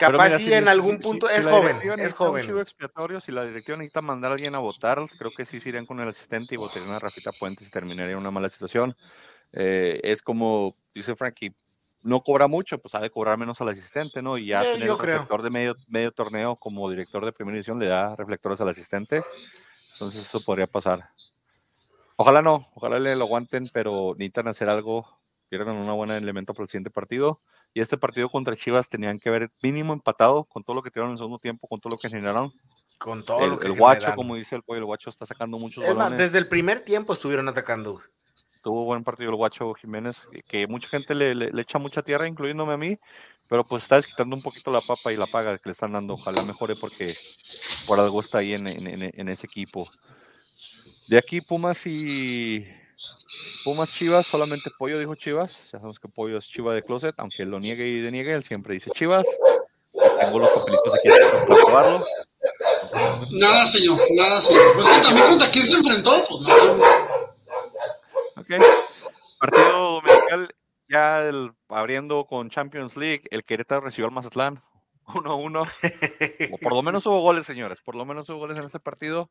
capaz 0.00 0.38
si, 0.38 0.52
en 0.52 0.68
algún 0.68 0.98
punto 0.98 1.28
es 1.28 1.46
joven, 1.46 1.78
es 1.98 2.14
joven. 2.14 2.58
expiatorio, 2.58 3.20
si 3.20 3.32
la 3.32 3.44
directiva 3.44 3.76
necesita 3.76 4.00
mandar 4.00 4.30
a 4.30 4.34
alguien 4.34 4.54
a 4.54 4.58
votar, 4.58 4.98
creo 5.18 5.30
que 5.36 5.44
sí 5.44 5.60
se 5.60 5.68
irían 5.68 5.86
con 5.86 6.00
el 6.00 6.08
asistente 6.08 6.54
y 6.54 6.58
votarían 6.58 6.90
a 6.90 6.98
Rafita 6.98 7.30
Puentes 7.32 7.68
y 7.68 7.70
terminaría 7.70 8.12
en 8.12 8.18
una 8.18 8.30
mala 8.30 8.48
situación. 8.48 8.96
Eh, 9.52 10.00
es 10.02 10.22
como 10.22 10.76
dice 10.94 11.14
Frankie, 11.14 11.54
no 12.02 12.22
cobra 12.22 12.48
mucho, 12.48 12.78
pues 12.78 12.94
ha 12.94 13.00
de 13.00 13.10
cobrar 13.10 13.36
menos 13.36 13.60
al 13.60 13.68
asistente, 13.68 14.22
¿no? 14.22 14.38
Y 14.38 14.46
ya 14.46 14.62
tener 14.62 14.88
el 14.88 14.98
reflector 14.98 15.42
de 15.42 15.50
medio, 15.50 15.76
medio 15.86 16.12
torneo 16.12 16.56
como 16.56 16.88
director 16.88 17.24
de 17.24 17.32
primera 17.32 17.56
edición 17.56 17.78
le 17.78 17.86
da 17.86 18.16
reflectores 18.16 18.60
al 18.60 18.68
asistente. 18.68 19.22
Entonces 19.92 20.24
eso 20.24 20.42
podría 20.42 20.66
pasar. 20.66 21.10
Ojalá 22.16 22.42
no, 22.42 22.68
ojalá 22.74 22.98
le 22.98 23.16
lo 23.16 23.24
aguanten, 23.24 23.70
pero 23.72 24.14
necesitan 24.16 24.48
hacer 24.48 24.68
algo, 24.68 25.06
pierdan 25.48 25.76
un 25.76 25.94
buen 25.94 26.10
elemento 26.10 26.54
para 26.54 26.64
el 26.64 26.68
siguiente 26.68 26.90
partido. 26.90 27.40
Y 27.72 27.80
este 27.80 27.96
partido 27.96 28.28
contra 28.28 28.56
Chivas 28.56 28.88
tenían 28.88 29.18
que 29.18 29.28
haber 29.28 29.50
mínimo 29.62 29.92
empatado 29.92 30.44
con 30.44 30.64
todo 30.64 30.74
lo 30.74 30.82
que 30.82 30.90
tuvieron 30.90 31.10
en 31.10 31.12
el 31.12 31.18
segundo 31.18 31.38
tiempo, 31.38 31.68
con 31.68 31.80
todo 31.80 31.92
lo 31.92 31.98
que 31.98 32.08
generaron. 32.08 32.52
Con 32.98 33.24
todo 33.24 33.44
el, 33.44 33.50
lo 33.50 33.58
que 33.58 33.68
El 33.68 33.78
guacho, 33.78 34.14
como 34.14 34.34
dice 34.34 34.56
el 34.56 34.62
pollo, 34.62 34.78
el 34.78 34.84
guacho 34.84 35.08
está 35.08 35.24
sacando 35.24 35.58
muchos 35.58 35.86
balones. 35.86 36.18
desde 36.18 36.38
el 36.38 36.48
primer 36.48 36.80
tiempo 36.80 37.12
estuvieron 37.12 37.48
atacando 37.48 38.02
tuvo 38.62 38.84
buen 38.84 39.04
partido 39.04 39.30
el 39.30 39.36
Guacho 39.36 39.72
Jiménez, 39.74 40.20
que, 40.46 40.66
mucha 40.66 40.86
gente 40.88 41.14
le, 41.14 41.34
le, 41.34 41.62
echa 41.62 41.78
mucha 41.78 42.02
tierra, 42.02 42.28
incluyéndome 42.28 42.74
a 42.74 42.76
mí, 42.76 42.98
pero 43.48 43.66
pues 43.66 43.82
está 43.82 43.96
desquitando 43.96 44.36
un 44.36 44.42
poquito 44.42 44.70
la 44.70 44.80
papa 44.80 45.12
y 45.12 45.16
la 45.16 45.26
paga 45.26 45.58
que 45.58 45.68
le 45.68 45.72
están 45.72 45.92
dando. 45.92 46.14
Ojalá 46.14 46.42
mejore 46.42 46.76
porque 46.76 47.16
por 47.86 47.98
algo 47.98 48.20
está 48.20 48.38
ahí 48.38 48.54
en, 48.54 48.66
en, 48.66 49.02
en 49.02 49.28
ese 49.28 49.46
equipo. 49.46 49.90
De 51.08 51.18
aquí 51.18 51.40
Pumas 51.40 51.84
y 51.86 52.64
Pumas 53.64 53.94
Chivas, 53.94 54.26
solamente 54.26 54.70
Pollo 54.78 54.98
dijo 54.98 55.14
Chivas. 55.14 55.64
Ya 55.64 55.78
sabemos 55.78 55.98
que 55.98 56.08
Pollo 56.08 56.38
es 56.38 56.48
Chiva 56.48 56.74
de 56.74 56.82
closet, 56.82 57.14
aunque 57.18 57.44
lo 57.44 57.60
niegue 57.60 57.86
y 57.86 58.00
deniegue, 58.00 58.32
él 58.32 58.44
siempre 58.44 58.74
dice 58.74 58.90
Chivas. 58.90 59.26
Tengo 59.92 60.38
los 60.38 60.50
papelitos 60.50 60.94
aquí 60.94 61.08
para 61.08 61.46
probarlo. 61.46 62.06
Nada, 63.32 63.66
señor, 63.66 64.00
nada, 64.12 64.40
señor. 64.40 64.74
Pues 64.74 64.88
que 64.88 65.02
también 65.02 65.28
contra 65.28 65.50
quién 65.50 65.66
se 65.66 65.74
enfrentó, 65.74 66.24
pues 66.28 66.40
no. 66.40 66.80
Partido 69.38 70.02
dominical, 70.02 70.54
ya 70.88 71.22
el, 71.22 71.52
abriendo 71.68 72.26
con 72.26 72.50
Champions 72.50 72.96
League, 72.96 73.22
el 73.30 73.44
Querétaro 73.44 73.82
recibió 73.82 74.06
al 74.06 74.12
Mazatlán 74.12 74.62
1-1. 75.06 76.60
por 76.60 76.74
lo 76.74 76.82
menos 76.82 77.06
hubo 77.06 77.20
goles, 77.20 77.46
señores. 77.46 77.80
Por 77.80 77.94
lo 77.94 78.04
menos 78.04 78.28
hubo 78.28 78.38
goles 78.38 78.58
en 78.58 78.64
este 78.64 78.80
partido. 78.80 79.30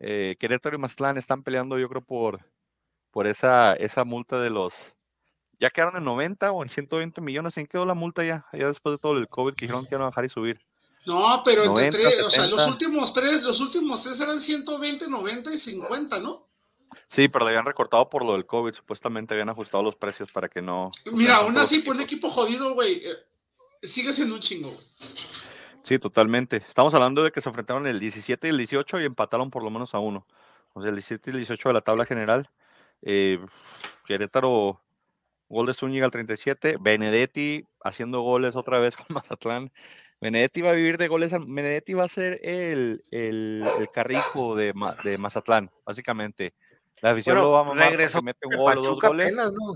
Eh, 0.00 0.36
Querétaro 0.38 0.76
y 0.76 0.78
Mazatlán 0.78 1.16
están 1.16 1.42
peleando, 1.42 1.78
yo 1.78 1.88
creo, 1.88 2.02
por, 2.02 2.40
por 3.16 3.26
esa, 3.26 3.72
esa 3.72 4.04
multa 4.04 4.38
de 4.38 4.50
los. 4.50 4.74
Ya 5.58 5.70
quedaron 5.70 5.96
en 5.96 6.04
90 6.04 6.52
o 6.52 6.62
en 6.62 6.68
120 6.68 7.22
millones. 7.22 7.56
¿En 7.56 7.64
qué 7.64 7.70
quedó 7.70 7.86
la 7.86 7.94
multa 7.94 8.22
ya? 8.22 8.44
Ya 8.52 8.66
después 8.66 8.92
de 8.92 8.98
todo 8.98 9.16
el 9.16 9.26
COVID 9.26 9.54
que 9.54 9.64
dijeron 9.64 9.86
que 9.86 9.94
iban 9.94 10.02
a 10.02 10.10
bajar 10.10 10.26
y 10.26 10.28
subir. 10.28 10.60
No, 11.06 11.40
pero 11.42 11.64
entre 11.64 11.92
tres, 11.92 12.20
o 12.20 12.30
sea, 12.30 12.46
los 12.46 12.66
últimos 12.66 13.14
tres, 13.14 13.42
los 13.42 13.58
últimos 13.60 14.02
tres 14.02 14.20
eran 14.20 14.38
120, 14.38 15.08
90 15.08 15.54
y 15.54 15.56
50, 15.56 16.18
¿no? 16.18 16.46
Sí, 17.08 17.28
pero 17.28 17.46
le 17.46 17.52
habían 17.52 17.64
recortado 17.64 18.10
por 18.10 18.22
lo 18.22 18.34
del 18.34 18.44
COVID. 18.44 18.74
Supuestamente 18.74 19.32
habían 19.32 19.48
ajustado 19.48 19.82
los 19.82 19.96
precios 19.96 20.30
para 20.30 20.50
que 20.50 20.60
no. 20.60 20.90
Mira, 21.10 21.36
aún 21.36 21.56
así, 21.56 21.78
por 21.78 21.96
un 21.96 22.02
equipo 22.02 22.28
jodido, 22.28 22.74
güey, 22.74 23.00
eh, 23.02 23.16
sigue 23.82 24.12
siendo 24.12 24.34
un 24.34 24.42
chingo, 24.42 24.72
güey. 24.72 24.86
Sí, 25.84 25.98
totalmente. 25.98 26.58
Estamos 26.68 26.92
hablando 26.92 27.24
de 27.24 27.30
que 27.30 27.40
se 27.40 27.48
enfrentaron 27.48 27.86
el 27.86 27.98
17 27.98 28.46
y 28.46 28.50
el 28.50 28.58
18 28.58 29.00
y 29.00 29.04
empataron 29.06 29.50
por 29.50 29.64
lo 29.64 29.70
menos 29.70 29.94
a 29.94 30.00
uno. 30.00 30.26
O 30.74 30.82
sea, 30.82 30.90
el 30.90 30.96
17 30.96 31.30
y 31.30 31.32
el 31.32 31.38
18 31.38 31.70
de 31.70 31.72
la 31.72 31.80
tabla 31.80 32.04
general. 32.04 32.50
Eh, 33.02 33.38
Querétaro, 34.04 34.82
gol 35.48 35.66
de 35.66 35.74
Zúñiga 35.74 36.04
al 36.04 36.10
37. 36.10 36.76
Benedetti 36.80 37.64
haciendo 37.82 38.20
goles 38.22 38.56
otra 38.56 38.78
vez 38.78 38.96
con 38.96 39.06
Mazatlán. 39.10 39.72
Benedetti 40.20 40.62
va 40.62 40.70
a 40.70 40.74
vivir 40.74 40.98
de 40.98 41.08
goles. 41.08 41.32
Benedetti 41.32 41.94
va 41.94 42.04
a 42.04 42.08
ser 42.08 42.40
el, 42.42 43.04
el, 43.10 43.64
el 43.78 43.90
carrijo 43.90 44.56
de, 44.56 44.72
de 45.04 45.18
Mazatlán, 45.18 45.70
básicamente. 45.84 46.54
La 47.02 47.10
afición 47.10 47.36
lo 47.36 47.50
va 47.50 47.60
a 47.60 47.64
mamar 47.64 47.90
regresó 47.90 48.22
mete 48.22 48.46
un 48.46 48.56
gol 48.56 48.78
o 48.78 48.82
dos 48.82 49.00
goles. 49.00 49.26
Apenas, 49.26 49.52
¿no? 49.52 49.74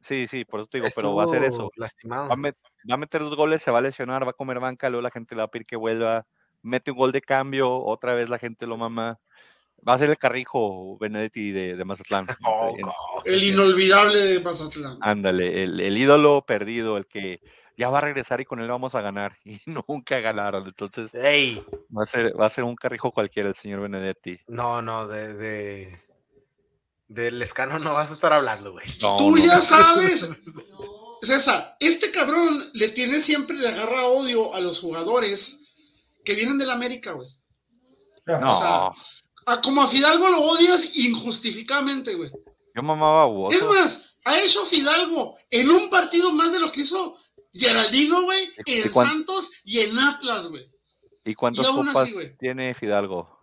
Sí, 0.00 0.26
sí, 0.26 0.44
por 0.44 0.60
eso 0.60 0.68
te 0.68 0.78
digo, 0.78 0.88
pero 0.94 1.14
va 1.14 1.24
a 1.24 1.26
hacer 1.26 1.44
eso. 1.44 1.70
Lastimado. 1.76 2.28
Va 2.28 2.34
a, 2.34 2.96
meter 2.96 3.20
dos 3.20 3.36
goles, 3.36 3.62
se 3.62 3.70
va 3.70 3.78
a 3.78 3.82
lesionar, 3.82 4.24
va 4.24 4.30
a 4.30 4.34
comer 4.34 4.60
banca, 4.60 4.88
luego 4.88 5.02
la 5.02 5.10
gente 5.10 5.34
le 5.34 5.40
va 5.40 5.46
a 5.46 5.50
pedir 5.50 5.66
que 5.66 5.76
vuelva, 5.76 6.26
mete 6.62 6.92
un 6.92 6.96
gol 6.96 7.12
de 7.12 7.20
cambio, 7.20 7.74
otra 7.74 8.14
vez 8.14 8.28
la 8.28 8.38
gente 8.38 8.66
lo 8.66 8.76
mama. 8.76 9.18
Va 9.86 9.94
a 9.94 9.98
ser 9.98 10.10
el 10.10 10.18
carrijo 10.18 10.98
Benedetti 10.98 11.50
de, 11.50 11.76
de 11.76 11.84
Mazatlán. 11.84 12.26
Oh, 12.44 13.22
el 13.24 13.42
inolvidable 13.42 14.18
de 14.18 14.40
Mazatlán. 14.40 14.98
Ándale, 15.00 15.62
el, 15.62 15.80
el, 15.80 15.96
ídolo 15.96 16.44
perdido, 16.46 16.96
el 16.96 17.06
que 17.06 17.40
ya 17.76 17.90
va 17.90 17.98
a 17.98 18.02
regresar 18.02 18.40
y 18.40 18.44
con 18.44 18.60
él 18.60 18.68
vamos 18.68 18.94
a 18.94 19.00
ganar. 19.00 19.36
Y 19.44 19.60
nunca 19.66 20.20
ganaron. 20.20 20.66
Entonces, 20.66 21.10
hey. 21.14 21.64
va, 21.96 22.02
a 22.02 22.06
ser, 22.06 22.38
va 22.38 22.46
a 22.46 22.50
ser 22.50 22.64
un 22.64 22.76
carrijo 22.76 23.12
cualquiera 23.12 23.48
el 23.48 23.54
señor 23.54 23.80
Benedetti. 23.80 24.38
No, 24.48 24.82
no, 24.82 25.06
de, 25.06 25.34
de, 25.34 26.00
del 27.08 27.40
escano 27.40 27.78
no 27.78 27.94
vas 27.94 28.10
a 28.10 28.14
estar 28.14 28.32
hablando, 28.32 28.72
güey. 28.72 28.86
Tú 28.98 29.38
ya 29.38 29.60
sabes. 29.60 30.28
César, 31.22 31.76
este 31.80 32.12
cabrón 32.12 32.70
le 32.74 32.90
tiene 32.90 33.20
siempre, 33.20 33.56
le 33.56 33.68
agarra 33.68 34.06
odio 34.06 34.54
a 34.54 34.60
los 34.60 34.78
jugadores 34.80 35.58
que 36.24 36.34
vienen 36.34 36.58
del 36.58 36.70
América, 36.70 37.12
güey. 37.12 37.28
No. 38.26 38.94
Como 39.62 39.82
a 39.82 39.88
Fidalgo 39.88 40.28
lo 40.28 40.42
odias 40.42 40.82
injustificadamente, 40.94 42.14
güey. 42.14 42.30
Yo 42.74 42.82
mamaba 42.82 43.24
a 43.24 43.54
Es 43.54 43.62
más, 43.64 44.14
ha 44.24 44.40
hecho 44.40 44.66
Fidalgo 44.66 45.36
en 45.50 45.70
un 45.70 45.90
partido 45.90 46.32
más 46.32 46.52
de 46.52 46.60
lo 46.60 46.70
que 46.70 46.82
hizo 46.82 47.16
Geraldino, 47.52 48.22
güey, 48.22 48.50
en 48.66 48.92
Santos 48.92 49.50
y 49.64 49.80
en 49.80 49.98
Atlas, 49.98 50.48
güey. 50.48 50.70
¿Y 51.24 51.34
cuántas 51.34 51.66
copas 51.66 52.10
tiene 52.38 52.74
Fidalgo? 52.74 53.37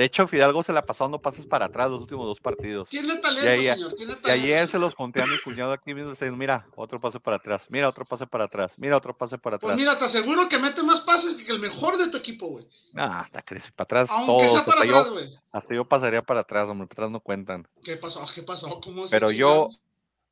De 0.00 0.06
hecho, 0.06 0.26
Fidalgo 0.26 0.62
se 0.62 0.72
la 0.72 0.86
pasó 0.86 1.04
dando 1.04 1.20
pases 1.20 1.44
para 1.44 1.66
atrás 1.66 1.90
los 1.90 2.00
últimos 2.00 2.24
dos 2.24 2.40
partidos. 2.40 2.88
Tiene 2.88 3.16
talento, 3.16 3.54
y 3.54 3.66
señor, 3.66 3.92
tiene 3.92 4.14
talento. 4.14 4.28
Y 4.30 4.30
ayer 4.30 4.66
se 4.66 4.78
los 4.78 4.94
conté 4.94 5.20
a 5.20 5.26
mi 5.26 5.38
cuñado 5.42 5.72
aquí 5.72 5.92
mismo, 5.92 6.08
diciendo, 6.08 6.38
mira, 6.38 6.66
otro 6.74 6.98
pase 6.98 7.20
para 7.20 7.36
atrás, 7.36 7.66
mira, 7.68 7.86
otro 7.86 8.06
pase 8.06 8.26
para 8.26 8.44
atrás, 8.44 8.78
mira, 8.78 8.96
otro 8.96 9.14
pase 9.14 9.36
para 9.36 9.58
pues 9.58 9.72
atrás. 9.72 9.76
Pues 9.76 9.86
mira, 9.86 9.98
te 9.98 10.06
aseguro 10.06 10.48
que 10.48 10.58
mete 10.58 10.82
más 10.82 11.02
pases 11.02 11.34
que 11.44 11.52
el 11.52 11.60
mejor 11.60 11.98
de 11.98 12.08
tu 12.08 12.16
equipo, 12.16 12.46
güey. 12.46 12.66
Ah, 12.96 13.20
hasta 13.20 13.42
crece 13.42 13.72
para 13.72 13.84
atrás 13.84 14.08
Aunque 14.10 14.46
todos. 14.46 14.46
para 14.46 14.58
hasta, 14.60 14.70
atrás, 14.70 14.86
yo, 14.88 15.38
hasta 15.52 15.74
yo 15.74 15.84
pasaría 15.84 16.22
para 16.22 16.40
atrás, 16.40 16.66
hombre, 16.70 16.86
para 16.86 16.94
atrás 16.94 17.10
no 17.10 17.20
cuentan. 17.20 17.68
¿Qué 17.84 17.98
pasó? 17.98 18.26
¿Qué 18.34 18.42
pasó? 18.42 18.80
¿Cómo 18.80 19.04
Pero 19.10 19.30
yo 19.30 19.68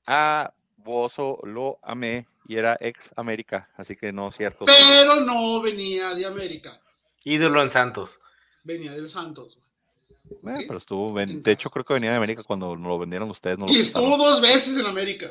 a 0.06 0.50
Bozo 0.78 1.40
lo 1.42 1.78
amé 1.82 2.26
y 2.46 2.56
era 2.56 2.78
ex 2.80 3.12
América, 3.16 3.68
así 3.76 3.96
que 3.96 4.12
no 4.14 4.30
es 4.30 4.36
cierto. 4.38 4.64
Pero 4.64 5.16
no 5.16 5.60
venía 5.60 6.14
de 6.14 6.24
América. 6.24 6.80
Ídolo 7.22 7.60
en 7.60 7.68
Santos. 7.68 8.18
Venía 8.68 8.92
del 8.92 9.08
Santos, 9.08 9.56
güey. 10.42 10.56
Eh, 10.60 10.64
pero 10.66 10.76
estuvo, 10.76 11.18
de 11.18 11.50
hecho 11.50 11.70
creo 11.70 11.86
que 11.86 11.94
venía 11.94 12.10
de 12.10 12.18
América 12.18 12.42
cuando 12.42 12.76
lo 12.76 12.98
vendieron 12.98 13.30
ustedes. 13.30 13.58
No 13.58 13.66
y 13.66 13.78
estuvo 13.78 14.18
dos 14.18 14.42
veces 14.42 14.76
en 14.76 14.84
América. 14.84 15.30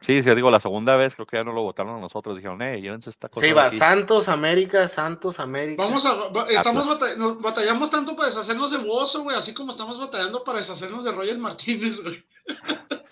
Sí, 0.00 0.22
sí, 0.22 0.34
digo, 0.34 0.50
la 0.50 0.58
segunda 0.58 0.96
vez 0.96 1.14
creo 1.14 1.26
que 1.26 1.36
ya 1.36 1.44
no 1.44 1.52
lo 1.52 1.62
votaron 1.62 1.96
a 1.96 2.00
nosotros. 2.00 2.34
Dijeron, 2.34 2.62
eh, 2.62 2.80
llévense 2.80 3.10
esta 3.10 3.28
cosa. 3.28 3.46
Sí, 3.46 3.52
va, 3.52 3.70
Santos, 3.70 4.26
América, 4.28 4.88
Santos, 4.88 5.38
América. 5.38 5.82
Vamos 5.82 6.02
a, 6.06 6.50
estamos 6.50 6.98
nos 7.18 7.42
batallamos 7.42 7.90
tanto 7.90 8.16
para 8.16 8.28
deshacernos 8.30 8.70
de 8.70 8.78
Bozo, 8.78 9.22
güey, 9.22 9.36
así 9.36 9.52
como 9.52 9.72
estamos 9.72 9.98
batallando 9.98 10.42
para 10.42 10.58
deshacernos 10.58 11.04
de 11.04 11.12
Roger 11.12 11.36
Martínez, 11.36 12.02
güey. 12.02 12.24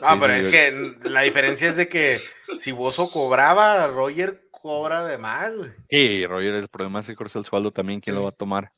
No, 0.00 0.18
pero 0.18 0.34
es 0.34 0.48
que 0.48 0.96
la 1.04 1.20
diferencia 1.20 1.68
es 1.68 1.76
de 1.76 1.88
que 1.88 2.20
si 2.56 2.72
Bozo 2.72 3.08
cobraba, 3.08 3.86
Roger 3.86 4.48
cobra 4.50 5.04
de 5.04 5.18
más, 5.18 5.56
güey. 5.56 5.70
Sí, 5.88 6.26
Roger, 6.26 6.54
el 6.54 6.66
problema 6.66 7.00
es 7.00 7.06
que 7.06 7.14
corta 7.14 7.38
el 7.38 7.44
sueldo 7.44 7.70
también, 7.70 8.00
¿quién 8.00 8.16
lo 8.16 8.24
va 8.24 8.30
a 8.30 8.32
tomar? 8.32 8.72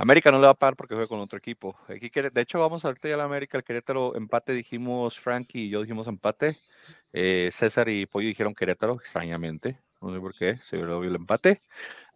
América 0.00 0.30
no 0.30 0.38
le 0.38 0.46
va 0.46 0.52
a 0.52 0.54
pagar 0.54 0.76
porque 0.76 0.94
juega 0.94 1.06
con 1.06 1.20
otro 1.20 1.36
equipo. 1.36 1.76
Aquí, 1.86 2.08
de 2.08 2.40
hecho, 2.40 2.58
vamos 2.58 2.82
a 2.82 2.88
ahorita 2.88 3.06
ya 3.06 3.18
la 3.18 3.24
América, 3.24 3.58
el 3.58 3.64
Querétaro 3.64 4.16
empate, 4.16 4.54
dijimos 4.54 5.20
Frankie 5.20 5.66
y 5.66 5.68
yo 5.68 5.82
dijimos 5.82 6.06
empate. 6.06 6.58
Eh, 7.12 7.50
César 7.52 7.86
y 7.90 8.06
Pollo 8.06 8.28
dijeron 8.28 8.54
Querétaro, 8.54 8.94
extrañamente. 8.94 9.78
No 10.00 10.10
sé 10.10 10.18
por 10.18 10.34
qué, 10.34 10.56
se 10.62 10.78
vio 10.78 11.02
el 11.02 11.14
empate. 11.16 11.60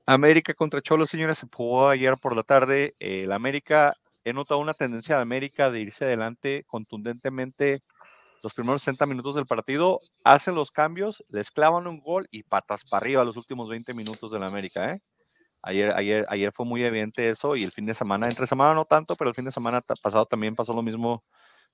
América 0.06 0.54
contra 0.54 0.80
Cholo, 0.80 1.04
señores, 1.04 1.36
se 1.36 1.46
jugó 1.52 1.90
ayer 1.90 2.16
por 2.16 2.34
la 2.34 2.42
tarde. 2.42 2.94
el 3.00 3.30
América, 3.32 3.94
he 4.24 4.32
notado 4.32 4.60
una 4.60 4.72
tendencia 4.72 5.16
de 5.16 5.22
América 5.22 5.70
de 5.70 5.80
irse 5.80 6.06
adelante 6.06 6.64
contundentemente 6.66 7.82
los 8.42 8.54
primeros 8.54 8.80
60 8.82 9.04
minutos 9.06 9.34
del 9.34 9.46
partido, 9.46 10.00
hacen 10.22 10.54
los 10.54 10.70
cambios, 10.70 11.22
les 11.28 11.50
clavan 11.50 11.86
un 11.86 12.00
gol 12.00 12.28
y 12.30 12.44
patas 12.44 12.84
para 12.84 13.02
arriba 13.04 13.24
los 13.24 13.36
últimos 13.36 13.68
20 13.68 13.92
minutos 13.92 14.30
de 14.30 14.38
la 14.38 14.46
América, 14.46 14.92
¿eh? 14.92 15.02
Ayer, 15.66 15.92
ayer, 15.96 16.26
ayer 16.28 16.52
fue 16.52 16.66
muy 16.66 16.84
evidente 16.84 17.30
eso 17.30 17.56
y 17.56 17.64
el 17.64 17.72
fin 17.72 17.86
de 17.86 17.94
semana, 17.94 18.28
entre 18.28 18.46
semana 18.46 18.74
no 18.74 18.84
tanto, 18.84 19.16
pero 19.16 19.30
el 19.30 19.34
fin 19.34 19.46
de 19.46 19.50
semana 19.50 19.80
pasado 19.80 20.26
también 20.26 20.54
pasó 20.54 20.74
lo 20.74 20.82
mismo 20.82 21.24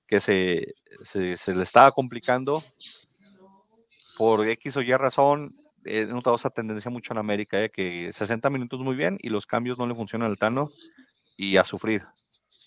que 0.07 0.21
se, 0.21 0.75
se, 1.03 1.53
le 1.53 1.61
estaba 1.61 1.91
complicando 1.91 2.63
por 4.17 4.47
X 4.47 4.77
o 4.77 4.81
Y 4.81 4.93
razón. 4.93 5.55
He 5.83 6.05
notado 6.05 6.37
esa 6.37 6.49
tendencia 6.49 6.89
mucho 6.89 7.11
en 7.11 7.17
América, 7.17 7.61
¿eh? 7.61 7.69
que 7.69 8.13
60 8.13 8.49
minutos 8.49 8.79
muy 8.79 8.95
bien 8.95 9.17
y 9.21 9.29
los 9.29 9.45
cambios 9.45 9.77
no 9.77 9.85
le 9.85 9.95
funcionan 9.95 10.29
al 10.29 10.37
Tano 10.37 10.69
y 11.35 11.57
a 11.57 11.65
sufrir, 11.65 12.03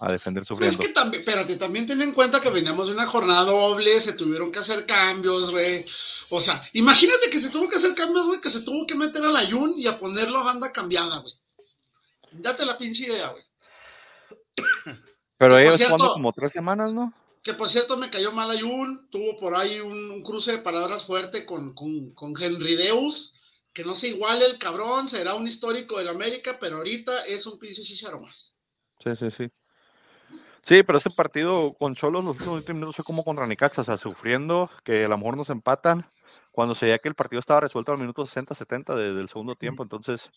a 0.04 0.12
defender 0.12 0.44
sufriendo. 0.44 0.78
es 0.78 0.86
que 0.86 0.92
también, 0.92 1.22
espérate, 1.22 1.56
también 1.56 1.86
ten 1.86 2.02
en 2.02 2.12
cuenta 2.12 2.40
que 2.40 2.50
veníamos 2.50 2.88
de 2.88 2.92
una 2.92 3.06
jornada 3.06 3.44
doble, 3.44 3.98
se 4.00 4.12
tuvieron 4.12 4.52
que 4.52 4.58
hacer 4.58 4.84
cambios, 4.84 5.50
güey. 5.50 5.84
O 6.28 6.42
sea, 6.42 6.62
imagínate 6.74 7.30
que 7.30 7.40
se 7.40 7.48
tuvo 7.48 7.70
que 7.70 7.76
hacer 7.76 7.94
cambios, 7.94 8.26
güey, 8.26 8.40
que 8.40 8.50
se 8.50 8.60
tuvo 8.60 8.86
que 8.86 8.94
meter 8.94 9.24
al 9.24 9.36
Ayun 9.36 9.74
y 9.78 9.86
a 9.86 9.98
ponerlo 9.98 10.38
a 10.38 10.44
banda 10.44 10.72
cambiada, 10.72 11.20
güey. 11.20 11.32
Date 12.32 12.66
la 12.66 12.76
pinche 12.76 13.04
idea, 13.04 13.28
güey. 13.28 13.44
Pero 15.38 15.58
ellos 15.58 15.82
jugando 15.82 16.12
como 16.12 16.32
tres 16.32 16.52
semanas, 16.52 16.92
¿no? 16.92 17.14
Que 17.42 17.54
por 17.54 17.70
cierto 17.70 17.96
me 17.96 18.10
cayó 18.10 18.30
mal 18.30 18.50
Ayun, 18.50 19.08
tuvo 19.10 19.38
por 19.38 19.54
ahí 19.54 19.80
un, 19.80 20.22
cruce 20.22 20.52
de 20.52 20.58
palabras 20.58 21.06
fuerte 21.06 21.46
con, 21.46 21.74
con, 21.74 22.12
con, 22.12 22.34
Henry 22.40 22.76
Deus, 22.76 23.34
que 23.72 23.84
no 23.84 23.94
se 23.94 24.08
iguale 24.08 24.44
el 24.44 24.58
cabrón, 24.58 25.08
será 25.08 25.34
un 25.34 25.48
histórico 25.48 25.98
del 25.98 26.08
América, 26.08 26.58
pero 26.60 26.76
ahorita 26.76 27.24
es 27.24 27.46
un 27.46 27.58
pinche 27.58 27.82
chicharo 27.82 28.20
más. 28.20 28.54
Sí, 29.02 29.10
sí, 29.16 29.30
sí. 29.30 29.50
Sí, 30.64 30.82
pero 30.82 30.98
ese 30.98 31.10
partido 31.10 31.74
con 31.74 31.94
Cholos 31.94 32.24
los 32.24 32.36
últimos 32.36 32.66
minutos 32.68 32.96
fue 32.96 33.04
como 33.04 33.22
contra 33.22 33.46
Nicaxa, 33.46 33.82
o 33.82 33.84
sea, 33.84 33.98
sufriendo, 33.98 34.70
que 34.82 35.04
a 35.04 35.08
lo 35.08 35.18
mejor 35.18 35.36
nos 35.36 35.50
empatan, 35.50 36.06
cuando 36.52 36.74
se 36.74 36.86
veía 36.86 36.98
que 36.98 37.08
el 37.08 37.14
partido 37.14 37.40
estaba 37.40 37.60
resuelto 37.60 37.92
al 37.92 37.98
minuto 37.98 38.24
60-70 38.24 38.94
del 38.94 39.28
segundo 39.28 39.56
tiempo, 39.56 39.82
entonces 39.82 40.30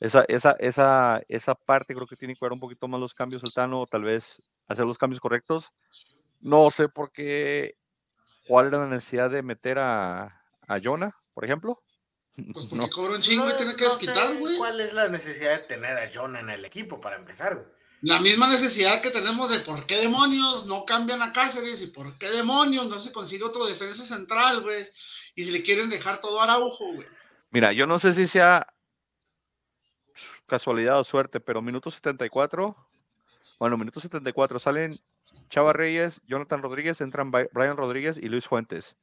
esa, 0.00 0.24
esa, 0.28 0.52
esa, 0.58 1.22
esa 1.28 1.54
parte 1.54 1.94
creo 1.94 2.06
que 2.06 2.16
tiene 2.16 2.34
que 2.34 2.44
ver 2.44 2.52
un 2.52 2.60
poquito 2.60 2.88
más 2.88 3.00
los 3.00 3.14
cambios 3.14 3.44
el 3.44 3.52
Tano, 3.52 3.86
tal 3.86 4.02
vez 4.02 4.42
hacer 4.66 4.84
los 4.84 4.98
cambios 4.98 5.20
correctos. 5.20 5.72
No 6.40 6.70
sé 6.70 6.88
por 6.88 7.12
qué, 7.12 7.76
cuál 8.46 8.66
era 8.68 8.78
la 8.78 8.86
necesidad 8.86 9.30
de 9.30 9.42
meter 9.42 9.78
a, 9.78 10.42
a 10.66 10.80
Jonah, 10.82 11.16
por 11.34 11.44
ejemplo. 11.44 11.82
Pues 12.52 12.66
porque 12.66 12.90
cobra 12.90 13.16
un 13.16 13.20
chingo 13.20 13.50
y 13.50 13.56
tiene 13.56 13.74
que 13.74 13.82
desquitar, 13.82 14.36
güey. 14.36 14.58
¿Cuál 14.58 14.80
es 14.80 14.92
la 14.92 15.08
necesidad 15.08 15.58
de 15.58 15.66
tener 15.66 15.98
a 15.98 16.08
Jonah 16.08 16.38
en 16.38 16.50
el 16.50 16.64
equipo 16.64 17.00
para 17.00 17.16
empezar, 17.16 17.56
güey? 17.56 17.66
La 18.00 18.20
misma 18.20 18.48
necesidad 18.48 19.00
que 19.02 19.10
tenemos 19.10 19.50
de 19.50 19.60
por 19.60 19.84
qué 19.86 19.96
demonios 19.96 20.66
no 20.66 20.84
cambian 20.84 21.20
a 21.20 21.32
Cáceres 21.32 21.80
y 21.80 21.88
por 21.88 22.16
qué 22.16 22.28
demonios 22.28 22.86
no 22.86 23.00
se 23.00 23.10
consigue 23.10 23.44
otro 23.44 23.66
defensa 23.66 24.04
central, 24.04 24.62
güey. 24.62 24.88
Y 25.34 25.44
si 25.44 25.50
le 25.50 25.62
quieren 25.62 25.88
dejar 25.88 26.20
todo 26.20 26.40
a 26.40 26.44
Araujo, 26.44 26.92
güey. 26.92 27.06
Mira, 27.50 27.72
yo 27.72 27.86
no 27.86 27.98
sé 27.98 28.12
si 28.12 28.26
sea 28.28 28.66
casualidad 30.46 31.00
o 31.00 31.04
suerte, 31.04 31.40
pero 31.40 31.60
minuto 31.60 31.90
74, 31.90 32.76
bueno, 33.58 33.76
minuto 33.76 34.00
74 34.00 34.58
salen 34.58 35.00
Chava 35.48 35.72
Reyes, 35.72 36.20
Jonathan 36.26 36.62
Rodríguez, 36.62 37.00
entran 37.00 37.30
Brian 37.30 37.76
Rodríguez 37.76 38.16
y 38.16 38.28
Luis 38.28 38.46
Fuentes. 38.46 38.96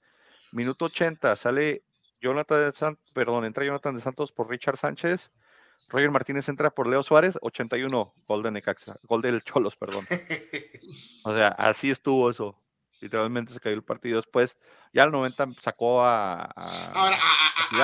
Minuto 0.51 0.85
80 0.85 1.35
sale 1.35 1.83
Jonathan 2.21 2.71
de 2.71 2.97
perdón, 3.13 3.45
entra 3.45 3.65
Jonathan 3.65 3.95
de 3.95 4.01
Santos 4.01 4.31
por 4.31 4.49
Richard 4.49 4.77
Sánchez. 4.77 5.31
Roger 5.89 6.11
Martínez 6.11 6.49
entra 6.49 6.71
por 6.71 6.87
Leo 6.87 7.03
Suárez, 7.03 7.37
81, 7.41 8.13
gol 8.27 8.43
de 8.43 8.51
Necaxa, 8.51 8.97
gol 9.03 9.21
del 9.21 9.43
Cholos, 9.43 9.75
perdón. 9.75 10.05
o 11.23 11.35
sea, 11.35 11.49
así 11.49 11.89
estuvo 11.89 12.29
eso 12.29 12.57
literalmente 13.05 13.53
se 13.53 13.59
cayó 13.59 13.75
el 13.75 13.83
partido. 13.83 14.17
Después, 14.17 14.57
ya 14.93 15.03
al 15.03 15.11
90 15.11 15.47
sacó 15.61 16.03
a. 16.03 16.41
ahora, 16.93 17.19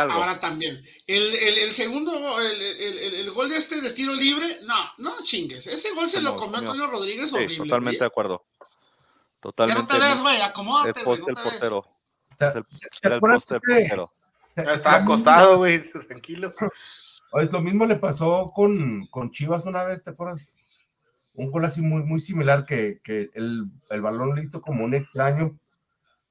ahora 0.10 0.40
también. 0.40 0.84
El, 1.08 1.72
segundo, 1.74 2.40
el, 2.40 3.32
gol 3.32 3.50
de 3.50 3.58
este 3.58 3.82
de 3.82 3.92
tiro 3.92 4.14
libre, 4.14 4.60
no, 4.64 4.76
no 4.98 5.24
chingues. 5.24 5.68
Ese 5.68 5.92
gol 5.94 6.10
se 6.10 6.22
lo 6.22 6.36
comió 6.36 6.58
Antonio 6.58 6.88
Rodríguez 6.88 7.32
horrible. 7.32 7.58
Totalmente 7.58 8.00
de 8.00 8.06
acuerdo. 8.06 8.46
Totalmente. 9.40 9.94
Ya 9.94 10.00
no 10.00 10.06
te 10.06 10.08
ves, 10.08 10.22
güey, 10.22 10.42
acomódate. 10.42 11.00
El 11.00 11.06
poste 11.06 11.26
del 11.26 11.44
portero. 11.44 11.86
el, 12.40 13.20
poste 13.20 13.54
del 13.56 13.62
portero. 13.62 14.14
Estaba 14.56 14.98
acostado, 14.98 15.58
güey, 15.58 15.82
tranquilo. 16.08 16.54
Lo 17.32 17.62
mismo 17.62 17.86
le 17.86 17.96
pasó 17.96 18.52
con, 18.54 19.08
con 19.08 19.32
Chivas 19.32 19.66
una 19.66 19.84
vez, 19.84 20.04
¿te 20.04 20.10
acuerdas? 20.12 20.42
un 21.34 21.52
gol 21.52 21.66
así 21.66 21.82
muy, 21.82 22.04
muy 22.04 22.20
similar 22.20 22.66
que, 22.66 23.00
el, 23.34 23.72
balón 24.02 24.36
le 24.36 24.44
hizo 24.44 24.62
como 24.62 24.84
un 24.84 24.94
extraño 24.94 25.58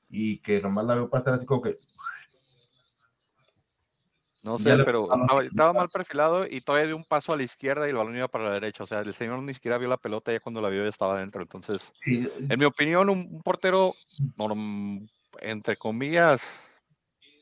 y 0.09 0.39
que 0.39 0.61
nomás 0.61 0.87
la 0.87 0.97
veo 0.97 1.11
pasar 1.11 1.35
así 1.35 1.47
como 1.47 1.63
que. 1.63 1.79
No 4.43 4.57
sé, 4.57 4.75
pero 4.87 5.09
estaba, 5.43 5.75
mal 5.75 5.89
perfilado 5.93 6.47
y 6.47 6.63
todavía 6.63 6.87
dio 6.87 6.97
un 6.97 7.05
paso 7.05 7.35
a 7.35 7.37
la 7.37 7.43
izquierda 7.43 7.87
y 7.87 7.91
el 7.91 7.97
balón 7.97 8.17
iba 8.17 8.29
para 8.29 8.45
la 8.45 8.55
derecha. 8.55 8.85
O 8.85 8.87
sea, 8.87 9.01
el 9.01 9.13
señor 9.13 9.43
ni 9.43 9.53
siquiera 9.53 9.77
vio 9.77 9.89
la 9.89 9.99
pelota 9.99 10.33
ya 10.33 10.41
cuando 10.41 10.63
la 10.63 10.71
vio 10.71 10.83
ya 10.83 10.89
estaba 10.89 11.17
adentro. 11.17 11.43
Entonces, 11.43 11.93
en 12.07 12.59
mi 12.59 12.65
opinión, 12.65 13.11
un, 13.11 13.43
portero, 13.43 13.95
entre 15.41 15.77
comillas, 15.77 16.43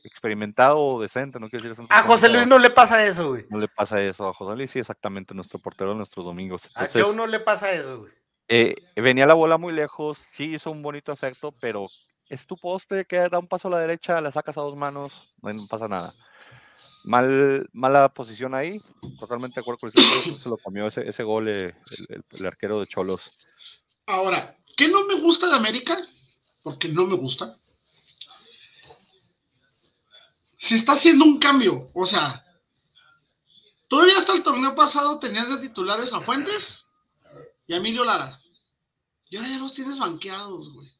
experimentado 0.09 0.79
o 0.79 1.01
decente, 1.01 1.39
no 1.39 1.49
quiero 1.49 1.69
decir 1.69 1.85
A 1.89 2.03
José 2.03 2.29
Luis 2.29 2.47
no 2.47 2.57
le 2.57 2.69
pasa 2.69 3.05
eso, 3.05 3.29
güey. 3.29 3.45
No 3.49 3.59
le 3.59 3.67
pasa 3.67 4.01
eso. 4.01 4.27
A 4.27 4.33
José 4.33 4.55
Luis 4.55 4.71
sí, 4.71 4.79
exactamente, 4.79 5.33
nuestro 5.33 5.59
portero 5.59 5.91
de 5.91 5.97
nuestros 5.97 6.25
domingos. 6.25 6.69
a 6.75 6.87
Joe 6.91 7.15
no 7.15 7.27
le 7.27 7.39
pasa 7.39 7.71
eso, 7.71 7.99
güey. 7.99 8.11
Eh, 8.51 8.75
venía 8.95 9.27
la 9.27 9.35
bola 9.35 9.59
muy 9.59 9.71
lejos, 9.71 10.17
sí 10.17 10.55
hizo 10.55 10.71
un 10.71 10.81
bonito 10.81 11.11
efecto, 11.11 11.51
pero 11.51 11.87
es 12.29 12.47
tu 12.47 12.57
poste 12.57 13.05
que 13.05 13.17
da 13.29 13.37
un 13.37 13.47
paso 13.47 13.67
a 13.67 13.71
la 13.71 13.79
derecha, 13.79 14.19
la 14.21 14.31
sacas 14.31 14.57
a 14.57 14.61
dos 14.61 14.75
manos, 14.75 15.31
no 15.41 15.67
pasa 15.67 15.87
nada. 15.87 16.15
Mal, 17.03 17.69
mala 17.73 18.09
posición 18.09 18.55
ahí, 18.55 18.81
totalmente 19.19 19.55
de 19.55 19.61
acuerdo 19.61 19.79
con 19.79 20.39
se 20.39 20.49
lo 20.49 20.57
comió 20.57 20.87
ese, 20.87 21.07
ese 21.07 21.23
gol 21.23 21.47
eh, 21.47 21.75
el, 22.31 22.45
arquero 22.45 22.79
de 22.79 22.87
Cholos. 22.87 23.31
Ahora, 24.07 24.57
¿qué 24.75 24.87
no 24.87 25.05
me 25.05 25.15
gusta 25.15 25.47
de 25.47 25.55
América? 25.55 25.97
Porque 26.63 26.89
no 26.89 27.05
me 27.05 27.15
gusta 27.15 27.55
se 30.59 30.75
está 30.75 30.91
haciendo 30.91 31.25
un 31.25 31.39
cambio. 31.39 31.89
O 31.93 32.05
sea, 32.05 32.45
todavía 33.87 34.17
hasta 34.17 34.33
el 34.33 34.43
torneo 34.43 34.75
pasado 34.75 35.17
tenías 35.17 35.49
de 35.49 35.57
titulares 35.57 36.13
a 36.13 36.21
Fuentes 36.21 36.87
y 37.65 37.73
a 37.73 37.77
Emilio 37.77 38.03
Lara. 38.03 38.39
Y 39.29 39.37
ahora 39.37 39.49
ya 39.49 39.57
los 39.57 39.73
tienes 39.73 39.97
banqueados, 39.97 40.71
güey. 40.73 40.91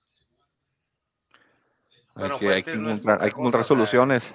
Hay, 2.16 2.40
que, 2.40 2.50
hay, 2.50 2.64
que, 2.64 2.72
encontrar, 2.74 3.64
soluciones. 3.64 4.34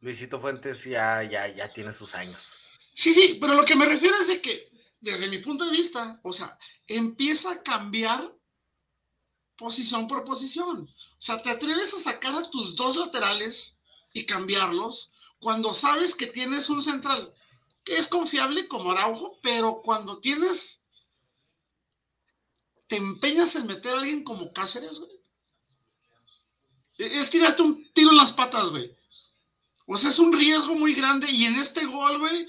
Luisito 0.00 0.38
Fuentes 0.38 0.84
ya, 0.84 1.22
ya, 1.22 1.48
ya 1.48 1.72
tiene 1.72 1.92
sus 1.92 2.14
años. 2.14 2.54
Sí, 2.94 3.12
sí, 3.12 3.38
pero 3.40 3.54
lo 3.54 3.64
que 3.64 3.76
me 3.76 3.86
refiero 3.86 4.16
es 4.18 4.26
de 4.26 4.40
que, 4.40 4.70
desde 5.00 5.28
mi 5.28 5.38
punto 5.38 5.64
de 5.64 5.72
vista, 5.72 6.20
o 6.22 6.32
sea, 6.32 6.58
empieza 6.86 7.52
a 7.52 7.62
cambiar 7.62 8.30
posición 9.56 10.06
por 10.06 10.24
posición. 10.24 10.82
O 10.82 11.20
sea, 11.20 11.40
te 11.40 11.50
atreves 11.50 11.92
a 11.94 12.00
sacar 12.00 12.34
a 12.34 12.50
tus 12.50 12.74
dos 12.76 12.96
laterales 12.96 13.73
y 14.14 14.24
cambiarlos 14.24 15.12
cuando 15.38 15.74
sabes 15.74 16.14
que 16.14 16.26
tienes 16.26 16.70
un 16.70 16.80
central 16.82 17.34
que 17.84 17.96
es 17.98 18.08
confiable 18.08 18.66
como 18.66 18.92
Araujo, 18.92 19.38
pero 19.42 19.82
cuando 19.82 20.18
tienes, 20.18 20.80
te 22.86 22.96
empeñas 22.96 23.54
en 23.56 23.66
meter 23.66 23.92
a 23.92 23.98
alguien 23.98 24.24
como 24.24 24.54
Cáceres, 24.54 24.98
güey. 24.98 25.12
Es 26.96 27.28
tirarte 27.28 27.60
un 27.60 27.92
tiro 27.92 28.12
en 28.12 28.16
las 28.16 28.32
patas, 28.32 28.70
güey. 28.70 28.96
O 29.86 29.98
sea, 29.98 30.08
es 30.08 30.18
un 30.18 30.32
riesgo 30.32 30.74
muy 30.74 30.94
grande 30.94 31.30
y 31.30 31.44
en 31.44 31.56
este 31.56 31.84
gol, 31.84 32.18
güey, 32.18 32.48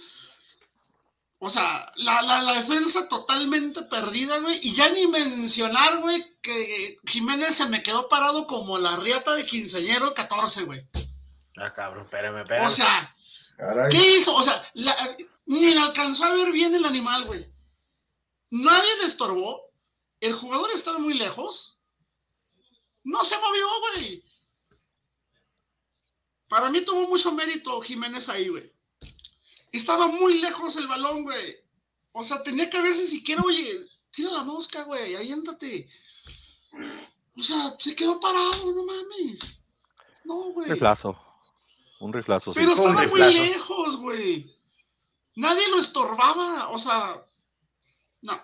o 1.39 1.49
sea, 1.49 1.91
la, 1.97 2.21
la, 2.21 2.53
defensa 2.53 3.09
totalmente 3.09 3.81
perdida, 3.83 4.39
güey. 4.39 4.59
Y 4.63 4.73
ya 4.73 4.89
ni 4.89 5.05
mencionar, 5.07 5.99
güey, 5.99 6.25
que 6.41 6.97
Jiménez 7.05 7.55
se 7.55 7.65
me 7.65 7.83
quedó 7.83 8.07
parado 8.07 8.47
como 8.47 8.77
la 8.77 8.95
riata 8.95 9.35
de 9.35 9.45
quinceañero 9.45 10.13
14, 10.13 10.63
güey. 10.63 10.87
Ah, 11.57 11.71
cabrón, 11.73 12.05
espérame, 12.05 12.41
espérame. 12.41 12.67
O 12.67 12.71
sea, 12.71 13.15
¿qué 13.89 14.17
hizo? 14.17 14.35
O 14.35 14.41
sea, 14.41 14.69
ni 15.45 15.73
le 15.73 15.79
alcanzó 15.79 16.25
a 16.25 16.33
ver 16.33 16.51
bien 16.51 16.73
el 16.75 16.85
animal, 16.85 17.25
güey. 17.25 17.51
Nadie 18.49 18.97
le 18.97 19.05
estorbó. 19.05 19.73
El 20.19 20.33
jugador 20.33 20.71
estaba 20.71 20.97
muy 20.97 21.13
lejos. 21.13 21.79
No 23.03 23.23
se 23.23 23.37
movió, 23.37 23.67
güey. 23.79 24.23
Para 26.47 26.69
mí 26.69 26.81
tuvo 26.81 27.07
mucho 27.07 27.31
mérito 27.31 27.79
Jiménez 27.81 28.29
ahí, 28.29 28.47
güey. 28.47 28.71
Estaba 29.71 30.07
muy 30.07 30.39
lejos 30.39 30.75
el 30.77 30.87
balón, 30.87 31.23
güey. 31.23 31.57
O 32.11 32.23
sea, 32.23 32.41
tenía 32.41 32.69
que 32.69 32.81
verse 32.81 33.05
siquiera, 33.05 33.43
oye, 33.43 33.85
tira 34.09 34.31
la 34.31 34.43
mosca, 34.43 34.83
güey, 34.83 35.15
ahí 35.15 35.31
ándate. 35.31 35.89
O 37.37 37.43
sea, 37.43 37.75
se 37.77 37.93
quedó 37.93 38.19
parado, 38.19 38.71
no 38.71 38.85
mames. 38.85 39.59
No, 40.23 40.51
güey. 40.53 40.67
Reemplazo. 40.67 41.24
Un 41.99 42.13
riflazo. 42.13 42.53
Pero 42.53 42.71
estaba 42.71 42.91
muy 43.03 43.19
lejos, 43.33 43.97
güey. 43.97 44.53
Nadie 45.35 45.67
lo 45.69 45.79
estorbaba. 45.79 46.69
O 46.69 46.77
sea, 46.79 47.21
no. 48.21 48.41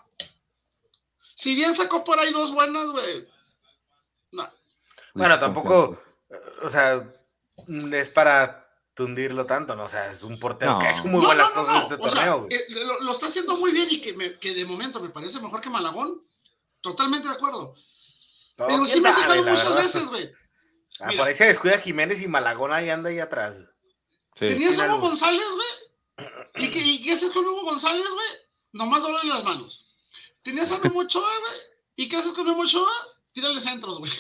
Si 1.36 1.56
bien 1.56 1.76
sacó 1.76 2.04
por 2.04 2.20
ahí 2.20 2.32
dos 2.32 2.52
buenas, 2.54 2.89
güey. 2.89 3.28
No. 4.32 4.49
Bueno, 5.14 5.38
tampoco, 5.39 6.02
o 6.64 6.70
sea, 6.70 7.04
es 7.93 8.10
para 8.10 8.58
tundirlo 8.93 9.45
tanto, 9.45 9.76
¿no? 9.76 9.84
O 9.86 9.88
sea, 9.88 10.12
es 10.12 10.24
un 10.24 10.39
portero 10.39 10.74
No. 10.74 10.80
que 10.80 10.88
ha 10.88 10.91
hecho 10.91 11.04
muy 11.06 11.20
No, 11.22 11.28
buenas 11.28 11.49
no, 11.49 11.56
no, 11.56 11.62
cosas 11.62 11.84
este 11.84 11.95
o 11.95 11.97
sea, 11.97 12.10
torneo, 12.10 12.39
güey. 12.41 12.54
eh, 12.54 12.66
lo, 12.70 12.99
lo 13.02 13.12
está 13.12 13.26
haciendo 13.28 13.58
muy 13.58 13.72
bien 13.72 13.88
y 13.89 13.99
que, 14.02 14.14
me- 14.14 14.38
que 14.38 14.54
de 14.54 14.66
momento 14.66 14.99
me 14.99 15.10
parece 15.10 15.39
mejor 15.41 15.60
que 15.62 15.70
Malagón. 15.70 16.22
Totalmente 16.82 17.28
de 17.28 17.34
acuerdo. 17.36 17.76
Pero 18.56 18.86
sí 18.86 19.02
me 19.02 19.10
he 19.10 19.14
fijado 19.14 19.36
muchas 19.43 19.64
verdad. 19.70 19.84
veces, 19.84 20.08
güey. 20.10 20.32
Ah, 20.99 21.07
mira. 21.07 21.19
por 21.19 21.27
ahí 21.27 21.33
se 21.33 21.45
descuida 21.45 21.79
Jiménez 21.79 22.21
y 22.21 22.27
Malagón 22.27 22.71
ahí 22.71 22.89
anda 22.89 23.09
ahí 23.09 23.19
atrás. 23.19 23.57
Sí. 24.35 24.47
Tenías 24.47 24.77
a 24.79 24.87
Hugo. 24.93 25.07
González, 25.07 25.47
güey. 25.55 26.65
¿Y 26.65 26.71
qué, 26.71 26.79
¿Y 26.79 27.03
qué 27.03 27.13
haces 27.13 27.31
con 27.31 27.45
Hugo 27.45 27.63
González, 27.63 28.05
güey? 28.09 28.27
Nomás 28.73 29.01
doble 29.01 29.23
las 29.23 29.43
manos. 29.43 29.87
Tenías 30.41 30.71
a 30.71 30.79
Memo 30.79 30.99
Ochoa, 30.99 31.29
güey. 31.39 31.59
¿Y 31.95 32.09
qué 32.09 32.17
haces 32.17 32.33
con 32.33 32.45
Memo 32.45 32.61
Ochoa? 32.61 32.91
Tírale 33.31 33.59
centros, 33.59 33.99
güey. 33.99 34.11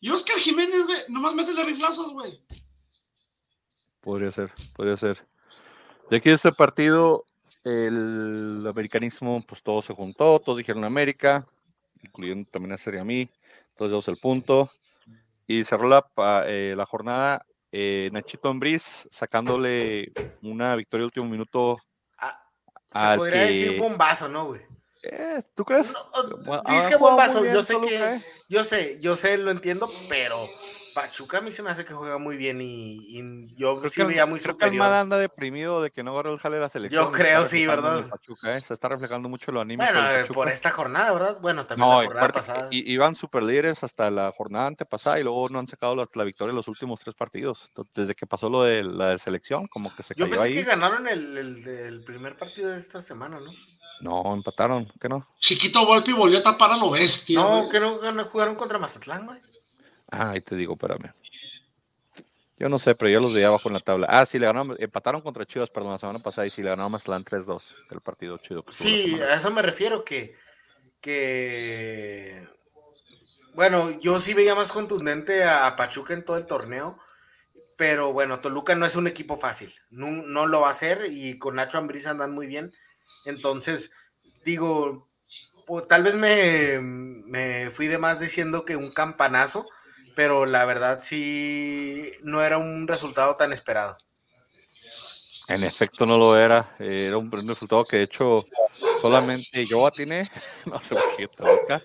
Y 0.00 0.10
Oscar 0.10 0.36
Jiménez, 0.36 0.84
güey, 0.84 0.98
nomás 1.08 1.34
métele 1.34 1.64
riflazos, 1.64 2.12
güey. 2.12 2.38
Podría 4.00 4.30
ser, 4.30 4.52
podría 4.76 4.98
ser. 4.98 5.26
Y 6.10 6.16
aquí 6.16 6.28
este 6.28 6.52
partido, 6.52 7.24
el 7.64 8.66
americanismo, 8.68 9.42
pues 9.46 9.62
todo 9.62 9.80
se 9.80 9.94
juntó, 9.94 10.40
todos 10.40 10.58
dijeron 10.58 10.84
América, 10.84 11.46
incluyendo 12.02 12.46
también 12.50 12.72
a 12.72 12.76
Serie 12.76 13.00
a 13.00 13.04
mí, 13.04 13.30
todos 13.74 13.90
dimos 13.90 14.08
el 14.08 14.18
punto. 14.18 14.70
Y 15.46 15.64
cerró 15.64 15.88
la, 15.88 16.04
eh, 16.46 16.74
la 16.76 16.86
jornada 16.86 17.44
eh, 17.72 18.08
Nachito 18.12 18.48
Ambriz 18.48 19.08
sacándole 19.10 20.12
una 20.40 20.76
victoria 20.76 21.04
último 21.06 21.26
minuto. 21.26 21.76
Ah, 22.18 22.38
se 23.12 23.16
podría 23.18 23.46
que- 23.46 23.52
decir 23.52 23.78
bombazo, 23.80 24.28
¿no, 24.28 24.46
güey? 24.46 24.62
Eh, 25.02 25.42
¿Tú 25.54 25.64
crees? 25.64 25.92
No, 25.92 26.62
dices 26.66 26.86
ha 26.86 26.88
que 26.88 26.96
bombazo, 26.96 27.44
yo 27.44 27.62
sé 27.62 27.78
que, 27.80 27.96
¿eh? 27.96 28.24
yo 28.48 28.64
sé, 28.64 28.98
yo 29.00 29.16
sé, 29.16 29.36
lo 29.36 29.50
entiendo, 29.50 29.90
pero 30.08 30.48
Pachuca 30.94 31.38
a 31.38 31.40
mí 31.40 31.50
se 31.52 31.62
me 31.62 31.70
hace 31.70 31.84
que 31.84 31.92
juega 31.92 32.18
muy 32.18 32.36
bien 32.36 32.60
y, 32.60 33.18
y 33.18 33.54
yo 33.56 33.78
Creo 33.80 33.90
sí 33.90 34.00
que, 34.00 34.06
veía 34.06 34.26
muy 34.26 34.38
creo 34.40 34.56
que 34.56 34.64
Almada 34.64 34.84
superior. 34.90 35.02
anda 35.02 35.18
deprimido 35.18 35.82
de 35.82 35.90
que 35.90 36.02
no 36.04 36.12
agarró 36.12 36.32
el 36.32 36.38
jale 36.38 36.56
de 36.56 36.62
la 36.62 36.68
selección. 36.68 37.04
Yo 37.04 37.10
y 37.10 37.12
creo, 37.12 37.44
sí, 37.44 37.66
¿verdad? 37.66 38.08
Pachuca, 38.08 38.56
¿eh? 38.56 38.60
Se 38.62 38.72
está 38.74 38.88
reflejando 38.88 39.28
mucho 39.28 39.50
lo 39.52 39.60
anímico 39.60 39.84
Bueno, 39.92 40.08
eh, 40.10 40.24
por 40.32 40.48
esta 40.48 40.70
jornada, 40.70 41.12
¿verdad? 41.12 41.38
Bueno, 41.40 41.66
también 41.66 41.88
No, 41.88 41.96
la 41.98 42.04
y 42.04 42.06
jornada 42.06 42.26
que 42.28 42.32
pasada. 42.32 42.68
i- 42.70 42.92
iban 42.92 43.14
super 43.14 43.42
líderes 43.42 43.82
hasta 43.82 44.10
la 44.10 44.32
jornada 44.36 44.68
antepasada 44.68 45.18
y 45.18 45.24
luego 45.24 45.48
no 45.48 45.58
han 45.58 45.66
sacado 45.66 45.96
la, 45.96 46.08
la 46.14 46.24
victoria 46.24 46.50
en 46.50 46.56
los 46.56 46.68
últimos 46.68 47.00
tres 47.00 47.14
partidos. 47.16 47.64
Entonces, 47.68 47.92
Desde 47.94 48.14
que 48.14 48.26
pasó 48.26 48.48
lo 48.48 48.62
de 48.62 48.84
la 48.84 49.08
de 49.10 49.18
selección, 49.18 49.66
como 49.66 49.94
que 49.94 50.02
se 50.02 50.14
Yo 50.14 50.26
cayó 50.26 50.36
pensé 50.40 50.48
ahí. 50.48 50.54
que 50.54 50.62
ganaron 50.70 51.08
el, 51.08 51.36
el, 51.36 51.66
el 51.68 52.04
primer 52.04 52.36
partido 52.36 52.70
de 52.70 52.78
esta 52.78 53.00
semana, 53.00 53.40
¿no? 53.40 53.50
No, 54.00 54.34
empataron, 54.34 54.92
¿qué 55.00 55.08
no? 55.08 55.26
Chiquito 55.38 55.86
Volpi 55.86 56.12
volvió 56.12 56.38
a 56.38 56.42
tapar 56.42 56.72
a 56.72 56.76
lo 56.76 56.90
bestia. 56.90 57.38
No, 57.40 57.58
güey. 57.62 57.68
que 57.70 57.80
no 57.80 58.24
jugaron 58.26 58.54
contra 58.56 58.78
Mazatlán, 58.78 59.26
güey. 59.26 59.40
Ah, 60.10 60.30
ahí 60.30 60.40
te 60.40 60.56
digo, 60.56 60.74
espérame. 60.74 61.12
Yo 62.56 62.68
no 62.68 62.78
sé, 62.78 62.94
pero 62.94 63.10
yo 63.10 63.20
los 63.20 63.34
veía 63.34 63.48
abajo 63.48 63.68
en 63.68 63.74
la 63.74 63.80
tabla. 63.80 64.06
Ah, 64.08 64.24
sí, 64.24 64.38
le 64.38 64.46
ganaron, 64.46 64.76
empataron 64.78 65.20
contra 65.20 65.44
Chivas, 65.44 65.70
perdón, 65.70 65.92
la 65.92 65.98
semana 65.98 66.20
pasada 66.20 66.46
y 66.46 66.50
sí 66.50 66.62
le 66.62 66.70
ganaron 66.70 66.92
Mazatlán 66.92 67.24
3-2, 67.24 67.74
el 67.90 68.00
partido 68.00 68.38
chido. 68.38 68.64
Sí, 68.68 69.20
a 69.20 69.34
eso 69.34 69.50
me 69.50 69.60
refiero, 69.60 70.04
que, 70.04 70.36
que 71.00 72.46
bueno, 73.54 73.90
yo 74.00 74.18
sí 74.18 74.34
veía 74.34 74.54
más 74.54 74.72
contundente 74.72 75.44
a, 75.44 75.76
Pachuca 75.76 76.12
en 76.12 76.24
todo 76.24 76.36
el 76.36 76.46
torneo, 76.46 76.98
pero 77.76 78.12
bueno, 78.12 78.40
Toluca 78.40 78.74
no 78.74 78.84
es 78.84 78.96
un 78.96 79.06
equipo 79.06 79.36
fácil, 79.36 79.72
no, 79.90 80.10
no 80.10 80.46
lo 80.46 80.60
va 80.60 80.68
a 80.68 80.72
hacer 80.72 81.06
y 81.08 81.38
con 81.38 81.54
Nacho 81.54 81.78
Ambriz 81.78 82.06
andan 82.06 82.32
muy 82.32 82.48
bien, 82.48 82.72
entonces 83.24 83.92
digo, 84.44 85.08
tal 85.88 86.02
vez 86.02 86.16
me, 86.16 86.80
me 86.80 87.70
fui 87.70 87.86
de 87.86 87.98
más 87.98 88.18
diciendo 88.18 88.64
que 88.64 88.76
un 88.76 88.92
campanazo, 88.92 89.68
pero 90.14 90.46
la 90.46 90.64
verdad 90.64 90.98
sí 91.02 92.10
no 92.22 92.42
era 92.42 92.58
un 92.58 92.86
resultado 92.88 93.36
tan 93.36 93.52
esperado. 93.52 93.96
En 95.48 95.62
efecto 95.62 96.06
no 96.06 96.16
lo 96.16 96.36
era. 96.38 96.74
eh, 96.78 97.06
Era 97.08 97.18
un, 97.18 97.30
resultado 97.30 97.84
que 97.84 97.98
de 97.98 98.02
hecho 98.04 98.44
solamente 99.00 99.66
yo 99.66 99.86
atiné. 99.86 100.30
No 100.66 100.80
sé 100.80 100.94
por 100.94 101.16
qué 101.16 101.28
Toluca. 101.28 101.82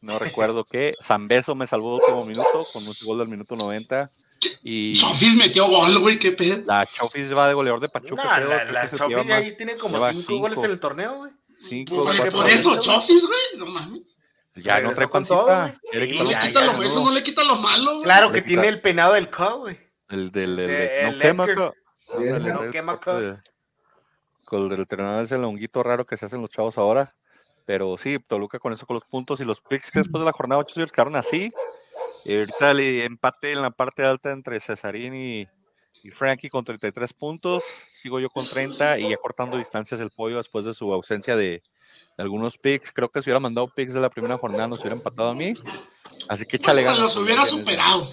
No 0.00 0.18
recuerdo 0.18 0.64
qué. 0.64 0.94
Zambeso 1.02 1.54
me 1.54 1.66
salvó 1.66 1.96
de 1.96 2.02
último 2.04 2.24
minuto 2.24 2.66
con 2.72 2.86
un 2.86 2.94
gol 3.04 3.18
del 3.18 3.28
minuto 3.28 3.56
90. 3.56 4.10
Y 4.62 4.94
Sofis 4.94 5.34
metió 5.36 5.66
gol, 5.66 5.98
güey, 5.98 6.18
qué 6.18 6.32
pedo. 6.32 6.62
la 6.66 6.86
Chofis 6.86 7.34
va 7.34 7.48
de 7.48 7.54
goleador 7.54 7.80
de 7.80 7.86
No, 7.86 7.92
Pachuca. 7.92 8.24
la, 8.24 8.36
creo, 8.36 8.48
creo 8.48 8.72
la 8.72 9.08
lleva 9.08 9.24
más- 9.24 9.32
ahí 9.32 9.56
tiene 9.56 9.76
como 9.76 10.10
cinco, 10.10 10.38
goles 10.38 10.62
en 10.62 10.70
el 10.70 10.78
torneo, 10.80 11.14
güey. 11.16 11.32
cinco, 11.66 11.96
Por, 12.04 12.16
cuatro, 12.16 12.32
por 12.32 12.48
eso. 12.50 12.78
Chofis, 12.80 13.26
güey, 13.26 13.40
no 13.56 13.66
mames. 13.66 14.02
Ya 14.56 14.80
no 14.80 14.92
trae 14.92 15.08
con 15.08 15.24
todo, 15.24 15.46
Sí, 15.90 16.18
No 16.18 16.30
ya, 16.30 16.44
lo- 16.44 16.50
ya, 16.80 16.84
eso 16.86 17.04
no 17.04 17.10
le 17.12 17.22
quita 17.22 17.42
lo 17.42 17.56
malo, 17.56 17.92
güey. 17.94 18.04
Claro 18.04 18.30
que 18.30 18.36
Le 18.40 18.42
tiene 18.42 18.62
quita- 18.62 18.74
el 18.74 18.80
peinado 18.80 19.14
del 19.14 19.28
co, 19.28 19.58
güey. 19.60 19.76
El 20.08 20.30
del. 20.30 20.58
El, 20.60 20.68
no 20.68 21.12
el 21.14 21.20
quema, 21.20 21.46
no 21.46 22.70
quema, 22.70 23.00
Con 24.44 24.72
el 24.72 24.78
entrenador 24.78 25.24
es 25.24 25.32
el 25.32 25.42
honguito 25.44 25.82
raro 25.82 26.06
que 26.06 26.16
se 26.16 26.26
hacen 26.26 26.40
los 26.40 26.50
chavos 26.50 26.78
ahora. 26.78 27.14
Pero 27.66 27.96
sí, 27.98 28.18
Toluca 28.26 28.58
con 28.58 28.72
eso, 28.72 28.86
con 28.86 28.94
los 28.94 29.04
puntos 29.06 29.40
y 29.40 29.44
los 29.44 29.60
picks 29.60 29.90
que 29.90 30.00
después 30.00 30.20
de 30.20 30.26
la 30.26 30.32
jornada 30.32 30.60
8 30.60 30.74
señores 30.74 30.92
quedaron 30.92 31.16
así. 31.16 31.52
Y 32.24 32.36
ahorita 32.38 32.70
el 32.72 32.80
empate 33.02 33.52
en 33.52 33.62
la 33.62 33.70
parte 33.70 34.04
alta 34.04 34.30
entre 34.30 34.60
Cesarín 34.60 35.14
y, 35.14 35.48
y 36.02 36.10
Frankie 36.10 36.50
con 36.50 36.64
33 36.64 37.12
puntos. 37.14 37.64
Sigo 38.02 38.20
yo 38.20 38.28
con 38.28 38.46
30 38.46 38.98
y 38.98 39.08
ya 39.10 39.16
cortando 39.16 39.56
distancias 39.56 39.98
el 40.00 40.10
pollo 40.10 40.36
después 40.36 40.66
de 40.66 40.74
su 40.74 40.92
ausencia 40.92 41.36
de 41.36 41.62
algunos 42.22 42.56
picks. 42.58 42.92
Creo 42.92 43.08
que 43.08 43.20
si 43.22 43.30
hubiera 43.30 43.40
mandado 43.40 43.68
picks 43.68 43.92
de 43.94 44.00
la 44.00 44.10
primera 44.10 44.38
jornada 44.38 44.68
nos 44.68 44.80
hubiera 44.80 44.96
empatado 44.96 45.30
a 45.30 45.34
mí. 45.34 45.54
Así 46.28 46.44
que 46.44 46.58
Pues 46.58 46.62
échale 46.62 46.80
hasta 46.82 46.92
ganas. 46.92 46.98
los 47.00 47.16
hubiera 47.16 47.46
superado. 47.46 48.12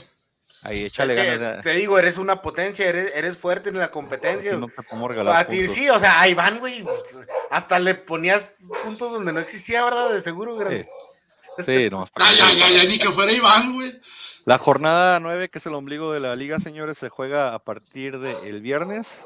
Ahí, 0.63 0.81
Es 0.83 0.91
échale 0.91 1.15
que, 1.15 1.25
ganas. 1.25 1.57
ya. 1.57 1.61
te 1.61 1.71
digo, 1.71 1.97
eres 1.97 2.17
una 2.17 2.41
potencia, 2.41 2.87
eres, 2.87 3.11
eres 3.15 3.37
fuerte 3.37 3.69
en 3.69 3.79
la 3.79 3.89
competencia. 3.89 4.53
no 4.57 4.67
te 4.67 5.07
regalar 5.07 5.35
A 5.35 5.47
ti 5.47 5.67
sí, 5.67 5.89
o 5.89 5.99
sea, 5.99 6.21
ahí 6.21 6.33
van, 6.33 6.59
güey. 6.59 6.85
Hasta 7.49 7.79
le 7.79 7.95
ponías 7.95 8.69
puntos 8.83 9.11
donde 9.11 9.33
no 9.33 9.39
existía, 9.39 9.83
¿verdad? 9.83 10.11
De 10.13 10.21
seguro, 10.21 10.55
grande. 10.55 10.87
Sí, 11.57 11.63
sí 11.65 11.89
nomás 11.89 12.09
para 12.11 12.27
ay, 12.27 12.37
ay, 12.41 12.61
ay, 12.79 12.87
ni 12.87 12.97
que 12.99 13.09
fuera 13.09 13.31
Iván, 13.31 13.73
güey. 13.73 13.99
La 14.45 14.57
jornada 14.57 15.19
9, 15.19 15.49
que 15.49 15.57
es 15.59 15.65
el 15.65 15.73
ombligo 15.75 16.11
de 16.13 16.19
la 16.19 16.35
liga, 16.35 16.59
señores, 16.59 16.97
se 16.97 17.09
juega 17.09 17.53
a 17.53 17.59
partir 17.59 18.19
del 18.19 18.61
viernes. 18.61 19.25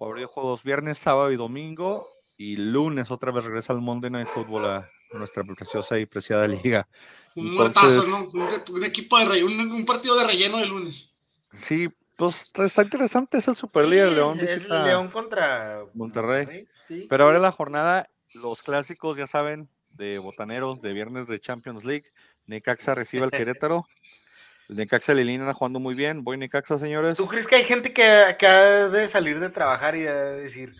Habría 0.00 0.26
juegos 0.26 0.62
viernes, 0.62 0.98
sábado 0.98 1.30
y 1.30 1.36
domingo. 1.36 2.08
Y 2.36 2.56
lunes 2.56 3.10
otra 3.10 3.30
vez 3.30 3.44
regresa 3.44 3.72
el 3.72 3.80
Monday 3.80 4.10
Night 4.10 4.28
Football 4.28 4.66
a 4.66 4.90
nuestra 5.12 5.44
preciosa 5.44 5.98
y 5.98 6.06
preciada 6.06 6.46
liga. 6.48 6.88
Un 7.36 7.48
Entonces- 7.48 8.06
¿no? 8.08 8.28
Un, 8.32 8.62
un 8.76 8.84
equipo 8.84 9.18
de 9.18 9.24
relleno, 9.26 9.46
un, 9.62 9.72
un 9.72 9.86
partido 9.86 10.16
de 10.16 10.26
relleno 10.26 10.58
de 10.58 10.66
lunes. 10.66 11.10
Sí, 11.52 11.88
pues 12.16 12.50
está 12.54 12.82
interesante, 12.82 13.38
es 13.38 13.48
el 13.48 13.56
Super 13.56 13.86
Líder, 13.86 14.08
Sí, 14.10 14.14
León 14.16 14.40
es 14.40 14.54
visita 14.56 14.84
León 14.84 15.08
contra 15.08 15.84
Monterrey. 15.94 16.66
Sí. 16.82 17.06
Pero 17.08 17.24
ahora 17.24 17.36
en 17.36 17.42
la 17.42 17.52
jornada, 17.52 18.08
los 18.34 18.62
clásicos, 18.62 19.16
ya 19.16 19.26
saben, 19.26 19.68
de 19.90 20.18
botaneros, 20.18 20.80
de 20.82 20.92
viernes 20.92 21.26
de 21.28 21.40
Champions 21.40 21.84
League. 21.84 22.06
Necaxa 22.46 22.94
recibe 22.94 23.24
al 23.24 23.30
Querétaro. 23.30 23.86
El 24.68 24.76
Necaxa 24.76 25.12
y 25.12 25.16
Lilina 25.16 25.52
jugando 25.52 25.78
muy 25.78 25.94
bien. 25.94 26.24
Voy 26.24 26.36
Necaxa, 26.38 26.78
señores. 26.78 27.16
¿Tú 27.18 27.26
crees 27.26 27.46
que 27.46 27.56
hay 27.56 27.64
gente 27.64 27.92
que, 27.92 28.34
que 28.38 28.46
ha 28.46 28.88
de 28.88 29.06
salir 29.08 29.38
de 29.38 29.50
trabajar 29.50 29.94
y 29.94 30.00
de 30.00 30.12
decir, 30.40 30.74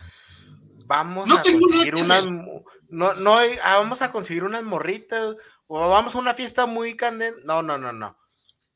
vamos 0.86 1.26
No 1.26 1.36
a 1.36 1.42
conseguir 1.42 1.94
unas, 1.96 2.24
no, 2.88 3.14
no, 3.14 3.36
ah, 3.62 3.76
vamos 3.76 4.02
a 4.02 4.12
conseguir 4.12 4.44
unas 4.44 4.62
morritas 4.62 5.36
o 5.66 5.88
vamos 5.88 6.14
a 6.14 6.18
una 6.18 6.34
fiesta 6.34 6.66
muy 6.66 6.96
candente? 6.96 7.40
No, 7.44 7.62
no, 7.62 7.78
no, 7.78 7.92
no. 7.92 8.18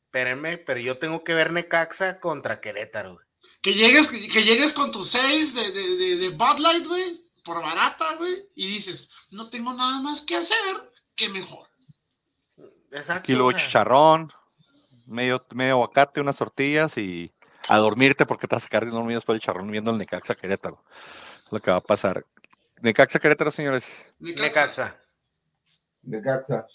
Espérenme, 0.04 0.58
pero 0.58 0.80
yo 0.80 0.98
tengo 0.98 1.22
que 1.22 1.34
ver 1.34 1.52
Necaxa 1.52 2.18
contra 2.20 2.60
Querétaro. 2.60 3.14
güey. 3.14 3.26
Que 3.60 3.74
llegues, 3.74 4.08
que 4.08 4.44
llegues 4.44 4.72
con 4.72 4.90
tus 4.90 5.10
seis 5.10 5.54
de, 5.54 5.70
de, 5.70 5.96
de, 5.96 6.16
de 6.16 6.28
Bud 6.30 6.58
Light, 6.58 6.86
güey, 6.86 7.20
por 7.44 7.60
barata, 7.60 8.14
güey, 8.16 8.48
y 8.54 8.68
dices, 8.68 9.08
no 9.30 9.50
tengo 9.50 9.72
nada 9.74 10.00
más 10.00 10.22
que 10.22 10.36
hacer, 10.36 10.92
que 11.14 11.28
mejor. 11.28 11.68
Exacto. 12.90 13.26
kilo 13.26 13.46
o 13.46 13.48
de 13.48 13.58
sea, 13.58 13.66
chicharrón, 13.66 14.32
medio, 15.06 15.44
medio 15.54 15.74
aguacate, 15.74 16.20
unas 16.20 16.36
tortillas 16.36 16.96
y 16.96 17.34
a 17.68 17.76
dormirte 17.76 18.24
porque 18.24 18.46
te 18.46 18.56
vas 18.56 18.64
a 18.64 18.68
quedar 18.68 18.90
dormido 18.90 19.18
después 19.18 19.34
del 19.34 19.40
chicharrón 19.40 19.70
viendo 19.70 19.90
el 19.90 19.98
Necaxa 19.98 20.34
Querétaro. 20.34 20.82
Lo 21.50 21.60
que 21.60 21.70
va 21.70 21.78
a 21.78 21.82
pasar. 21.82 22.24
Necaxa 22.80 23.18
Querétaro, 23.18 23.50
señores. 23.50 23.86
Necaxa. 24.18 24.96
Necaxa. 26.02 26.66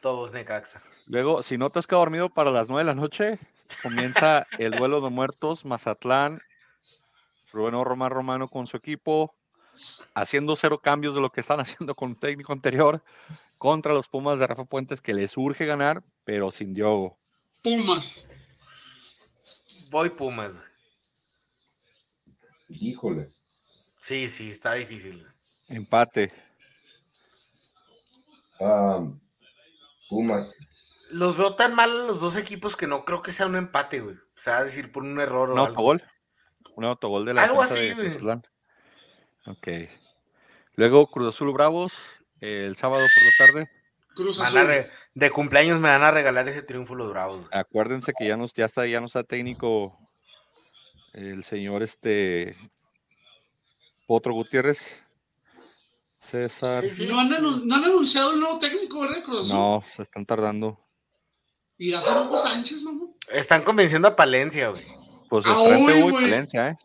Todos 0.00 0.32
Necaxa. 0.32 0.82
Luego, 1.06 1.42
si 1.42 1.58
no 1.58 1.70
te 1.70 1.78
has 1.78 1.86
quedado 1.86 2.02
dormido 2.02 2.30
para 2.30 2.50
las 2.50 2.68
9 2.68 2.82
de 2.82 2.94
la 2.94 3.00
noche, 3.00 3.38
comienza 3.82 4.46
el 4.58 4.72
duelo 4.72 5.00
de 5.00 5.10
muertos, 5.10 5.64
Mazatlán, 5.64 6.40
Rubén 7.52 7.72
Román 7.84 8.10
Romano 8.10 8.48
con 8.48 8.66
su 8.66 8.76
equipo, 8.76 9.34
haciendo 10.14 10.54
cero 10.56 10.78
cambios 10.78 11.14
de 11.14 11.20
lo 11.20 11.30
que 11.30 11.40
están 11.40 11.60
haciendo 11.60 11.94
con 11.94 12.10
un 12.10 12.16
técnico 12.16 12.52
anterior, 12.52 13.02
contra 13.58 13.92
los 13.92 14.08
Pumas 14.08 14.38
de 14.38 14.46
Rafa 14.46 14.64
Puentes, 14.64 15.02
que 15.02 15.12
les 15.12 15.36
urge 15.36 15.66
ganar, 15.66 16.02
pero 16.24 16.50
sin 16.50 16.72
Diogo. 16.72 17.18
Pumas. 17.62 18.24
Voy 19.90 20.10
Pumas. 20.10 20.60
Híjole. 22.70 23.30
Sí, 23.98 24.28
sí, 24.28 24.50
está 24.50 24.74
difícil. 24.74 25.26
Empate. 25.68 26.32
Pumas. 30.08 30.54
Los 31.10 31.36
veo 31.36 31.54
tan 31.54 31.74
mal 31.74 31.90
a 31.90 32.04
los 32.06 32.20
dos 32.20 32.36
equipos 32.36 32.76
que 32.76 32.86
no 32.86 33.04
creo 33.04 33.22
que 33.22 33.32
sea 33.32 33.46
un 33.46 33.56
empate, 33.56 34.00
güey. 34.00 34.14
O 34.16 34.20
sea, 34.34 34.62
decir 34.62 34.92
por 34.92 35.02
un 35.02 35.18
error 35.20 35.50
¿Un 35.50 35.58
o 35.58 35.62
algo. 35.66 35.68
autogol? 35.68 36.02
¿Un 36.76 36.84
autogol 36.84 37.24
de 37.24 37.34
la 37.34 37.44
Algo 37.44 37.62
así, 37.62 37.94
de 37.94 38.10
güey. 38.18 38.36
Ok. 39.46 39.90
Luego 40.76 41.06
Cruz 41.08 41.34
Azul 41.34 41.52
Bravos, 41.52 41.92
el 42.40 42.76
sábado 42.76 43.04
por 43.14 43.24
la 43.24 43.30
tarde. 43.46 43.70
Cruz 44.14 44.38
Azul. 44.38 44.66
re- 44.66 44.90
De 45.14 45.30
cumpleaños 45.30 45.78
me 45.80 45.88
van 45.88 46.02
a 46.02 46.10
regalar 46.10 46.48
ese 46.48 46.62
triunfo 46.62 46.94
los 46.94 47.10
bravos. 47.10 47.48
Acuérdense 47.50 48.12
que 48.16 48.26
ya 48.26 48.36
no, 48.36 48.46
ya 48.46 48.64
está, 48.64 48.86
ya 48.86 49.00
no 49.00 49.06
está 49.06 49.24
técnico 49.24 49.98
el 51.12 51.44
señor 51.44 51.82
este 51.82 52.56
Potro 54.06 54.32
Gutiérrez. 54.34 54.80
César. 56.18 56.84
Sí, 56.84 56.90
sí. 56.90 57.06
No, 57.06 57.18
han 57.18 57.30
anun- 57.30 57.62
no 57.64 57.74
han 57.76 57.84
anunciado 57.84 58.32
el 58.32 58.40
nuevo 58.40 58.58
técnico, 58.58 59.00
¿verdad? 59.00 59.22
Cruz. 59.24 59.48
No, 59.50 59.82
se 59.96 60.02
están 60.02 60.26
tardando. 60.26 60.78
Y 61.78 61.94
hace 61.94 62.10
Hugo 62.10 62.38
Sánchez, 62.38 62.82
mamá. 62.82 63.06
Están 63.32 63.62
convenciendo 63.62 64.06
a 64.06 64.14
Palencia, 64.14 64.68
güey. 64.68 64.84
Pues 65.30 65.46
Ah, 65.46 65.58
uy, 65.62 65.76
Hugo 65.76 65.90
y 65.90 66.00
güey. 66.10 66.24
Palencia, 66.26 66.68
¿eh? 66.68 66.76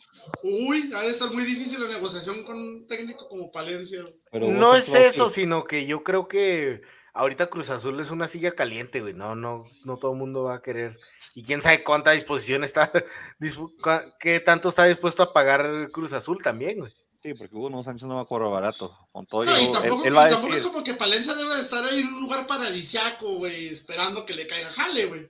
Uy, 0.41 0.89
ha 0.95 1.01
de 1.01 1.09
estar 1.09 1.31
muy 1.33 1.43
difícil 1.43 1.81
la 1.81 1.87
negociación 1.89 2.43
con 2.45 2.55
un 2.57 2.87
técnico 2.87 3.27
como 3.27 3.51
Palencia. 3.51 4.05
Pero 4.31 4.47
No 4.51 4.73
es 4.75 4.87
eso, 4.95 5.29
sino 5.29 5.65
que 5.65 5.85
yo 5.85 6.03
creo 6.03 6.27
que 6.29 6.81
ahorita 7.15 7.47
Cruz 7.47 7.71
Azul 7.71 7.99
es 7.99 8.11
una 8.11 8.27
silla 8.27 8.51
caliente, 8.51 9.01
güey. 9.01 9.13
No, 9.13 9.35
no, 9.35 9.65
no 9.83 9.97
todo 9.97 10.11
el 10.11 10.19
mundo 10.19 10.43
va 10.43 10.55
a 10.55 10.61
querer. 10.61 10.99
Y 11.33 11.43
quién 11.43 11.61
sabe 11.61 11.83
cuánta 11.83 12.11
disposición 12.11 12.63
está, 12.63 12.91
qué 14.19 14.39
tanto 14.41 14.69
está 14.69 14.85
dispuesto 14.85 15.23
a 15.23 15.33
pagar 15.33 15.89
Cruz 15.91 16.13
Azul 16.13 16.41
también, 16.43 16.79
güey. 16.79 16.93
Sí, 17.23 17.33
porque 17.33 17.55
Hugo 17.55 17.83
Sánchez 17.83 18.07
no 18.07 18.17
va 18.17 18.21
a 18.21 18.25
cobrar 18.25 18.51
barato. 18.51 18.95
Con 19.11 19.25
todo 19.25 19.41
sea, 19.41 19.59
y 19.59 19.65
él, 19.65 19.71
tampoco, 19.71 20.05
él 20.05 20.15
va 20.15 20.25
a 20.25 20.27
y 20.27 20.31
tampoco 20.31 20.53
decir, 20.53 20.65
es 20.65 20.71
como 20.71 20.83
que 20.83 20.93
Palencia 20.93 21.33
debe 21.33 21.55
de 21.55 21.61
estar 21.61 21.83
ahí 21.83 22.01
en 22.01 22.07
un 22.07 22.21
lugar 22.21 22.45
paradisiaco, 22.45 23.37
güey, 23.37 23.69
esperando 23.69 24.25
que 24.27 24.35
le 24.35 24.45
caiga 24.45 24.69
jale, 24.69 25.05
güey. 25.07 25.29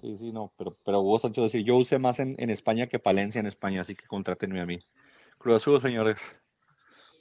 Sí, 0.00 0.16
sí, 0.18 0.30
no, 0.32 0.52
pero, 0.58 0.76
pero 0.84 1.00
Hugo 1.00 1.18
Sánchez 1.18 1.40
va 1.40 1.44
a 1.44 1.48
decir, 1.50 1.64
yo 1.64 1.76
usé 1.76 1.98
más 1.98 2.18
en, 2.18 2.36
en 2.38 2.50
España 2.50 2.88
que 2.88 2.98
Palencia 2.98 3.40
en 3.40 3.46
España, 3.46 3.80
así 3.80 3.94
que 3.94 4.06
contrátenme 4.06 4.60
a 4.60 4.66
mí. 4.66 4.80
Cruz 5.38 5.56
Azul, 5.56 5.80
señores. 5.80 6.18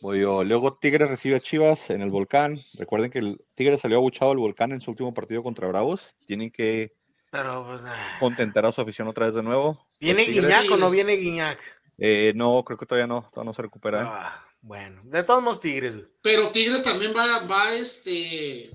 Voy 0.02 0.22
yo. 0.22 0.44
Luego 0.44 0.78
Tigres 0.78 1.10
recibe 1.10 1.36
a 1.38 1.40
Chivas 1.40 1.90
en 1.90 2.02
el 2.02 2.10
Volcán. 2.12 2.62
Recuerden 2.76 3.10
que 3.12 3.20
el 3.20 3.42
Tigres 3.56 3.82
salió 3.82 3.98
abuchado 3.98 4.32
al 4.32 4.38
Volcán 4.38 4.72
en 4.72 4.82
su 4.82 4.92
último 4.92 5.14
partido 5.14 5.42
contra 5.44 5.68
Bravos. 5.68 6.16
Tienen 6.26 6.52
que 6.52 6.94
Pero, 7.32 7.66
pues, 7.68 7.82
nah. 7.82 8.20
contentar 8.20 8.66
a 8.66 8.72
su 8.72 8.82
afición 8.82 9.08
otra 9.08 9.26
vez 9.26 9.36
de 9.36 9.44
nuevo. 9.44 9.88
¿Viene 10.00 10.24
Guiñac 10.24 10.70
o 10.72 10.78
no 10.78 10.90
viene 10.92 11.14
Guiñac? 11.16 11.60
Eh, 11.98 12.32
no, 12.36 12.64
creo 12.64 12.78
que 12.78 12.86
todavía 12.86 13.08
no, 13.08 13.28
todavía 13.34 13.50
no 13.50 13.54
se 13.56 13.62
recupera. 13.64 14.04
Ah, 14.06 14.46
bueno, 14.62 15.02
de 15.06 15.24
todos 15.24 15.42
modos 15.42 15.60
Tigres. 15.62 15.96
Pero 16.22 16.50
Tigres 16.50 16.84
también 16.84 17.14
va, 17.16 17.40
va 17.48 17.74
este. 17.74 18.70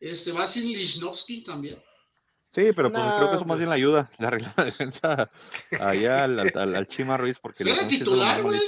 Este 0.00 0.32
va 0.32 0.46
sin 0.46 0.64
Lichnowsky 0.66 1.42
también. 1.42 1.76
Sí, 2.54 2.72
pero 2.74 2.90
pues 2.90 3.04
No, 3.04 3.16
creo 3.18 3.28
que 3.30 3.36
eso 3.36 3.44
más 3.44 3.48
pues. 3.56 3.58
bien 3.58 3.68
la 3.68 3.74
ayuda. 3.74 4.10
Le 4.18 4.26
arregla 4.26 4.54
la 4.56 4.64
defensa 4.64 5.30
allá 5.80 6.24
al, 6.24 6.38
al- 6.38 6.74
al- 6.76 6.86
Chima 6.88 7.16
Ruiz 7.18 7.38
porque 7.38 7.62
Era 7.68 7.86
titular, 7.86 8.42
güey. 8.42 8.60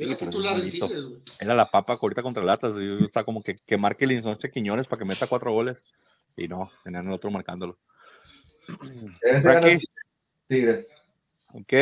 Era. 0.00 0.16
Tigres, 0.16 1.04
güey. 1.04 1.20
Era 1.38 1.54
la 1.54 1.70
papa 1.70 1.98
ahorita 2.00 2.22
contra 2.22 2.42
Latas. 2.42 2.74
y 2.78 3.04
Está 3.04 3.24
como 3.24 3.42
que, 3.42 3.56
que 3.56 3.76
marque 3.76 4.04
el 4.04 4.12
Insonce 4.12 4.50
Quiñones 4.50 4.86
para 4.88 4.98
que 5.00 5.04
meta 5.04 5.26
cuatro 5.26 5.52
goles. 5.52 5.82
Y 6.36 6.48
no, 6.48 6.70
tenían 6.84 7.06
el 7.06 7.12
otro 7.12 7.30
marcándolo. 7.30 7.78
Frankie, 9.42 9.80
Tigres. 10.48 10.86
ok. 11.52 11.72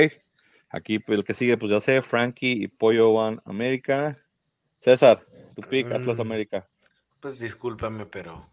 Aquí 0.70 0.98
pues, 0.98 1.18
el 1.18 1.24
que 1.24 1.34
sigue, 1.34 1.56
pues 1.56 1.70
ya 1.72 1.80
sé, 1.80 2.02
Frankie 2.02 2.64
y 2.64 2.68
Pollo 2.68 3.12
van 3.14 3.40
América. 3.44 4.16
César, 4.80 5.24
tu 5.56 5.62
pick, 5.62 5.90
Atlas 5.90 6.18
Mm. 6.18 6.20
América. 6.20 6.68
Pues 7.20 7.38
discúlpame, 7.38 8.06
pero. 8.06 8.48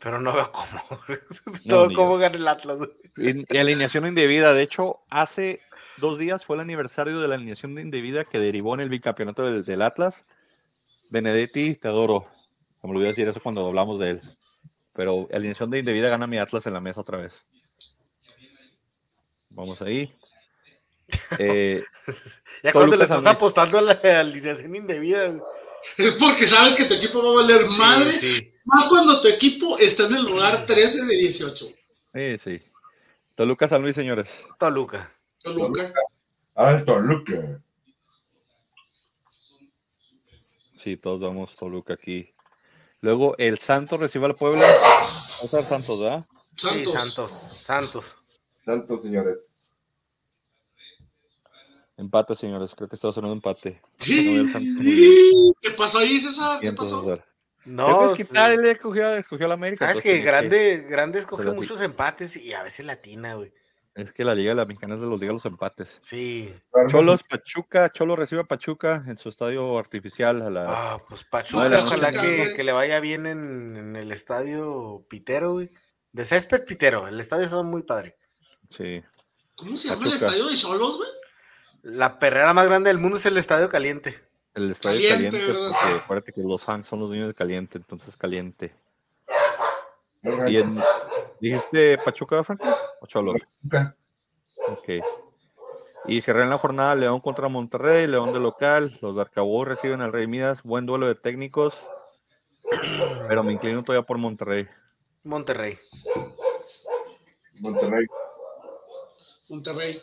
Pero 0.00 0.20
no 0.20 0.32
veo 0.32 0.50
cómo. 0.52 1.00
No, 1.64 1.74
no 1.74 1.78
veo 1.78 1.88
ni 1.88 1.94
cómo 1.94 2.18
gana 2.18 2.36
el 2.36 2.48
Atlas. 2.48 2.78
Y, 3.16 3.54
y 3.54 3.58
alineación 3.58 4.06
indebida. 4.06 4.52
De 4.52 4.62
hecho, 4.62 5.00
hace 5.10 5.60
dos 5.98 6.18
días 6.18 6.44
fue 6.44 6.56
el 6.56 6.60
aniversario 6.60 7.20
de 7.20 7.28
la 7.28 7.34
alineación 7.34 7.74
de 7.74 7.82
indebida 7.82 8.24
que 8.24 8.38
derivó 8.38 8.74
en 8.74 8.80
el 8.80 8.88
bicampeonato 8.88 9.42
del, 9.44 9.64
del 9.64 9.82
Atlas. 9.82 10.24
Benedetti, 11.10 11.74
te 11.74 11.88
adoro. 11.88 12.26
Se 12.80 12.86
me 12.86 12.92
olvidó 12.92 13.08
decir 13.08 13.28
eso 13.28 13.40
cuando 13.40 13.66
hablamos 13.66 13.98
de 13.98 14.10
él. 14.10 14.20
Pero 14.92 15.28
alineación 15.32 15.70
de 15.70 15.80
indebida 15.80 16.08
gana 16.08 16.26
mi 16.26 16.38
Atlas 16.38 16.66
en 16.66 16.74
la 16.74 16.80
mesa 16.80 17.00
otra 17.00 17.18
vez. 17.18 17.34
Vamos 19.50 19.80
ahí. 19.82 20.14
Eh, 21.38 21.82
Ya 22.62 22.72
cuando 22.72 22.96
le 22.96 23.04
estás 23.04 23.24
apostando 23.24 23.78
a 23.78 23.82
la 23.82 23.92
alineación 23.92 24.74
indebida. 24.74 25.32
Es 25.96 26.12
porque 26.12 26.46
sabes 26.46 26.76
que 26.76 26.84
tu 26.84 26.94
equipo 26.94 27.22
va 27.22 27.30
a 27.30 27.42
valer 27.42 27.66
madre. 27.66 28.12
Sí. 28.12 28.52
Más 28.68 28.84
cuando 28.84 29.22
tu 29.22 29.28
equipo 29.28 29.78
está 29.78 30.04
en 30.04 30.16
el 30.16 30.24
lugar 30.24 30.66
13 30.66 31.06
de 31.06 31.16
18. 31.16 31.66
sí, 32.12 32.38
sí. 32.38 32.62
Toluca 33.34 33.66
San 33.66 33.80
Luis, 33.80 33.94
señores. 33.94 34.44
Toluca. 34.58 35.10
Toluca. 35.42 35.90
Ahora 36.54 36.78
el 36.78 36.84
Toluca. 36.84 37.62
Sí, 40.76 40.98
todos 40.98 41.18
vamos 41.20 41.56
Toluca 41.56 41.94
aquí. 41.94 42.30
Luego 43.00 43.36
el 43.38 43.58
Santos 43.58 44.00
recibe 44.00 44.26
al 44.26 44.34
Puebla. 44.34 44.66
Vamos 45.38 45.54
a 45.54 45.62
Santos, 45.62 46.00
¿verdad? 46.00 46.26
Sí, 46.54 46.84
Santos. 46.84 47.32
Santos. 47.32 48.16
Santos. 48.66 49.00
Señores. 49.02 49.48
Empate, 51.96 52.34
señores. 52.34 52.74
Creo 52.74 52.86
que 52.86 52.96
está 52.96 53.10
sonando 53.12 53.34
empate. 53.34 53.80
Sí. 53.96 54.46
¿Qué 55.62 55.70
pasó 55.70 56.00
ahí, 56.00 56.20
César? 56.20 56.58
¿Qué 56.60 56.66
Siento, 56.66 56.82
pasó? 56.82 57.00
César. 57.02 57.27
No, 57.68 58.14
que 58.14 58.22
es 58.22 58.32
él 58.32 58.66
escogió, 58.66 59.14
escogió 59.14 59.44
a 59.46 59.48
la 59.48 59.54
América. 59.54 59.84
sabes 59.84 59.96
entonces 59.98 60.20
que 60.20 60.26
grande, 60.26 60.86
grande 60.88 61.18
escoge 61.18 61.50
muchos 61.50 61.80
empates 61.82 62.36
y 62.36 62.52
a 62.54 62.62
veces 62.62 62.86
latina, 62.86 63.34
güey. 63.34 63.52
Es 63.94 64.12
que 64.12 64.24
la 64.24 64.34
Liga 64.34 64.50
de 64.50 64.54
la 64.54 64.64
Mexicana 64.64 64.94
es 64.94 65.00
de 65.00 65.06
los 65.06 65.18
Liga 65.20 65.30
de 65.32 65.34
los 65.34 65.44
empates. 65.44 65.98
Sí. 66.00 66.54
Cholos 66.88 67.24
Pachuca, 67.24 67.90
Cholo 67.90 68.14
recibe 68.16 68.42
a 68.42 68.44
Pachuca 68.44 69.04
en 69.06 69.16
su 69.18 69.28
estadio 69.28 69.76
artificial 69.76 70.40
a 70.40 70.50
la 70.50 70.64
Ah, 70.68 71.02
pues 71.08 71.24
Pachuca, 71.24 71.68
la 71.68 71.84
ojalá 71.84 72.12
que, 72.12 72.54
que 72.54 72.62
le 72.64 72.72
vaya 72.72 73.00
bien 73.00 73.26
en, 73.26 73.76
en 73.76 73.96
el 73.96 74.12
estadio 74.12 75.04
Pitero, 75.08 75.52
güey. 75.54 75.68
De 76.12 76.24
césped 76.24 76.64
Pitero, 76.64 77.06
el 77.08 77.20
estadio 77.20 77.44
está 77.44 77.60
muy 77.62 77.82
padre. 77.82 78.16
sí. 78.70 79.02
¿Cómo 79.56 79.76
se 79.76 79.88
llama 79.88 80.06
el 80.06 80.12
estadio 80.14 80.46
de 80.46 80.54
Cholos, 80.54 80.96
güey? 80.98 81.08
La 81.82 82.20
perrera 82.20 82.54
más 82.54 82.66
grande 82.68 82.90
del 82.90 82.98
mundo 82.98 83.16
es 83.16 83.26
el 83.26 83.36
estadio 83.36 83.68
caliente. 83.68 84.27
El 84.54 84.70
estadio 84.70 85.08
Caliente, 85.08 85.38
caliente, 85.38 85.70
porque 85.70 85.94
acuérdate 86.02 86.32
que 86.32 86.42
los 86.42 86.62
fans 86.62 86.86
son 86.86 87.00
los 87.00 87.08
dueños 87.08 87.26
del 87.26 87.34
caliente, 87.34 87.78
entonces 87.78 88.16
caliente. 88.16 88.74
Y 90.48 90.56
en, 90.56 90.82
¿Dijiste 91.40 91.98
Pachuca, 91.98 92.42
Franco? 92.42 92.64
¿O 93.00 93.06
Cholos? 93.06 93.36
Pachuca. 93.62 93.96
Ok. 94.68 95.04
Y 96.06 96.20
cierran 96.20 96.50
la 96.50 96.58
jornada 96.58 96.94
León 96.94 97.20
contra 97.20 97.48
Monterrey, 97.48 98.06
León 98.06 98.32
de 98.32 98.40
local, 98.40 98.98
los 99.00 99.14
de 99.14 99.64
reciben 99.64 100.00
al 100.00 100.12
Rey 100.12 100.26
Midas, 100.26 100.62
buen 100.62 100.86
duelo 100.86 101.06
de 101.06 101.14
técnicos, 101.14 101.78
pero 103.28 103.44
me 103.44 103.52
inclino 103.52 103.84
todavía 103.84 104.06
por 104.06 104.18
Monterrey. 104.18 104.66
Monterrey. 105.22 105.78
Monterrey. 107.60 108.06
Monterrey. 109.48 110.02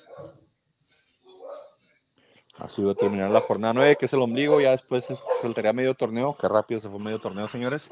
Así 2.59 2.81
va 2.83 2.93
a 2.93 2.95
terminar 2.95 3.29
la 3.31 3.41
jornada 3.41 3.73
9, 3.73 3.97
que 3.99 4.05
es 4.05 4.13
el 4.13 4.21
ombligo, 4.21 4.61
ya 4.61 4.71
después 4.71 5.09
es- 5.09 5.21
soltaría 5.41 5.73
medio 5.73 5.93
torneo, 5.93 6.37
que 6.39 6.47
rápido 6.47 6.79
se 6.79 6.89
fue 6.89 6.99
medio 6.99 7.19
torneo, 7.19 7.49
señores. 7.49 7.83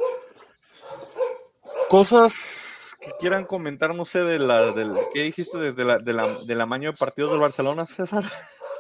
Cosas 1.90 2.96
que 3.00 3.12
quieran 3.20 3.46
comentar, 3.46 3.94
no 3.94 4.06
sé, 4.06 4.20
de 4.24 4.40
la, 4.40 4.72
del, 4.72 4.96
¿qué 5.14 5.24
dijiste 5.24 5.58
de, 5.58 5.72
de 5.74 5.84
la, 5.84 6.00
de 6.00 6.14
la- 6.14 6.40
del 6.44 6.62
amaño 6.62 6.92
de 6.92 6.98
partidos 6.98 7.32
del 7.32 7.42
Barcelona, 7.42 7.86
César? 7.86 8.24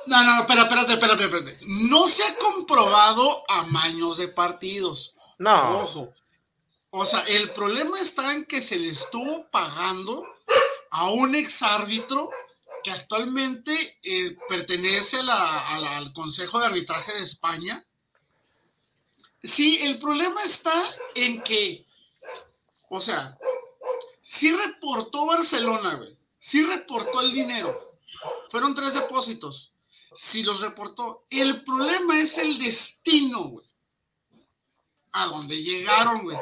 No, 0.05 0.23
no, 0.23 0.41
espera, 0.41 0.63
espérate, 0.63 0.93
espérate, 0.93 1.23
espérate. 1.25 1.57
No 1.61 2.07
se 2.07 2.23
ha 2.23 2.35
comprobado 2.37 3.43
amaños 3.49 4.17
de 4.17 4.27
partidos. 4.29 5.15
No, 5.37 5.79
Ojo. 5.81 6.13
O 6.95 7.05
sea, 7.05 7.21
el 7.27 7.49
problema 7.51 7.99
está 7.99 8.33
en 8.33 8.45
que 8.45 8.61
se 8.61 8.77
le 8.77 8.89
estuvo 8.89 9.47
pagando 9.49 10.23
a 10.91 11.09
un 11.09 11.33
exárbitro 11.33 12.29
que 12.83 12.91
actualmente 12.91 13.99
eh, 14.03 14.37
pertenece 14.47 15.19
al 15.19 16.13
Consejo 16.13 16.59
de 16.59 16.65
Arbitraje 16.65 17.13
de 17.13 17.23
España. 17.23 17.85
Sí, 19.41 19.79
el 19.81 19.99
problema 19.99 20.43
está 20.43 20.91
en 21.15 21.41
que, 21.41 21.85
o 22.89 23.01
sea, 23.01 23.37
sí 24.21 24.51
reportó 24.51 25.25
Barcelona, 25.25 25.95
güey. 25.95 26.17
Sí 26.39 26.63
reportó 26.63 27.21
el 27.21 27.33
dinero. 27.33 27.97
Fueron 28.49 28.75
tres 28.75 28.93
depósitos. 28.93 29.73
Sí 30.15 30.43
los 30.43 30.61
reportó. 30.61 31.25
El 31.29 31.63
problema 31.63 32.19
es 32.19 32.37
el 32.37 32.59
destino, 32.59 33.45
güey 33.45 33.72
a 35.15 35.27
dónde 35.27 35.61
llegaron, 35.61 36.23
güey. 36.23 36.37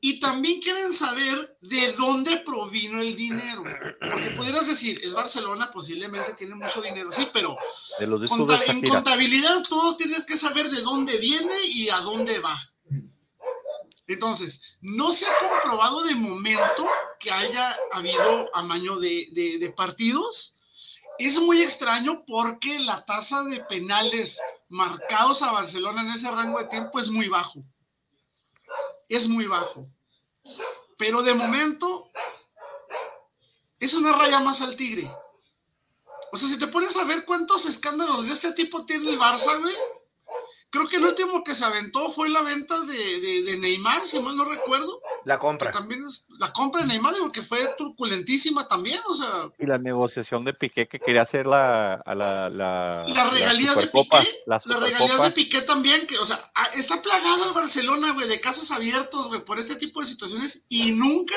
Y 0.00 0.20
también 0.20 0.60
quieren 0.60 0.92
saber 0.92 1.56
de 1.60 1.92
dónde 1.92 2.38
provino 2.38 3.00
el 3.00 3.16
dinero. 3.16 3.62
Porque 4.00 4.30
pudieras 4.36 4.66
decir, 4.68 5.00
es 5.02 5.12
Barcelona, 5.12 5.70
posiblemente 5.72 6.34
tiene 6.34 6.54
mucho 6.54 6.80
dinero, 6.80 7.10
sí, 7.12 7.28
pero 7.32 7.56
De 7.98 8.06
los 8.06 8.20
discos 8.20 8.38
conta- 8.38 8.58
de 8.58 8.66
en 8.66 8.80
contabilidad 8.82 9.62
todos 9.68 9.96
tienes 9.96 10.24
que 10.24 10.36
saber 10.36 10.70
de 10.70 10.82
dónde 10.82 11.16
viene 11.18 11.62
y 11.66 11.88
a 11.88 11.98
dónde 11.98 12.38
va. 12.38 12.58
Entonces, 14.06 14.60
no 14.80 15.12
se 15.12 15.26
ha 15.26 15.32
comprobado 15.38 16.02
de 16.02 16.14
momento 16.14 16.86
que 17.18 17.30
haya 17.30 17.76
habido 17.92 18.50
amaño 18.54 18.96
de, 18.96 19.28
de 19.32 19.70
partidos. 19.70 20.54
Es 21.18 21.38
muy 21.38 21.62
extraño 21.62 22.24
porque 22.26 22.78
la 22.80 23.04
tasa 23.04 23.42
de 23.44 23.60
penales 23.64 24.38
marcados 24.68 25.42
a 25.42 25.52
Barcelona 25.52 26.02
en 26.02 26.10
ese 26.10 26.30
rango 26.30 26.58
de 26.58 26.66
tiempo 26.66 26.98
es 26.98 27.10
muy 27.10 27.28
bajo. 27.28 27.62
Es 29.12 29.28
muy 29.28 29.46
bajo. 29.46 29.86
Pero 30.96 31.22
de 31.22 31.34
momento 31.34 32.10
es 33.78 33.92
una 33.92 34.10
raya 34.12 34.40
más 34.40 34.62
al 34.62 34.74
tigre. 34.74 35.14
O 36.32 36.38
sea, 36.38 36.48
si 36.48 36.58
te 36.58 36.66
pones 36.66 36.96
a 36.96 37.04
ver 37.04 37.26
cuántos 37.26 37.66
escándalos 37.66 38.26
de 38.26 38.32
este 38.32 38.52
tipo 38.52 38.86
tiene 38.86 39.10
el 39.10 39.18
Barça, 39.18 39.60
güey, 39.60 39.76
creo 40.72 40.88
que 40.88 40.96
el 40.96 41.04
último 41.04 41.44
que 41.44 41.54
se 41.54 41.66
aventó 41.66 42.10
fue 42.12 42.30
la 42.30 42.40
venta 42.40 42.80
de, 42.80 43.56
Neymar, 43.58 44.06
si 44.06 44.18
mal 44.18 44.34
no 44.34 44.46
recuerdo. 44.46 45.02
La 45.24 45.38
compra. 45.38 45.70
también 45.70 46.04
es 46.06 46.24
la 46.38 46.50
compra 46.52 46.80
de 46.80 46.86
Neymar, 46.86 47.14
digo 47.14 47.30
que 47.30 47.42
fue 47.42 47.74
turbulentísima 47.76 48.66
también, 48.66 49.00
o 49.06 49.14
sea. 49.14 49.50
Y 49.58 49.66
la 49.66 49.76
negociación 49.76 50.44
de 50.46 50.54
Piqué 50.54 50.88
que 50.88 50.98
quería 50.98 51.22
hacer 51.22 51.46
la, 51.46 51.94
a 51.94 52.14
la, 52.14 52.48
la, 52.48 53.04
las 53.06 53.32
regalías 53.32 53.76
de 53.76 53.86
Piqué. 53.88 54.42
las 54.46 54.64
regalías 54.64 55.22
de 55.22 55.30
Piqué 55.32 55.60
también, 55.60 56.06
que, 56.06 56.18
o 56.18 56.24
sea, 56.24 56.50
está 56.74 57.02
plagado 57.02 57.44
el 57.44 57.52
Barcelona, 57.52 58.14
güey, 58.14 58.26
de 58.26 58.40
casos 58.40 58.70
abiertos, 58.70 59.28
güey, 59.28 59.44
por 59.44 59.58
este 59.58 59.76
tipo 59.76 60.00
de 60.00 60.06
situaciones 60.06 60.64
y 60.70 60.90
nunca 60.92 61.34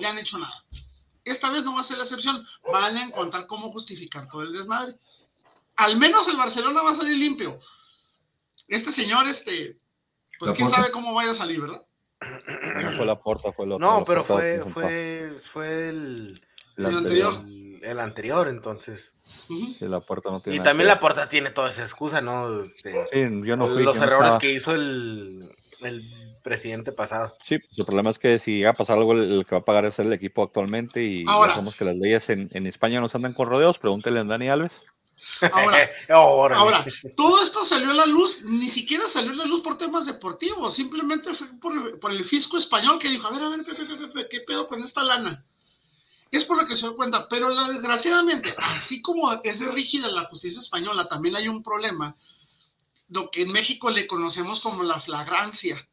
le 0.00 0.08
han 0.08 0.18
hecho 0.18 0.38
nada. 0.38 0.64
Esta 1.24 1.50
vez 1.50 1.62
no 1.62 1.72
va 1.72 1.82
a 1.82 1.84
ser 1.84 1.98
la 1.98 2.02
excepción. 2.02 2.44
Van 2.72 2.96
a 2.96 3.02
encontrar 3.02 3.46
cómo 3.46 3.70
justificar 3.70 4.26
todo 4.26 4.42
el 4.42 4.52
desmadre. 4.52 4.98
Al 5.76 5.96
menos 5.96 6.26
el 6.26 6.36
Barcelona 6.36 6.82
va 6.82 6.90
a 6.90 6.96
salir 6.96 7.16
limpio. 7.16 7.60
Este 8.68 8.90
señor, 8.90 9.26
este, 9.28 9.78
pues 10.38 10.52
quién 10.52 10.70
sabe 10.70 10.90
cómo 10.90 11.14
vaya 11.14 11.30
a 11.30 11.34
salir, 11.34 11.60
¿verdad? 11.60 11.82
No 12.82 12.90
fue 12.92 13.06
la 13.06 13.18
puerta, 13.18 13.52
fue 13.52 13.64
el 13.64 13.72
otro. 13.72 13.86
No, 13.86 14.04
pero 14.04 14.24
fue, 14.24 14.60
fue, 14.60 15.30
fue 15.32 15.88
el, 15.88 16.40
el, 16.76 16.86
anterior. 16.86 17.44
El, 17.82 18.00
anterior, 18.00 18.48
entonces. 18.48 19.16
Sí, 19.48 19.76
la 19.80 20.00
puerta 20.00 20.30
no 20.30 20.40
tiene 20.40 20.58
y 20.58 20.62
también 20.62 20.88
la 20.88 21.00
puerta 21.00 21.28
tiene 21.28 21.50
toda 21.50 21.68
esa 21.68 21.82
excusa, 21.82 22.20
¿no? 22.20 22.60
Este, 22.60 22.92
sí, 23.12 23.20
yo 23.44 23.56
no 23.56 23.66
fui. 23.66 23.82
Los 23.82 23.98
errores 23.98 24.36
que 24.36 24.52
hizo 24.52 24.72
el, 24.72 25.50
el 25.80 26.08
presidente 26.42 26.92
pasado. 26.92 27.36
Sí, 27.42 27.58
pues 27.58 27.78
el 27.78 27.84
problema 27.84 28.10
es 28.10 28.18
que 28.18 28.38
si 28.38 28.58
llega 28.58 28.70
a 28.70 28.74
pasar 28.74 28.98
algo, 28.98 29.12
el, 29.12 29.44
que 29.46 29.54
va 29.54 29.60
a 29.60 29.64
pagar 29.64 29.84
es 29.84 29.98
el 29.98 30.12
equipo 30.12 30.42
actualmente 30.42 31.02
y 31.02 31.24
sabemos 31.24 31.76
que 31.76 31.84
las 31.84 31.96
leyes 31.96 32.28
en, 32.30 32.48
en 32.52 32.66
España 32.66 33.00
nos 33.00 33.14
andan 33.14 33.32
con 33.32 33.48
rodeos. 33.48 33.78
Pregúntele 33.78 34.20
a 34.20 34.24
Dani 34.24 34.48
Alves. 34.48 34.82
Ahora, 35.52 35.90
ahora, 36.08 36.86
todo 37.16 37.42
esto 37.42 37.64
salió 37.64 37.90
a 37.90 37.94
la 37.94 38.06
luz, 38.06 38.42
ni 38.42 38.68
siquiera 38.68 39.08
salió 39.08 39.32
a 39.32 39.36
la 39.36 39.44
luz 39.44 39.60
por 39.60 39.78
temas 39.78 40.06
deportivos, 40.06 40.74
simplemente 40.74 41.34
fue 41.34 41.48
por, 41.58 42.12
el 42.12 42.24
fisco 42.24 42.56
español 42.56 42.98
que 42.98 43.08
dijo, 43.08 43.26
a 43.26 43.30
ver, 43.30 43.42
a 43.42 43.48
ver, 43.48 43.64
¿qué 44.30 44.40
pedo 44.40 44.68
con 44.68 44.82
esta 44.82 45.02
lana? 45.02 45.44
Es 46.30 46.44
por 46.44 46.56
lo 46.56 46.66
que 46.66 46.76
se 46.76 46.86
dio 46.86 46.96
cuenta, 46.96 47.28
pero 47.28 47.54
desgraciadamente, 47.66 48.54
así 48.58 49.02
como 49.02 49.32
es 49.42 49.60
de 49.60 49.70
rígida 49.70 50.08
la 50.08 50.24
justicia 50.24 50.60
española, 50.60 51.08
también 51.08 51.36
hay 51.36 51.48
un 51.48 51.62
problema, 51.62 52.16
lo 53.08 53.30
que 53.30 53.42
en 53.42 53.52
México 53.52 53.90
le 53.90 54.06
conocemos 54.06 54.60
como 54.60 54.82
la 54.82 54.98
flagrancia 54.98 55.86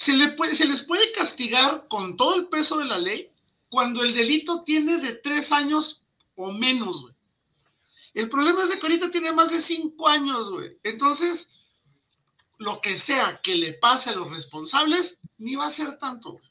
se, 0.00 0.14
le 0.14 0.28
puede, 0.28 0.54
se 0.54 0.64
les 0.64 0.80
puede 0.80 1.12
castigar 1.12 1.86
con 1.86 2.16
todo 2.16 2.34
el 2.34 2.46
peso 2.46 2.78
de 2.78 2.86
la 2.86 2.96
ley 2.96 3.30
cuando 3.68 4.02
el 4.02 4.14
delito 4.14 4.64
tiene 4.64 4.96
de 4.96 5.12
tres 5.12 5.52
años 5.52 6.02
o 6.36 6.50
menos, 6.50 7.02
güey. 7.02 7.14
El 8.14 8.28
problema 8.28 8.64
es 8.64 8.70
que 8.70 8.80
ahorita 8.80 9.10
tiene 9.10 9.32
más 9.32 9.50
de 9.50 9.60
cinco 9.60 10.08
años, 10.08 10.50
güey. 10.50 10.78
Entonces, 10.82 11.48
lo 12.58 12.80
que 12.80 12.96
sea 12.96 13.40
que 13.42 13.54
le 13.54 13.72
pase 13.74 14.10
a 14.10 14.14
los 14.14 14.30
responsables, 14.30 15.18
ni 15.38 15.56
va 15.56 15.66
a 15.66 15.70
ser 15.70 15.98
tanto, 15.98 16.32
güey. 16.32 16.44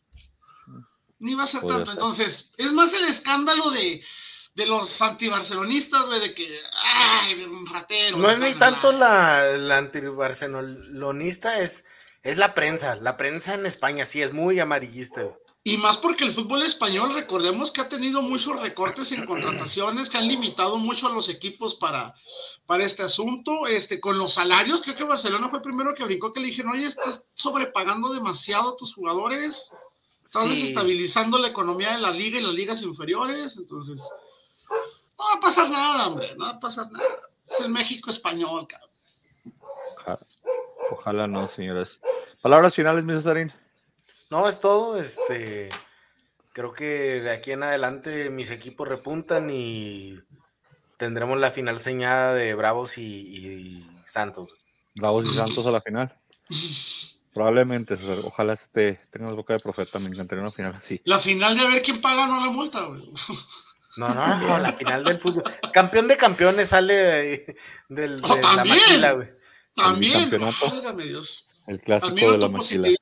Ni 1.19 1.35
va 1.35 1.43
a 1.43 1.47
ser 1.47 1.65
tanto. 1.65 1.91
Entonces, 1.91 2.51
es 2.57 2.71
más 2.71 2.93
el 2.93 3.05
escándalo 3.05 3.71
de, 3.71 4.01
de 4.55 4.65
los 4.65 5.01
antibarcelonistas, 5.01 6.05
güey, 6.05 6.21
de 6.21 6.33
que, 6.33 6.59
ay, 6.83 7.43
un 7.43 7.67
ratero. 7.67 8.17
No 8.17 8.29
es 8.29 8.39
ni 8.39 8.55
tanto 8.55 8.91
la, 8.91 9.57
la 9.57 9.77
antibarcelonista, 9.77 11.59
es 11.59 11.83
es 12.23 12.37
la 12.37 12.53
prensa, 12.53 12.95
la 12.95 13.17
prensa 13.17 13.53
en 13.53 13.65
España 13.65 14.05
sí 14.05 14.21
es 14.21 14.33
muy 14.33 14.59
amarillista. 14.59 15.23
Y 15.63 15.77
más 15.77 15.97
porque 15.97 16.23
el 16.23 16.33
fútbol 16.33 16.63
español, 16.63 17.13
recordemos 17.13 17.71
que 17.71 17.81
ha 17.81 17.89
tenido 17.89 18.21
muchos 18.21 18.59
recortes 18.61 19.11
en 19.11 19.25
contrataciones, 19.25 20.09
que 20.09 20.17
han 20.17 20.27
limitado 20.27 20.77
mucho 20.77 21.07
a 21.07 21.11
los 21.11 21.27
equipos 21.27 21.75
para, 21.75 22.15
para 22.65 22.85
este 22.85 23.03
asunto. 23.03 23.67
Este, 23.67 23.99
con 23.99 24.17
los 24.17 24.33
salarios, 24.33 24.81
creo 24.81 24.95
que 24.95 25.03
Barcelona 25.03 25.49
fue 25.49 25.59
el 25.59 25.63
primero 25.63 25.93
que 25.93 26.05
brincó, 26.05 26.31
que 26.31 26.39
le 26.39 26.47
dijeron, 26.47 26.71
oye, 26.71 26.85
estás 26.85 27.23
sobrepagando 27.33 28.13
demasiado 28.13 28.69
a 28.69 28.77
tus 28.77 28.93
jugadores, 28.93 29.69
estás 30.23 30.49
desestabilizando 30.49 31.37
la 31.37 31.49
economía 31.49 31.93
de 31.93 32.01
la 32.01 32.11
liga 32.11 32.39
y 32.39 32.43
las 32.43 32.53
ligas 32.53 32.81
inferiores, 32.81 33.57
entonces 33.57 34.01
no 35.17 35.25
va 35.25 35.33
a 35.33 35.39
pasar 35.41 35.69
nada, 35.69 36.07
hombre, 36.07 36.35
no 36.37 36.45
va 36.45 36.51
a 36.51 36.59
pasar 36.59 36.89
nada. 36.89 37.05
Es 37.45 37.59
el 37.59 37.69
México 37.69 38.09
español, 38.11 38.65
cabrón. 38.65 38.89
Ojalá 40.91 41.27
no, 41.27 41.47
señores. 41.47 41.99
Palabras 42.41 42.75
finales, 42.75 43.03
mi 43.03 43.13
Cesarín. 43.13 43.51
No, 44.29 44.47
es 44.47 44.59
todo. 44.59 44.99
Este, 45.01 45.69
creo 46.53 46.73
que 46.73 47.21
de 47.21 47.31
aquí 47.31 47.51
en 47.51 47.63
adelante 47.63 48.29
mis 48.29 48.51
equipos 48.51 48.87
repuntan 48.87 49.49
y 49.49 50.19
tendremos 50.97 51.39
la 51.39 51.51
final 51.51 51.81
señada 51.81 52.33
de 52.33 52.53
Bravos 52.53 52.97
y, 52.97 53.85
Santos. 54.05 54.55
Bravos 54.95 55.25
y 55.25 55.33
Santos 55.33 55.65
a 55.65 55.71
la 55.71 55.81
final. 55.81 56.15
Probablemente, 57.33 57.95
Ojalá 58.23 58.53
este, 58.53 58.99
tengas 59.11 59.35
boca 59.35 59.53
de 59.53 59.59
profeta. 59.59 59.99
Me 59.99 60.09
encantaría 60.09 60.41
una 60.41 60.51
final 60.51 60.75
así. 60.75 61.01
La 61.05 61.19
final 61.19 61.57
de 61.57 61.67
ver 61.67 61.81
quién 61.81 62.01
paga 62.01 62.27
no 62.27 62.43
la 62.43 62.51
multa, 62.51 62.85
güey. 62.85 63.11
No, 63.97 64.13
no, 64.13 64.37
no, 64.39 64.59
la 64.59 64.73
final 64.73 65.03
del 65.03 65.19
fútbol. 65.19 65.43
Campeón 65.73 66.07
de 66.07 66.15
campeones 66.15 66.69
sale 66.69 66.93
de, 67.89 68.19
oh, 68.23 68.37
la 68.37 68.63
maquila, 68.63 69.11
güey. 69.11 69.27
También, 69.75 70.29
El 71.67 71.81
clásico 71.81 72.31
de 72.31 72.37
la 72.37 72.49
maquila. 72.49 72.87
¿eh? 72.87 72.95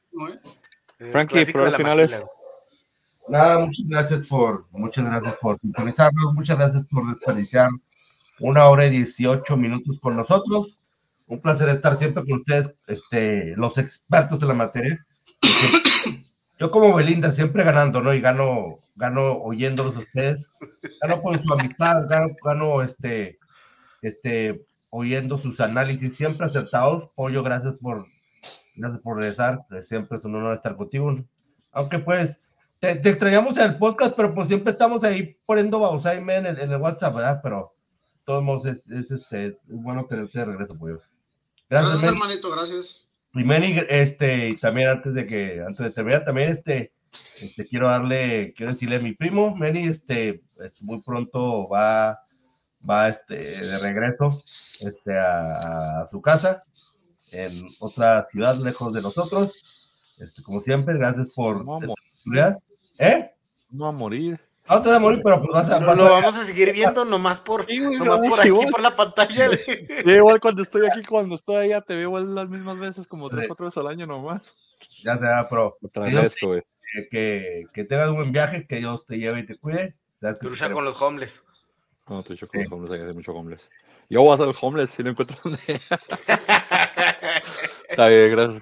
Frankie, 0.99 1.45
por 1.52 1.72
finales. 1.72 2.22
Nada, 3.28 3.60
muchas 3.60 3.86
gracias 3.88 4.28
por, 4.28 4.65
muchas 4.72 5.06
gracias 5.06 5.36
por 5.41 5.60
sintonizarnos, 5.60 6.34
muchas 6.34 6.57
gracias 6.57 6.86
por 6.90 7.07
desperdiciar 7.07 7.69
una 8.40 8.68
hora 8.68 8.86
y 8.86 8.91
dieciocho 8.91 9.57
minutos 9.57 9.99
con 9.99 10.15
nosotros. 10.15 10.80
Un 11.28 11.41
placer 11.41 11.68
estar 11.69 11.98
siempre 11.98 12.24
con 12.24 12.40
ustedes, 12.40 12.74
este, 12.88 13.53
los 13.57 13.78
expertos 13.78 14.40
de 14.40 14.48
la 14.48 14.53
materia. 14.53 15.06
Yo 16.60 16.72
como 16.72 16.95
Belinda 16.95 17.32
siempre 17.32 17.64
ganando, 17.64 18.02
¿no? 18.02 18.14
Y 18.14 18.22
gano, 18.22 18.80
gano 18.95 19.34
oyéndolos 19.34 19.98
a 19.98 19.99
ustedes, 19.99 20.53
gano 21.02 21.22
con 21.22 21.41
su 21.44 21.53
amistad, 21.53 22.07
gano, 22.10 22.30
gano 22.44 22.82
este, 22.82 23.38
este, 24.02 24.61
oyendo 24.90 25.38
sus 25.38 25.60
análisis 25.60 26.15
siempre 26.15 26.45
acertados. 26.45 27.10
Pollo, 27.14 27.44
gracias 27.44 27.76
por, 27.82 28.07
gracias 28.78 29.02
por 29.02 29.18
regresar. 29.18 29.66
Siempre 29.82 30.18
es 30.18 30.26
un 30.26 30.36
honor 30.36 30.56
estar 30.56 30.76
contigo. 30.76 31.14
Aunque 31.72 31.99
pues 31.99 32.40
te, 32.80 32.91
extrañamos 32.91 33.58
en 33.58 33.72
el 33.72 33.78
podcast, 33.78 34.16
pero 34.16 34.34
pues 34.34 34.48
siempre 34.48 34.72
estamos 34.72 35.04
ahí 35.04 35.38
poniendo 35.45 35.80
Bausaime 35.80 36.36
en 36.36 36.45
el, 36.45 36.60
en 36.60 36.72
el 36.72 36.82
WhatsApp, 36.82 37.16
¿verdad? 37.16 37.40
Pero 37.44 37.76
todos 38.24 38.44
modos 38.44 38.66
es, 38.66 38.78
es, 38.90 39.12
este, 39.12 39.45
es 39.48 39.56
bueno 39.68 40.06
tenerte 40.06 40.40
de 40.40 40.45
regreso, 40.45 40.78
Pollo. 40.78 41.02
Gracias, 41.70 41.94
gracias 41.94 42.12
hermanito, 42.14 42.52
gracias. 42.52 43.08
Primero, 43.32 43.86
este, 43.90 44.49
y 44.49 44.58
también 44.58 44.90
antes 44.90 45.14
de 45.14 45.28
que, 45.28 45.62
antes 45.62 45.86
de 45.86 45.91
terminar, 45.91 46.26
también 46.26 46.52
este, 46.52 46.94
este, 47.40 47.68
quiero 47.68 47.88
darle, 47.88 48.54
quiero 48.56 48.72
decirle 48.72 48.95
a 48.95 49.02
mi 49.02 49.14
primo, 49.14 49.56
Meni, 49.56 49.88
este, 49.88 50.41
este 50.60 50.84
muy 50.84 51.02
pronto 51.02 51.68
va 51.68 52.24
va 52.88 53.10
este, 53.10 53.36
de 53.36 53.78
regreso 53.80 54.41
este, 54.80 55.18
a, 55.18 56.06
su 56.10 56.22
casa 56.22 56.64
en 57.32 57.68
otra 57.80 58.26
ciudad 58.30 58.58
lejos 58.58 58.94
de 58.94 59.02
nosotros. 59.02 59.54
Este, 60.18 60.41
como 60.44 60.62
siempre, 60.62 60.98
gracias 60.98 61.28
por 61.36 61.64
no 61.64 61.80
¿Eh? 62.99 63.32
No 63.70 63.88
a 63.88 63.91
morir. 63.91 64.40
No 64.70 64.82
te 64.82 64.90
va 64.90 64.98
a 64.98 64.99
morir, 64.99 65.22
pero 65.24 65.40
pues 65.40 65.52
vas 65.54 65.70
a. 65.70 65.80
No, 65.80 65.95
lo 65.95 66.04
vamos 66.10 66.36
a 66.36 66.44
seguir 66.44 66.74
viendo 66.74 67.06
nomás 67.06 67.40
por, 67.40 67.72
nomás 67.72 68.20
por 68.20 68.40
aquí, 68.40 68.49
por 68.70 68.82
la 68.82 68.94
pantalla. 68.94 69.49
igual 70.06 70.41
cuando 70.41 70.62
estoy 70.62 70.88
aquí, 70.88 71.04
cuando 71.06 71.36
estoy 71.36 71.56
allá, 71.56 71.82
te 71.82 71.95
veo 71.95 72.20
las 72.20 72.49
mismas 72.49 72.78
veces, 72.78 73.08
como 73.08 73.30
tres, 73.30 73.48
cuatro 73.48 73.66
veces 73.66 73.78
al 73.78 73.88
año 73.88 74.06
nomás. 74.06 74.58
Ya 75.04 75.18
será, 75.18 75.48
pero. 75.48 75.78
Que, 76.94 77.10
que, 77.10 77.66
que, 77.74 77.84
tengas 77.84 78.10
un 78.10 78.16
buen 78.16 78.32
viaje, 78.32 78.66
que 78.66 78.78
Dios 78.78 79.06
te 79.06 79.18
lleve 79.18 79.40
y 79.40 79.45
te 79.45 79.58
cuide. 79.58 79.95
Cruza 80.40 80.72
con 80.72 80.84
los 80.84 81.02
homeless. 81.02 81.44
No, 82.08 82.24
con 82.24 82.36
los 82.36 82.72
homeless, 82.72 82.91
hay 82.91 82.98
que 82.98 83.04
hacer 83.04 83.16
mucho 83.16 83.34
homeless. 83.34 83.70
Yo 84.10 84.22
voy 84.22 84.32
a 84.32 84.34
hacer 84.36 84.48
el 84.48 84.56
homeless 84.60 84.90
si 84.90 85.04
no 85.04 85.12
encuentro 85.12 85.38
donde. 85.44 85.60
Está 87.90 88.07
bien, 88.07 88.32
gracias. 88.32 88.61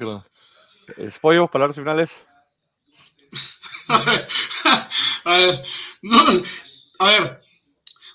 Es 0.97 1.19
pollo, 1.19 1.47
palabras 1.47 1.75
finales. 1.75 2.17
a 3.87 5.37
ver, 5.37 5.63
a 6.99 7.05
ver, 7.07 7.41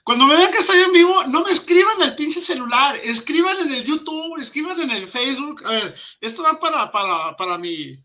cuando 0.02 0.26
me 0.26 0.36
vean 0.36 0.51
que 0.51 0.59
estoy 0.59 0.80
en 0.80 0.92
vivo, 0.92 1.24
no 1.24 1.44
me 1.44 1.52
escriban 1.52 2.02
el 2.02 2.16
pinche 2.16 2.40
celular, 2.40 2.97
escriban 2.97 3.59
en 3.59 3.72
el 3.72 3.84
YouTube, 3.84 4.40
escriban 4.40 4.80
en 4.80 4.90
el 4.90 5.09
Facebook. 5.09 5.62
A 5.64 5.70
ver, 5.70 5.94
esto 6.20 6.42
va 6.42 6.59
para, 6.59 6.90
para, 6.90 7.36
para 7.36 7.59
mi, 7.59 7.97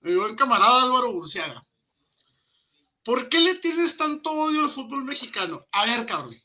mi 0.00 0.16
buen 0.16 0.34
camarada 0.34 0.82
Álvaro 0.82 1.12
Burciaga. 1.12 1.64
¿Por 3.04 3.28
qué 3.28 3.40
le 3.40 3.56
tienes 3.56 3.96
tanto 3.96 4.30
odio 4.30 4.64
al 4.64 4.70
fútbol 4.70 5.04
mexicano? 5.04 5.60
A 5.72 5.86
ver, 5.86 6.06
cabrón. 6.06 6.36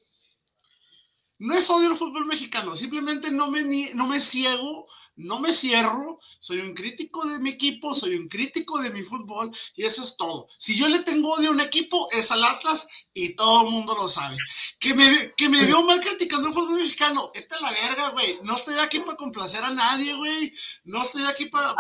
No 1.40 1.54
es 1.54 1.70
odio 1.70 1.92
al 1.92 1.98
fútbol 1.98 2.26
mexicano, 2.26 2.76
simplemente 2.76 3.30
no 3.32 3.50
me, 3.52 3.92
no 3.94 4.08
me 4.08 4.20
ciego, 4.20 4.88
no 5.18 5.40
me 5.40 5.52
cierro, 5.52 6.20
soy 6.40 6.60
un 6.60 6.74
crítico 6.74 7.28
de 7.28 7.40
mi 7.40 7.50
equipo, 7.50 7.94
soy 7.96 8.16
un 8.16 8.28
crítico 8.28 8.80
de 8.80 8.92
mi 8.92 9.04
fútbol 9.04 9.52
y 9.76 9.84
eso 9.86 10.04
es 10.04 10.16
todo. 10.16 10.48
Si 10.60 10.78
yo 10.78 10.88
le 10.88 11.00
tengo 11.00 11.34
odio 11.34 11.50
a 11.50 11.54
un 11.54 11.60
equipo 11.60 12.08
es 12.12 12.32
al 12.32 12.44
Atlas 12.44 12.88
y 13.14 13.36
todo 13.36 13.64
el 13.64 13.72
mundo 13.72 13.96
lo 13.96 14.08
sabe. 14.08 14.38
Que 14.80 14.94
me, 14.94 15.34
que 15.36 15.50
me 15.50 15.66
veo 15.66 15.84
mal 15.84 16.00
criticando 16.00 16.50
el 16.50 16.54
fútbol 16.54 16.80
mexicano, 16.80 17.32
esta 17.34 17.60
la 17.60 17.72
verga, 17.72 18.10
güey. 18.10 18.40
No 18.44 18.56
estoy 18.56 18.76
aquí 18.76 19.00
para 19.00 19.18
complacer 19.18 19.64
a 19.64 19.72
nadie, 19.72 20.14
güey. 20.16 20.54
No 20.84 21.02
estoy 21.02 21.24
aquí 21.24 21.48
para, 21.48 21.76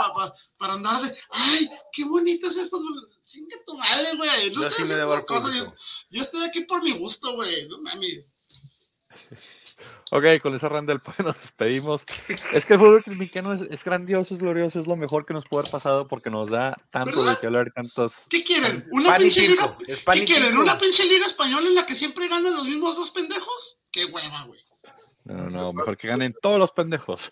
para, 0.57 0.73
andar 0.73 1.03
de, 1.03 1.15
ay, 1.30 1.69
qué 1.91 2.05
bonito 2.05 2.47
es 2.47 2.57
el 2.57 2.69
fútbol. 2.69 3.09
Chinga 3.26 3.57
tu 3.65 3.77
madre, 3.77 4.15
güey. 4.15 4.51
No 4.51 4.61
yo, 4.64 4.69
yo, 4.69 5.76
yo 6.09 6.22
estoy 6.22 6.43
aquí 6.43 6.61
por 6.61 6.81
mi 6.81 6.91
gusto, 6.91 7.34
güey. 7.35 7.68
No 7.68 7.80
mames. 7.81 8.26
Ok, 10.12 10.26
con 10.42 10.56
esa 10.56 10.70
Randall 10.70 11.00
pues 11.02 11.20
nos 11.20 11.38
despedimos. 11.38 12.04
Es 12.54 12.66
que 12.66 12.74
el 12.74 12.80
fútbol 12.80 13.04
mexicano 13.08 13.54
es, 13.54 13.84
grandioso, 13.84 14.34
es 14.34 14.40
glorioso, 14.40 14.80
es 14.80 14.88
lo 14.88 14.96
mejor 14.96 15.26
que 15.26 15.34
nos 15.34 15.46
puede 15.46 15.62
haber 15.62 15.72
pasado 15.72 16.08
porque 16.08 16.30
nos 16.30 16.50
da 16.50 16.78
tanto 16.92 17.24
de 17.24 17.38
que 17.38 17.48
hablar, 17.48 17.72
tantos. 17.74 18.24
¿Qué 18.30 18.44
quieren? 18.44 18.86
¿Una 18.92 19.18
pinche 19.18 19.48
liga? 19.48 19.78
¿Qué 19.86 20.26
quieren? 20.26 20.58
¿Una 20.58 20.78
pinche 20.78 21.06
liga 21.06 21.26
española 21.26 21.68
en 21.68 21.76
la 21.76 21.86
que 21.86 21.96
siempre 21.96 22.28
ganan 22.28 22.56
los 22.56 22.66
mismos 22.66 22.96
dos 22.96 23.12
pendejos? 23.12 23.80
¡Qué 23.92 24.06
hueva, 24.06 24.44
güey! 24.44 24.68
No, 25.26 25.50
no, 25.50 25.74
mejor 25.74 25.98
que 25.98 26.08
ganen 26.08 26.34
todos 26.42 26.58
los 26.58 26.72
pendejos. 26.72 27.30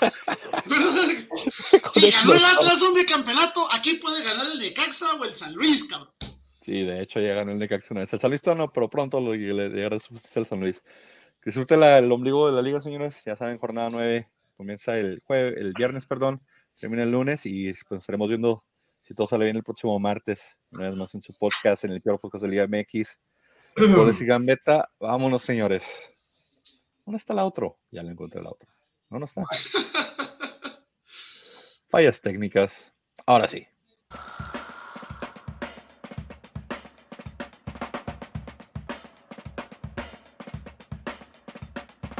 si 1.94 2.10
ganó 2.10 2.32
el 2.32 2.44
Atlas 2.44 2.80
un 2.80 2.94
bicampeonato, 2.94 3.70
aquí 3.70 3.94
puede 3.94 4.24
ganar 4.24 4.46
el 4.46 4.58
de 4.58 4.72
Caxa 4.72 5.12
o 5.14 5.24
el 5.24 5.34
San 5.34 5.52
Luis, 5.54 5.84
cabrón. 5.84 6.10
Sí, 6.62 6.82
de 6.82 7.02
hecho 7.02 7.20
ya 7.20 7.34
ganó 7.34 7.52
el 7.52 7.58
de 7.58 7.68
Caxa 7.68 7.88
una 7.90 8.00
vez. 8.00 8.12
El 8.14 8.20
San 8.20 8.30
Luis 8.30 8.42
no, 8.46 8.72
pero 8.72 8.88
pronto 8.88 9.20
le 9.20 9.36
llegará 9.36 9.96
el 9.96 10.46
San 10.46 10.60
Luis. 10.60 10.82
Disfruten 11.46 11.80
el 11.80 12.10
ombligo 12.10 12.48
de 12.48 12.56
la 12.56 12.60
liga, 12.60 12.80
señores. 12.80 13.22
Ya 13.24 13.36
saben, 13.36 13.56
jornada 13.58 13.88
9 13.88 14.28
comienza 14.56 14.98
el 14.98 15.22
jueves, 15.24 15.54
el 15.56 15.74
viernes, 15.74 16.04
perdón, 16.04 16.42
termina 16.74 17.04
el 17.04 17.12
lunes 17.12 17.46
y 17.46 17.72
pues 17.88 18.00
estaremos 18.00 18.28
viendo 18.28 18.64
si 19.02 19.14
todo 19.14 19.28
sale 19.28 19.44
bien 19.44 19.56
el 19.56 19.62
próximo 19.62 19.96
martes, 20.00 20.56
una 20.72 20.88
vez 20.88 20.96
más 20.96 21.14
en 21.14 21.22
su 21.22 21.32
podcast, 21.34 21.84
en 21.84 21.92
el 21.92 22.02
peor 22.02 22.18
podcast 22.18 22.42
de 22.42 22.48
Liga 22.48 22.66
MX. 22.66 23.20
Goles 23.76 24.20
y 24.20 24.26
Gambetta, 24.26 24.90
vámonos, 24.98 25.42
señores. 25.42 25.84
¿Dónde 27.04 27.18
está 27.18 27.32
la 27.32 27.44
otro? 27.44 27.78
Ya 27.92 28.02
le 28.02 28.10
encontré 28.10 28.42
la 28.42 28.50
otra. 28.50 28.68
No, 29.08 29.20
no 29.20 29.26
está. 29.26 29.44
Fallas 31.88 32.20
técnicas. 32.20 32.92
Ahora 33.24 33.46
sí. 33.46 33.68